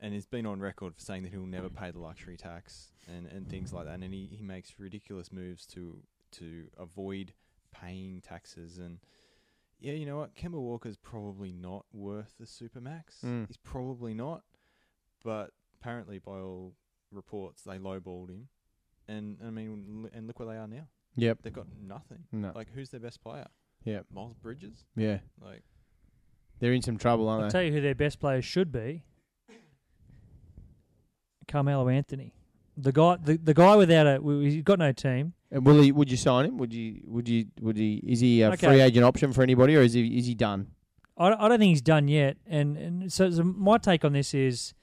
and 0.00 0.14
he's 0.14 0.26
been 0.26 0.46
on 0.46 0.61
record 0.61 0.94
for 0.94 1.00
saying 1.00 1.22
that 1.24 1.32
he'll 1.32 1.46
never 1.46 1.68
pay 1.68 1.90
the 1.90 1.98
luxury 1.98 2.36
tax 2.36 2.92
and, 3.06 3.26
and 3.26 3.48
things 3.48 3.72
like 3.72 3.84
that. 3.86 4.00
And 4.00 4.14
he, 4.14 4.26
he 4.32 4.42
makes 4.42 4.74
ridiculous 4.78 5.30
moves 5.32 5.66
to 5.66 6.02
to 6.32 6.68
avoid 6.78 7.32
paying 7.72 8.20
taxes 8.20 8.78
and. 8.78 8.98
Yeah, 9.82 9.94
you 9.94 10.04
know 10.04 10.18
what? 10.18 10.34
Kemba 10.36 10.61
Walker's 10.61 10.98
probably 10.98 11.52
not 11.52 11.86
worth 11.90 12.34
the 12.38 12.44
supermax. 12.44 13.24
Mm. 13.24 13.46
He's 13.46 13.56
probably 13.56 14.12
not, 14.12 14.42
but 15.24 15.52
apparently, 15.81 16.18
by 16.18 16.33
all 16.39 16.74
reports, 17.12 17.62
they 17.62 17.78
lowballed 17.78 18.31
him, 18.31 18.49
and 19.09 19.39
I 19.47 19.51
mean, 19.51 20.05
l- 20.05 20.11
and 20.12 20.26
look 20.26 20.39
where 20.39 20.49
they 20.49 20.57
are 20.57 20.66
now. 20.68 20.87
Yep. 21.16 21.39
They've 21.43 21.53
got 21.53 21.66
nothing. 21.83 22.24
No. 22.33 22.53
Like, 22.55 22.68
who's 22.74 22.91
their 22.91 23.01
best 23.01 23.20
player? 23.22 23.47
Yeah, 23.85 24.01
Miles 24.12 24.37
Bridges. 24.41 24.85
Yeah. 24.97 25.18
Like, 25.43 25.62
They're 26.61 26.72
in 26.72 26.83
some 26.83 26.99
trouble, 26.99 27.28
aren't 27.28 27.39
they? 27.41 27.43
I'll 27.43 27.43
aren't 27.45 27.53
tell 27.53 27.62
you 27.62 27.72
who 27.72 27.81
their 27.81 27.95
best 27.95 28.20
players 28.20 28.45
should 28.45 28.70
be. 28.70 29.03
Carmelo 31.49 31.89
Anthony, 31.89 32.33
the 32.76 32.93
guy, 32.93 33.16
the, 33.22 33.37
the 33.37 33.55
guy 33.55 33.74
without 33.74 34.07
a, 34.07 34.20
he's 34.41 34.62
got 34.62 34.78
no 34.78 34.93
team. 34.93 35.33
And 35.51 35.66
will 35.66 35.83
he? 35.83 35.91
Would 35.91 36.11
you 36.11 36.16
sign 36.16 36.45
him? 36.47 36.59
Would 36.59 36.72
you? 36.72 37.01
Would 37.07 37.28
you? 37.28 37.47
Would 37.61 37.76
he? 37.76 37.95
Is 38.07 38.20
he 38.20 38.43
a 38.43 38.51
Okay. 38.53 38.68
free 38.68 38.81
agent 38.81 39.05
option 39.05 39.33
for 39.33 39.43
anybody, 39.43 39.76
or 39.76 39.81
is 39.83 39.95
he? 39.95 40.07
Is 40.18 40.26
he 40.26 40.35
done? 40.37 40.68
I, 41.18 41.33
I 41.33 41.49
don't 41.49 41.59
think 41.59 41.70
he's 41.70 41.83
done 41.83 42.07
yet. 42.07 42.37
And 42.47 42.76
and 42.76 43.12
so, 43.12 43.28
so 43.31 43.43
my 43.43 43.78
take 43.78 44.05
on 44.05 44.12
this 44.12 44.33
is, 44.33 44.74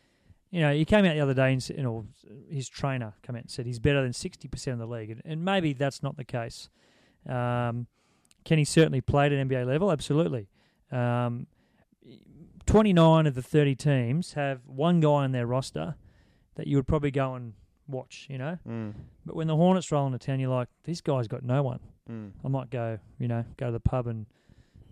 you 0.51 0.61
know, 0.61 0.73
he 0.73 0.85
came 0.85 1.05
out 1.05 1.13
the 1.13 1.19
other 1.21 1.33
day 1.33 1.51
and 1.53 1.69
you 1.69 1.83
know 1.83 2.05
his 2.49 2.69
trainer 2.69 3.13
came 3.21 3.35
out 3.35 3.41
and 3.43 3.51
said 3.51 3.65
he's 3.65 3.79
better 3.79 4.01
than 4.01 4.13
sixty 4.13 4.47
percent 4.47 4.73
of 4.81 4.87
the 4.87 4.93
league, 4.95 5.09
and, 5.11 5.21
and 5.25 5.43
maybe 5.43 5.73
that's 5.73 6.01
not 6.03 6.15
the 6.17 6.23
case. 6.23 6.69
Um, 7.27 7.87
can 8.45 8.57
he 8.57 8.63
certainly 8.63 9.01
play 9.01 9.25
at 9.25 9.33
an 9.33 9.49
NBA 9.49 9.65
level? 9.65 9.91
Absolutely. 9.91 10.47
Um, 10.91 11.47
Twenty 12.65 12.91
nine 12.91 13.27
of 13.27 13.35
the 13.35 13.41
thirty 13.41 13.75
teams 13.75 14.33
have 14.33 14.59
one 14.65 14.99
guy 14.99 15.09
on 15.09 15.31
their 15.31 15.47
roster 15.47 15.95
that 16.55 16.67
you 16.67 16.75
would 16.75 16.87
probably 16.87 17.11
go 17.11 17.33
and 17.35 17.53
watch. 17.87 18.27
You 18.29 18.37
know, 18.37 18.57
Mm. 18.67 18.93
but 19.25 19.35
when 19.37 19.47
the 19.47 19.55
Hornets 19.55 19.89
roll 19.91 20.05
into 20.05 20.19
town, 20.19 20.39
you're 20.41 20.49
like, 20.49 20.67
this 20.83 20.99
guy's 20.99 21.27
got 21.29 21.43
no 21.43 21.63
one. 21.63 21.79
Mm. 22.11 22.31
I 22.43 22.47
might 22.49 22.69
go, 22.69 22.99
you 23.19 23.27
know, 23.29 23.45
go 23.55 23.67
to 23.67 23.71
the 23.71 23.79
pub 23.79 24.07
and, 24.07 24.25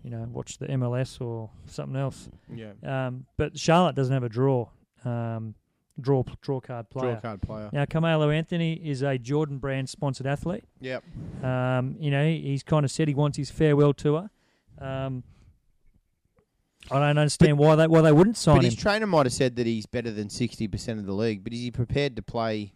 you 0.03 0.09
know, 0.09 0.25
watch 0.31 0.57
the 0.57 0.67
MLS 0.67 1.19
or 1.19 1.49
something 1.65 1.97
else. 1.99 2.29
Yeah. 2.53 2.71
Um, 2.83 3.25
but 3.35 3.57
Charlotte 3.59 3.95
doesn't 3.95 4.13
have 4.13 4.23
a 4.23 4.29
draw, 4.29 4.67
um, 5.05 5.55
draw 5.99 6.23
draw 6.41 6.59
card 6.59 6.89
player. 6.89 7.11
Draw 7.13 7.21
card 7.21 7.41
player. 7.41 7.69
Now, 7.71 7.85
Carmelo 7.85 8.29
Anthony 8.29 8.73
is 8.73 9.01
a 9.01 9.17
Jordan 9.17 9.57
Brand 9.59 9.87
sponsored 9.89 10.27
athlete. 10.27 10.63
Yep. 10.81 11.03
Um, 11.43 11.95
you 11.99 12.11
know, 12.11 12.25
he's 12.25 12.63
kind 12.63 12.83
of 12.83 12.91
said 12.91 13.07
he 13.07 13.13
wants 13.13 13.37
his 13.37 13.51
farewell 13.51 13.93
tour. 13.93 14.29
Um, 14.79 15.23
I 16.91 16.99
don't 16.99 17.17
understand 17.17 17.57
why 17.57 17.75
they 17.75 17.87
why 17.87 18.01
they 18.01 18.11
wouldn't 18.11 18.37
sign 18.37 18.57
But 18.57 18.65
him. 18.65 18.71
his 18.71 18.75
trainer 18.79 19.07
might 19.07 19.25
have 19.25 19.33
said 19.33 19.55
that 19.55 19.65
he's 19.65 19.85
better 19.85 20.11
than 20.11 20.29
sixty 20.29 20.67
percent 20.67 20.99
of 20.99 21.05
the 21.05 21.13
league. 21.13 21.43
But 21.43 21.53
is 21.53 21.59
he 21.61 21.71
prepared 21.71 22.15
to 22.17 22.21
play 22.21 22.73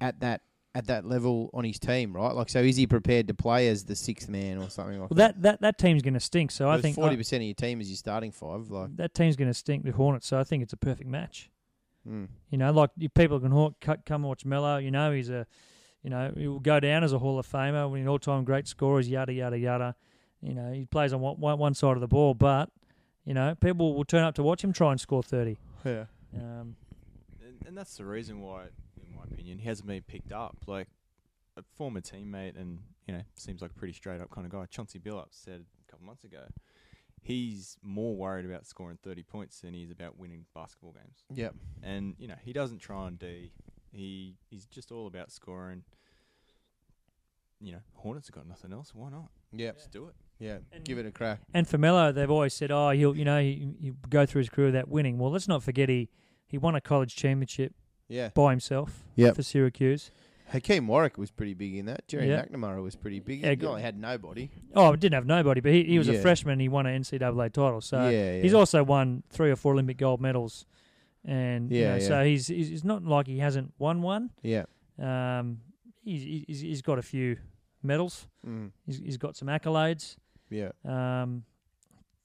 at 0.00 0.20
that 0.20 0.42
at 0.74 0.88
that 0.88 1.04
level 1.04 1.50
on 1.54 1.64
his 1.64 1.78
team? 1.78 2.14
Right. 2.14 2.34
Like, 2.34 2.48
so 2.48 2.60
is 2.60 2.76
he 2.76 2.86
prepared 2.86 3.28
to 3.28 3.34
play 3.34 3.68
as 3.68 3.84
the 3.84 3.94
sixth 3.94 4.28
man 4.28 4.58
or 4.58 4.68
something 4.70 5.00
like 5.00 5.10
well, 5.10 5.16
that, 5.16 5.40
that 5.42 5.60
that 5.60 5.78
team's 5.78 6.02
going 6.02 6.14
to 6.14 6.20
stink. 6.20 6.50
So 6.50 6.68
I 6.68 6.80
think 6.80 6.96
forty 6.96 7.16
percent 7.16 7.42
of 7.42 7.46
your 7.46 7.54
team 7.54 7.80
is 7.80 7.88
your 7.88 7.96
starting 7.96 8.32
five. 8.32 8.70
Like, 8.70 8.96
that 8.96 9.14
team's 9.14 9.36
going 9.36 9.50
to 9.50 9.54
stink 9.54 9.84
the 9.84 9.92
Hornets. 9.92 10.26
So 10.26 10.38
I 10.38 10.44
think 10.44 10.62
it's 10.62 10.72
a 10.72 10.76
perfect 10.76 11.08
match. 11.08 11.50
mm. 12.08 12.28
You 12.50 12.58
know, 12.58 12.72
like 12.72 12.90
you 12.96 13.08
people 13.08 13.38
can 13.38 13.52
hawk, 13.52 13.74
cut, 13.80 14.04
come 14.04 14.22
watch 14.22 14.44
Mello. 14.44 14.78
You 14.78 14.90
know, 14.90 15.12
he's 15.12 15.30
a, 15.30 15.46
you 16.02 16.10
know, 16.10 16.32
he 16.36 16.48
will 16.48 16.60
go 16.60 16.80
down 16.80 17.04
as 17.04 17.12
a 17.12 17.18
Hall 17.18 17.38
of 17.38 17.46
Famer, 17.46 17.88
when 17.90 18.00
an 18.02 18.08
all-time 18.08 18.44
great 18.44 18.66
scorer, 18.66 19.00
yada 19.00 19.32
yada 19.32 19.58
yada. 19.58 19.94
You 20.42 20.54
know, 20.54 20.72
he 20.72 20.84
plays 20.84 21.12
on 21.12 21.20
one, 21.20 21.40
one, 21.40 21.58
one 21.58 21.74
side 21.74 21.96
of 21.96 22.00
the 22.00 22.08
ball, 22.08 22.34
but 22.34 22.68
you 23.24 23.32
know, 23.32 23.54
people 23.54 23.94
will 23.94 24.04
turn 24.04 24.24
up 24.24 24.34
to 24.34 24.42
watch 24.42 24.62
him 24.62 24.72
try 24.72 24.90
and 24.90 25.00
score 25.00 25.22
thirty. 25.22 25.56
yeah. 25.84 26.04
Um, 26.34 26.76
and, 27.40 27.56
and 27.66 27.78
that's 27.78 27.96
the 27.96 28.04
reason 28.04 28.40
why, 28.40 28.64
in 28.64 28.68
my 29.30 29.34
opinion, 29.34 29.58
he 29.58 29.68
hasn't 29.68 29.86
been 29.88 30.02
picked 30.02 30.32
up. 30.32 30.56
Like 30.66 30.88
a 31.56 31.62
former 31.76 32.00
teammate, 32.00 32.58
and 32.60 32.80
you 33.06 33.14
know, 33.14 33.22
seems 33.36 33.62
like 33.62 33.70
a 33.70 33.74
pretty 33.74 33.94
straight 33.94 34.20
up 34.20 34.30
kind 34.30 34.46
of 34.46 34.52
guy. 34.52 34.66
Chauncey 34.66 34.98
Billups 34.98 35.28
said 35.44 35.64
a 35.86 35.90
couple 35.90 36.06
months 36.06 36.24
ago, 36.24 36.44
he's 37.20 37.76
more 37.82 38.16
worried 38.16 38.44
about 38.46 38.66
scoring 38.66 38.98
thirty 39.02 39.22
points 39.22 39.60
than 39.60 39.74
he 39.74 39.82
is 39.82 39.90
about 39.90 40.18
winning 40.18 40.44
basketball 40.54 40.92
games. 40.92 41.24
Yep. 41.34 41.54
And 41.82 42.14
you 42.18 42.28
know, 42.28 42.36
he 42.44 42.52
doesn't 42.52 42.78
try 42.78 43.06
and 43.08 43.18
D. 43.18 43.52
He 43.92 44.34
he's 44.50 44.66
just 44.66 44.90
all 44.90 45.06
about 45.06 45.30
scoring. 45.30 45.84
You 47.60 47.72
know, 47.72 47.78
Hornets 47.94 48.28
have 48.28 48.34
got 48.34 48.46
nothing 48.46 48.72
else. 48.72 48.92
Why 48.94 49.08
not? 49.10 49.28
Yep. 49.52 49.76
Just 49.76 49.90
do 49.92 50.08
it. 50.08 50.14
Yeah. 50.38 50.58
And- 50.72 50.84
Give 50.84 50.98
it 50.98 51.06
a 51.06 51.10
crack. 51.12 51.40
and 51.54 51.66
for 51.66 51.78
Mello, 51.78 52.12
they've 52.12 52.30
always 52.30 52.52
said, 52.52 52.70
oh, 52.70 52.90
he'll, 52.90 53.16
you 53.16 53.24
know, 53.24 53.40
he, 53.40 53.74
he'll 53.80 53.94
go 54.10 54.26
through 54.26 54.40
his 54.40 54.50
career 54.50 54.66
without 54.66 54.88
winning. 54.88 55.18
Well, 55.18 55.30
let's 55.30 55.48
not 55.48 55.62
forget 55.62 55.88
he 55.88 56.10
he 56.46 56.58
won 56.58 56.74
a 56.74 56.80
college 56.80 57.16
championship 57.16 57.72
Yeah. 58.08 58.30
by 58.34 58.50
himself 58.50 59.04
Yep. 59.16 59.36
for 59.36 59.42
Syracuse. 59.42 60.10
Hakim 60.48 60.86
Warrick 60.86 61.16
was 61.16 61.30
pretty 61.30 61.54
big 61.54 61.74
in 61.74 61.86
that. 61.86 62.06
Gerry 62.06 62.28
Yeah. 62.28 62.44
McNamara 62.44 62.82
was 62.82 62.94
pretty 62.96 63.18
big. 63.18 63.40
Yeah, 63.42 63.50
he 63.50 63.56
good. 63.56 63.68
only 63.68 63.82
had 63.82 63.98
nobody. 63.98 64.50
Oh, 64.74 64.92
it 64.92 65.00
didn't 65.00 65.14
have 65.14 65.26
nobody, 65.26 65.60
but 65.60 65.72
he, 65.72 65.84
he 65.84 65.98
was 65.98 66.06
Yeah. 66.08 66.14
a 66.14 66.22
freshman. 66.22 66.60
He 66.60 66.68
won 66.68 66.86
an 66.86 67.00
NCAA 67.02 67.48
title, 67.52 67.80
so 67.80 68.08
yeah, 68.08 68.34
yeah. 68.36 68.42
He's 68.42 68.52
also 68.54 68.84
won 68.84 69.22
three 69.30 69.50
or 69.50 69.56
four 69.56 69.72
Olympic 69.72 69.96
gold 69.96 70.20
medals, 70.20 70.66
and 71.24 71.70
you 71.72 71.80
Yeah, 71.80 71.90
know, 71.92 71.96
yeah. 71.96 72.06
so 72.08 72.24
he's 72.24 72.46
he's 72.48 72.70
it's 72.70 72.84
not 72.84 73.04
like 73.04 73.26
he 73.26 73.38
hasn't 73.38 73.72
won 73.78 74.02
one. 74.02 74.30
yeah. 74.42 74.64
Um, 74.98 75.60
he's 76.04 76.44
he's, 76.46 76.60
he's 76.60 76.82
got 76.82 76.98
a 76.98 77.02
few 77.02 77.38
medals. 77.82 78.28
Mm. 78.46 78.70
He's, 78.86 78.98
he's 78.98 79.16
got 79.16 79.36
some 79.36 79.48
accolades. 79.48 80.16
Yeah. 80.50 80.70
Um, 80.84 81.44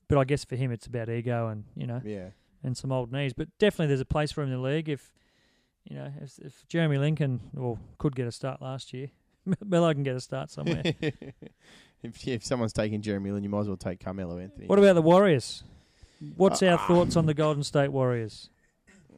but 0.09 0.17
I 0.17 0.23
guess 0.25 0.43
for 0.43 0.55
him 0.57 0.71
it's 0.71 0.85
about 0.87 1.09
ego 1.09 1.47
and 1.47 1.63
you 1.75 1.87
know 1.87 2.01
Yeah. 2.03 2.29
and 2.63 2.75
some 2.77 2.91
old 2.91 3.11
knees. 3.13 3.33
But 3.33 3.47
definitely 3.59 3.87
there's 3.87 4.01
a 4.01 4.05
place 4.05 4.31
for 4.31 4.41
him 4.43 4.49
in 4.51 4.55
the 4.55 4.61
league 4.61 4.89
if 4.89 5.13
you 5.85 5.95
know 5.97 6.11
if, 6.21 6.37
if 6.39 6.67
Jeremy 6.67 6.97
Lincoln 6.97 7.39
well 7.53 7.79
could 7.97 8.15
get 8.15 8.27
a 8.27 8.31
start 8.31 8.61
last 8.61 8.93
year, 8.93 9.09
Melo 9.65 9.93
can 9.93 10.03
get 10.03 10.15
a 10.15 10.19
start 10.21 10.49
somewhere. 10.51 10.83
if 12.03 12.27
if 12.27 12.45
someone's 12.45 12.73
taking 12.73 13.01
Jeremy 13.01 13.31
Lin, 13.31 13.43
you 13.43 13.49
might 13.49 13.61
as 13.61 13.67
well 13.67 13.77
take 13.77 13.99
Carmelo 13.99 14.37
Anthony. 14.37 14.67
what 14.67 14.79
about 14.79 14.93
the 14.93 15.01
Warriors? 15.01 15.63
What's 16.35 16.61
Uh, 16.61 16.67
our 16.67 16.77
thoughts 16.87 17.15
on 17.15 17.25
the 17.27 17.33
Golden 17.33 17.63
State 17.63 17.89
Warriors? 17.93 18.49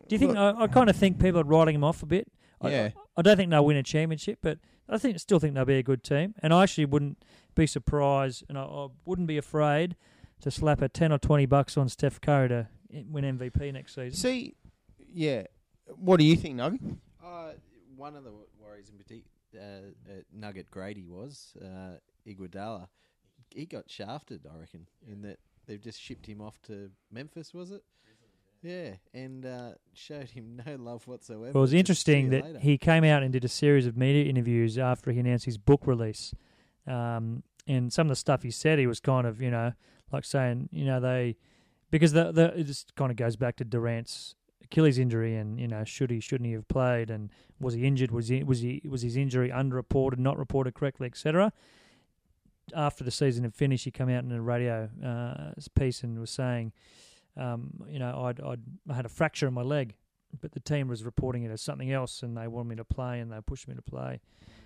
Do 0.08 0.16
you 0.16 0.20
think 0.20 0.38
I, 0.38 0.52
I 0.64 0.68
kind 0.68 0.90
of 0.90 0.96
think 0.96 1.20
people 1.20 1.40
are 1.42 1.44
writing 1.46 1.74
them 1.74 1.84
off 1.84 2.04
a 2.04 2.06
bit? 2.06 2.28
I- 2.62 2.70
Yeah. 2.70 2.90
I, 3.18 3.22
don't 3.24 3.38
think 3.38 3.50
they'll 3.50 3.66
win 3.66 3.78
a 3.78 3.84
championship, 3.84 4.40
but 4.42 4.60
I 4.88 4.98
think 4.98 5.18
still 5.20 5.40
think 5.40 5.56
they'll 5.56 5.66
be 5.66 5.78
a 5.78 5.84
good 5.84 6.04
team. 6.04 6.36
And 6.44 6.54
I 6.54 6.64
actually 6.64 6.86
wouldn't 6.86 7.24
be 7.56 7.66
surprised, 7.66 8.44
and 8.50 8.58
I, 8.58 8.64
I 8.64 8.88
wouldn't 9.06 9.28
be 9.28 9.38
afraid 9.38 9.96
to 10.42 10.52
slap 10.52 10.82
a 10.82 10.90
ten 10.90 11.12
or 11.12 11.18
twenty 11.18 11.46
bucks 11.46 11.76
on 11.78 11.90
Steph 11.90 12.22
Curry 12.22 12.50
to 12.50 12.68
win 13.10 13.24
MVP 13.38 13.74
next 13.74 13.96
season. 13.96 14.12
See, 14.18 14.56
yeah. 15.12 15.44
What 15.98 16.20
do 16.20 16.26
you 16.26 16.36
think, 16.36 16.58
Nug? 16.58 16.98
Uh, 17.24 17.52
one 17.96 18.16
of 18.16 18.24
the 18.24 18.32
worries 18.62 18.90
in 18.90 18.98
particular, 18.98 19.30
uh, 19.56 20.12
uh, 20.12 20.22
Nugget 20.34 20.72
Grady 20.72 21.06
was 21.06 21.54
uh, 21.62 21.98
Iguodala. 22.28 22.88
He 23.50 23.66
got 23.66 23.90
shafted, 23.90 24.42
I 24.52 24.58
reckon, 24.58 24.88
in 25.10 25.22
that 25.24 25.40
they've 25.68 25.82
just 25.82 26.02
shipped 26.02 26.26
him 26.26 26.42
off 26.42 26.62
to 26.64 26.90
Memphis. 27.12 27.54
Was 27.54 27.72
it? 27.72 27.84
Yeah, 28.64 28.92
and 29.14 29.46
uh, 29.46 29.72
showed 29.94 30.30
him 30.30 30.62
no 30.66 30.76
love 30.76 31.08
whatsoever. 31.08 31.52
Well, 31.52 31.62
it 31.64 31.66
was 31.66 31.74
interesting 31.74 32.30
that 32.30 32.44
later. 32.44 32.60
he 32.60 32.78
came 32.78 33.04
out 33.04 33.24
and 33.24 33.34
did 33.34 33.44
a 33.44 33.50
series 33.50 33.88
of 33.88 33.98
media 33.98 34.26
interviews 34.26 34.78
after 34.78 35.12
he 35.12 35.20
announced 35.20 35.46
his 35.46 35.58
book 35.58 35.88
release. 35.88 36.34
Um, 36.86 37.44
and 37.68 37.92
some 37.92 38.08
of 38.08 38.10
the 38.10 38.16
stuff 38.16 38.44
he 38.44 38.52
said, 38.52 38.78
he 38.78 38.88
was 38.88 39.00
kind 39.00 39.26
of, 39.26 39.42
you 39.42 39.50
know, 39.50 39.74
like 40.12 40.26
saying, 40.26 40.70
you 40.72 40.86
know, 40.86 41.00
they, 41.00 41.38
because 41.90 42.12
the, 42.12 42.32
the 42.32 42.60
it 42.60 42.64
just 42.66 42.94
kind 42.96 43.10
of 43.10 43.18
goes 43.18 43.36
back 43.36 43.56
to 43.58 43.66
Durant's 43.66 44.36
Achilles 44.72 44.98
injury 44.98 45.36
and, 45.36 45.60
you 45.60 45.68
know, 45.68 45.84
should 45.84 46.10
he, 46.10 46.22
shouldn't 46.22 46.48
he 46.48 46.54
have 46.54 46.68
played 46.68 47.10
and 47.10 47.30
was 47.60 47.74
he 47.74 47.86
injured? 47.86 48.12
Was 48.12 48.30
he, 48.30 48.42
was 48.44 48.62
he, 48.62 48.82
was 48.88 49.02
his 49.02 49.18
injury 49.18 49.50
underreported, 49.50 50.18
not 50.18 50.38
reported 50.38 50.74
correctly, 50.74 51.08
etc. 51.08 51.52
After 52.74 53.04
the 53.04 53.12
season 53.12 53.44
had 53.44 53.54
finished, 53.54 53.84
he 53.84 53.92
came 53.92 54.10
out 54.10 54.24
in 54.24 54.32
a 54.32 54.42
radio 54.42 54.90
uh, 55.06 55.52
piece 55.76 56.04
and 56.04 56.18
was 56.18 56.30
saying, 56.30 56.72
um, 57.36 57.72
you 57.90 58.00
know, 58.00 58.24
I'd, 58.26 58.40
I'd 58.40 58.62
I 58.90 58.94
had 58.94 59.06
a 59.06 59.10
fracture 59.10 59.48
in 59.48 59.54
my 59.54 59.62
leg, 59.62 59.96
but 60.40 60.54
the 60.54 60.60
team 60.62 60.88
was 60.88 61.04
reporting 61.04 61.44
it 61.44 61.52
as 61.52 61.62
something 61.62 61.92
else, 61.92 62.24
and 62.24 62.38
they 62.38 62.48
wanted 62.48 62.70
me 62.70 62.76
to 62.78 62.86
play, 62.86 63.20
and 63.20 63.32
they 63.32 63.38
pushed 63.46 63.68
me 63.68 63.76
to 63.76 63.82
play. 63.82 64.22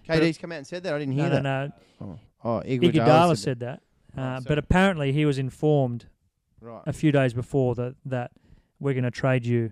KD's 0.08 0.38
come 0.38 0.52
out 0.52 0.60
and 0.60 0.68
said 0.68 0.84
that. 0.84 0.94
I 0.94 1.00
didn't 1.00 1.16
hear 1.16 1.30
no, 1.30 1.42
no, 1.42 1.42
that. 1.42 1.72
no. 2.00 2.20
Oh, 2.44 2.60
oh 2.60 2.64
Iguodala 2.66 3.38
said 3.38 3.60
that, 3.62 3.82
Oh, 4.18 4.22
uh, 4.22 4.36
sorry. 4.36 4.46
but 4.48 4.58
apparently 4.60 5.12
he 5.12 5.26
was 5.26 5.38
informed 5.40 6.08
Right. 6.62 6.82
a 6.86 6.94
few 6.94 7.12
days 7.12 7.34
before 7.34 7.76
that 7.76 7.96
that 8.06 8.32
we're 8.80 8.94
going 8.94 9.04
to 9.04 9.12
trade 9.12 9.46
you. 9.46 9.72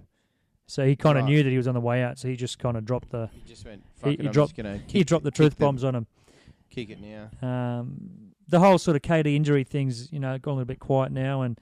So 0.66 0.86
he 0.86 0.95
kind 0.95 1.18
of 1.18 1.26
Right. 1.26 1.30
knew 1.32 1.43
that 1.43 1.49
he 1.49 1.57
was 1.57 1.68
on 1.68 1.74
the 1.74 1.82
way 1.82 2.01
out, 2.01 2.18
so 2.18 2.28
he 2.28 2.36
just 2.36 2.57
kind 2.57 2.78
of 2.78 2.86
dropped 2.86 3.09
the 3.09 3.30
He 3.34 3.41
just 3.41 3.66
went. 3.66 3.84
He- 3.95 3.99
Fuck 4.01 4.09
he 4.11 4.14
it, 4.16 4.26
I'm 4.28 4.32
dropped- 4.32 4.55
just 4.55 4.57
gonna 4.57 4.80
he 4.88 5.03
dropped 5.03 5.24
the 5.26 5.32
truth 5.32 5.57
bombs 5.57 5.84
on 5.84 5.93
him. 5.95 6.07
Kick 6.70 6.89
it 6.89 6.99
now. 7.01 7.30
Um, 7.47 8.32
the 8.47 8.59
whole 8.59 8.78
sort 8.78 8.95
of 8.95 9.01
KD 9.01 9.36
injury 9.36 9.64
things, 9.64 10.11
you 10.11 10.20
know, 10.20 10.38
gone 10.39 10.53
a 10.53 10.57
little 10.57 10.66
bit 10.68 10.80
quiet 10.80 11.11
now, 11.11 11.41
and 11.41 11.59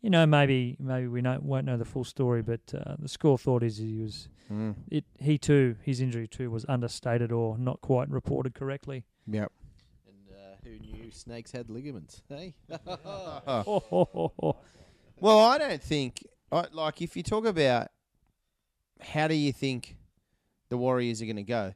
you 0.00 0.10
know, 0.10 0.26
maybe 0.26 0.76
maybe 0.80 1.06
we 1.08 1.22
know, 1.22 1.38
won't 1.40 1.64
know 1.66 1.76
the 1.76 1.84
full 1.84 2.04
story, 2.04 2.42
but 2.42 2.60
uh, 2.74 2.96
the 2.98 3.08
score 3.08 3.38
thought 3.38 3.62
is 3.62 3.78
he 3.78 3.98
was 4.00 4.28
Mm. 4.50 4.74
it. 4.90 5.04
He 5.18 5.38
too, 5.38 5.76
his 5.82 6.00
injury 6.00 6.28
too, 6.28 6.50
was 6.50 6.66
understated 6.68 7.32
or 7.32 7.56
not 7.56 7.80
quite 7.80 8.10
reported 8.10 8.54
correctly. 8.54 9.04
Yep. 9.26 9.50
And 10.06 10.36
uh, 10.36 10.56
who 10.62 10.78
knew 10.78 11.10
snakes 11.10 11.52
had 11.52 11.70
ligaments? 11.70 12.20
Hey, 12.28 12.54
Oh. 13.46 14.56
Well, 15.20 15.38
I 15.38 15.56
don't 15.58 15.82
think 15.82 16.26
I, 16.50 16.66
like 16.72 17.00
if 17.00 17.16
you 17.16 17.22
talk 17.22 17.46
about 17.46 17.88
how 19.02 19.28
do 19.28 19.34
you 19.34 19.52
think 19.52 19.96
the 20.72 20.78
Warriors 20.78 21.20
are 21.20 21.26
going 21.26 21.36
to 21.36 21.42
go. 21.42 21.74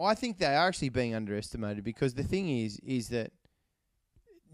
I 0.00 0.14
think 0.14 0.38
they 0.38 0.46
are 0.46 0.68
actually 0.68 0.90
being 0.90 1.16
underestimated 1.16 1.82
because 1.82 2.14
the 2.14 2.22
thing 2.22 2.48
is, 2.48 2.78
is 2.78 3.08
that 3.08 3.32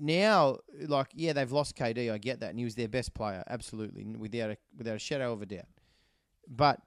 now, 0.00 0.56
like, 0.86 1.08
yeah, 1.12 1.34
they've 1.34 1.52
lost 1.52 1.76
KD. 1.76 2.10
I 2.10 2.16
get 2.16 2.40
that, 2.40 2.48
and 2.48 2.58
he 2.58 2.64
was 2.64 2.74
their 2.74 2.88
best 2.88 3.12
player, 3.12 3.44
absolutely, 3.50 4.02
without 4.04 4.48
a 4.48 4.56
without 4.78 4.96
a 4.96 4.98
shadow 4.98 5.34
of 5.34 5.42
a 5.42 5.46
doubt. 5.46 5.66
But 6.48 6.80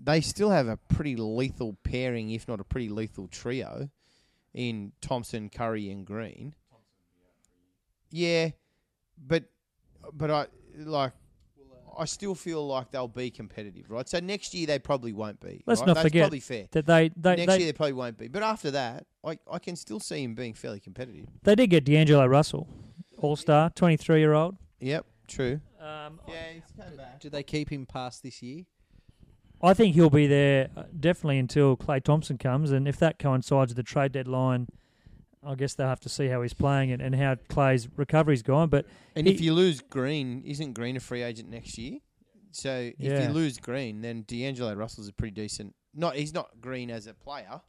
they 0.00 0.20
still 0.20 0.50
have 0.50 0.66
a 0.66 0.76
pretty 0.76 1.14
lethal 1.14 1.76
pairing, 1.84 2.30
if 2.30 2.48
not 2.48 2.58
a 2.58 2.64
pretty 2.64 2.88
lethal 2.88 3.28
trio, 3.28 3.90
in 4.52 4.90
Thompson, 5.00 5.48
Curry, 5.48 5.90
and 5.90 6.04
Green. 6.04 6.56
Yeah, 8.10 8.50
but 9.16 9.44
but 10.12 10.32
I 10.32 10.46
like. 10.76 11.12
I 11.98 12.04
still 12.06 12.34
feel 12.34 12.66
like 12.66 12.90
they'll 12.90 13.08
be 13.08 13.30
competitive, 13.30 13.90
right? 13.90 14.08
So 14.08 14.20
next 14.20 14.54
year 14.54 14.66
they 14.66 14.78
probably 14.78 15.12
won't 15.12 15.40
be. 15.40 15.62
Let's 15.66 15.80
right? 15.80 15.88
not 15.88 15.94
That's 15.94 16.04
forget 16.04 16.22
probably 16.24 16.40
fair. 16.40 16.66
That 16.72 16.86
they 16.86 17.10
they 17.16 17.36
next 17.36 17.52
they, 17.52 17.58
year 17.58 17.66
they 17.66 17.72
probably 17.72 17.92
won't 17.94 18.18
be, 18.18 18.28
but 18.28 18.42
after 18.42 18.70
that, 18.72 19.06
I 19.24 19.38
I 19.50 19.58
can 19.58 19.76
still 19.76 20.00
see 20.00 20.22
him 20.22 20.34
being 20.34 20.54
fairly 20.54 20.80
competitive. 20.80 21.26
they 21.42 21.54
did 21.54 21.68
get 21.70 21.84
D'Angelo 21.84 22.26
Russell, 22.26 22.68
All 23.18 23.36
Star, 23.36 23.70
twenty 23.70 23.96
three 23.96 24.20
year 24.20 24.32
old. 24.32 24.56
Yep, 24.80 25.06
true. 25.28 25.60
Um, 25.80 26.20
Yeah, 26.28 26.34
he's 26.54 26.62
come 26.76 26.96
back. 26.96 27.20
do 27.20 27.28
they 27.30 27.42
keep 27.42 27.70
him 27.70 27.86
past 27.86 28.22
this 28.22 28.42
year? 28.42 28.64
I 29.62 29.72
think 29.72 29.94
he'll 29.94 30.10
be 30.10 30.26
there 30.26 30.68
uh, 30.76 30.84
definitely 30.98 31.38
until 31.38 31.76
Klay 31.76 32.02
Thompson 32.02 32.36
comes, 32.36 32.70
and 32.70 32.86
if 32.86 32.98
that 32.98 33.18
coincides 33.18 33.70
with 33.70 33.76
the 33.76 33.82
trade 33.82 34.12
deadline, 34.12 34.66
I 35.46 35.54
guess 35.54 35.74
they'll 35.74 35.88
have 35.88 36.00
to 36.00 36.08
see 36.08 36.28
how 36.28 36.42
he's 36.42 36.54
playing 36.54 36.92
and, 36.92 37.00
and 37.02 37.14
how 37.14 37.34
Klay's 37.48 37.88
recovery's 37.96 38.42
gone. 38.42 38.68
But 38.68 38.86
And 39.16 39.26
He- 39.26 39.32
if 39.34 39.40
you 39.40 39.54
lose 39.54 39.80
Green, 39.80 40.42
isn't 40.44 40.72
Green 40.74 40.96
a 40.96 41.00
free 41.00 41.22
agent 41.22 41.50
next 41.50 41.76
year? 41.78 41.98
So 42.52 42.70
if 42.70 42.94
Yeah. 42.98 43.26
you 43.28 43.32
lose 43.34 43.58
Green, 43.58 44.00
then 44.00 44.22
D'Angelo 44.22 44.74
Russell's 44.74 45.08
a 45.08 45.12
pretty 45.12 45.34
decent. 45.34 45.74
Not 45.94 46.16
he's 46.16 46.32
not 46.34 46.60
Green 46.60 46.90
as 46.90 47.06
a 47.06 47.14
player, 47.14 47.60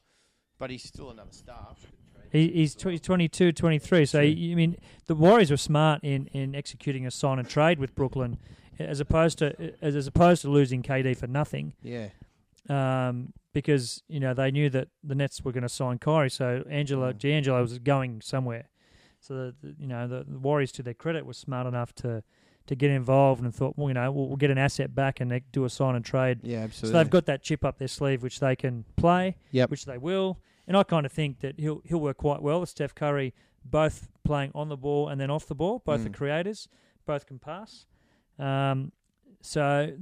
but 0.58 0.70
he's 0.70 0.82
still 0.84 1.10
another 1.10 1.32
star. 1.32 1.74
he, 2.32 2.48
he's, 2.48 2.74
tw- 2.74 2.86
he's 2.86 3.00
22, 3.00 3.52
23. 3.52 4.04
So, 4.06 4.20
you 4.20 4.52
I 4.52 4.54
mean, 4.54 4.76
the 5.06 5.14
Warriors 5.14 5.50
were 5.50 5.56
smart 5.56 6.02
in, 6.04 6.26
in 6.28 6.54
executing 6.54 7.06
a 7.06 7.10
sign 7.10 7.38
and 7.38 7.48
trade 7.48 7.78
with 7.78 7.94
Brooklyn 7.94 8.38
as 8.78 9.00
opposed 9.00 9.38
to 9.38 9.54
as, 9.80 9.96
as 9.96 10.06
opposed 10.06 10.42
to 10.42 10.50
losing 10.50 10.82
KD 10.82 11.16
for 11.16 11.26
nothing. 11.26 11.72
Yeah, 11.82 12.08
um, 12.68 13.32
because 13.62 14.02
you 14.08 14.20
know 14.20 14.34
they 14.34 14.50
knew 14.50 14.68
that 14.70 14.88
the 15.02 15.14
Nets 15.14 15.42
were 15.42 15.52
going 15.52 15.62
to 15.62 15.68
sign 15.68 15.98
Kyrie, 15.98 16.30
so 16.30 16.62
Angelo 16.68 17.12
Mm. 17.12 17.18
D'Angelo 17.18 17.62
was 17.62 17.78
going 17.78 18.20
somewhere. 18.20 18.68
So 19.20 19.34
the, 19.34 19.54
the, 19.62 19.74
you 19.78 19.86
know 19.86 20.06
the, 20.06 20.24
the 20.28 20.38
Warriors, 20.38 20.70
to 20.72 20.82
their 20.82 20.94
credit, 20.94 21.24
were 21.24 21.32
smart 21.32 21.66
enough 21.66 21.94
to 21.96 22.22
to 22.66 22.74
get 22.74 22.90
involved 22.90 23.42
and 23.42 23.54
thought, 23.54 23.74
well, 23.76 23.88
you 23.88 23.94
know, 23.94 24.10
we'll, 24.10 24.26
we'll 24.26 24.36
get 24.36 24.50
an 24.50 24.58
asset 24.58 24.92
back 24.94 25.20
and 25.20 25.30
they 25.30 25.40
do 25.52 25.64
a 25.64 25.70
sign 25.70 25.94
and 25.94 26.04
trade. 26.04 26.40
yeah, 26.42 26.58
absolutely. 26.64 26.92
So 26.92 26.98
they've 26.98 27.10
got 27.10 27.26
that 27.26 27.40
chip 27.42 27.64
up 27.64 27.78
their 27.78 27.86
sleeve, 27.88 28.22
which 28.24 28.40
they 28.40 28.56
can 28.56 28.84
play, 28.96 29.36
Yep. 29.52 29.70
which 29.70 29.84
they 29.84 29.98
will. 29.98 30.40
And 30.66 30.76
I 30.76 30.82
kind 30.82 31.06
of 31.06 31.12
think 31.12 31.40
that 31.40 31.58
he'll 31.60 31.80
he'll 31.84 32.00
work 32.00 32.16
quite 32.18 32.42
well 32.42 32.60
with 32.60 32.68
Steph 32.68 32.94
Curry, 32.94 33.32
both 33.64 34.08
playing 34.24 34.50
on 34.54 34.68
the 34.68 34.76
ball 34.76 35.08
and 35.08 35.20
then 35.20 35.30
off 35.30 35.46
the 35.46 35.54
ball. 35.54 35.80
Both 35.84 36.04
are 36.06 36.10
Mm. 36.10 36.14
creators, 36.14 36.68
both 37.06 37.24
can 37.26 37.38
pass. 37.38 37.86
Um, 38.38 38.92
so 39.40 39.92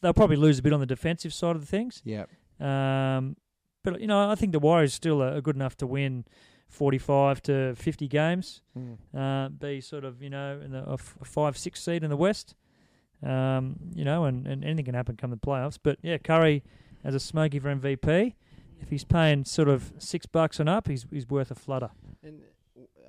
they'll 0.00 0.12
probably 0.14 0.36
lose 0.36 0.58
a 0.58 0.62
bit 0.62 0.72
on 0.72 0.80
the 0.80 0.86
defensive 0.86 1.32
side 1.34 1.56
of 1.56 1.60
the 1.62 1.66
things. 1.66 2.02
Yep. 2.04 2.28
Um, 2.60 3.36
but 3.82 4.00
you 4.00 4.06
know, 4.06 4.30
I 4.30 4.34
think 4.34 4.52
the 4.52 4.58
Warriors 4.58 4.94
still 4.94 5.22
are 5.22 5.40
good 5.40 5.56
enough 5.56 5.76
to 5.78 5.86
win 5.86 6.24
forty-five 6.68 7.42
to 7.42 7.74
fifty 7.76 8.08
games. 8.08 8.62
Mm. 8.76 8.98
Uh, 9.14 9.48
be 9.48 9.80
sort 9.80 10.04
of 10.04 10.22
you 10.22 10.30
know 10.30 10.60
in 10.64 10.72
the 10.72 10.88
a 10.88 10.94
f- 10.94 11.16
a 11.20 11.24
five 11.24 11.56
six 11.56 11.82
seed 11.82 12.02
in 12.02 12.10
the 12.10 12.16
West. 12.16 12.54
Um, 13.22 13.76
you 13.94 14.04
know, 14.04 14.24
and, 14.24 14.46
and 14.46 14.62
anything 14.64 14.84
can 14.84 14.94
happen 14.94 15.16
come 15.16 15.30
the 15.30 15.36
playoffs. 15.36 15.78
But 15.82 15.98
yeah, 16.02 16.18
Curry 16.18 16.62
as 17.02 17.14
a 17.14 17.20
smoky 17.20 17.58
for 17.58 17.74
MVP. 17.74 18.34
If 18.80 18.90
he's 18.90 19.04
paying 19.04 19.44
sort 19.44 19.68
of 19.68 19.92
six 19.98 20.26
bucks 20.26 20.60
and 20.60 20.68
up, 20.68 20.88
he's 20.88 21.06
he's 21.10 21.28
worth 21.28 21.50
a 21.50 21.54
flutter. 21.54 21.90
And 22.22 22.40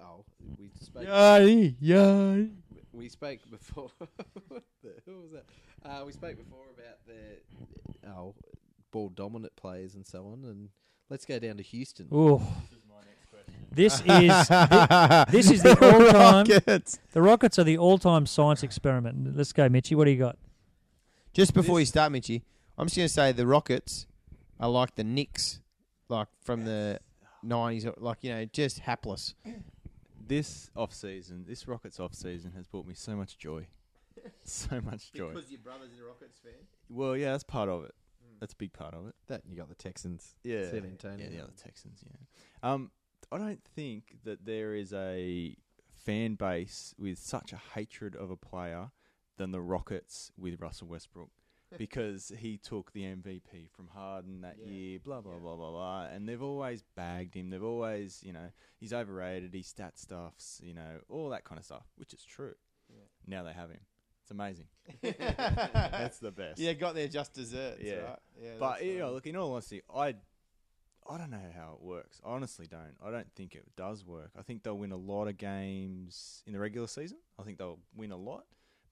oh, 0.01 0.23
we 0.57 0.69
spoke. 0.79 1.03
Yay, 1.03 1.75
yay. 1.79 2.49
We 2.93 3.09
spoke 3.09 3.39
before. 3.51 3.91
what 4.47 4.63
the 4.81 4.93
hell 5.05 5.21
was 5.21 5.31
that? 5.31 5.45
Uh, 5.83 6.05
we 6.05 6.13
spoke 6.13 6.37
before 6.37 6.65
about 6.73 6.97
the 7.05 8.09
oh, 8.09 8.33
ball 8.91 9.09
dominant 9.09 9.55
players 9.55 9.95
and 9.95 10.05
so 10.05 10.25
on. 10.27 10.43
And 10.45 10.69
let's 11.09 11.25
go 11.25 11.39
down 11.39 11.57
to 11.57 11.63
Houston. 11.63 12.07
Ooh. 12.13 12.41
This 13.69 13.95
is 13.95 14.01
thi- 14.01 15.25
this 15.29 15.51
is 15.51 15.61
the 15.61 15.77
all-time. 15.79 16.47
Rockets. 16.47 16.99
The 17.11 17.21
Rockets 17.21 17.59
are 17.59 17.63
the 17.63 17.77
all-time 17.77 18.25
science 18.25 18.63
experiment. 18.63 19.35
Let's 19.37 19.53
go, 19.53 19.69
Mitchy. 19.69 19.93
What 19.93 20.05
do 20.05 20.11
you 20.11 20.17
got? 20.17 20.37
Just 21.33 21.53
before 21.53 21.79
you 21.79 21.85
start, 21.85 22.11
Mitchy, 22.11 22.43
I'm 22.77 22.87
just 22.87 22.97
going 22.97 23.07
to 23.07 23.13
say 23.13 23.31
the 23.33 23.45
Rockets 23.45 24.07
are 24.59 24.69
like 24.69 24.95
the 24.95 25.03
Knicks, 25.03 25.59
like 26.09 26.27
from 26.41 26.65
the 26.65 26.99
'90s, 27.45 27.93
like 27.97 28.17
you 28.23 28.31
know, 28.31 28.45
just 28.45 28.79
hapless. 28.79 29.35
This 30.25 30.71
off 30.75 30.93
season, 30.93 31.45
this 31.47 31.67
Rockets 31.67 31.99
off 31.99 32.15
season 32.15 32.53
has 32.55 32.65
brought 32.65 32.87
me 32.87 32.95
so 32.95 33.15
much 33.15 33.37
joy, 33.37 33.67
so 34.43 34.81
much 34.81 35.11
joy. 35.13 35.33
Because 35.33 35.51
your 35.51 35.59
brother's 35.59 35.91
a 36.01 36.07
Rockets 36.07 36.39
fan. 36.39 36.53
Well, 36.89 37.15
yeah, 37.15 37.31
that's 37.33 37.43
part 37.43 37.69
of 37.69 37.83
it. 37.83 37.93
That's 38.39 38.53
a 38.53 38.57
big 38.57 38.73
part 38.73 38.93
of 38.93 39.07
it. 39.07 39.15
That 39.27 39.41
you 39.47 39.55
got 39.55 39.69
the 39.69 39.75
Texans. 39.75 40.35
Yeah, 40.43 40.69
San 40.69 40.85
Antonio. 40.85 41.25
yeah, 41.29 41.37
the 41.37 41.43
other 41.43 41.53
Texans. 41.57 42.03
Yeah. 42.05 42.71
Um, 42.71 42.91
I 43.31 43.37
don't 43.37 43.63
think 43.63 44.17
that 44.23 44.45
there 44.45 44.73
is 44.75 44.93
a 44.93 45.55
fan 45.93 46.35
base 46.35 46.93
with 46.97 47.17
such 47.19 47.51
a 47.53 47.57
hatred 47.75 48.15
of 48.15 48.29
a 48.31 48.37
player 48.37 48.91
than 49.37 49.51
the 49.51 49.61
Rockets 49.61 50.31
with 50.37 50.61
Russell 50.61 50.87
Westbrook. 50.87 51.29
because 51.77 52.31
he 52.39 52.57
took 52.57 52.93
the 52.93 53.01
MVP 53.03 53.69
from 53.75 53.87
Harden 53.87 54.39
that 54.39 54.55
Yeah. 54.57 54.67
year, 54.71 54.99
blah 54.99 55.19
blah 55.19 55.33
Yeah. 55.33 55.39
blah 55.39 55.55
blah 55.57 55.71
blah, 55.71 56.05
and 56.05 56.27
they've 56.29 56.41
always 56.41 56.81
bagged 56.95 57.35
him. 57.35 57.49
They've 57.49 57.61
always, 57.61 58.23
you 58.23 58.31
know, 58.31 58.51
he's 58.77 58.93
overrated. 58.93 59.53
He 59.53 59.63
stat 59.63 59.97
stuffs, 59.97 60.61
you 60.63 60.73
know, 60.73 61.01
all 61.09 61.27
that 61.31 61.43
kind 61.43 61.59
of 61.59 61.65
stuff, 61.65 61.87
which 61.97 62.13
is 62.13 62.23
true. 62.23 62.55
Yeah. 62.89 63.03
Now 63.27 63.43
they 63.43 63.51
have 63.51 63.69
him. 63.69 63.81
It's 64.27 64.31
amazing. 64.33 64.65
That's 65.01 66.19
the 66.19 66.31
best. 66.31 66.59
Yeah, 66.59 66.73
got 66.73 66.95
there 66.95 67.07
just 67.07 67.33
desserts. 67.33 67.81
Yeah. 67.81 67.93
right? 67.93 68.19
yeah 68.43 68.49
But 68.59 68.83
you 68.83 68.99
know, 68.99 69.13
look, 69.13 69.25
in 69.25 69.37
all 69.37 69.53
honesty, 69.53 69.83
I, 69.93 70.15
I 71.09 71.17
don't 71.17 71.31
know 71.31 71.39
how 71.55 71.77
it 71.79 71.81
works. 71.81 72.19
I 72.25 72.31
honestly 72.31 72.67
don't. 72.67 72.95
I 73.01 73.09
don't 73.09 73.31
think 73.37 73.55
it 73.55 73.63
does 73.77 74.05
work. 74.05 74.31
I 74.37 74.41
think 74.41 74.63
they'll 74.63 74.77
win 74.77 74.91
a 74.91 74.97
lot 74.97 75.29
of 75.29 75.37
games 75.37 76.43
in 76.45 76.51
the 76.51 76.59
regular 76.59 76.87
season. 76.87 77.19
I 77.39 77.43
think 77.43 77.57
they'll 77.57 77.79
win 77.95 78.11
a 78.11 78.17
lot, 78.17 78.43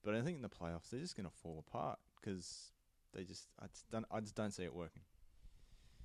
but 0.02 0.14
I 0.14 0.22
think 0.22 0.36
in 0.36 0.42
the 0.42 0.48
playoffs 0.48 0.88
they're 0.90 1.00
just 1.00 1.18
going 1.18 1.28
to 1.28 1.36
fall 1.42 1.62
apart 1.68 1.98
because 2.18 2.70
they 3.14 3.24
just, 3.24 3.48
I 3.60 3.66
just 3.66 3.90
don't, 3.90 4.06
I 4.10 4.20
just 4.20 4.36
don't 4.36 4.52
see 4.52 4.64
it 4.64 4.74
working. 4.74 5.02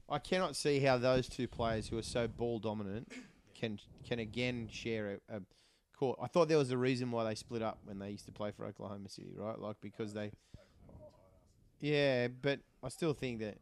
I 0.09 0.19
cannot 0.19 0.57
see 0.57 0.81
how 0.81 0.97
those 0.97 1.29
two 1.29 1.47
players 1.47 1.87
who 1.87 1.97
are 1.97 2.03
so 2.03 2.27
ball 2.27 2.59
dominant 2.59 3.09
can 3.55 3.79
can 4.05 4.19
again 4.19 4.67
share 4.69 5.19
a, 5.29 5.37
a 5.37 5.41
court. 6.01 6.19
I 6.21 6.27
thought 6.27 6.47
there 6.49 6.57
was 6.57 6.71
a 6.71 6.77
reason 6.77 7.11
why 7.11 7.23
they 7.23 7.35
split 7.35 7.61
up 7.61 7.77
when 7.85 7.99
they 7.99 8.09
used 8.09 8.25
to 8.25 8.31
play 8.31 8.49
for 8.51 8.65
Oklahoma 8.65 9.07
City, 9.07 9.33
right? 9.37 9.57
Like 9.59 9.77
because 9.81 10.13
they. 10.13 10.31
Yeah, 11.79 12.27
but 12.27 12.59
I 12.83 12.89
still 12.89 13.13
think 13.13 13.39
that 13.39 13.57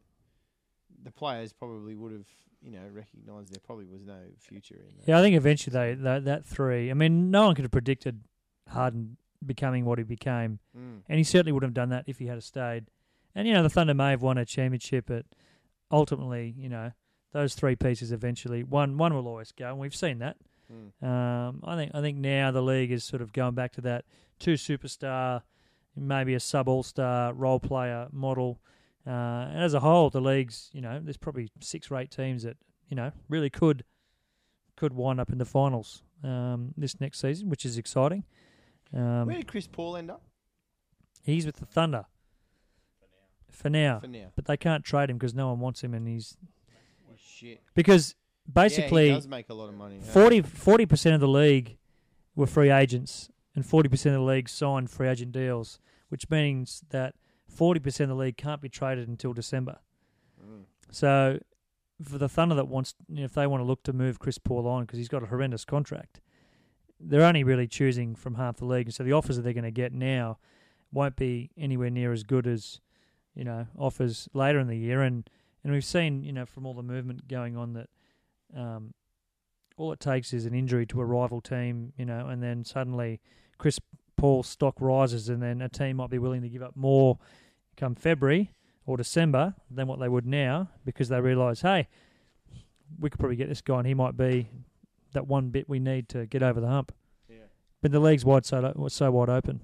the 1.02 1.10
players 1.10 1.52
probably 1.52 1.94
would 1.94 2.12
have, 2.12 2.26
you 2.62 2.70
know, 2.72 2.82
recognised 2.92 3.52
there 3.52 3.60
probably 3.64 3.86
was 3.86 4.02
no 4.04 4.18
future 4.38 4.74
in 4.76 4.96
that. 4.98 5.08
Yeah, 5.08 5.18
I 5.18 5.22
think 5.22 5.36
eventually 5.36 5.72
they 5.72 5.94
that, 6.02 6.24
that 6.24 6.44
three. 6.46 6.90
I 6.90 6.94
mean, 6.94 7.30
no 7.30 7.46
one 7.46 7.54
could 7.54 7.64
have 7.64 7.72
predicted 7.72 8.20
Harden 8.68 9.16
becoming 9.44 9.84
what 9.84 9.98
he 9.98 10.04
became, 10.04 10.58
Mm. 10.76 11.00
and 11.08 11.18
he 11.18 11.24
certainly 11.24 11.52
would 11.52 11.62
have 11.62 11.72
done 11.74 11.88
that 11.90 12.04
if 12.06 12.18
he 12.18 12.26
had 12.26 12.42
stayed. 12.42 12.86
And 13.34 13.46
you 13.46 13.54
know, 13.54 13.62
the 13.62 13.70
Thunder 13.70 13.94
may 13.94 14.10
have 14.10 14.22
won 14.22 14.36
a 14.38 14.44
championship, 14.44 15.06
but 15.06 15.24
ultimately, 15.90 16.54
you 16.58 16.68
know, 16.68 16.90
those 17.32 17.54
three 17.54 17.76
pieces 17.76 18.12
eventually 18.12 18.62
one 18.64 18.98
one 18.98 19.14
will 19.14 19.28
always 19.28 19.52
go, 19.52 19.68
and 19.68 19.78
we've 19.78 19.94
seen 19.94 20.18
that. 20.18 20.36
Mm. 20.72 21.06
Um, 21.06 21.60
I 21.64 21.76
think 21.76 21.90
I 21.94 22.00
think 22.00 22.18
now 22.18 22.50
the 22.50 22.62
league 22.62 22.92
is 22.92 23.02
sort 23.04 23.22
of 23.22 23.32
going 23.32 23.54
back 23.54 23.72
to 23.72 23.80
that 23.82 24.04
two 24.38 24.54
superstar, 24.54 25.42
maybe 25.96 26.34
a 26.34 26.40
sub 26.40 26.68
all 26.68 26.82
star 26.82 27.32
role 27.32 27.58
player 27.60 28.08
model. 28.12 28.60
Uh, 29.06 29.10
and 29.50 29.62
as 29.62 29.74
a 29.74 29.80
whole, 29.80 30.10
the 30.10 30.20
league's 30.20 30.70
you 30.72 30.80
know 30.80 31.00
there's 31.02 31.16
probably 31.16 31.50
six 31.60 31.90
or 31.90 31.96
eight 31.96 32.10
teams 32.10 32.42
that 32.44 32.56
you 32.88 32.94
know 32.96 33.10
really 33.28 33.50
could 33.50 33.84
could 34.76 34.92
wind 34.92 35.18
up 35.20 35.30
in 35.30 35.38
the 35.38 35.44
finals 35.44 36.02
um, 36.22 36.72
this 36.76 37.00
next 37.00 37.20
season, 37.20 37.48
which 37.48 37.64
is 37.64 37.76
exciting. 37.78 38.24
Um, 38.94 39.26
Where 39.26 39.36
did 39.36 39.46
Chris 39.48 39.66
Paul 39.66 39.96
end 39.96 40.10
up? 40.10 40.22
he's 41.22 41.44
with 41.46 41.56
the 41.56 41.66
Thunder 41.66 42.06
for 43.50 43.68
now, 43.68 43.98
For 44.00 44.06
now. 44.06 44.32
but 44.36 44.46
they 44.46 44.56
can't 44.56 44.84
trade 44.84 45.10
him 45.10 45.18
because 45.18 45.34
no 45.34 45.48
one 45.48 45.60
wants 45.60 45.82
him, 45.82 45.92
and 45.94 46.06
he's 46.08 46.36
Shit. 47.16 47.62
because 47.74 48.14
yeah, 48.14 48.19
basically 48.52 49.08
he 49.08 49.14
does 49.14 49.28
make 49.28 49.48
a 49.48 49.54
lot 49.54 49.68
of 49.68 49.74
money. 49.74 50.00
40 50.00 50.86
percent 50.86 51.14
of 51.14 51.20
the 51.20 51.28
league 51.28 51.76
were 52.34 52.46
free 52.46 52.70
agents 52.70 53.30
and 53.54 53.64
40% 53.64 53.92
of 54.06 54.12
the 54.12 54.20
league 54.20 54.48
signed 54.48 54.90
free 54.90 55.08
agent 55.08 55.32
deals, 55.32 55.80
which 56.08 56.30
means 56.30 56.82
that 56.90 57.14
40% 57.54 58.00
of 58.00 58.08
the 58.08 58.14
league 58.14 58.36
can't 58.36 58.60
be 58.60 58.68
traded 58.68 59.08
until 59.08 59.32
December. 59.32 59.78
Mm. 60.42 60.64
So 60.90 61.40
for 62.02 62.18
the 62.18 62.28
Thunder 62.28 62.54
that 62.54 62.68
wants, 62.68 62.94
you 63.08 63.20
know, 63.20 63.24
if 63.24 63.34
they 63.34 63.46
want 63.46 63.60
to 63.60 63.64
look 63.64 63.82
to 63.84 63.92
move 63.92 64.18
Chris 64.18 64.38
Paul 64.38 64.66
on 64.66 64.84
because 64.84 64.98
he's 64.98 65.08
got 65.08 65.22
a 65.22 65.26
horrendous 65.26 65.64
contract, 65.64 66.20
they're 66.98 67.24
only 67.24 67.44
really 67.44 67.66
choosing 67.66 68.14
from 68.14 68.36
half 68.36 68.58
the 68.58 68.64
league. 68.64 68.86
And 68.86 68.94
so 68.94 69.02
the 69.02 69.12
offers 69.12 69.36
that 69.36 69.42
they're 69.42 69.52
going 69.52 69.64
to 69.64 69.70
get 69.70 69.92
now 69.92 70.38
won't 70.92 71.16
be 71.16 71.50
anywhere 71.58 71.90
near 71.90 72.12
as 72.12 72.22
good 72.22 72.46
as, 72.46 72.80
you 73.34 73.44
know, 73.44 73.66
offers 73.78 74.28
later 74.32 74.58
in 74.58 74.68
the 74.68 74.76
year. 74.76 75.02
And, 75.02 75.28
and 75.64 75.72
we've 75.72 75.84
seen, 75.84 76.22
you 76.22 76.32
know, 76.32 76.46
from 76.46 76.66
all 76.66 76.74
the 76.74 76.82
movement 76.82 77.26
going 77.26 77.56
on 77.56 77.72
that 77.74 77.88
um, 78.56 78.94
all 79.76 79.92
it 79.92 80.00
takes 80.00 80.32
is 80.32 80.44
an 80.44 80.54
injury 80.54 80.86
to 80.86 81.00
a 81.00 81.04
rival 81.04 81.40
team, 81.40 81.92
you 81.96 82.04
know, 82.04 82.26
and 82.28 82.42
then 82.42 82.64
suddenly 82.64 83.20
Chris 83.58 83.78
Paul's 84.16 84.48
stock 84.48 84.74
rises 84.80 85.28
and 85.28 85.42
then 85.42 85.62
a 85.62 85.68
team 85.68 85.96
might 85.96 86.10
be 86.10 86.18
willing 86.18 86.42
to 86.42 86.48
give 86.48 86.62
up 86.62 86.76
more 86.76 87.18
come 87.76 87.94
February 87.94 88.52
or 88.84 88.96
December 88.96 89.54
than 89.70 89.86
what 89.86 89.98
they 89.98 90.08
would 90.08 90.26
now 90.26 90.68
because 90.84 91.08
they 91.08 91.20
realise, 91.20 91.62
hey, 91.62 91.88
we 92.98 93.08
could 93.08 93.18
probably 93.18 93.36
get 93.36 93.48
this 93.48 93.62
guy 93.62 93.78
and 93.78 93.86
he 93.86 93.94
might 93.94 94.16
be 94.16 94.50
that 95.12 95.26
one 95.26 95.48
bit 95.48 95.68
we 95.68 95.78
need 95.78 96.08
to 96.10 96.26
get 96.26 96.42
over 96.42 96.60
the 96.60 96.68
hump. 96.68 96.92
Yeah. 97.28 97.36
But 97.80 97.92
the 97.92 98.00
league's 98.00 98.24
wide 98.24 98.44
so 98.44 98.74
so 98.88 99.10
wide 99.10 99.30
open. 99.30 99.60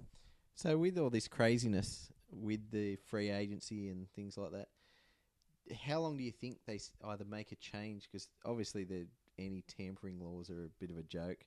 So 0.55 0.79
with 0.79 0.99
all 0.99 1.11
this 1.11 1.29
craziness 1.29 2.09
with 2.31 2.71
the 2.71 2.97
free 2.97 3.31
agency 3.31 3.89
and 3.89 4.09
things 4.13 4.39
like 4.39 4.53
that, 4.53 4.69
how 5.75 6.01
long 6.01 6.17
do 6.17 6.23
you 6.23 6.33
think 6.33 6.59
they 6.67 6.81
either 7.05 7.25
make 7.25 7.53
a 7.53 7.57
change? 7.57 8.09
Because 8.11 8.29
obviously 8.45 8.85
the 8.85 9.07
anti-tampering 9.39 10.21
laws 10.21 10.51
are 10.51 10.65
a 10.65 10.69
bit 10.81 10.91
of 10.91 10.99
a 10.99 11.03
joke. 11.03 11.45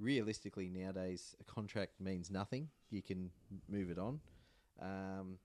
Realistically, 0.00 0.68
nowadays 0.68 1.36
a 1.40 1.44
contract 1.44 2.00
means 2.00 2.30
nothing. 2.30 2.68
You 2.90 3.02
can 3.02 3.30
move 3.68 3.90
it 3.90 3.98
on. 3.98 4.20
Um, 4.80 5.38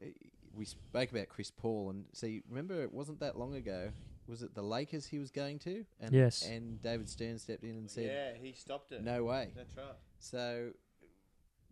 eh, 0.00 0.06
we 0.54 0.64
spoke 0.64 1.10
about 1.10 1.28
Chris 1.28 1.50
Paul, 1.50 1.90
and 1.90 2.04
see, 2.12 2.42
remember 2.48 2.82
it 2.82 2.92
wasn't 2.92 3.20
that 3.20 3.38
long 3.38 3.54
ago. 3.54 3.90
Was 4.28 4.42
it 4.42 4.54
the 4.54 4.62
Lakers 4.62 5.06
he 5.06 5.18
was 5.18 5.30
going 5.30 5.58
to? 5.60 5.84
And, 6.00 6.12
Yes. 6.12 6.46
And 6.46 6.80
David 6.80 7.08
Stern 7.08 7.38
stepped 7.38 7.64
in 7.64 7.70
and 7.70 7.90
said, 7.90 8.04
"Yeah, 8.06 8.40
he 8.40 8.52
stopped 8.52 8.92
it. 8.92 9.02
"No 9.02 9.24
way." 9.24 9.52
That's 9.56 9.76
right. 9.76 9.96
So, 10.20 10.72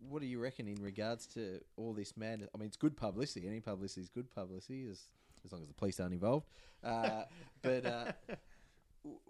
what 0.08 0.20
do 0.20 0.26
you 0.26 0.40
reckon 0.40 0.66
in 0.66 0.82
regards 0.82 1.26
to 1.28 1.60
all 1.76 1.92
this 1.92 2.16
madness? 2.16 2.48
I 2.54 2.58
mean, 2.58 2.66
it's 2.66 2.76
good 2.76 2.96
publicity. 2.96 3.46
Any 3.46 3.60
publicity 3.60 4.00
is 4.00 4.08
good 4.08 4.30
publicity, 4.34 4.86
as 4.90 5.08
as 5.44 5.52
long 5.52 5.62
as 5.62 5.68
the 5.68 5.74
police 5.74 6.00
aren't 6.00 6.12
involved. 6.12 6.46
Uh, 6.82 7.24
but 7.62 7.86
uh, 7.86 8.12
w- 9.02 9.20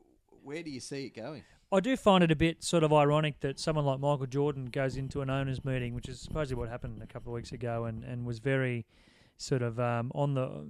where 0.42 0.62
do 0.62 0.70
you 0.70 0.80
see 0.80 1.06
it 1.06 1.14
going? 1.14 1.42
I 1.72 1.80
do 1.80 1.96
find 1.96 2.24
it 2.24 2.32
a 2.32 2.36
bit 2.36 2.64
sort 2.64 2.82
of 2.82 2.92
ironic 2.92 3.40
that 3.40 3.60
someone 3.60 3.84
like 3.84 4.00
Michael 4.00 4.26
Jordan 4.26 4.66
goes 4.66 4.96
into 4.96 5.20
an 5.20 5.30
owners 5.30 5.64
meeting, 5.64 5.94
which 5.94 6.08
is 6.08 6.20
supposedly 6.20 6.58
what 6.58 6.68
happened 6.68 7.00
a 7.02 7.06
couple 7.06 7.32
of 7.32 7.36
weeks 7.36 7.52
ago, 7.52 7.84
and, 7.84 8.02
and 8.02 8.26
was 8.26 8.40
very 8.40 8.86
sort 9.36 9.62
of 9.62 9.78
um, 9.78 10.10
on 10.14 10.34
the 10.34 10.66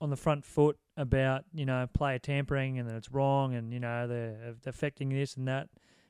on 0.00 0.10
the 0.10 0.16
front 0.16 0.44
foot 0.44 0.78
about 0.96 1.44
you 1.54 1.66
know 1.66 1.86
player 1.92 2.18
tampering 2.18 2.78
and 2.78 2.88
that 2.88 2.96
it's 2.96 3.12
wrong, 3.12 3.54
and 3.54 3.72
you 3.72 3.78
know 3.78 4.08
they're 4.08 4.54
affecting 4.66 5.10
this 5.10 5.36
and 5.36 5.46
that 5.46 5.68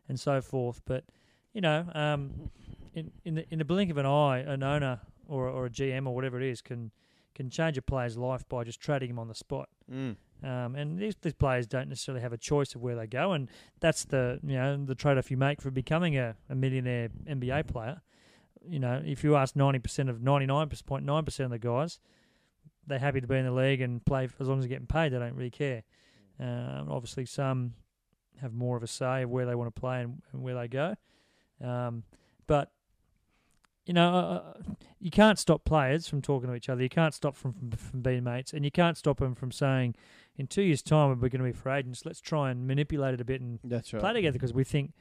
and 0.08 0.18
so 0.18 0.40
forth. 0.40 0.80
But 0.86 1.04
you 1.52 1.60
know, 1.60 1.86
um, 1.94 2.50
in 2.94 3.10
in 3.24 3.34
the, 3.34 3.44
in 3.50 3.58
the 3.58 3.64
blink 3.64 3.90
of 3.90 3.98
an 3.98 4.06
eye, 4.06 4.38
an 4.38 4.62
owner 4.62 5.00
or 5.26 5.48
or 5.48 5.66
a 5.66 5.70
GM 5.70 6.06
or 6.06 6.14
whatever 6.14 6.40
it 6.40 6.46
is 6.46 6.62
can 6.62 6.90
can 7.34 7.50
change 7.50 7.78
a 7.78 7.82
player's 7.82 8.16
life 8.16 8.48
by 8.48 8.64
just 8.64 8.80
trading 8.80 9.10
him 9.10 9.18
on 9.18 9.28
the 9.28 9.34
spot. 9.34 9.68
Mm. 9.90 10.16
Um, 10.42 10.74
and 10.74 10.98
these, 10.98 11.14
these 11.20 11.34
players 11.34 11.66
don't 11.66 11.88
necessarily 11.88 12.22
have 12.22 12.32
a 12.32 12.38
choice 12.38 12.74
of 12.74 12.80
where 12.80 12.96
they 12.96 13.06
go, 13.06 13.32
and 13.32 13.48
that's 13.80 14.04
the 14.04 14.40
you 14.42 14.56
know 14.56 14.84
the 14.84 14.94
trade-off 14.94 15.30
you 15.30 15.36
make 15.36 15.60
for 15.60 15.70
becoming 15.70 16.16
a, 16.16 16.36
a 16.48 16.54
millionaire 16.54 17.10
NBA 17.28 17.66
player. 17.68 18.00
You 18.66 18.78
know, 18.78 19.02
if 19.04 19.22
you 19.22 19.36
ask 19.36 19.54
ninety 19.54 19.78
percent 19.78 20.08
of 20.08 20.22
ninety 20.22 20.46
nine 20.46 20.68
point 20.86 21.04
nine 21.04 21.24
percent 21.24 21.46
of 21.46 21.50
the 21.50 21.58
guys, 21.58 21.98
they're 22.86 22.98
happy 22.98 23.20
to 23.20 23.26
be 23.26 23.36
in 23.36 23.44
the 23.44 23.52
league 23.52 23.82
and 23.82 24.04
play 24.04 24.28
as 24.38 24.48
long 24.48 24.58
as 24.58 24.64
they're 24.64 24.70
getting 24.70 24.86
paid. 24.86 25.12
They 25.12 25.18
don't 25.18 25.34
really 25.34 25.50
care. 25.50 25.82
Um, 26.38 26.88
obviously, 26.88 27.26
some 27.26 27.74
have 28.40 28.54
more 28.54 28.76
of 28.78 28.82
a 28.82 28.86
say 28.86 29.22
of 29.22 29.30
where 29.30 29.44
they 29.44 29.54
want 29.54 29.74
to 29.74 29.78
play 29.78 30.00
and, 30.00 30.22
and 30.32 30.42
where 30.42 30.54
they 30.54 30.68
go. 30.68 30.94
Um, 31.62 32.04
but 32.46 32.72
you 33.90 33.94
know, 33.94 34.14
uh, 34.14 34.52
you 35.00 35.10
can't 35.10 35.36
stop 35.36 35.64
players 35.64 36.06
from 36.06 36.22
talking 36.22 36.48
to 36.48 36.54
each 36.54 36.68
other. 36.68 36.80
You 36.80 36.88
can't 36.88 37.12
stop 37.12 37.34
from, 37.34 37.54
from 37.54 37.70
from 37.72 38.02
being 38.02 38.22
mates, 38.22 38.52
and 38.52 38.64
you 38.64 38.70
can't 38.70 38.96
stop 38.96 39.18
them 39.18 39.34
from 39.34 39.50
saying, 39.50 39.96
"In 40.36 40.46
two 40.46 40.62
years' 40.62 40.80
time, 40.80 41.08
we're 41.08 41.28
going 41.28 41.42
to 41.42 41.44
be 41.44 41.50
free 41.50 41.72
agents. 41.72 42.06
Let's 42.06 42.20
try 42.20 42.52
and 42.52 42.68
manipulate 42.68 43.14
it 43.14 43.20
a 43.20 43.24
bit 43.24 43.40
and 43.40 43.58
That's 43.64 43.92
right. 43.92 43.98
play 43.98 44.12
together 44.12 44.34
because 44.34 44.54
we 44.54 44.62
think 44.62 44.92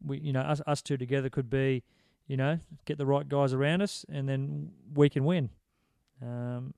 we, 0.00 0.20
you 0.20 0.32
know, 0.32 0.42
us 0.42 0.60
us 0.64 0.80
two 0.80 0.96
together 0.96 1.28
could 1.28 1.50
be, 1.50 1.82
you 2.28 2.36
know, 2.36 2.60
get 2.84 2.98
the 2.98 3.06
right 3.06 3.28
guys 3.28 3.52
around 3.52 3.82
us, 3.82 4.06
and 4.08 4.28
then 4.28 4.70
we 4.94 5.08
can 5.08 5.24
win." 5.24 5.50
Um, 6.22 6.72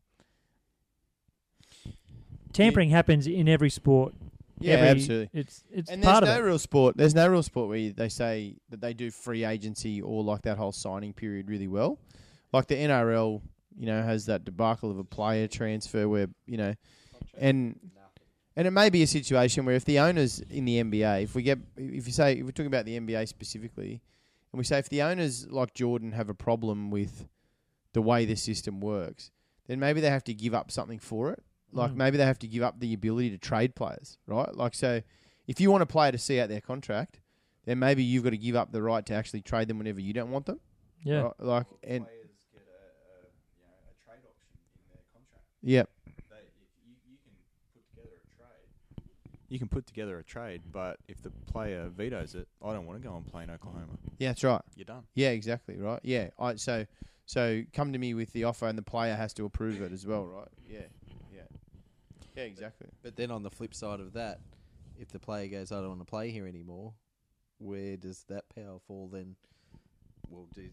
tampering 2.55 2.89
happens 2.89 3.27
in 3.27 3.47
every 3.47 3.69
sport. 3.69 4.15
Yeah, 4.61 4.75
every, 4.75 4.89
absolutely. 4.89 5.41
It's 5.41 5.65
it's 5.71 5.91
and 5.91 6.03
part 6.03 6.25
there's 6.25 6.37
of 6.37 6.41
no 6.41 6.45
it. 6.47 6.49
real 6.49 6.59
sport. 6.59 6.97
There's 6.97 7.15
no 7.15 7.29
real 7.29 7.43
sport 7.43 7.69
where 7.69 7.79
you- 7.79 7.93
they 7.93 8.09
say 8.09 8.57
that 8.71 8.81
they 8.81 8.93
do 8.95 9.11
free 9.11 9.45
agency 9.45 10.01
or 10.03 10.23
like 10.25 10.43
that 10.43 10.57
whole 10.59 10.73
signing 10.73 11.13
period 11.13 11.49
really 11.49 11.69
well. 11.69 11.99
Like 12.53 12.67
the 12.67 12.77
NRL, 12.77 13.43
you 13.77 13.87
know, 13.87 14.03
has 14.03 14.27
that 14.27 14.45
debacle 14.45 14.91
of 14.91 14.99
a 14.99 15.05
player 15.05 15.47
transfer 15.49 16.09
where 16.09 16.29
you 16.47 16.57
know, 16.57 16.75
and 17.37 17.79
and 18.57 18.67
it 18.67 18.73
may 18.73 18.91
be 18.91 19.03
a 19.03 19.07
situation 19.07 19.65
where 19.65 19.77
if 19.77 19.85
the 19.85 20.01
owners 20.01 20.41
in 20.41 20.65
the 20.65 20.83
NBA, 20.83 21.23
if 21.23 21.35
we 21.37 21.43
get, 21.43 21.59
if 21.77 22.07
you 22.07 22.13
say, 22.13 22.33
if 22.39 22.45
we're 22.45 22.51
talking 22.51 22.67
about 22.67 22.85
the 22.87 22.99
NBA 22.99 23.29
specifically, 23.29 24.01
and 24.53 24.59
we 24.59 24.65
say 24.65 24.79
if 24.79 24.89
the 24.89 25.03
owners 25.03 25.47
like 25.49 25.75
Jordan 25.75 26.11
have 26.13 26.29
a 26.29 26.35
problem 26.35 26.91
with 26.91 27.29
the 27.93 28.03
way 28.03 28.25
the 28.25 28.35
system 28.35 28.81
works, 28.81 29.31
then 29.69 29.79
maybe 29.79 30.01
they 30.01 30.11
have 30.11 30.25
to 30.25 30.35
give 30.35 30.55
up 30.55 30.71
something 30.73 30.99
for 30.99 31.31
it. 31.31 31.43
Like 31.73 31.93
Mm. 31.93 31.97
maybe 31.97 32.17
they 32.17 32.25
have 32.25 32.39
to 32.41 32.47
give 32.49 32.63
up 32.63 32.81
the 32.81 32.95
ability 32.95 33.31
to 33.31 33.39
trade 33.39 33.75
players, 33.75 34.19
right? 34.27 34.55
Like 34.55 34.75
so, 34.75 35.03
if 35.47 35.61
you 35.61 35.71
want 35.71 35.83
a 35.83 35.87
player 35.87 36.13
to 36.13 36.19
see 36.19 36.41
out 36.41 36.49
their 36.49 36.61
contract, 36.63 37.21
then 37.67 37.79
maybe 37.79 38.03
you've 38.03 38.25
got 38.25 38.31
to 38.31 38.39
give 38.39 38.57
up 38.57 38.73
the 38.73 38.81
right 38.83 39.05
to 39.07 39.13
actually 39.15 39.43
trade 39.43 39.69
them 39.69 39.79
whenever 39.79 40.01
you 40.01 40.13
don't 40.15 40.31
want 40.31 40.47
them. 40.47 40.61
Yeah. 41.05 41.21
right? 41.23 41.33
Like 41.39 41.67
and 41.83 42.05
players 42.05 42.29
get 42.53 42.63
a, 42.63 42.65
a 42.65 43.29
you 43.55 43.63
know 43.63 43.75
a 43.91 44.05
trade 44.05 44.25
option 44.27 44.49
in 44.75 44.89
their 44.89 45.03
contract. 45.13 45.45
yeah, 45.63 45.85
you, 46.87 46.95
you 47.07 47.19
can 47.19 47.37
put 47.77 47.87
together 47.87 48.17
a 48.17 48.37
trade. 48.37 49.05
You 49.51 49.59
can 49.59 49.69
put 49.69 49.87
together 49.87 50.19
a 50.19 50.25
trade, 50.25 50.63
but 50.73 50.99
if 51.09 51.23
the 51.23 51.31
player 51.53 51.89
vetoes 51.89 52.35
it, 52.35 52.49
I 52.65 52.73
don't 52.73 52.87
want 52.87 53.01
to 53.03 53.07
go 53.09 53.15
and 53.15 53.27
play 53.27 53.43
in 53.45 53.51
Oklahoma. 53.51 53.99
yeah, 54.19 54.29
that's 54.31 54.43
right. 54.45 54.63
You're 54.75 54.85
done. 54.87 55.05
Yeah, 55.15 55.31
exactly, 55.31 55.77
right. 55.77 56.01
Yeah, 56.03 56.31
I 56.39 56.57
so 56.57 56.87
so 57.27 57.63
come 57.75 57.93
to 57.93 57.99
me 57.99 58.15
with 58.15 58.33
the 58.33 58.45
offer, 58.45 58.67
and 58.67 58.77
the 58.79 58.83
player 58.83 59.15
has 59.15 59.35
to 59.35 59.45
approve 59.45 59.83
it 59.83 59.93
as 59.93 60.07
well, 60.07 60.27
right? 60.27 60.49
Yeah, 60.69 60.81
yeah, 62.39 62.45
yeah, 62.45 62.51
exactly. 62.51 62.89
But 63.03 63.17
then 63.17 63.31
on 63.31 63.43
the 63.43 63.51
flip 63.51 63.75
side 63.75 64.01
of 64.01 64.13
that, 64.15 64.41
if 64.99 65.09
the 65.09 65.19
player 65.19 65.49
goes, 65.49 65.73
"I 65.73 65.77
don't 65.77 65.89
want 65.89 66.01
to 66.01 66.07
play 66.07 66.31
here 66.31 66.47
anymore," 66.47 66.95
where 67.59 67.97
does 67.97 68.25
that 68.29 68.45
power 68.55 68.79
fall 68.87 69.09
then? 69.09 69.37
Well, 70.29 70.49
do 70.55 70.63
you 70.63 70.71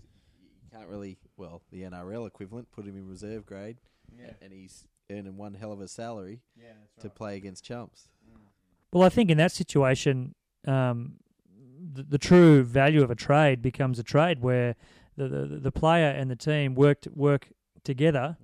can't 0.72 0.90
really 0.90 1.18
well 1.38 1.62
the 1.72 1.84
NRL 1.84 2.28
equivalent 2.28 2.72
put 2.72 2.86
him 2.86 2.98
in 2.98 3.08
reserve 3.08 3.46
grade, 3.46 3.78
Yeah, 4.18 4.32
and 4.42 4.52
he's 4.52 4.88
earning 5.10 5.38
one 5.38 5.54
hell 5.54 5.72
of 5.72 5.82
a 5.82 5.88
salary 5.88 6.42
yeah, 6.58 6.70
that's 6.96 7.04
to 7.04 7.10
play 7.10 7.38
against 7.38 7.64
chumps. 7.64 8.10
Well, 8.92 9.04
I 9.04 9.10
think 9.10 9.30
in 9.30 9.38
that 9.38 9.52
situation, 9.52 10.36
um, 10.66 11.16
the, 11.94 12.04
the 12.04 12.18
true 12.18 12.64
value 12.64 13.04
of 13.04 13.12
a 13.12 13.16
trade 13.16 13.62
becomes 13.62 14.00
a 14.00 14.04
trade 14.04 14.42
where 14.42 14.76
the, 15.18 15.28
the, 15.28 15.60
the 15.64 15.72
player 15.72 16.08
and 16.08 16.32
the 16.32 16.36
team 16.36 16.76
work 16.76 17.02
t- 17.02 17.10
work 17.14 17.50
together 17.84 18.38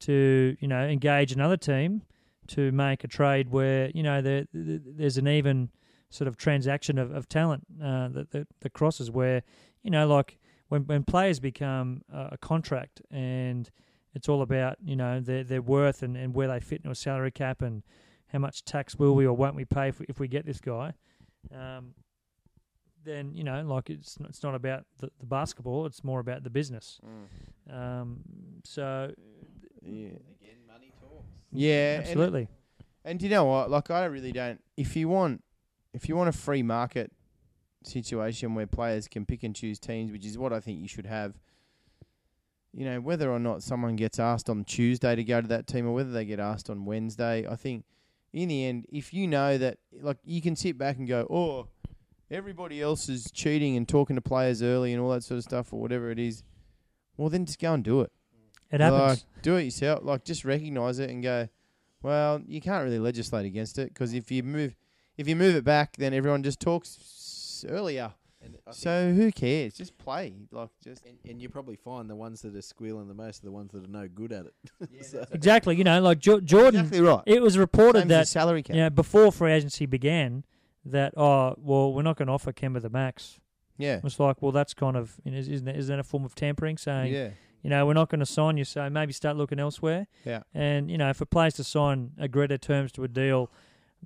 to 0.00 0.56
you 0.60 0.68
know 0.68 0.84
engage 0.86 1.32
another 1.32 1.56
team 1.56 2.02
to 2.48 2.72
make 2.72 3.04
a 3.04 3.08
trade 3.08 3.50
where 3.50 3.90
you 3.94 4.02
know 4.02 4.20
there, 4.22 4.46
there- 4.52 4.80
there's 4.84 5.16
an 5.18 5.28
even 5.28 5.70
sort 6.10 6.28
of 6.28 6.36
transaction 6.36 6.98
of, 6.98 7.10
of 7.10 7.28
talent 7.28 7.64
uh, 7.82 8.08
that, 8.08 8.30
that 8.30 8.46
that 8.60 8.72
crosses 8.72 9.10
where 9.10 9.42
you 9.82 9.90
know 9.90 10.06
like 10.06 10.38
when 10.68 10.82
when 10.86 11.02
players 11.04 11.40
become 11.40 12.02
a 12.12 12.38
contract 12.38 13.02
and 13.10 13.70
it's 14.14 14.28
all 14.28 14.42
about 14.42 14.76
you 14.84 14.94
know 14.96 15.20
their 15.20 15.42
their 15.44 15.62
worth 15.62 16.02
and, 16.02 16.16
and 16.16 16.34
where 16.34 16.48
they 16.48 16.60
fit 16.60 16.78
into 16.78 16.90
a 16.90 16.94
salary 16.94 17.30
cap 17.32 17.62
and 17.62 17.82
how 18.28 18.38
much 18.38 18.64
tax 18.64 18.96
will 18.96 19.14
we 19.14 19.26
or 19.26 19.32
won't 19.36 19.54
we 19.56 19.64
pay 19.64 19.88
if 19.88 19.98
we, 20.00 20.06
if 20.08 20.18
we 20.20 20.28
get 20.28 20.44
this 20.46 20.60
guy 20.60 20.92
um, 21.54 21.94
then 23.04 23.34
you 23.34 23.44
know 23.44 23.62
like 23.62 23.90
it's 23.90 24.18
not, 24.18 24.28
it's 24.30 24.42
not 24.42 24.54
about 24.54 24.84
the, 24.98 25.10
the 25.20 25.26
basketball 25.26 25.84
it's 25.86 26.02
more 26.04 26.20
about 26.20 26.42
the 26.42 26.50
business 26.50 27.00
um, 27.70 28.20
so 28.64 29.12
Yeah, 29.82 30.08
Again, 30.08 30.10
money 30.10 30.18
talks. 30.20 30.33
Yeah, 31.54 31.94
and- 31.94 32.06
absolutely 32.06 32.48
And, 33.04 33.18
do 33.18 33.26
you 33.26 33.30
know 33.30 33.44
what? 33.44 33.70
Like, 33.70 33.90
I 33.90 34.04
really 34.06 34.32
don't. 34.32 34.60
If 34.76 34.96
you 34.96 35.08
want, 35.08 35.42
if 35.92 36.08
you 36.08 36.16
want 36.16 36.28
a 36.28 36.32
free 36.32 36.62
market 36.62 37.12
situation 37.84 38.54
where 38.54 38.66
players 38.66 39.08
can 39.08 39.26
pick 39.26 39.42
and 39.42 39.54
choose 39.54 39.78
teams, 39.78 40.10
which 40.10 40.24
is 40.24 40.38
what 40.38 40.52
I 40.52 40.60
think 40.60 40.80
you 40.80 40.88
should 40.88 41.06
have. 41.06 41.34
You 42.72 42.84
know, 42.86 43.00
whether 43.00 43.30
or 43.30 43.38
not 43.38 43.62
someone 43.62 43.94
gets 43.94 44.18
asked 44.18 44.50
on 44.50 44.64
Tuesday 44.64 45.14
to 45.14 45.22
go 45.22 45.40
to 45.40 45.46
that 45.48 45.66
team 45.66 45.86
or 45.86 45.92
whether 45.92 46.10
they 46.10 46.24
get 46.24 46.40
asked 46.40 46.68
on 46.68 46.84
Wednesday, 46.86 47.46
I 47.46 47.54
think 47.54 47.84
in 48.32 48.48
the 48.48 48.64
end, 48.64 48.86
if 48.88 49.14
you 49.14 49.28
know 49.28 49.56
that, 49.58 49.78
like, 50.00 50.16
you 50.24 50.42
can 50.42 50.56
sit 50.56 50.76
back 50.76 50.96
and 50.96 51.06
go, 51.06 51.24
oh, 51.30 51.68
everybody 52.30 52.82
else 52.82 53.08
is 53.08 53.30
cheating 53.30 53.76
and 53.76 53.86
talking 53.88 54.16
to 54.16 54.22
players 54.22 54.60
early 54.60 54.92
and 54.92 55.00
all 55.00 55.10
that 55.10 55.22
sort 55.22 55.38
of 55.38 55.44
stuff 55.44 55.72
or 55.72 55.80
whatever 55.80 56.10
it 56.10 56.18
is, 56.18 56.42
well 57.16 57.28
then 57.28 57.46
just 57.46 57.60
go 57.60 57.72
and 57.74 57.84
do 57.84 58.00
it. 58.00 58.10
It 58.70 58.80
happens. 58.80 59.24
Like, 59.34 59.42
do 59.42 59.56
it 59.56 59.64
yourself. 59.64 60.00
Like 60.02 60.24
just 60.24 60.44
recognise 60.44 60.98
it 60.98 61.10
and 61.10 61.22
go. 61.22 61.48
Well, 62.02 62.42
you 62.46 62.60
can't 62.60 62.84
really 62.84 62.98
legislate 62.98 63.46
against 63.46 63.78
it 63.78 63.88
because 63.94 64.12
if 64.12 64.30
you 64.30 64.42
move, 64.42 64.74
if 65.16 65.26
you 65.28 65.36
move 65.36 65.54
it 65.56 65.64
back, 65.64 65.96
then 65.96 66.12
everyone 66.12 66.42
just 66.42 66.60
talks 66.60 67.64
earlier. 67.68 68.12
And 68.42 68.56
I 68.66 68.72
think- 68.72 68.76
So 68.76 69.12
who 69.14 69.32
cares? 69.32 69.74
Just 69.74 69.96
play. 69.96 70.34
Like 70.50 70.68
just. 70.82 71.04
and, 71.06 71.16
and 71.26 71.40
you 71.40 71.48
probably 71.48 71.76
find 71.76 72.10
the 72.10 72.16
ones 72.16 72.42
that 72.42 72.54
are 72.54 72.60
squealing 72.62 73.08
the 73.08 73.14
most 73.14 73.42
are 73.42 73.46
the 73.46 73.52
ones 73.52 73.72
that 73.72 73.84
are 73.84 73.88
no 73.90 74.06
good 74.08 74.32
at 74.32 74.46
it. 74.46 74.54
So- 75.04 75.24
exactly. 75.32 75.76
You 75.76 75.84
know, 75.84 76.00
like 76.02 76.18
jo- 76.18 76.40
Jordan. 76.40 76.80
Exactly 76.80 77.00
right. 77.06 77.22
It 77.26 77.40
was 77.40 77.56
reported 77.56 78.00
Same 78.00 78.08
that 78.08 78.28
salary 78.28 78.62
cap. 78.62 78.76
you 78.76 78.82
know 78.82 78.90
before 78.90 79.32
free 79.32 79.52
agency 79.52 79.86
began 79.86 80.44
that 80.84 81.14
oh 81.16 81.54
well 81.58 81.94
we're 81.94 82.02
not 82.02 82.16
going 82.16 82.26
to 82.26 82.32
offer 82.34 82.52
Kemba 82.52 82.82
the 82.82 82.90
max. 82.90 83.40
Yeah. 83.78 83.96
It 83.96 84.04
was 84.04 84.20
like 84.20 84.42
well 84.42 84.52
that's 84.52 84.74
kind 84.74 84.96
of 84.96 85.16
you 85.24 85.30
know, 85.32 85.38
isn't 85.38 85.64
that, 85.64 85.76
isn't 85.76 85.94
that 85.96 86.00
a 86.00 86.04
form 86.04 86.26
of 86.26 86.34
tampering 86.34 86.76
saying 86.76 87.14
Yeah. 87.14 87.30
You 87.64 87.70
know 87.70 87.84
we're 87.86 87.94
not 87.94 88.08
going 88.10 88.20
to 88.20 88.26
sign 88.26 88.56
you 88.56 88.64
so 88.64 88.88
maybe 88.88 89.12
start 89.12 89.36
looking 89.36 89.58
elsewhere. 89.58 90.06
Yeah. 90.24 90.42
And 90.54 90.88
you 90.90 90.96
know 90.98 91.10
if 91.10 91.20
a 91.20 91.26
player's 91.26 91.54
to 91.54 91.64
sign 91.64 92.12
agreed 92.18 92.56
terms 92.62 92.92
to 92.92 93.02
a 93.02 93.08
deal, 93.08 93.50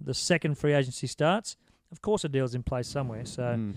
the 0.00 0.14
second 0.14 0.56
free 0.56 0.72
agency 0.72 1.06
starts, 1.06 1.56
of 1.92 2.00
course 2.00 2.24
a 2.24 2.28
deal's 2.30 2.54
in 2.54 2.62
place 2.62 2.88
somewhere. 2.88 3.26
So 3.26 3.42
Mm. 3.42 3.74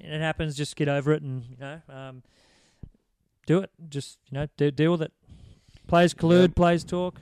and 0.00 0.14
it 0.14 0.20
happens. 0.20 0.56
Just 0.56 0.74
get 0.76 0.88
over 0.88 1.12
it 1.12 1.22
and 1.22 1.42
you 1.44 1.56
know 1.58 1.80
um, 1.90 2.22
do 3.46 3.58
it. 3.60 3.70
Just 3.90 4.18
you 4.30 4.38
know 4.38 4.46
de- 4.56 4.70
deal 4.70 4.92
with 4.92 5.02
it. 5.02 5.12
Players 5.86 6.14
collude, 6.14 6.48
Yep. 6.48 6.54
players 6.54 6.84
talk. 6.84 7.20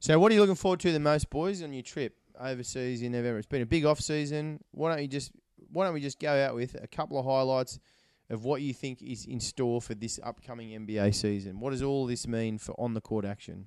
So, 0.00 0.18
what 0.18 0.32
are 0.32 0.34
you 0.34 0.40
looking 0.40 0.56
forward 0.56 0.80
to 0.80 0.90
the 0.92 0.98
most, 0.98 1.30
boys, 1.30 1.62
on 1.62 1.72
your 1.72 1.84
trip 1.84 2.16
overseas 2.40 3.02
in 3.02 3.12
November? 3.12 3.38
It's 3.38 3.46
been 3.46 3.62
a 3.62 3.66
big 3.66 3.84
off 3.84 4.00
season. 4.00 4.58
Why 4.72 4.90
don't 4.92 5.00
you 5.02 5.08
just 5.08 5.30
Why 5.70 5.84
don't 5.84 5.94
we 5.94 6.00
just 6.00 6.18
go 6.18 6.32
out 6.44 6.54
with 6.54 6.74
a 6.82 6.86
couple 6.88 7.18
of 7.18 7.24
highlights 7.24 7.78
of 8.30 8.44
what 8.44 8.62
you 8.62 8.72
think 8.72 9.02
is 9.02 9.26
in 9.26 9.40
store 9.40 9.80
for 9.82 9.94
this 9.94 10.18
upcoming 10.22 10.70
NBA 10.70 11.14
season? 11.14 11.60
What 11.60 11.70
does 11.70 11.82
all 11.82 12.06
this 12.06 12.26
mean 12.26 12.58
for 12.58 12.72
on 12.80 12.94
the 12.94 13.00
court 13.00 13.24
action? 13.24 13.66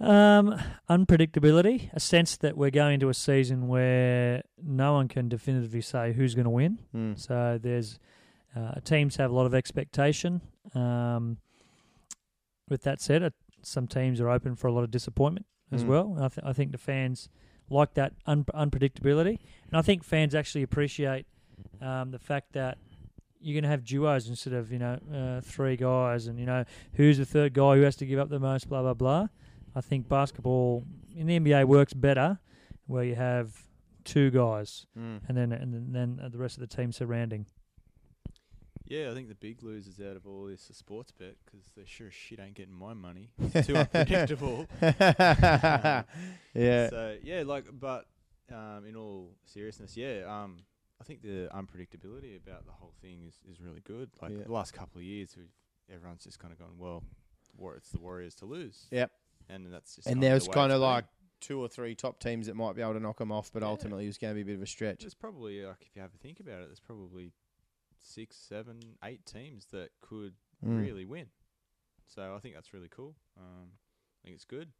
Um, 0.00 0.54
unpredictability, 0.88 1.90
a 1.92 1.98
sense 1.98 2.36
that 2.36 2.56
we're 2.56 2.70
going 2.70 2.94
into 2.94 3.08
a 3.08 3.14
season 3.14 3.66
where 3.66 4.42
no 4.62 4.92
one 4.92 5.08
can 5.08 5.28
definitively 5.28 5.80
say 5.80 6.12
who's 6.12 6.36
going 6.36 6.44
to 6.44 6.50
win. 6.50 6.78
Mm. 6.94 7.18
So 7.18 7.58
there's 7.60 7.98
uh, 8.54 8.74
teams 8.84 9.16
have 9.16 9.32
a 9.32 9.34
lot 9.34 9.46
of 9.46 9.54
expectation. 9.54 10.40
Um, 10.72 11.38
with 12.68 12.82
that 12.84 13.00
said, 13.00 13.24
uh, 13.24 13.30
some 13.62 13.88
teams 13.88 14.20
are 14.20 14.28
open 14.30 14.54
for 14.54 14.68
a 14.68 14.72
lot 14.72 14.84
of 14.84 14.90
disappointment 14.92 15.46
as 15.72 15.82
Mm. 15.82 15.88
well. 15.88 16.16
I, 16.20 16.28
th- 16.28 16.46
I 16.46 16.52
think 16.52 16.70
the 16.70 16.78
fans 16.78 17.28
like 17.68 17.94
that 17.94 18.12
un- 18.24 18.44
unpredictability, 18.44 19.38
and 19.66 19.74
I 19.74 19.82
think 19.82 20.04
fans 20.04 20.32
actually 20.34 20.62
appreciate 20.62 21.26
um, 21.80 22.10
the 22.10 22.18
fact 22.18 22.52
that 22.52 22.78
you're 23.40 23.54
going 23.54 23.62
to 23.62 23.68
have 23.70 23.84
duos 23.84 24.28
instead 24.28 24.52
of 24.52 24.72
you 24.72 24.78
know 24.78 24.98
uh, 25.14 25.40
three 25.40 25.76
guys, 25.76 26.26
and 26.26 26.38
you 26.38 26.46
know 26.46 26.64
who's 26.94 27.18
the 27.18 27.24
third 27.26 27.54
guy 27.54 27.76
who 27.76 27.82
has 27.82 27.96
to 27.96 28.06
give 28.06 28.18
up 28.18 28.28
the 28.30 28.40
most, 28.40 28.68
blah 28.68 28.82
blah 28.82 28.94
blah. 28.94 29.28
I 29.76 29.80
think 29.80 30.08
basketball 30.08 30.84
in 31.14 31.26
the 31.26 31.38
NBA 31.38 31.66
works 31.66 31.92
better 31.92 32.38
where 32.86 33.04
you 33.04 33.14
have 33.14 33.64
two 34.04 34.30
guys 34.30 34.86
Mm. 34.98 35.20
and 35.28 35.36
then 35.36 35.52
and 35.52 35.72
then, 35.74 35.92
then 35.92 36.20
uh, 36.24 36.28
the 36.30 36.38
rest 36.38 36.56
of 36.56 36.60
the 36.68 36.74
team 36.76 36.90
surrounding. 36.92 37.46
Yeah, 38.86 39.10
I 39.10 39.14
think 39.14 39.28
the 39.28 39.34
big 39.34 39.62
losers 39.62 40.00
out 40.00 40.16
of 40.16 40.26
all 40.26 40.46
this 40.46 40.70
are 40.70 40.72
Sportsbet 40.72 41.34
because 41.44 41.60
they 41.76 41.84
sure 41.84 42.06
as 42.06 42.14
shit 42.14 42.40
ain't 42.40 42.54
getting 42.54 42.72
my 42.74 42.94
money. 42.94 43.28
It's 43.54 43.66
too 43.66 43.76
unpredictable. 43.76 44.66
yeah. 44.80 46.04
So 46.88 47.16
yeah, 47.22 47.42
like, 47.44 47.66
but 47.78 48.06
um, 48.50 48.84
in 48.88 48.96
all 48.96 49.32
seriousness, 49.44 49.96
yeah, 49.96 50.22
um, 50.26 50.60
I 51.00 51.04
think 51.04 51.22
the 51.22 51.48
unpredictability 51.54 52.36
about 52.36 52.66
the 52.66 52.72
whole 52.72 52.92
thing 53.00 53.22
is, 53.26 53.38
is 53.50 53.60
really 53.60 53.80
good. 53.80 54.10
Like 54.20 54.32
Yeah. 54.32 54.44
the 54.44 54.52
last 54.52 54.72
couple 54.72 54.98
of 54.98 55.04
years, 55.04 55.36
we've, 55.36 55.52
everyone's 55.88 56.24
just 56.24 56.38
kind 56.38 56.52
of 56.52 56.58
gone, 56.58 56.76
well, 56.78 57.04
war, 57.56 57.76
it's 57.76 57.90
the 57.90 58.00
Warriors 58.00 58.34
to 58.36 58.46
lose. 58.46 58.86
Yep. 58.90 59.12
and 59.48 59.72
that's 59.72 59.94
just 59.96 60.06
And 60.08 60.16
kinda 60.16 60.28
there's 60.28 60.44
the 60.44 60.50
way 60.50 60.54
kind 60.54 60.70
it's 60.72 60.74
of 60.76 60.80
been. 60.80 60.88
like 60.90 61.04
two 61.40 61.60
or 61.60 61.68
three 61.68 61.94
top 61.94 62.18
teams 62.18 62.46
that 62.48 62.54
might 62.54 62.74
be 62.74 62.82
able 62.82 62.94
to 62.94 63.00
knock 63.00 63.18
them 63.18 63.30
off, 63.32 63.52
but 63.52 63.62
Yeah. 63.62 63.68
ultimately 63.68 64.06
it's 64.06 64.18
going 64.18 64.32
to 64.32 64.34
be 64.34 64.42
a 64.42 64.44
bit 64.44 64.56
of 64.56 64.62
a 64.62 64.66
stretch. 64.66 65.00
There's 65.00 65.14
probably 65.14 65.64
like 65.64 65.80
if 65.82 65.94
you 65.94 66.02
have 66.02 66.12
a 66.14 66.18
think 66.18 66.40
about 66.40 66.62
it, 66.62 66.66
there's 66.66 66.80
probably 66.80 67.32
six, 67.96 68.36
seven, 68.36 68.98
eight 69.04 69.24
teams 69.24 69.66
that 69.66 69.90
could 70.00 70.34
Mm. 70.64 70.80
really 70.80 71.04
win. 71.04 71.30
So 72.06 72.34
I 72.34 72.40
think 72.40 72.54
that's 72.56 72.74
really 72.74 72.88
cool. 72.88 73.14
Um, 73.36 73.78
I 74.20 74.24
think 74.24 74.34
it's 74.34 74.44
good. 74.44 74.72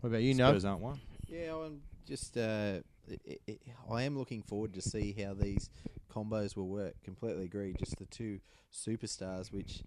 What 0.00 0.08
about 0.08 0.22
you, 0.22 0.34
know? 0.34 0.50
Spurs 0.50 0.64
aren't 0.64 0.80
one. 0.80 1.00
Yeah, 1.28 1.54
I'm 1.54 1.82
just. 2.06 2.36
Uh, 2.36 2.80
i 3.10 3.38
i 3.48 3.58
I 3.90 4.02
am 4.02 4.18
looking 4.18 4.42
forward 4.42 4.74
to 4.74 4.80
see 4.82 5.14
how 5.20 5.34
these 5.34 5.70
combos 6.12 6.56
will 6.56 6.68
work. 6.68 6.94
Completely 7.04 7.44
agree. 7.44 7.74
Just 7.78 7.98
the 7.98 8.06
two 8.06 8.40
superstars, 8.72 9.52
which 9.52 9.82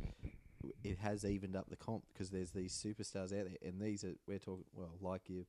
it 0.83 0.97
has 0.99 1.25
evened 1.25 1.55
up 1.55 1.69
the 1.69 1.75
comp 1.75 2.03
because 2.13 2.29
there's 2.29 2.51
these 2.51 2.73
superstars 2.73 3.37
out 3.37 3.47
there, 3.47 3.57
and 3.65 3.81
these 3.81 4.03
are 4.03 4.13
we're 4.27 4.39
talking 4.39 4.65
well, 4.73 4.95
like 5.01 5.29
you, 5.29 5.45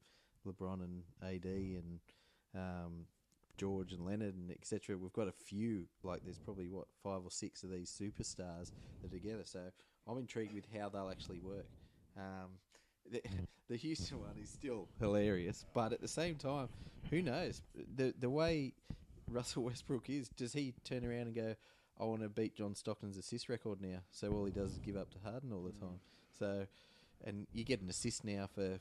LeBron 0.47 0.83
and 0.83 1.03
AD 1.23 1.45
and 1.45 2.01
um, 2.55 3.07
George 3.57 3.93
and 3.93 4.05
Leonard 4.05 4.35
and 4.35 4.51
etc. 4.51 4.97
We've 4.97 5.13
got 5.13 5.29
a 5.29 5.33
few 5.33 5.87
like 6.03 6.23
there's 6.25 6.39
probably 6.39 6.69
what 6.69 6.87
five 7.03 7.23
or 7.25 7.31
six 7.31 7.63
of 7.63 7.71
these 7.71 7.91
superstars 7.91 8.73
that 9.03 9.07
are 9.07 9.11
together. 9.11 9.45
So 9.45 9.61
I'm 10.07 10.19
intrigued 10.19 10.55
with 10.55 10.67
how 10.77 10.89
they'll 10.89 11.11
actually 11.11 11.41
work. 11.41 11.67
Um, 12.17 12.51
the, 13.11 13.23
the 13.69 13.77
Houston 13.77 14.21
one 14.21 14.37
is 14.43 14.51
still 14.51 14.89
hilarious, 14.99 15.65
but 15.75 15.93
at 15.93 16.01
the 16.01 16.09
same 16.09 16.37
time, 16.37 16.69
who 17.11 17.23
knows? 17.23 17.63
The 17.97 18.15
the 18.19 18.31
way 18.31 18.73
Russell 19.31 19.63
Westbrook 19.69 20.09
is, 20.11 20.29
does 20.31 20.53
he 20.53 20.75
turn 20.85 21.05
around 21.05 21.27
and 21.29 21.35
go, 21.35 21.55
"I 22.01 22.05
want 22.05 22.23
to 22.23 22.29
beat 22.29 22.55
John 22.55 22.75
Stockton's 22.75 23.17
assist 23.17 23.49
record 23.49 23.81
now"? 23.81 23.99
So 24.11 24.33
all 24.33 24.45
he 24.45 24.53
does 24.53 24.73
is 24.73 24.79
give 24.79 24.97
up 24.97 25.11
to 25.13 25.19
Harden 25.25 25.53
all 25.53 25.63
the 25.63 25.73
time. 25.73 26.01
So, 26.39 26.67
and 27.25 27.47
you 27.53 27.65
get 27.65 27.81
an 27.81 27.91
assist 27.91 28.25
now 28.25 28.49
for 28.55 28.79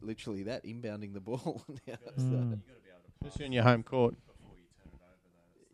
literally 0.00 0.42
that 0.44 0.64
inbounding 0.64 1.12
the 1.14 1.20
ball 1.28 1.64
now. 1.86 1.96
So, 2.16 2.22
Mm. 2.22 2.60
Especially 3.22 3.46
on 3.46 3.52
your 3.52 3.62
home 3.64 3.82
court. 3.82 4.14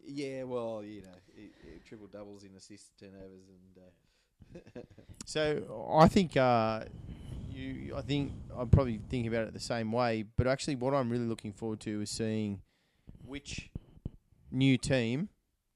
yeah, 0.07 0.43
well, 0.45 0.83
you 0.85 1.03
know, 1.03 1.09
it, 1.37 1.53
it 1.67 1.85
triple 1.87 2.07
doubles 2.07 2.45
in 2.45 2.55
assists, 2.57 2.91
turnovers, 2.99 3.49
and 3.49 3.85
uh, 3.85 4.81
So 5.25 5.89
I 5.93 6.09
think 6.09 6.37
uh, 6.37 6.85
you. 7.55 7.97
I 7.97 8.03
think 8.03 8.33
I'm 8.57 8.69
probably 8.69 9.01
thinking 9.09 9.29
about 9.33 9.47
it 9.47 9.55
the 9.55 9.61
same 9.61 9.93
way. 9.93 10.25
But 10.37 10.47
actually, 10.47 10.77
what 10.77 10.95
I'm 10.95 11.11
really 11.11 11.27
looking 11.27 11.53
forward 11.53 11.81
to 11.81 12.01
is 12.01 12.11
seeing 12.11 12.63
which 13.25 13.71
new 14.51 14.77
team 14.77 15.29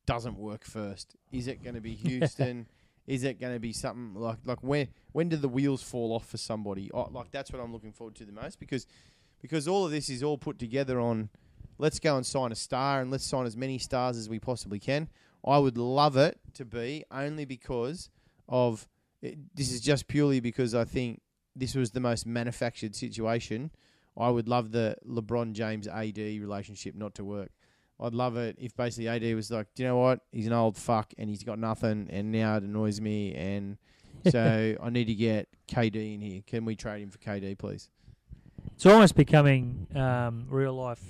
doesn't 0.06 0.38
work 0.38 0.64
first. 0.64 1.16
Is 1.32 1.48
it 1.48 1.62
going 1.62 1.74
to 1.74 1.80
be 1.80 1.94
Houston? 1.94 2.66
is 3.06 3.22
it 3.22 3.40
going 3.40 3.54
to 3.54 3.60
be 3.60 3.72
something 3.72 4.20
like 4.20 4.38
like 4.44 4.62
when 4.62 4.88
when 5.12 5.28
do 5.28 5.36
the 5.36 5.48
wheels 5.48 5.82
fall 5.82 6.12
off 6.12 6.28
for 6.28 6.36
somebody? 6.36 6.90
Oh, 6.92 7.08
like 7.12 7.30
that's 7.30 7.52
what 7.52 7.62
I'm 7.62 7.72
looking 7.72 7.92
forward 7.92 8.16
to 8.16 8.24
the 8.24 8.32
most 8.32 8.58
because 8.58 8.86
because 9.40 9.68
all 9.68 9.84
of 9.84 9.90
this 9.90 10.08
is 10.08 10.22
all 10.22 10.38
put 10.38 10.58
together 10.58 11.00
on. 11.00 11.30
Let's 11.78 12.00
go 12.00 12.16
and 12.16 12.24
sign 12.24 12.52
a 12.52 12.54
star 12.54 13.02
and 13.02 13.10
let's 13.10 13.26
sign 13.26 13.44
as 13.44 13.54
many 13.54 13.78
stars 13.78 14.16
as 14.16 14.30
we 14.30 14.38
possibly 14.38 14.78
can. 14.78 15.08
I 15.46 15.58
would 15.58 15.76
love 15.76 16.16
it 16.16 16.40
to 16.54 16.64
be 16.64 17.04
only 17.10 17.44
because 17.44 18.08
of 18.48 18.88
it, 19.20 19.36
this 19.54 19.70
is 19.70 19.82
just 19.82 20.08
purely 20.08 20.40
because 20.40 20.74
I 20.74 20.84
think 20.84 21.20
this 21.56 21.74
was 21.74 21.90
the 21.92 22.00
most 22.00 22.26
manufactured 22.26 22.94
situation. 22.94 23.70
I 24.18 24.30
would 24.30 24.48
love 24.48 24.72
the 24.72 24.96
LeBron 25.08 25.52
James 25.52 25.86
AD 25.88 26.16
relationship 26.18 26.94
not 26.94 27.14
to 27.16 27.24
work. 27.24 27.50
I'd 28.00 28.14
love 28.14 28.36
it 28.36 28.56
if 28.58 28.76
basically 28.76 29.08
AD 29.08 29.34
was 29.34 29.50
like, 29.50 29.66
do 29.74 29.82
you 29.82 29.88
know 29.88 29.96
what? 29.96 30.20
He's 30.32 30.46
an 30.46 30.52
old 30.52 30.76
fuck 30.76 31.12
and 31.18 31.28
he's 31.30 31.42
got 31.42 31.58
nothing, 31.58 32.08
and 32.10 32.30
now 32.30 32.56
it 32.56 32.62
annoys 32.62 33.00
me, 33.00 33.34
and 33.34 33.78
so 34.30 34.76
I 34.82 34.90
need 34.90 35.06
to 35.06 35.14
get 35.14 35.48
KD 35.68 36.14
in 36.14 36.20
here. 36.20 36.42
Can 36.46 36.64
we 36.64 36.76
trade 36.76 37.02
him 37.02 37.10
for 37.10 37.18
KD, 37.18 37.56
please? 37.58 37.88
It's 38.74 38.84
almost 38.86 39.14
becoming 39.16 39.86
um, 39.94 40.46
real 40.50 40.74
life 40.74 41.02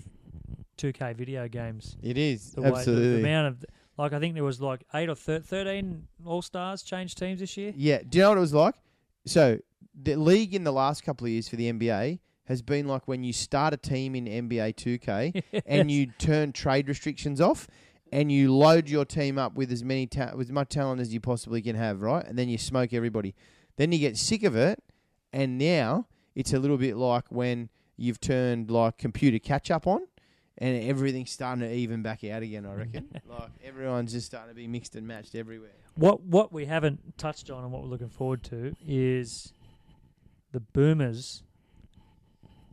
2K 0.79 1.17
video 1.17 1.49
games. 1.49 1.97
It 2.03 2.19
is 2.19 2.53
The 2.53 2.61
way 2.63 2.71
the, 2.71 2.77
absolutely. 2.77 3.09
the 3.15 3.19
amount 3.21 3.47
of 3.49 3.65
like 3.99 4.13
I 4.13 4.21
think 4.21 4.35
there 4.35 4.45
was 4.45 4.61
like 4.61 4.85
eight 4.95 5.09
or 5.09 5.15
thir- 5.15 5.41
thirteen 5.41 6.07
All 6.25 6.43
Stars 6.43 6.83
changed 6.83 7.17
teams 7.19 7.41
this 7.41 7.57
year. 7.57 7.73
Yeah. 7.75 8.01
Do 8.09 8.19
you 8.19 8.23
know 8.25 8.29
what 8.31 8.39
it 8.39 8.43
was 8.43 8.55
like? 8.55 8.75
So 9.25 9.59
the 10.01 10.17
league 10.17 10.55
in 10.55 10.65
the 10.65 10.73
last 10.73 11.03
couple 11.03 11.27
of 11.27 11.31
years 11.31 11.49
for 11.49 11.57
the 11.57 11.73
NBA 11.73 12.21
has 12.47 12.63
been 12.63 12.87
like 12.87 13.09
when 13.09 13.25
you 13.25 13.33
start 13.33 13.75
a 13.75 13.77
team 13.77 14.15
in 14.15 14.27
NBA 14.27 14.75
2K 14.75 15.63
and 15.67 15.91
you 15.91 16.07
turn 16.19 16.53
trade 16.53 16.89
restrictions 16.89 17.41
off 17.41 17.67
and 18.13 18.31
you 18.31 18.55
load 18.55 18.89
your 18.89 19.05
team 19.05 19.39
up 19.39 19.55
with 19.55 19.73
as 19.73 19.83
many 19.83 20.07
ta- 20.07 20.33
with 20.35 20.49
as 20.49 20.53
much 20.53 20.69
talent 20.69 21.01
as 21.01 21.13
you 21.13 21.21
possibly 21.21 21.61
can 21.61 21.77
have, 21.77 22.03
right? 22.03 22.25
And 22.25 22.39
then 22.39 22.49
you 22.49 22.59
smoke 22.59 22.93
everybody. 22.93 23.35
Then 23.77 23.93
you 23.93 23.99
get 23.99 24.17
sick 24.17 24.43
of 24.45 24.57
it, 24.57 24.83
and 25.33 25.59
now 25.59 26.07
it's 26.35 26.53
a 26.53 26.59
little 26.59 26.79
bit 26.79 26.97
like 26.97 27.25
when 27.31 27.69
you've 27.97 28.21
turned 28.21 28.71
like 28.71 28.99
computer 28.99 29.39
catch 29.39 29.71
up 29.71 29.87
on. 29.87 30.07
And 30.59 30.89
everything's 30.89 31.31
starting 31.31 31.61
to 31.61 31.71
even 31.71 32.01
back 32.01 32.25
out 32.25 32.43
again. 32.43 32.65
I 32.65 32.73
reckon. 32.73 33.09
like 33.29 33.51
everyone's 33.63 34.13
just 34.13 34.27
starting 34.27 34.49
to 34.49 34.55
be 34.55 34.67
mixed 34.67 34.97
and 34.97 35.07
matched 35.07 35.35
everywhere. 35.35 35.73
What 35.97 36.23
what 36.23 36.51
we 36.51 36.65
haven't 36.65 37.19
touched 37.19 37.51
on 37.51 37.63
and 37.63 37.73
what 37.73 37.83
we're 37.83 37.89
looking 37.89 38.09
forward 38.09 38.43
to 38.45 38.75
is 38.87 39.53
the 40.57 40.61
Boomers. 40.61 41.43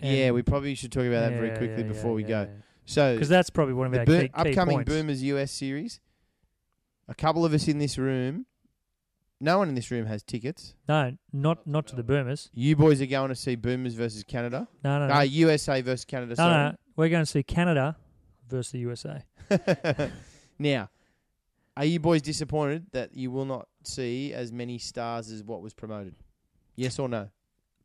yeah, 0.01 0.31
we 0.31 0.41
probably 0.41 0.73
should 0.73 0.91
talk 0.91 1.03
about 1.03 1.30
that 1.30 1.34
very 1.34 1.57
quickly 1.57 1.84
before 1.84 2.14
we 2.14 2.23
go. 2.23 2.47
So 2.85 3.14
because 3.14 3.27
that's 3.27 3.49
probably 3.49 3.73
one 3.73 3.88
of 3.88 3.91
the 3.91 3.99
our 3.99 4.05
Bo- 4.05 4.22
key, 4.22 4.27
key 4.27 4.34
upcoming 4.34 4.77
points. 4.77 4.89
Boomers 4.89 5.23
US 5.23 5.51
series. 5.51 5.99
A 7.10 7.14
couple 7.14 7.43
of 7.43 7.53
us 7.53 7.68
in 7.68 7.77
this 7.77 7.97
room. 7.97 8.45
No 9.41 9.57
one 9.57 9.68
in 9.68 9.76
this 9.76 9.91
room 9.91 10.05
has 10.05 10.23
tickets. 10.23 10.76
No, 10.88 11.18
not 11.34 11.68
not 11.68 11.88
to 11.88 11.95
the 11.97 12.03
Boomers. 12.03 12.49
You 12.53 12.77
boys 12.77 13.01
are 13.01 13.05
going 13.05 13.27
to 13.30 13.35
see 13.35 13.55
Boomers 13.55 13.95
versus 13.95 14.23
Canada. 14.23 14.69
No, 14.81 14.99
no, 14.99 15.07
no. 15.07 15.14
Uh, 15.14 15.22
USA 15.22 15.81
versus 15.81 16.05
Canada. 16.05 16.30
no, 16.30 16.35
sorry. 16.35 16.69
no. 16.72 16.76
We're 16.95 17.10
going 17.10 17.26
to 17.26 17.30
see 17.30 17.43
Canada 17.43 17.97
versus 18.47 18.72
the 18.72 18.80
USA. 18.80 19.23
now, 20.60 20.89
are 21.76 21.85
you 21.85 21.99
boys 21.99 22.22
disappointed 22.22 22.88
that 22.93 23.14
you 23.14 23.31
will 23.31 23.45
not 23.45 23.68
see 23.84 24.31
as 24.34 24.53
many 24.53 24.77
stars 24.77 25.30
as 25.30 25.43
what 25.43 25.61
was 25.61 25.73
promoted? 25.73 26.15
Yes 26.77 26.97
or 26.97 27.10
no? 27.10 27.30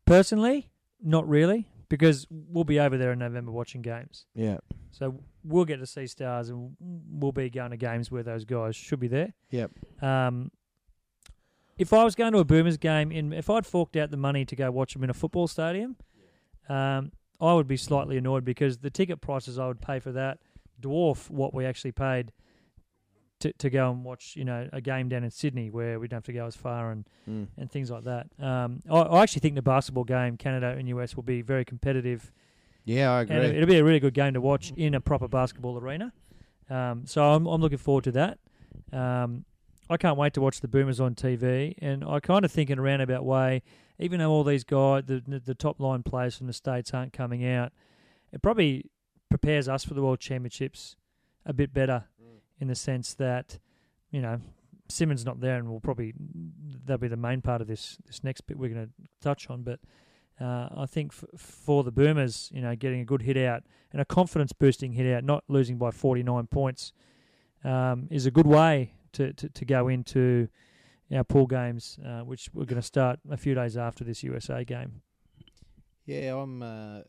Personally, 0.09 0.71
not 1.03 1.29
really, 1.29 1.69
because 1.87 2.25
we'll 2.29 2.63
be 2.63 2.79
over 2.79 2.97
there 2.97 3.11
in 3.11 3.19
November 3.19 3.51
watching 3.51 3.81
games. 3.81 4.25
Yeah. 4.33 4.57
So 4.91 5.19
we'll 5.43 5.65
get 5.65 5.77
to 5.77 5.85
see 5.85 6.07
stars, 6.07 6.49
and 6.49 6.75
we'll 6.79 7.31
be 7.31 7.49
going 7.49 7.71
to 7.71 7.77
games 7.77 8.09
where 8.09 8.23
those 8.23 8.43
guys 8.43 8.75
should 8.75 8.99
be 8.99 9.07
there. 9.07 9.33
Yep. 9.51 9.71
Um, 10.01 10.51
if 11.77 11.93
I 11.93 12.03
was 12.03 12.15
going 12.15 12.33
to 12.33 12.39
a 12.39 12.43
Boomers 12.43 12.77
game, 12.77 13.11
in 13.11 13.33
if 13.33 13.49
I'd 13.49 13.65
forked 13.65 13.95
out 13.95 14.09
the 14.09 14.17
money 14.17 14.45
to 14.45 14.55
go 14.55 14.71
watch 14.71 14.93
them 14.93 15.03
in 15.03 15.11
a 15.11 15.13
football 15.13 15.47
stadium, 15.47 15.95
um, 16.67 17.11
I 17.39 17.53
would 17.53 17.67
be 17.67 17.77
slightly 17.77 18.17
annoyed 18.17 18.43
because 18.43 18.79
the 18.79 18.89
ticket 18.89 19.21
prices 19.21 19.57
I 19.59 19.67
would 19.67 19.81
pay 19.81 19.99
for 19.99 20.11
that 20.11 20.39
dwarf 20.81 21.29
what 21.29 21.53
we 21.53 21.65
actually 21.65 21.91
paid 21.91 22.31
to 23.39 23.53
to 23.53 23.69
go 23.69 23.91
and 23.91 24.03
watch, 24.03 24.35
you 24.35 24.43
know, 24.45 24.67
a 24.73 24.81
game 24.81 25.09
down 25.09 25.23
in 25.23 25.31
Sydney 25.31 25.69
where 25.69 25.99
we 25.99 26.07
don't 26.07 26.17
have 26.17 26.23
to 26.25 26.33
go 26.33 26.45
as 26.45 26.55
far 26.55 26.91
and 26.91 27.05
Mm. 27.29 27.47
and 27.57 27.71
things 27.71 27.91
like 27.91 28.03
that. 28.05 28.27
Um, 28.39 28.81
I, 28.89 28.97
I 29.01 29.23
actually 29.23 29.41
think 29.41 29.55
the 29.55 29.61
basketball 29.61 30.03
game, 30.03 30.35
Canada 30.37 30.75
and 30.77 30.87
US, 30.89 31.15
will 31.15 31.23
be 31.23 31.41
very 31.41 31.63
competitive 31.65 32.31
Yeah, 32.85 33.11
I 33.11 33.21
agree. 33.21 33.35
it- 33.37 33.55
it'll 33.55 33.67
be 33.67 33.77
a 33.77 33.83
really 33.83 33.99
good 33.99 34.13
game 34.13 34.33
to 34.33 34.41
watch 34.41 34.71
in 34.75 34.93
a 34.95 35.01
proper 35.01 35.27
basketball 35.27 35.77
arena. 35.77 36.11
Um, 36.69 37.05
so 37.05 37.23
I'm, 37.31 37.45
I'm 37.47 37.61
looking 37.61 37.77
forward 37.79 38.03
to 38.05 38.11
that. 38.13 38.39
Um, 38.91 39.45
I 39.89 39.97
can't 39.97 40.17
wait 40.17 40.33
to 40.33 40.41
watch 40.41 40.61
the 40.61 40.67
Boomers 40.67 40.99
on 40.99 41.15
TV, 41.15 41.73
and 41.79 42.03
I 42.05 42.19
kind 42.19 42.45
of 42.45 42.51
think 42.51 42.69
in 42.69 42.77
a 42.77 42.81
roundabout 42.81 43.25
way, 43.25 43.63
even 43.97 44.19
though 44.19 44.29
all 44.31 44.43
these 44.43 44.63
guys, 44.63 45.03
the 45.07 45.21
the, 45.27 45.39
the 45.39 45.55
top 45.55 45.79
line 45.79 46.03
players 46.03 46.37
from 46.37 46.47
the 46.47 46.53
states 46.53 46.93
aren't 46.93 47.11
coming 47.13 47.43
out, 47.45 47.71
it 48.31 48.41
probably 48.41 48.85
prepares 49.29 49.67
us 49.67 49.83
for 49.83 49.93
the 49.95 50.01
World 50.03 50.19
Championships 50.19 50.95
a 51.45 51.53
bit 51.53 51.73
better, 51.73 52.05
in 52.59 52.67
the 52.67 52.75
sense 52.75 53.13
that, 53.15 53.59
you 54.11 54.21
know, 54.21 54.39
Simmons 54.89 55.25
not 55.25 55.39
there, 55.39 55.57
and 55.57 55.69
we'll 55.69 55.79
probably 55.79 56.13
that'll 56.85 56.99
be 56.99 57.07
the 57.07 57.17
main 57.17 57.41
part 57.41 57.61
of 57.61 57.67
this 57.67 57.97
this 58.07 58.23
next 58.23 58.41
bit 58.41 58.57
we're 58.57 58.73
going 58.73 58.87
to 58.87 58.91
touch 59.21 59.49
on, 59.49 59.63
but. 59.63 59.79
Uh, 60.41 60.69
I 60.73 60.85
think 60.85 61.11
f- 61.11 61.25
for 61.37 61.83
the 61.83 61.91
Boomers, 61.91 62.49
you 62.53 62.61
know, 62.61 62.73
getting 62.73 63.01
a 63.01 63.03
good 63.03 63.23
hit 63.23 63.35
out 63.35 63.63
and 63.91 64.01
a 64.01 64.05
confidence 64.05 64.53
boosting 64.53 64.93
hit 64.93 65.13
out, 65.13 65.25
not 65.25 65.43
losing 65.49 65.77
by 65.77 65.91
49 65.91 66.47
points, 66.47 66.93
um, 67.65 68.07
is 68.09 68.25
a 68.25 68.31
good 68.31 68.47
way 68.47 68.93
to, 69.11 69.33
to, 69.33 69.49
to 69.49 69.65
go 69.65 69.89
into 69.89 70.47
our 71.13 71.23
pool 71.23 71.47
games, 71.47 71.99
uh, 72.05 72.21
which 72.21 72.49
we're 72.53 72.65
going 72.65 72.81
to 72.81 72.85
start 72.85 73.19
a 73.29 73.37
few 73.37 73.55
days 73.55 73.77
after 73.77 74.03
this 74.03 74.23
USA 74.23 74.63
game. 74.63 75.01
Yeah, 76.05 76.35
I'm. 76.35 76.63
Uh, 76.63 77.01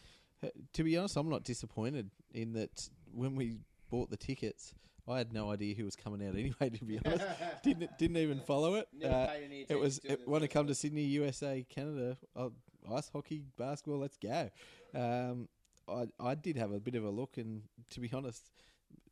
to 0.72 0.84
be 0.84 0.96
honest, 0.96 1.16
I'm 1.16 1.28
not 1.28 1.44
disappointed 1.44 2.10
in 2.32 2.52
that 2.54 2.88
when 3.12 3.34
we 3.34 3.58
bought 3.90 4.10
the 4.10 4.16
tickets, 4.16 4.74
I 5.08 5.18
had 5.18 5.32
no 5.32 5.50
idea 5.50 5.74
who 5.74 5.84
was 5.84 5.96
coming 5.96 6.26
out 6.26 6.34
anyway. 6.34 6.70
To 6.78 6.84
be 6.84 7.00
honest, 7.04 7.24
didn't 7.62 7.96
didn't 7.98 8.18
even 8.18 8.40
follow 8.40 8.74
it. 8.74 8.88
Uh, 9.04 9.28
it 9.68 9.78
was 9.78 10.00
it, 10.04 10.26
want 10.28 10.42
to 10.42 10.48
come 10.48 10.66
to 10.66 10.74
Sydney, 10.74 11.02
USA, 11.02 11.64
Canada. 11.68 12.16
Oh, 12.36 12.52
ice 12.92 13.10
hockey, 13.12 13.44
basketball. 13.56 13.98
Let's 14.00 14.16
go. 14.16 14.50
Um, 14.94 15.48
I 15.88 16.06
I 16.20 16.34
did 16.34 16.56
have 16.56 16.72
a 16.72 16.80
bit 16.80 16.94
of 16.94 17.04
a 17.04 17.10
look, 17.10 17.38
and 17.38 17.62
to 17.90 18.00
be 18.00 18.10
honest, 18.12 18.50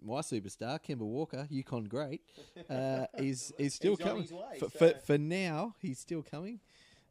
my 0.03 0.21
superstar, 0.21 0.79
Kemba 0.83 0.99
Walker, 0.99 1.49
UConn 1.51 1.89
great, 1.89 2.23
uh, 2.69 3.07
is 3.19 3.53
is 3.59 3.75
still 3.75 3.97
coming. 3.97 4.29
for, 4.59 4.69
for 4.69 4.95
for 5.05 5.19
now, 5.19 5.75
he's 5.81 5.99
still 5.99 6.23
coming. 6.23 6.61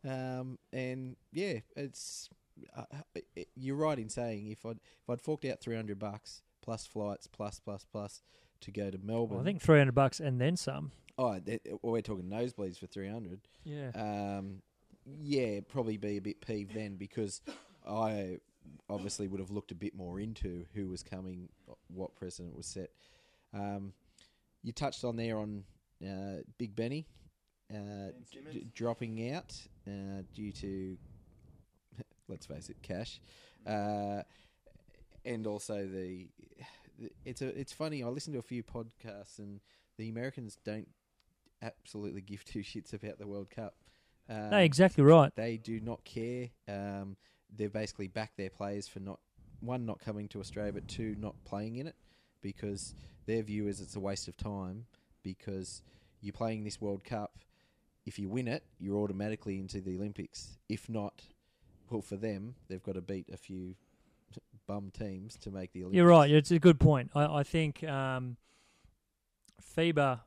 Um, 0.07 0.59
and 0.71 1.15
yeah, 1.31 1.59
it's 1.75 2.29
uh, 2.75 2.83
it, 3.35 3.47
you're 3.55 3.75
right 3.75 3.97
in 3.97 4.09
saying 4.09 4.47
if 4.47 4.65
I'd 4.65 4.77
if 4.77 5.09
I'd 5.09 5.21
forked 5.21 5.45
out 5.45 5.59
three 5.59 5.75
hundred 5.75 5.97
bucks 5.97 6.43
plus 6.65 6.85
flights 6.85 7.27
plus 7.27 7.59
plus 7.59 7.85
plus 7.89 8.21
to 8.61 8.71
go 8.71 8.89
to 8.89 8.97
Melbourne. 8.97 9.37
Well, 9.37 9.41
I 9.41 9.45
think 9.45 9.61
300 9.61 9.93
bucks 9.93 10.19
and 10.19 10.41
then 10.41 10.57
some. 10.57 10.91
Oh, 11.17 11.39
that, 11.39 11.61
well, 11.65 11.93
we're 11.93 12.01
talking 12.01 12.25
nosebleeds 12.25 12.77
for 12.77 12.87
three 12.87 13.07
hundred. 13.07 13.39
Yeah. 13.63 13.91
Um, 13.95 14.61
yeah, 15.05 15.59
probably 15.67 15.97
be 15.97 16.17
a 16.17 16.21
bit 16.21 16.41
peeved 16.45 16.73
then 16.73 16.95
because 16.95 17.41
I 17.87 18.39
obviously 18.89 19.27
would 19.27 19.39
have 19.39 19.51
looked 19.51 19.71
a 19.71 19.75
bit 19.75 19.95
more 19.95 20.19
into 20.19 20.65
who 20.73 20.89
was 20.89 21.03
coming, 21.03 21.47
what 21.87 22.15
precedent 22.15 22.55
was 22.55 22.65
set. 22.65 22.89
Um, 23.53 23.93
you 24.63 24.73
touched 24.73 25.03
on 25.05 25.15
there 25.15 25.37
on 25.37 25.63
uh, 26.03 26.41
Big 26.57 26.75
Benny 26.75 27.05
uh, 27.71 28.11
d- 28.51 28.67
dropping 28.73 29.31
out 29.31 29.53
uh, 29.87 30.23
due 30.33 30.51
to, 30.51 30.97
let's 32.27 32.45
face 32.45 32.69
it, 32.69 32.81
cash, 32.81 33.21
uh, 33.65 34.23
and 35.25 35.47
also 35.47 35.85
the. 35.85 36.27
It's 37.25 37.41
a. 37.41 37.47
It's 37.59 37.73
funny. 37.73 38.03
I 38.03 38.07
listened 38.07 38.33
to 38.35 38.39
a 38.39 38.43
few 38.43 38.63
podcasts, 38.63 39.39
and 39.39 39.59
the 39.97 40.09
Americans 40.09 40.57
don't 40.63 40.87
absolutely 41.61 42.21
give 42.21 42.43
two 42.45 42.59
shits 42.59 42.93
about 42.93 43.19
the 43.19 43.27
World 43.27 43.49
Cup. 43.49 43.75
Um, 44.29 44.49
no, 44.51 44.57
exactly 44.57 45.03
right. 45.03 45.31
they 45.35 45.57
do 45.57 45.79
not 45.79 46.03
care. 46.03 46.49
Um, 46.67 47.17
they've 47.55 47.71
basically 47.71 48.07
back 48.07 48.31
their 48.37 48.49
players 48.49 48.87
for 48.87 48.99
not 48.99 49.19
one 49.59 49.85
not 49.85 49.99
coming 49.99 50.27
to 50.29 50.39
Australia, 50.39 50.73
but 50.73 50.87
two 50.87 51.15
not 51.19 51.35
playing 51.45 51.77
in 51.77 51.87
it 51.87 51.95
because 52.41 52.93
their 53.25 53.41
view 53.41 53.67
is 53.67 53.81
it's 53.81 53.95
a 53.95 53.99
waste 53.99 54.27
of 54.27 54.37
time 54.37 54.85
because 55.23 55.81
you're 56.21 56.33
playing 56.33 56.63
this 56.63 56.79
World 56.79 57.03
Cup. 57.03 57.37
If 58.05 58.19
you 58.19 58.29
win 58.29 58.47
it, 58.47 58.63
you're 58.79 58.97
automatically 58.97 59.59
into 59.59 59.81
the 59.81 59.95
Olympics. 59.95 60.57
If 60.69 60.87
not, 60.89 61.23
well, 61.89 62.01
for 62.01 62.17
them, 62.17 62.55
they've 62.67 62.83
got 62.83 62.95
to 62.95 63.01
beat 63.01 63.29
a 63.33 63.37
few 63.37 63.75
bum 64.67 64.91
teams 64.91 65.37
to 65.37 65.51
make 65.51 65.71
the 65.73 65.81
Olympics. 65.81 65.97
You're 65.97 66.07
right. 66.07 66.29
It's 66.29 66.51
a 66.51 66.59
good 66.59 66.79
point. 66.79 67.11
I, 67.13 67.25
I 67.39 67.43
think 67.43 67.83
um, 67.83 68.37
FIBA 69.75 70.21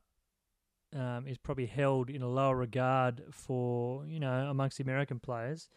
um, 0.97 1.27
is 1.27 1.39
probably 1.39 1.67
held 1.67 2.11
in 2.11 2.23
a 2.23 2.29
lower 2.29 2.57
regard 2.57 3.23
for 3.31 4.07
you 4.07 4.21
know 4.21 4.49
amongst 4.49 4.79
the 4.79 4.85
American 4.85 5.19
players 5.19 5.69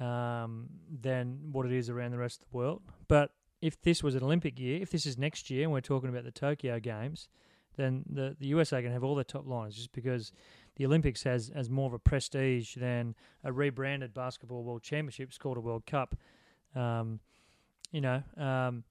um, 0.00 0.68
than 0.90 1.38
what 1.52 1.66
it 1.66 1.72
is 1.72 1.90
around 1.90 2.12
the 2.12 2.18
rest 2.18 2.42
of 2.42 2.50
the 2.50 2.56
world. 2.56 2.82
But 3.06 3.32
if 3.60 3.80
this 3.82 4.02
was 4.02 4.14
an 4.14 4.22
Olympic 4.22 4.58
year, 4.58 4.80
if 4.80 4.90
this 4.90 5.06
is 5.06 5.18
next 5.18 5.50
year, 5.50 5.64
and 5.64 5.72
we're 5.72 5.80
talking 5.80 6.08
about 6.08 6.24
the 6.24 6.30
Tokyo 6.30 6.80
Games, 6.80 7.28
then 7.76 8.04
the 8.08 8.36
the 8.38 8.48
USA 8.48 8.82
can 8.82 8.92
have 8.92 9.04
all 9.04 9.14
their 9.14 9.24
top 9.24 9.46
liners 9.46 9.76
just 9.76 9.92
because 9.92 10.32
the 10.76 10.86
Olympics 10.86 11.22
has 11.22 11.50
has 11.54 11.70
more 11.70 11.86
of 11.86 11.92
a 11.92 11.98
prestige 11.98 12.74
than 12.76 13.14
a 13.44 13.52
rebranded 13.52 14.14
basketball 14.14 14.64
world 14.64 14.82
championships 14.82 15.38
called 15.38 15.56
a 15.56 15.60
World 15.60 15.86
Cup. 15.86 16.16
Um, 16.74 17.20
you 17.90 18.00
know, 18.00 18.22
um, 18.36 18.84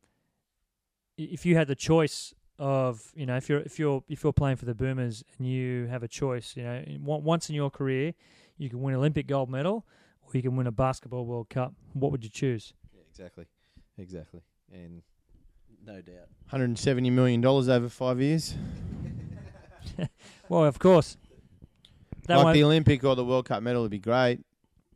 if 1.18 1.46
you 1.46 1.56
had 1.56 1.68
the 1.68 1.76
choice 1.76 2.34
of, 2.60 3.12
you 3.16 3.26
know, 3.26 3.36
if 3.38 3.50
you're 3.50 3.60
if 3.62 3.78
you're 3.80 4.04
if 4.08 4.24
you're 4.24 4.34
playing 4.34 4.58
for 4.58 4.66
the 4.66 4.74
Boomers 4.76 5.24
and 5.38 5.48
you 5.48 5.86
have 5.88 6.04
a 6.04 6.08
choice, 6.08 6.56
you 6.56 6.64
know, 6.64 6.84
in- 6.86 7.04
once 7.04 7.50
in 7.50 7.56
your 7.56 7.70
career, 7.70 8.14
you 8.58 8.70
can 8.70 8.82
win 8.82 8.96
Olympic 8.96 9.28
gold 9.28 9.50
medal 9.50 9.86
or 10.22 10.30
you 10.34 10.42
can 10.42 10.56
win 10.56 10.68
a 10.68 10.72
basketball 10.72 11.26
World 11.26 11.50
Cup. 11.50 11.74
What 11.94 12.12
would 12.12 12.24
you 12.24 12.30
choose? 12.30 12.74
Yeah, 12.94 13.02
exactly, 13.10 13.46
exactly, 13.98 14.42
and 14.72 15.02
no 15.86 16.02
doubt. 16.02 16.28
$170 16.52 17.12
million 17.12 17.46
over 17.46 17.90
five 17.90 18.20
years. 18.22 18.56
Well, 20.50 20.66
of 20.66 20.80
course. 20.80 21.18
That 22.28 22.38
like 22.38 22.54
the 22.54 22.64
Olympic 22.64 23.04
or 23.04 23.16
the 23.16 23.24
World 23.26 23.46
Cup 23.46 23.64
medal 23.64 23.82
would 23.84 23.92
be 23.92 24.00
great, 24.00 24.42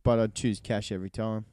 but 0.03 0.19
I'd 0.19 0.35
choose 0.35 0.59
cash 0.59 0.91
every 0.91 1.09
time. 1.09 1.45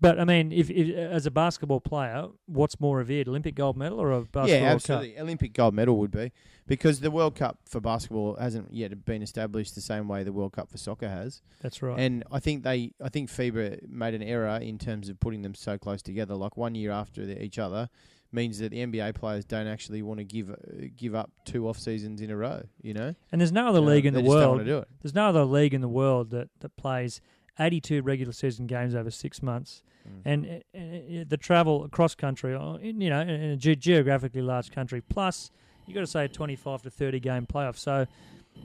But 0.00 0.18
I 0.18 0.24
mean, 0.24 0.50
if, 0.52 0.70
if 0.70 0.96
as 0.96 1.26
a 1.26 1.30
basketball 1.30 1.80
player, 1.80 2.28
what's 2.46 2.80
more 2.80 2.96
revered, 2.98 3.28
Olympic 3.28 3.54
gold 3.54 3.76
medal 3.76 4.00
or 4.00 4.12
a 4.12 4.20
basketball 4.22 4.48
yeah, 4.48 4.72
absolutely. 4.72 5.18
Olympic 5.18 5.52
gold 5.52 5.74
medal 5.74 5.98
would 5.98 6.10
be 6.10 6.32
because 6.66 7.00
the 7.00 7.10
World 7.10 7.34
Cup 7.34 7.58
for 7.66 7.80
basketball 7.80 8.36
hasn't 8.36 8.72
yet 8.72 9.04
been 9.04 9.22
established 9.22 9.74
the 9.74 9.80
same 9.80 10.08
way 10.08 10.22
the 10.22 10.32
World 10.32 10.52
Cup 10.52 10.70
for 10.70 10.78
soccer 10.78 11.08
has. 11.08 11.42
That's 11.60 11.82
right. 11.82 11.98
And 11.98 12.24
I 12.32 12.40
think 12.40 12.62
they, 12.62 12.92
I 13.02 13.08
think 13.08 13.28
FIBA 13.30 13.88
made 13.88 14.14
an 14.14 14.22
error 14.22 14.58
in 14.62 14.78
terms 14.78 15.08
of 15.08 15.20
putting 15.20 15.42
them 15.42 15.54
so 15.54 15.76
close 15.76 16.00
together. 16.02 16.34
Like 16.34 16.56
one 16.56 16.74
year 16.74 16.92
after 16.92 17.26
the, 17.26 17.42
each 17.42 17.58
other 17.58 17.88
means 18.32 18.60
that 18.60 18.70
the 18.70 18.78
NBA 18.78 19.16
players 19.16 19.44
don't 19.44 19.66
actually 19.66 20.02
want 20.02 20.18
to 20.18 20.24
give 20.24 20.50
uh, 20.50 20.54
give 20.96 21.16
up 21.16 21.32
two 21.44 21.68
off 21.68 21.78
seasons 21.78 22.20
in 22.20 22.30
a 22.30 22.36
row. 22.36 22.62
You 22.80 22.94
know, 22.94 23.14
and 23.32 23.40
there's 23.40 23.50
no 23.52 23.66
other 23.68 23.80
Uh, 23.80 23.82
league 23.82 24.06
in 24.06 24.14
they 24.14 24.22
the 24.22 24.26
just 24.28 24.32
don't 24.32 24.40
world 24.40 24.56
want 24.58 24.66
to 24.66 24.72
do 24.72 24.78
it. 24.78 24.88
There's 25.02 25.14
no 25.14 25.28
other 25.28 25.44
league 25.44 25.74
in 25.74 25.80
the 25.80 25.88
world 25.88 26.30
that, 26.30 26.48
that 26.60 26.76
plays 26.76 27.20
82 27.58 28.02
regular 28.02 28.32
season 28.32 28.66
games 28.66 28.94
over 28.94 29.10
six 29.10 29.42
months, 29.42 29.82
Mm. 30.08 30.22
and 30.24 30.46
uh, 30.46 31.20
uh, 31.20 31.24
the 31.28 31.36
travel 31.36 31.84
across 31.84 32.14
country, 32.14 32.52
you 32.52 33.10
know, 33.10 33.20
in 33.20 33.30
a 33.50 33.56
ge- 33.56 33.78
geographically 33.78 34.42
large 34.42 34.70
country. 34.70 35.00
Plus, 35.00 35.50
you 35.86 35.94
got 35.94 36.00
to 36.00 36.06
say 36.06 36.24
a 36.24 36.28
25 36.28 36.82
to 36.82 36.90
30 36.90 37.20
game 37.20 37.46
playoff. 37.46 37.76
So, 37.76 38.06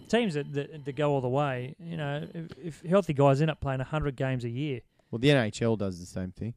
teams 0.10 0.34
that, 0.36 0.52
that, 0.53 0.86
that 0.86 0.95
go 0.95 1.12
all 1.12 1.22
the 1.22 1.28
way, 1.30 1.76
you 1.80 1.98
know, 1.98 2.26
if, 2.34 2.48
if 2.82 2.90
healthy 2.90 3.14
guys 3.14 3.41
end 3.41 3.52
up 3.52 3.60
playing 3.60 3.80
100 3.80 4.16
games 4.16 4.44
a 4.45 4.49
year, 4.49 4.82
Well, 5.12 5.20
the 5.20 5.30
NHL 5.30 5.78
does 5.78 5.99
the 5.99 6.06
same 6.06 6.32
thing. 6.32 6.53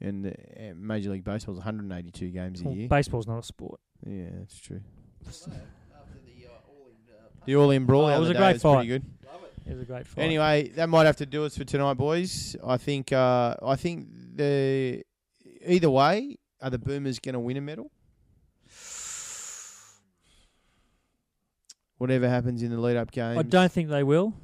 and 0.00 0.26
uh, 0.26 0.30
Major 0.76 1.10
League 1.10 1.24
Baseball's 1.24 1.58
182 1.58 2.28
games 2.30 2.60
a 2.62 2.68
year. 2.70 2.88
baseball's 2.88 3.26
not 3.26 3.38
a 3.38 3.42
sport. 3.42 3.80
yeah, 4.06 4.26
that's 4.38 4.58
true. 4.60 4.80
After 5.26 5.50
the 5.50 6.46
uh, 6.46 6.50
all-in, 6.68 6.96
uh, 7.10 7.44
The 7.46 7.78
Brawl. 7.86 8.04
Oh, 8.06 8.16
it 8.16 8.20
was 8.20 8.30
a 8.30 8.34
day 8.34 8.38
great 8.38 8.52
was 8.54 8.62
pretty 8.62 8.76
fight. 8.76 8.86
good. 8.88 9.04
It 9.66 9.72
was 9.72 9.82
a 9.82 9.84
great 9.84 10.06
fight. 10.06 10.22
Anyway, 10.22 10.68
that 10.76 10.88
might 10.88 11.06
have 11.06 11.16
to 11.16 11.26
do 11.26 11.44
us 11.44 11.56
for 11.56 11.64
tonight, 11.64 11.94
boys. 11.94 12.54
I 12.64 12.76
think. 12.76 13.12
Uh, 13.12 13.56
I 13.62 13.76
think 13.76 14.08
the 14.36 15.02
either 15.66 15.90
way, 15.90 16.36
are 16.60 16.70
the 16.70 16.78
Boomers 16.78 17.18
going 17.18 17.32
to 17.32 17.40
win 17.40 17.56
a 17.56 17.60
medal? 17.60 17.90
Whatever 21.98 22.28
happens 22.28 22.62
in 22.62 22.70
the 22.70 22.78
lead-up 22.78 23.12
game, 23.12 23.38
I 23.38 23.42
don't 23.42 23.70
think 23.72 23.88
they 23.88 24.02
will. 24.02 24.34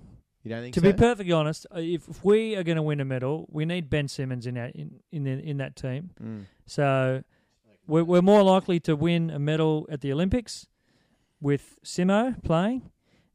You 0.42 0.51
don't 0.51 0.62
think 0.62 0.74
To 0.74 0.80
so? 0.80 0.86
be 0.86 0.97
perfectly 0.97 1.32
honest, 1.32 1.66
uh, 1.74 1.80
if, 1.80 2.09
if 2.09 2.24
we 2.24 2.56
are 2.56 2.62
going 2.62 2.76
to 2.76 2.82
win 2.82 3.01
a 3.01 3.05
medal, 3.05 3.47
we 3.51 3.66
need 3.66 3.90
Ben 3.90 4.09
Simmons 4.09 4.47
in 4.47 4.55
that 4.55 4.74
in 4.74 5.01
in, 5.12 5.24
the, 5.24 5.32
in 5.32 5.56
that 5.59 5.76
team. 5.76 6.10
Mm. 6.22 6.44
So 6.64 7.22
we're, 7.86 8.05
we're 8.05 8.22
more 8.22 8.42
likely 8.42 8.80
to 8.80 8.97
win 8.97 9.28
a 9.30 9.38
medal 9.38 9.86
at 9.90 10.01
the 10.01 10.12
Olympics 10.12 10.66
with 11.42 11.78
Simo 11.84 12.42
playing 12.42 12.90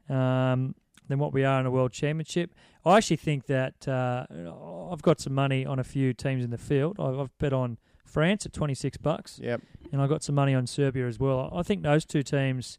um, 0.10 0.74
than 1.08 1.20
what 1.20 1.34
we 1.34 1.44
are 1.44 1.60
in 1.60 1.66
a 1.66 1.72
World 1.72 1.92
Championship. 1.92 2.54
I 2.86 2.98
actually 2.98 3.18
think 3.18 3.46
that 3.48 3.88
uh, 3.88 4.26
I've 4.92 5.02
got 5.02 5.20
some 5.20 5.34
money 5.34 5.66
on 5.66 5.80
a 5.80 5.84
few 5.84 6.14
teams 6.14 6.44
in 6.44 6.50
the 6.52 6.58
field. 6.58 6.98
I've, 7.00 7.20
I've 7.20 7.38
bet 7.38 7.54
on 7.54 7.78
France 8.06 8.46
at 8.46 8.54
twenty 8.54 8.74
six 8.76 8.98
bucks, 8.98 9.40
Yep. 9.44 9.62
and 9.92 10.02
I 10.02 10.08
got 10.08 10.24
some 10.24 10.36
money 10.36 10.54
on 10.54 10.68
Serbia 10.68 11.08
as 11.08 11.20
well. 11.20 11.52
I 11.56 11.64
think 11.64 11.84
those 11.84 12.06
two 12.06 12.24
teams, 12.24 12.78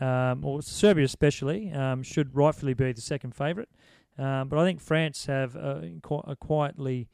um, 0.00 0.44
or 0.44 0.62
Serbia 0.62 1.04
especially, 1.04 1.70
um, 1.72 2.02
should 2.02 2.34
rightfully 2.34 2.74
be 2.74 2.92
the 2.92 3.00
second 3.00 3.34
favourite. 3.34 3.68
Um, 4.18 4.48
but 4.48 4.58
I 4.58 4.64
think 4.64 4.80
France 4.80 5.26
have 5.26 5.56
a, 5.56 5.90
a 6.26 6.36
quietly 6.36 7.08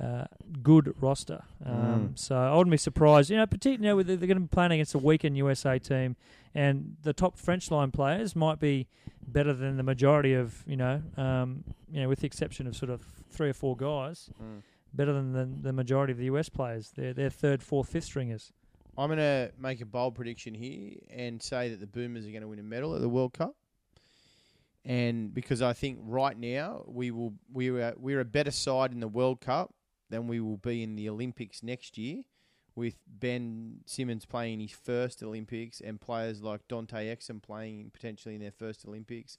uh, 0.00 0.24
good 0.62 0.94
roster. 1.00 1.42
Um, 1.64 1.74
Mm. 2.14 2.18
So 2.18 2.34
I 2.36 2.56
wouldn't 2.56 2.70
be 2.72 2.76
surprised. 2.78 3.30
You 3.30 3.36
know, 3.36 3.46
particularly 3.46 3.86
you 3.88 3.94
know, 3.94 4.16
they're 4.16 4.26
going 4.26 4.36
to 4.38 4.40
be 4.40 4.48
playing 4.48 4.72
against 4.72 4.94
a 4.94 4.98
weakened 4.98 5.36
USA 5.36 5.78
team, 5.78 6.16
and 6.54 6.96
the 7.02 7.12
top 7.12 7.36
French 7.38 7.70
line 7.70 7.90
players 7.90 8.34
might 8.34 8.58
be 8.58 8.88
better 9.26 9.52
than 9.52 9.76
the 9.76 9.82
majority 9.82 10.32
of 10.34 10.64
you 10.66 10.76
know, 10.76 11.02
um, 11.16 11.64
you 11.92 12.00
know, 12.00 12.08
with 12.08 12.20
the 12.20 12.26
exception 12.26 12.66
of 12.66 12.74
sort 12.76 12.90
of 12.90 13.02
three 13.30 13.50
or 13.50 13.52
four 13.54 13.76
guys, 13.76 14.30
Mm. 14.42 14.62
better 14.94 15.12
than 15.12 15.32
the, 15.32 15.44
the 15.68 15.72
majority 15.72 16.12
of 16.12 16.18
the 16.18 16.24
US 16.26 16.48
players. 16.48 16.92
They're 16.96 17.12
they're 17.12 17.30
third, 17.30 17.62
fourth, 17.62 17.88
fifth 17.90 18.04
stringers. 18.04 18.52
I'm 18.98 19.08
going 19.08 19.18
to 19.18 19.52
make 19.58 19.80
a 19.80 19.86
bold 19.86 20.14
prediction 20.14 20.52
here 20.52 20.94
and 21.10 21.40
say 21.42 21.68
that 21.70 21.78
the 21.80 21.86
Boomers 21.86 22.26
are 22.26 22.30
going 22.30 22.42
to 22.42 22.48
win 22.48 22.58
a 22.58 22.62
medal 22.62 22.94
at 22.94 23.00
the 23.00 23.08
World 23.08 23.32
Cup. 23.32 23.54
And 24.84 25.32
because 25.34 25.60
I 25.62 25.72
think 25.74 25.98
right 26.02 26.36
now 26.38 26.84
we 26.86 27.10
will 27.10 27.34
we 27.52 27.68
are 27.68 27.94
we're 27.98 28.20
a 28.20 28.24
better 28.24 28.50
side 28.50 28.92
in 28.92 29.00
the 29.00 29.08
World 29.08 29.40
Cup 29.40 29.74
than 30.10 30.26
we 30.26 30.40
will 30.40 30.58
be 30.58 30.82
in 30.82 30.96
the 30.96 31.08
Olympics 31.08 31.62
next 31.62 31.96
year, 31.96 32.22
with 32.74 32.96
Ben 33.06 33.80
Simmons 33.86 34.26
playing 34.26 34.60
his 34.60 34.72
first 34.72 35.22
Olympics 35.22 35.80
and 35.80 36.00
players 36.00 36.42
like 36.42 36.66
Dante 36.68 37.14
Exum 37.14 37.42
playing 37.42 37.90
potentially 37.92 38.34
in 38.34 38.40
their 38.40 38.52
first 38.52 38.86
Olympics. 38.86 39.38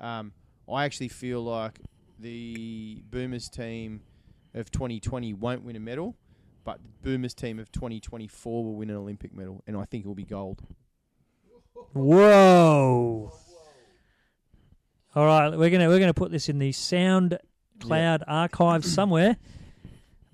Um, 0.00 0.32
I 0.72 0.84
actually 0.84 1.08
feel 1.08 1.42
like 1.42 1.80
the 2.18 3.02
Boomers 3.10 3.48
team 3.48 4.02
of 4.54 4.70
2020 4.70 5.32
won't 5.34 5.64
win 5.64 5.76
a 5.76 5.80
medal, 5.80 6.16
but 6.64 6.80
the 6.82 6.88
Boomers 7.02 7.34
team 7.34 7.58
of 7.58 7.70
2024 7.72 8.64
will 8.64 8.74
win 8.74 8.90
an 8.90 8.96
Olympic 8.96 9.32
medal, 9.34 9.62
and 9.66 9.76
I 9.76 9.84
think 9.84 10.04
it 10.04 10.08
will 10.08 10.14
be 10.14 10.24
gold. 10.24 10.62
Whoa! 11.92 13.32
All 15.14 15.24
right, 15.24 15.56
we're 15.56 15.70
gonna 15.70 15.88
we're 15.88 15.98
gonna 15.98 16.12
put 16.14 16.30
this 16.30 16.48
in 16.48 16.58
the 16.58 16.72
Sound 16.72 17.38
Cloud 17.80 18.24
archive 18.26 18.84
somewhere. 18.84 19.36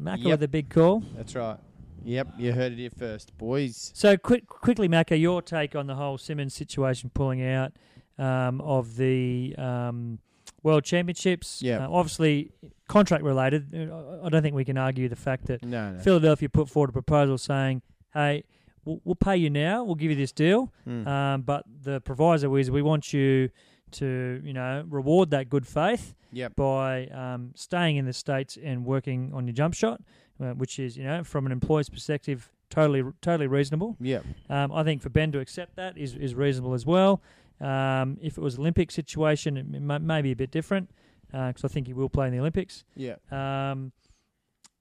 Macca 0.01 0.25
Yep. 0.25 0.31
with 0.33 0.43
a 0.43 0.49
big 0.49 0.69
call. 0.71 1.01
That's 1.17 1.35
right. 1.35 1.59
Yep, 2.05 2.35
you 2.39 2.53
heard 2.53 2.73
it 2.73 2.79
here 2.79 2.91
first, 2.91 3.37
boys. 3.39 3.91
So 3.95 4.17
quick, 4.19 4.47
quickly, 4.47 4.89
Macca, 4.89 5.19
your 5.19 5.41
take 5.41 5.75
on 5.75 5.87
the 5.87 5.95
whole 5.95 6.19
Simmons 6.19 6.53
situation 6.55 7.11
pulling 7.15 7.43
out 7.47 7.73
um, 8.19 8.61
of 8.61 8.97
the 8.97 9.55
um, 9.57 10.19
World 10.63 10.85
Championships? 10.85 11.63
Yeah. 11.63 11.87
Uh, 11.87 11.91
obviously, 11.91 12.51
contract 12.89 13.25
related. 13.25 13.75
Uh, 13.91 14.21
I 14.23 14.29
don't 14.29 14.43
think 14.43 14.55
we 14.55 14.67
can 14.67 14.77
argue 14.77 15.09
the 15.09 15.17
fact 15.17 15.47
that 15.47 15.65
No, 15.65 15.93
no. 15.93 15.99
Philadelphia 16.01 16.49
put 16.51 16.69
forward 16.69 16.91
a 16.91 16.93
proposal 16.93 17.39
saying, 17.39 17.81
"Hey, 18.13 18.45
we'll, 18.85 19.01
we'll 19.05 19.15
pay 19.15 19.39
you 19.39 19.49
now. 19.49 19.83
We'll 19.85 19.95
give 19.95 20.11
you 20.11 20.17
this 20.17 20.33
deal, 20.33 20.73
Mm. 20.87 21.07
um, 21.07 21.43
but 21.43 21.65
the 21.85 22.03
proviso 22.03 22.55
is 22.57 22.71
we 22.71 22.83
want 22.83 23.15
you 23.15 23.49
to, 23.95 24.41
you 24.45 24.53
know, 24.53 24.85
reward 24.89 25.31
that 25.31 25.49
good 25.49 25.67
faith 25.67 26.15
yep. 26.33 26.55
by 26.57 27.07
um, 27.09 27.53
staying 27.55 27.97
in 27.97 28.05
the 28.07 28.13
states 28.13 28.59
and 28.63 28.85
working 28.85 29.33
on 29.35 29.47
your 29.47 29.55
jump 29.55 29.75
shot, 29.75 30.01
uh, 30.43 30.53
which 30.53 30.79
is, 30.79 30.97
you 30.97 31.05
know, 31.05 31.25
from 31.25 31.47
an 31.47 31.53
employer's 31.53 31.89
perspective, 31.89 32.51
totally, 32.71 33.03
totally 33.21 33.47
reasonable. 33.47 33.97
Yep. 34.01 34.25
Um, 34.51 34.73
I 34.73 34.85
think 34.85 35.03
for 35.03 35.11
Ben 35.11 35.33
to 35.33 35.41
accept 35.41 35.77
that 35.77 35.97
is 35.97 36.15
is 36.15 36.35
reasonable 36.35 36.75
as 36.75 36.85
well. 36.87 37.23
Um, 37.61 38.19
if 38.21 38.37
it 38.37 38.41
was 38.41 38.59
Olympic 38.59 38.91
situation, 38.91 39.57
it 39.57 39.67
may, 39.67 39.99
may 39.99 40.23
be 40.23 40.33
a 40.33 40.37
bit 40.37 40.51
different 40.51 40.91
because 41.31 41.65
I 41.65 41.69
think 41.69 41.87
he 41.87 41.93
will 41.93 42.09
play 42.09 42.27
in 42.27 42.33
the 42.33 42.39
Olympics. 42.39 42.85
Yep. 42.97 43.33
Um, 43.33 43.93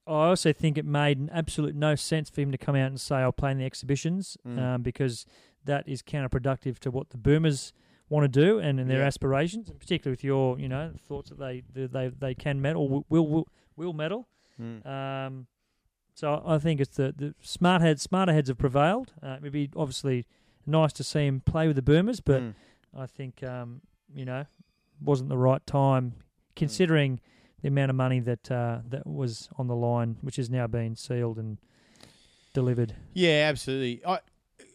I 0.06 0.28
also 0.28 0.52
think 0.52 0.76
it 0.76 0.84
made 0.84 1.18
an 1.18 1.30
absolute 1.32 1.74
no 1.74 1.94
sense 1.94 2.28
for 2.28 2.40
him 2.42 2.52
to 2.52 2.58
come 2.58 2.76
out 2.76 2.88
and 2.88 3.00
say 3.00 3.16
I'll 3.16 3.32
play 3.32 3.52
in 3.52 3.58
the 3.58 3.64
exhibitions 3.64 4.36
Mm. 4.46 4.58
um, 4.58 4.82
because 4.82 5.24
that 5.64 5.88
is 5.88 6.02
counterproductive 6.02 6.78
to 6.80 6.90
what 6.90 7.10
the 7.10 7.16
Boomers 7.16 7.72
want 8.08 8.24
to 8.32 8.40
do 8.40 8.58
and, 8.58 8.78
and 8.80 8.88
their 8.90 9.00
Yeah. 9.00 9.06
aspirations, 9.06 9.68
and 9.70 9.78
particularly 9.78 10.12
with 10.12 10.24
your 10.24 10.58
you 10.58 10.68
know 10.68 10.92
thoughts 11.08 11.30
that 11.30 11.38
they 11.38 11.62
that 11.74 11.92
they 11.92 12.08
they 12.08 12.34
can 12.34 12.60
medal 12.60 12.88
will 12.88 13.06
will 13.08 13.26
will, 13.26 13.48
will 13.76 13.92
medal. 13.92 14.28
Mm. 14.60 14.86
Um, 14.86 15.46
so 16.14 16.42
I 16.46 16.58
think 16.58 16.80
it's 16.80 16.96
the, 16.96 17.12
the 17.16 17.34
smart 17.42 17.82
heads, 17.82 18.02
smarter 18.02 18.32
heads 18.32 18.48
have 18.48 18.58
prevailed. 18.58 19.12
Uh, 19.20 19.36
it'd 19.40 19.52
be 19.52 19.68
obviously 19.74 20.26
nice 20.64 20.92
to 20.92 21.02
see 21.02 21.26
him 21.26 21.40
play 21.40 21.66
with 21.66 21.74
the 21.76 21.82
Boomers, 21.82 22.20
but 22.20 22.40
Mm. 22.42 22.54
I 22.96 23.06
think 23.06 23.42
um, 23.42 23.80
you 24.14 24.24
know 24.24 24.44
wasn't 25.02 25.28
the 25.28 25.36
right 25.38 25.66
time 25.66 26.14
considering 26.54 27.20
the 27.62 27.68
amount 27.68 27.90
of 27.90 27.96
money 27.96 28.20
that 28.20 28.50
uh, 28.50 28.78
that 28.88 29.06
was 29.06 29.48
on 29.58 29.66
the 29.66 29.74
line, 29.74 30.18
which 30.20 30.36
has 30.36 30.48
now 30.50 30.66
been 30.68 30.94
sealed 30.94 31.36
and 31.38 31.58
delivered. 32.52 32.94
Yeah, 33.14 33.46
absolutely. 33.48 34.04
I 34.06 34.20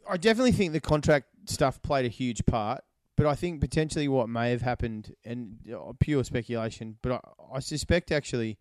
I 0.10 0.18
definitely 0.18 0.52
think 0.52 0.74
the 0.74 0.82
contract 0.82 1.28
stuff 1.46 1.82
played 1.82 2.06
a 2.06 2.10
huge 2.10 2.46
part, 2.46 2.84
but 3.20 3.28
I 3.28 3.36
think 3.36 3.60
potentially 3.62 4.08
what 4.08 4.30
may 4.30 4.50
have 4.52 4.62
happened, 4.62 5.14
and 5.26 5.58
uh, 5.74 5.92
pure 6.00 6.24
speculation, 6.24 6.96
but 7.02 7.12
I, 7.12 7.20
I 7.56 7.60
suspect 7.60 8.12
actually 8.12 8.58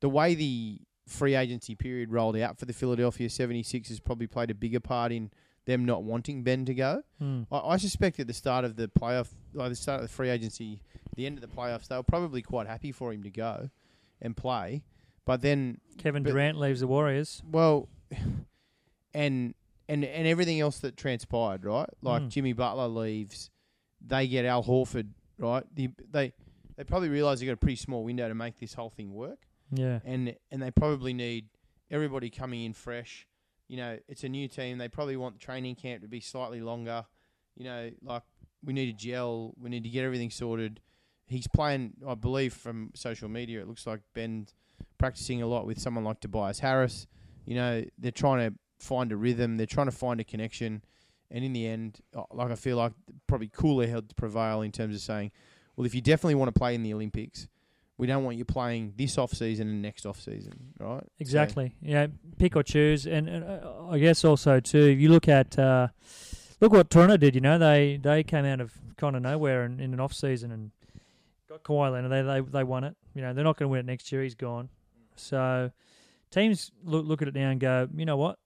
the 0.00 0.08
way 0.08 0.34
the 0.34 0.80
free 1.06 1.34
agency 1.34 1.74
period 1.74 2.10
rolled 2.12 2.36
out 2.36 2.58
for 2.58 2.66
the 2.66 2.72
Philadelphia 2.72 3.28
76ers 3.28 4.02
probably 4.02 4.26
played 4.28 4.50
a 4.50 4.54
bigger 4.54 4.78
part 4.80 5.10
in 5.12 5.30
them 5.66 5.84
not 5.84 6.04
wanting 6.04 6.42
Ben 6.44 6.64
to 6.64 6.74
go. 6.74 7.02
Hmm. 7.18 7.42
I, 7.50 7.58
I 7.58 7.76
suspect 7.78 8.18
at 8.20 8.26
the 8.28 8.32
start 8.32 8.64
of 8.64 8.76
the 8.76 8.86
playoff, 8.88 9.28
like 9.52 9.68
the 9.70 9.76
start 9.76 10.00
of 10.00 10.08
the 10.08 10.12
free 10.14 10.28
agency, 10.30 10.80
the 11.16 11.26
end 11.26 11.36
of 11.36 11.42
the 11.42 11.48
playoffs, 11.54 11.88
they 11.88 11.96
were 11.96 12.02
probably 12.04 12.42
quite 12.42 12.66
happy 12.68 12.92
for 12.92 13.12
him 13.12 13.22
to 13.24 13.30
go 13.30 13.68
and 14.22 14.36
play. 14.36 14.82
But 15.26 15.42
then 15.42 15.80
Kevin 15.98 16.22
But- 16.22 16.30
Durant 16.30 16.58
leaves 16.58 16.80
the 16.80 16.86
Warriors. 16.86 17.42
well, 17.50 17.88
and 19.14 19.54
and 19.88 20.04
and 20.04 20.26
everything 20.26 20.60
else 20.60 20.78
that 20.78 20.96
transpired, 20.96 21.64
right? 21.64 21.88
Like 22.02 22.22
Mm. 22.22 22.28
Jimmy 22.30 22.52
Butler 22.52 22.88
leaves, 22.88 23.50
they 24.04 24.26
get 24.26 24.44
Al 24.44 24.62
Horford, 24.62 25.08
right? 25.38 25.64
The, 25.74 25.90
they 26.10 26.32
they 26.76 26.84
probably 26.84 27.08
realise 27.08 27.40
they've 27.40 27.48
got 27.48 27.54
a 27.54 27.56
pretty 27.56 27.76
small 27.76 28.04
window 28.04 28.28
to 28.28 28.34
make 28.34 28.58
this 28.58 28.74
whole 28.74 28.90
thing 28.90 29.12
work, 29.12 29.38
Yeah, 29.70 30.00
and 30.04 30.34
and 30.50 30.62
they 30.62 30.70
probably 30.70 31.12
need 31.12 31.48
everybody 31.90 32.30
coming 32.30 32.64
in 32.64 32.72
fresh. 32.72 33.26
You 33.68 33.76
know, 33.76 33.98
it's 34.08 34.24
a 34.24 34.28
new 34.28 34.48
team. 34.48 34.78
They 34.78 34.88
probably 34.88 35.16
want 35.16 35.34
the 35.34 35.44
training 35.44 35.76
camp 35.76 36.02
to 36.02 36.08
be 36.08 36.20
slightly 36.20 36.60
longer. 36.60 37.04
You 37.56 37.64
know, 37.64 37.90
like 38.02 38.22
we 38.64 38.72
need 38.72 38.88
a 38.88 38.92
gel. 38.92 39.54
We 39.60 39.70
need 39.70 39.84
to 39.84 39.90
get 39.90 40.04
everything 40.04 40.30
sorted. 40.30 40.80
He's 41.26 41.46
playing, 41.46 41.92
I 42.06 42.14
believe, 42.14 42.52
from 42.52 42.90
social 42.94 43.28
media. 43.28 43.60
It 43.60 43.68
looks 43.68 43.86
like 43.86 44.00
Ben's 44.14 44.54
practicing 44.98 45.42
a 45.42 45.46
lot 45.46 45.66
with 45.66 45.78
someone 45.78 46.04
like 46.04 46.20
Tobias 46.20 46.58
Harris. 46.58 47.06
You 47.44 47.54
know, 47.54 47.84
they're 47.98 48.10
trying 48.10 48.50
to 48.50 48.56
find 48.80 49.12
a 49.12 49.16
rhythm. 49.16 49.56
They're 49.56 49.66
trying 49.66 49.86
to 49.86 49.92
find 49.92 50.20
a 50.20 50.24
connection. 50.24 50.82
And 51.30 51.44
in 51.44 51.52
the 51.52 51.66
end, 51.66 52.00
uh, 52.16 52.22
like 52.32 52.50
I 52.50 52.54
feel 52.56 52.76
like 52.76 52.92
probably 53.26 53.48
cooler 53.52 53.86
head 53.86 54.08
to 54.08 54.14
prevail 54.14 54.62
in 54.62 54.72
terms 54.72 54.94
of 54.96 55.00
saying, 55.00 55.30
well, 55.76 55.86
if 55.86 55.94
you 55.94 56.00
definitely 56.00 56.34
want 56.34 56.52
to 56.52 56.58
play 56.58 56.74
in 56.74 56.82
the 56.82 56.92
Olympics, 56.92 57.46
we 57.98 58.06
don't 58.06 58.24
want 58.24 58.36
you 58.36 58.44
playing 58.44 58.94
this 58.96 59.16
off 59.18 59.32
season 59.32 59.68
and 59.68 59.82
next 59.82 60.06
off 60.06 60.20
season, 60.20 60.72
right? 60.80 61.02
So- 61.02 61.08
exactly. 61.18 61.76
Yeah, 61.82 62.08
pick 62.38 62.56
or 62.56 62.62
choose, 62.62 63.06
and, 63.06 63.28
and 63.28 63.44
uh, 63.44 63.88
I 63.88 63.98
guess 63.98 64.24
also 64.24 64.58
too, 64.60 64.86
if 64.86 64.98
you 64.98 65.10
look 65.10 65.28
at 65.28 65.58
uh, 65.58 65.88
look 66.60 66.72
what 66.72 66.90
Toronto 66.90 67.16
did. 67.16 67.34
You 67.34 67.40
know, 67.40 67.58
they 67.58 67.98
they 68.02 68.22
came 68.22 68.44
out 68.44 68.60
of 68.60 68.72
kind 68.96 69.16
of 69.16 69.22
nowhere 69.22 69.64
in, 69.64 69.80
in 69.80 69.92
an 69.94 70.00
off 70.00 70.12
season 70.12 70.50
and 70.50 70.70
got 71.48 71.62
Kawhi 71.62 71.92
Leonard. 71.92 72.10
They 72.10 72.22
they 72.22 72.40
they 72.40 72.64
won 72.64 72.84
it. 72.84 72.96
You 73.14 73.22
know, 73.22 73.32
they're 73.34 73.44
not 73.44 73.56
going 73.56 73.68
to 73.68 73.70
win 73.70 73.80
it 73.80 73.86
next 73.86 74.10
year. 74.12 74.22
He's 74.22 74.34
gone. 74.34 74.68
So 75.16 75.70
teams 76.30 76.70
look 76.84 77.06
look 77.06 77.22
at 77.22 77.28
it 77.28 77.34
now 77.34 77.50
and 77.50 77.60
go, 77.60 77.88
you 77.94 78.06
know 78.06 78.16
what, 78.16 78.38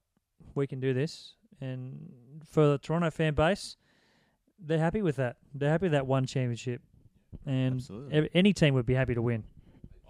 we 0.54 0.66
can 0.66 0.80
do 0.80 0.92
this. 0.94 1.34
And 1.60 2.42
for 2.44 2.66
the 2.66 2.78
Toronto 2.78 3.10
fan 3.10 3.34
base, 3.34 3.76
they're 4.58 4.78
happy 4.78 5.02
with 5.02 5.16
that. 5.16 5.36
They're 5.54 5.70
happy 5.70 5.86
with 5.86 5.92
that 5.92 6.06
one 6.06 6.26
championship, 6.26 6.80
and 7.46 7.76
Absolutely. 7.76 8.14
ev- 8.16 8.28
any 8.34 8.52
team 8.52 8.74
would 8.74 8.86
be 8.86 8.94
happy 8.94 9.14
to 9.14 9.22
win. 9.22 9.44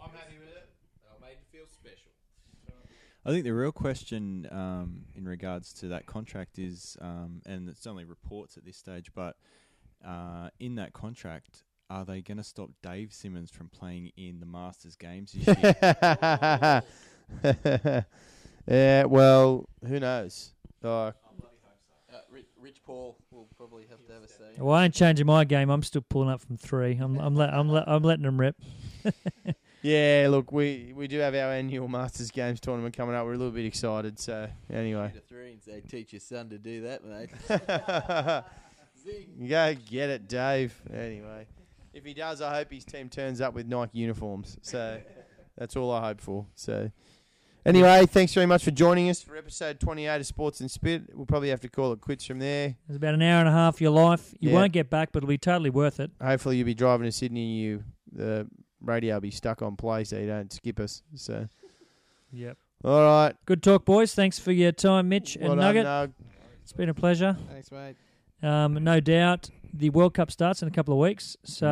I'm 0.03 0.11
happy 0.11 0.39
with 0.39 0.49
it. 0.49 0.69
I 1.11 1.21
made 1.25 1.37
you 1.41 1.59
feel 1.61 1.67
special. 1.69 2.11
I 3.27 3.31
think 3.31 3.45
the 3.45 3.53
real 3.53 3.73
question 3.73 4.47
um, 4.51 5.05
in 5.15 5.25
regards 5.27 5.73
to 5.75 5.89
that 5.89 6.07
contract 6.07 6.59
is, 6.59 6.97
um, 7.01 7.41
and 7.47 7.69
it's 7.69 7.87
only 7.87 8.05
reports 8.05 8.57
at 8.57 8.65
this 8.65 8.77
stage, 8.77 9.11
but 9.15 9.37
uh, 10.07 10.51
in 10.61 10.75
that 10.77 10.93
contract, 10.93 11.63
are 11.91 12.05
they 12.05 12.21
going 12.21 12.37
to 12.39 12.45
stop 12.45 12.71
Dave 12.83 13.13
Simmons 13.13 13.51
from 13.51 13.69
playing 13.69 14.11
in 14.17 14.41
the 14.41 14.47
Masters 14.47 14.97
games 14.97 15.33
this 15.33 15.47
year? 15.57 16.83
yeah, 18.67 19.05
well, 19.05 19.69
who 19.87 20.01
knows? 20.01 20.53
Like, 20.83 20.91
Uh, 20.91 21.13
Rich, 22.65 22.75
Rich 22.75 22.83
Paul 22.85 23.17
will 23.31 23.49
probably 23.57 23.85
have 23.91 24.05
to 24.07 24.13
have 24.13 24.23
a 24.23 24.29
say. 24.29 24.45
Well, 24.59 24.75
I 24.75 24.87
ain't 24.87 24.95
changing 24.95 25.27
my 25.27 25.45
game. 25.45 25.71
I'm 25.71 25.83
still 25.83 26.05
pulling 26.09 26.31
up 26.31 26.41
from 26.41 26.57
three. 26.57 26.97
I'm 26.97 27.19
I'm 27.19 27.35
let, 27.35 27.53
I'm, 27.53 27.69
let, 27.69 27.87
I'm 27.87 28.03
letting 28.03 28.25
them 28.25 28.41
rip. 28.41 28.57
yeah, 29.83 30.29
look, 30.31 30.51
we, 30.51 30.93
we 30.97 31.07
do 31.07 31.19
have 31.19 31.35
our 31.35 31.53
annual 31.53 31.89
Masters 31.89 32.31
Games 32.31 32.61
tournament 32.61 32.97
coming 32.97 33.15
up. 33.15 33.27
We're 33.27 33.35
a 33.35 33.39
little 33.39 33.53
bit 33.53 33.67
excited. 33.67 34.19
So 34.19 34.49
anyway, 34.73 35.11
Shoot 35.13 35.23
a 35.23 35.27
three 35.27 35.53
and 35.53 35.63
say, 35.63 35.83
teach 35.87 36.13
your 36.13 36.21
son 36.21 36.49
to 36.51 36.59
do 36.59 36.83
that, 36.83 37.05
mate. 37.05 37.31
Zing. 39.05 39.47
go 39.47 39.75
get 39.91 40.09
it, 40.09 40.29
Dave. 40.29 40.75
Anyway, 40.93 41.47
if 41.93 42.05
he 42.05 42.15
does, 42.15 42.41
I 42.41 42.55
hope 42.55 42.73
his 42.73 42.85
team 42.85 43.11
turns 43.11 43.41
up 43.41 43.53
with 43.53 43.67
Nike 43.67 43.99
uniforms. 43.99 44.57
So 44.63 45.01
that's 45.59 45.77
all 45.77 45.93
I 45.93 46.01
hope 46.01 46.21
for. 46.21 46.47
So. 46.55 46.91
Anyway, 47.67 48.05
thanks 48.07 48.35
very 48.35 48.45
much 48.45 48.63
for 48.63 48.71
joining 48.71 49.09
us 49.09 49.23
for 49.23 49.37
episode 49.39 49.81
28 49.81 50.21
of 50.21 50.27
Sports 50.27 50.61
and 50.61 50.71
Spit. 50.71 51.05
We'll 51.15 51.25
probably 51.25 51.49
have 51.49 51.61
to 51.61 51.69
call 51.71 51.93
it 51.93 52.01
quits 52.03 52.27
from 52.27 52.39
there. 52.39 52.77
It's 52.89 52.97
about 52.97 53.15
an 53.15 53.23
hour 53.23 53.41
and 53.41 53.49
a 53.49 53.53
half 53.53 53.77
of 53.77 53.81
your 53.81 53.91
life. 53.91 54.35
You 54.39 54.51
Yeah. 54.51 54.57
won't 54.57 54.73
get 54.73 54.91
back, 54.91 55.13
but 55.13 55.19
it'll 55.19 55.29
be 55.29 55.39
totally 55.39 55.71
worth 55.71 55.99
it. 55.99 56.11
hopefully 56.23 56.59
you'll 56.59 56.67
be 56.67 56.75
driving 56.75 57.07
to 57.07 57.13
Sydney. 57.13 57.43
and 57.43 57.55
You 57.59 57.85
the 58.13 58.47
radio 58.83 59.15
will 59.15 59.23
be 59.23 59.31
stuck 59.31 59.63
on 59.63 59.77
play, 59.77 60.05
so 60.05 60.19
you 60.19 60.27
don't 60.27 60.53
skip 60.53 60.79
us. 60.79 61.03
So, 61.15 61.49
Yep. 62.33 62.59
all 62.85 63.01
right, 63.01 63.35
Good 63.47 63.63
talk, 63.63 63.87
boys. 63.87 64.15
Thanks 64.15 64.39
for 64.39 64.53
your 64.53 64.71
time, 64.73 65.09
Mitch 65.09 65.37
and 65.37 65.57
Nugget. 65.57 65.87
Nug. 65.87 66.13
It's 66.63 66.73
been 66.75 66.91
a 66.91 66.95
pleasure. 66.95 67.37
Thanks, 67.51 67.73
mate. 67.73 67.97
Um, 68.43 68.75
no 68.85 69.01
doubt 69.01 69.49
the 69.73 69.89
World 69.91 70.13
Cup 70.13 70.31
starts 70.31 70.61
in 70.61 70.69
a 70.69 70.71
couple 70.71 70.93
of 70.93 71.01
weeks, 71.01 71.37
so 71.45 71.67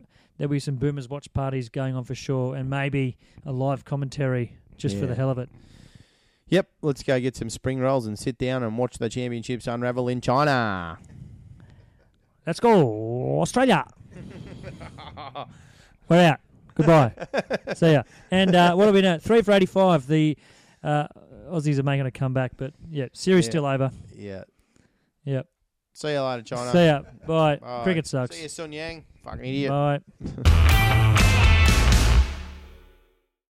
Mm. 0.00 0.06
there'll 0.38 0.50
be 0.50 0.58
some 0.58 0.76
Boomers 0.76 1.08
watch 1.08 1.32
parties 1.34 1.68
going 1.68 1.94
on 1.94 2.04
for 2.04 2.14
sure, 2.14 2.56
and 2.56 2.68
maybe 2.70 3.18
a 3.44 3.52
live 3.52 3.84
commentary 3.84 4.56
just 4.76 4.98
for 4.98 5.06
the 5.06 5.14
hell 5.14 5.30
of 5.30 5.38
it. 5.38 5.48
Yep, 6.48 6.68
let's 6.82 7.02
go 7.02 7.18
get 7.20 7.36
some 7.36 7.48
spring 7.50 7.80
rolls 7.80 8.06
and 8.06 8.18
sit 8.18 8.36
down 8.38 8.62
and 8.62 8.76
watch 8.76 8.98
the 8.98 9.08
championships 9.08 9.66
unravel 9.66 10.08
in 10.08 10.20
China. 10.20 10.98
Let's 12.46 12.60
go, 12.60 13.40
Australia. 13.40 13.86
We're 16.08 16.30
out. 16.32 16.40
Goodbye. 16.74 17.12
See 17.74 17.92
ya. 17.92 18.02
And 18.30 18.54
uh, 18.54 18.74
what 18.74 18.88
are 18.88 18.92
we 18.92 19.00
now? 19.00 19.18
Three 19.18 19.40
for 19.42 19.52
85. 19.52 20.06
The 20.06 20.36
uh, 20.82 21.06
Aussies 21.48 21.78
are 21.78 21.82
making 21.82 22.06
a 22.06 22.10
comeback, 22.10 22.52
but 22.56 22.74
yeah, 22.90 23.06
series 23.12 23.46
Yeah. 23.46 23.50
still 23.50 23.66
over. 23.66 23.90
Yeah. 24.14 24.44
Yep. 25.24 25.48
See 25.94 26.12
you 26.12 26.20
later, 26.20 26.42
China. 26.42 26.72
See 26.72 26.84
ya. 26.86 27.02
Bye. 27.26 27.56
Bye. 27.56 27.84
Cricket 27.84 28.06
sucks. 28.06 28.36
See 28.36 28.42
you, 28.42 28.48
Sun 28.48 28.72
Yang. 28.72 29.04
Fucking 29.22 29.44
idiot. 29.44 29.70
Bye. 29.70 31.20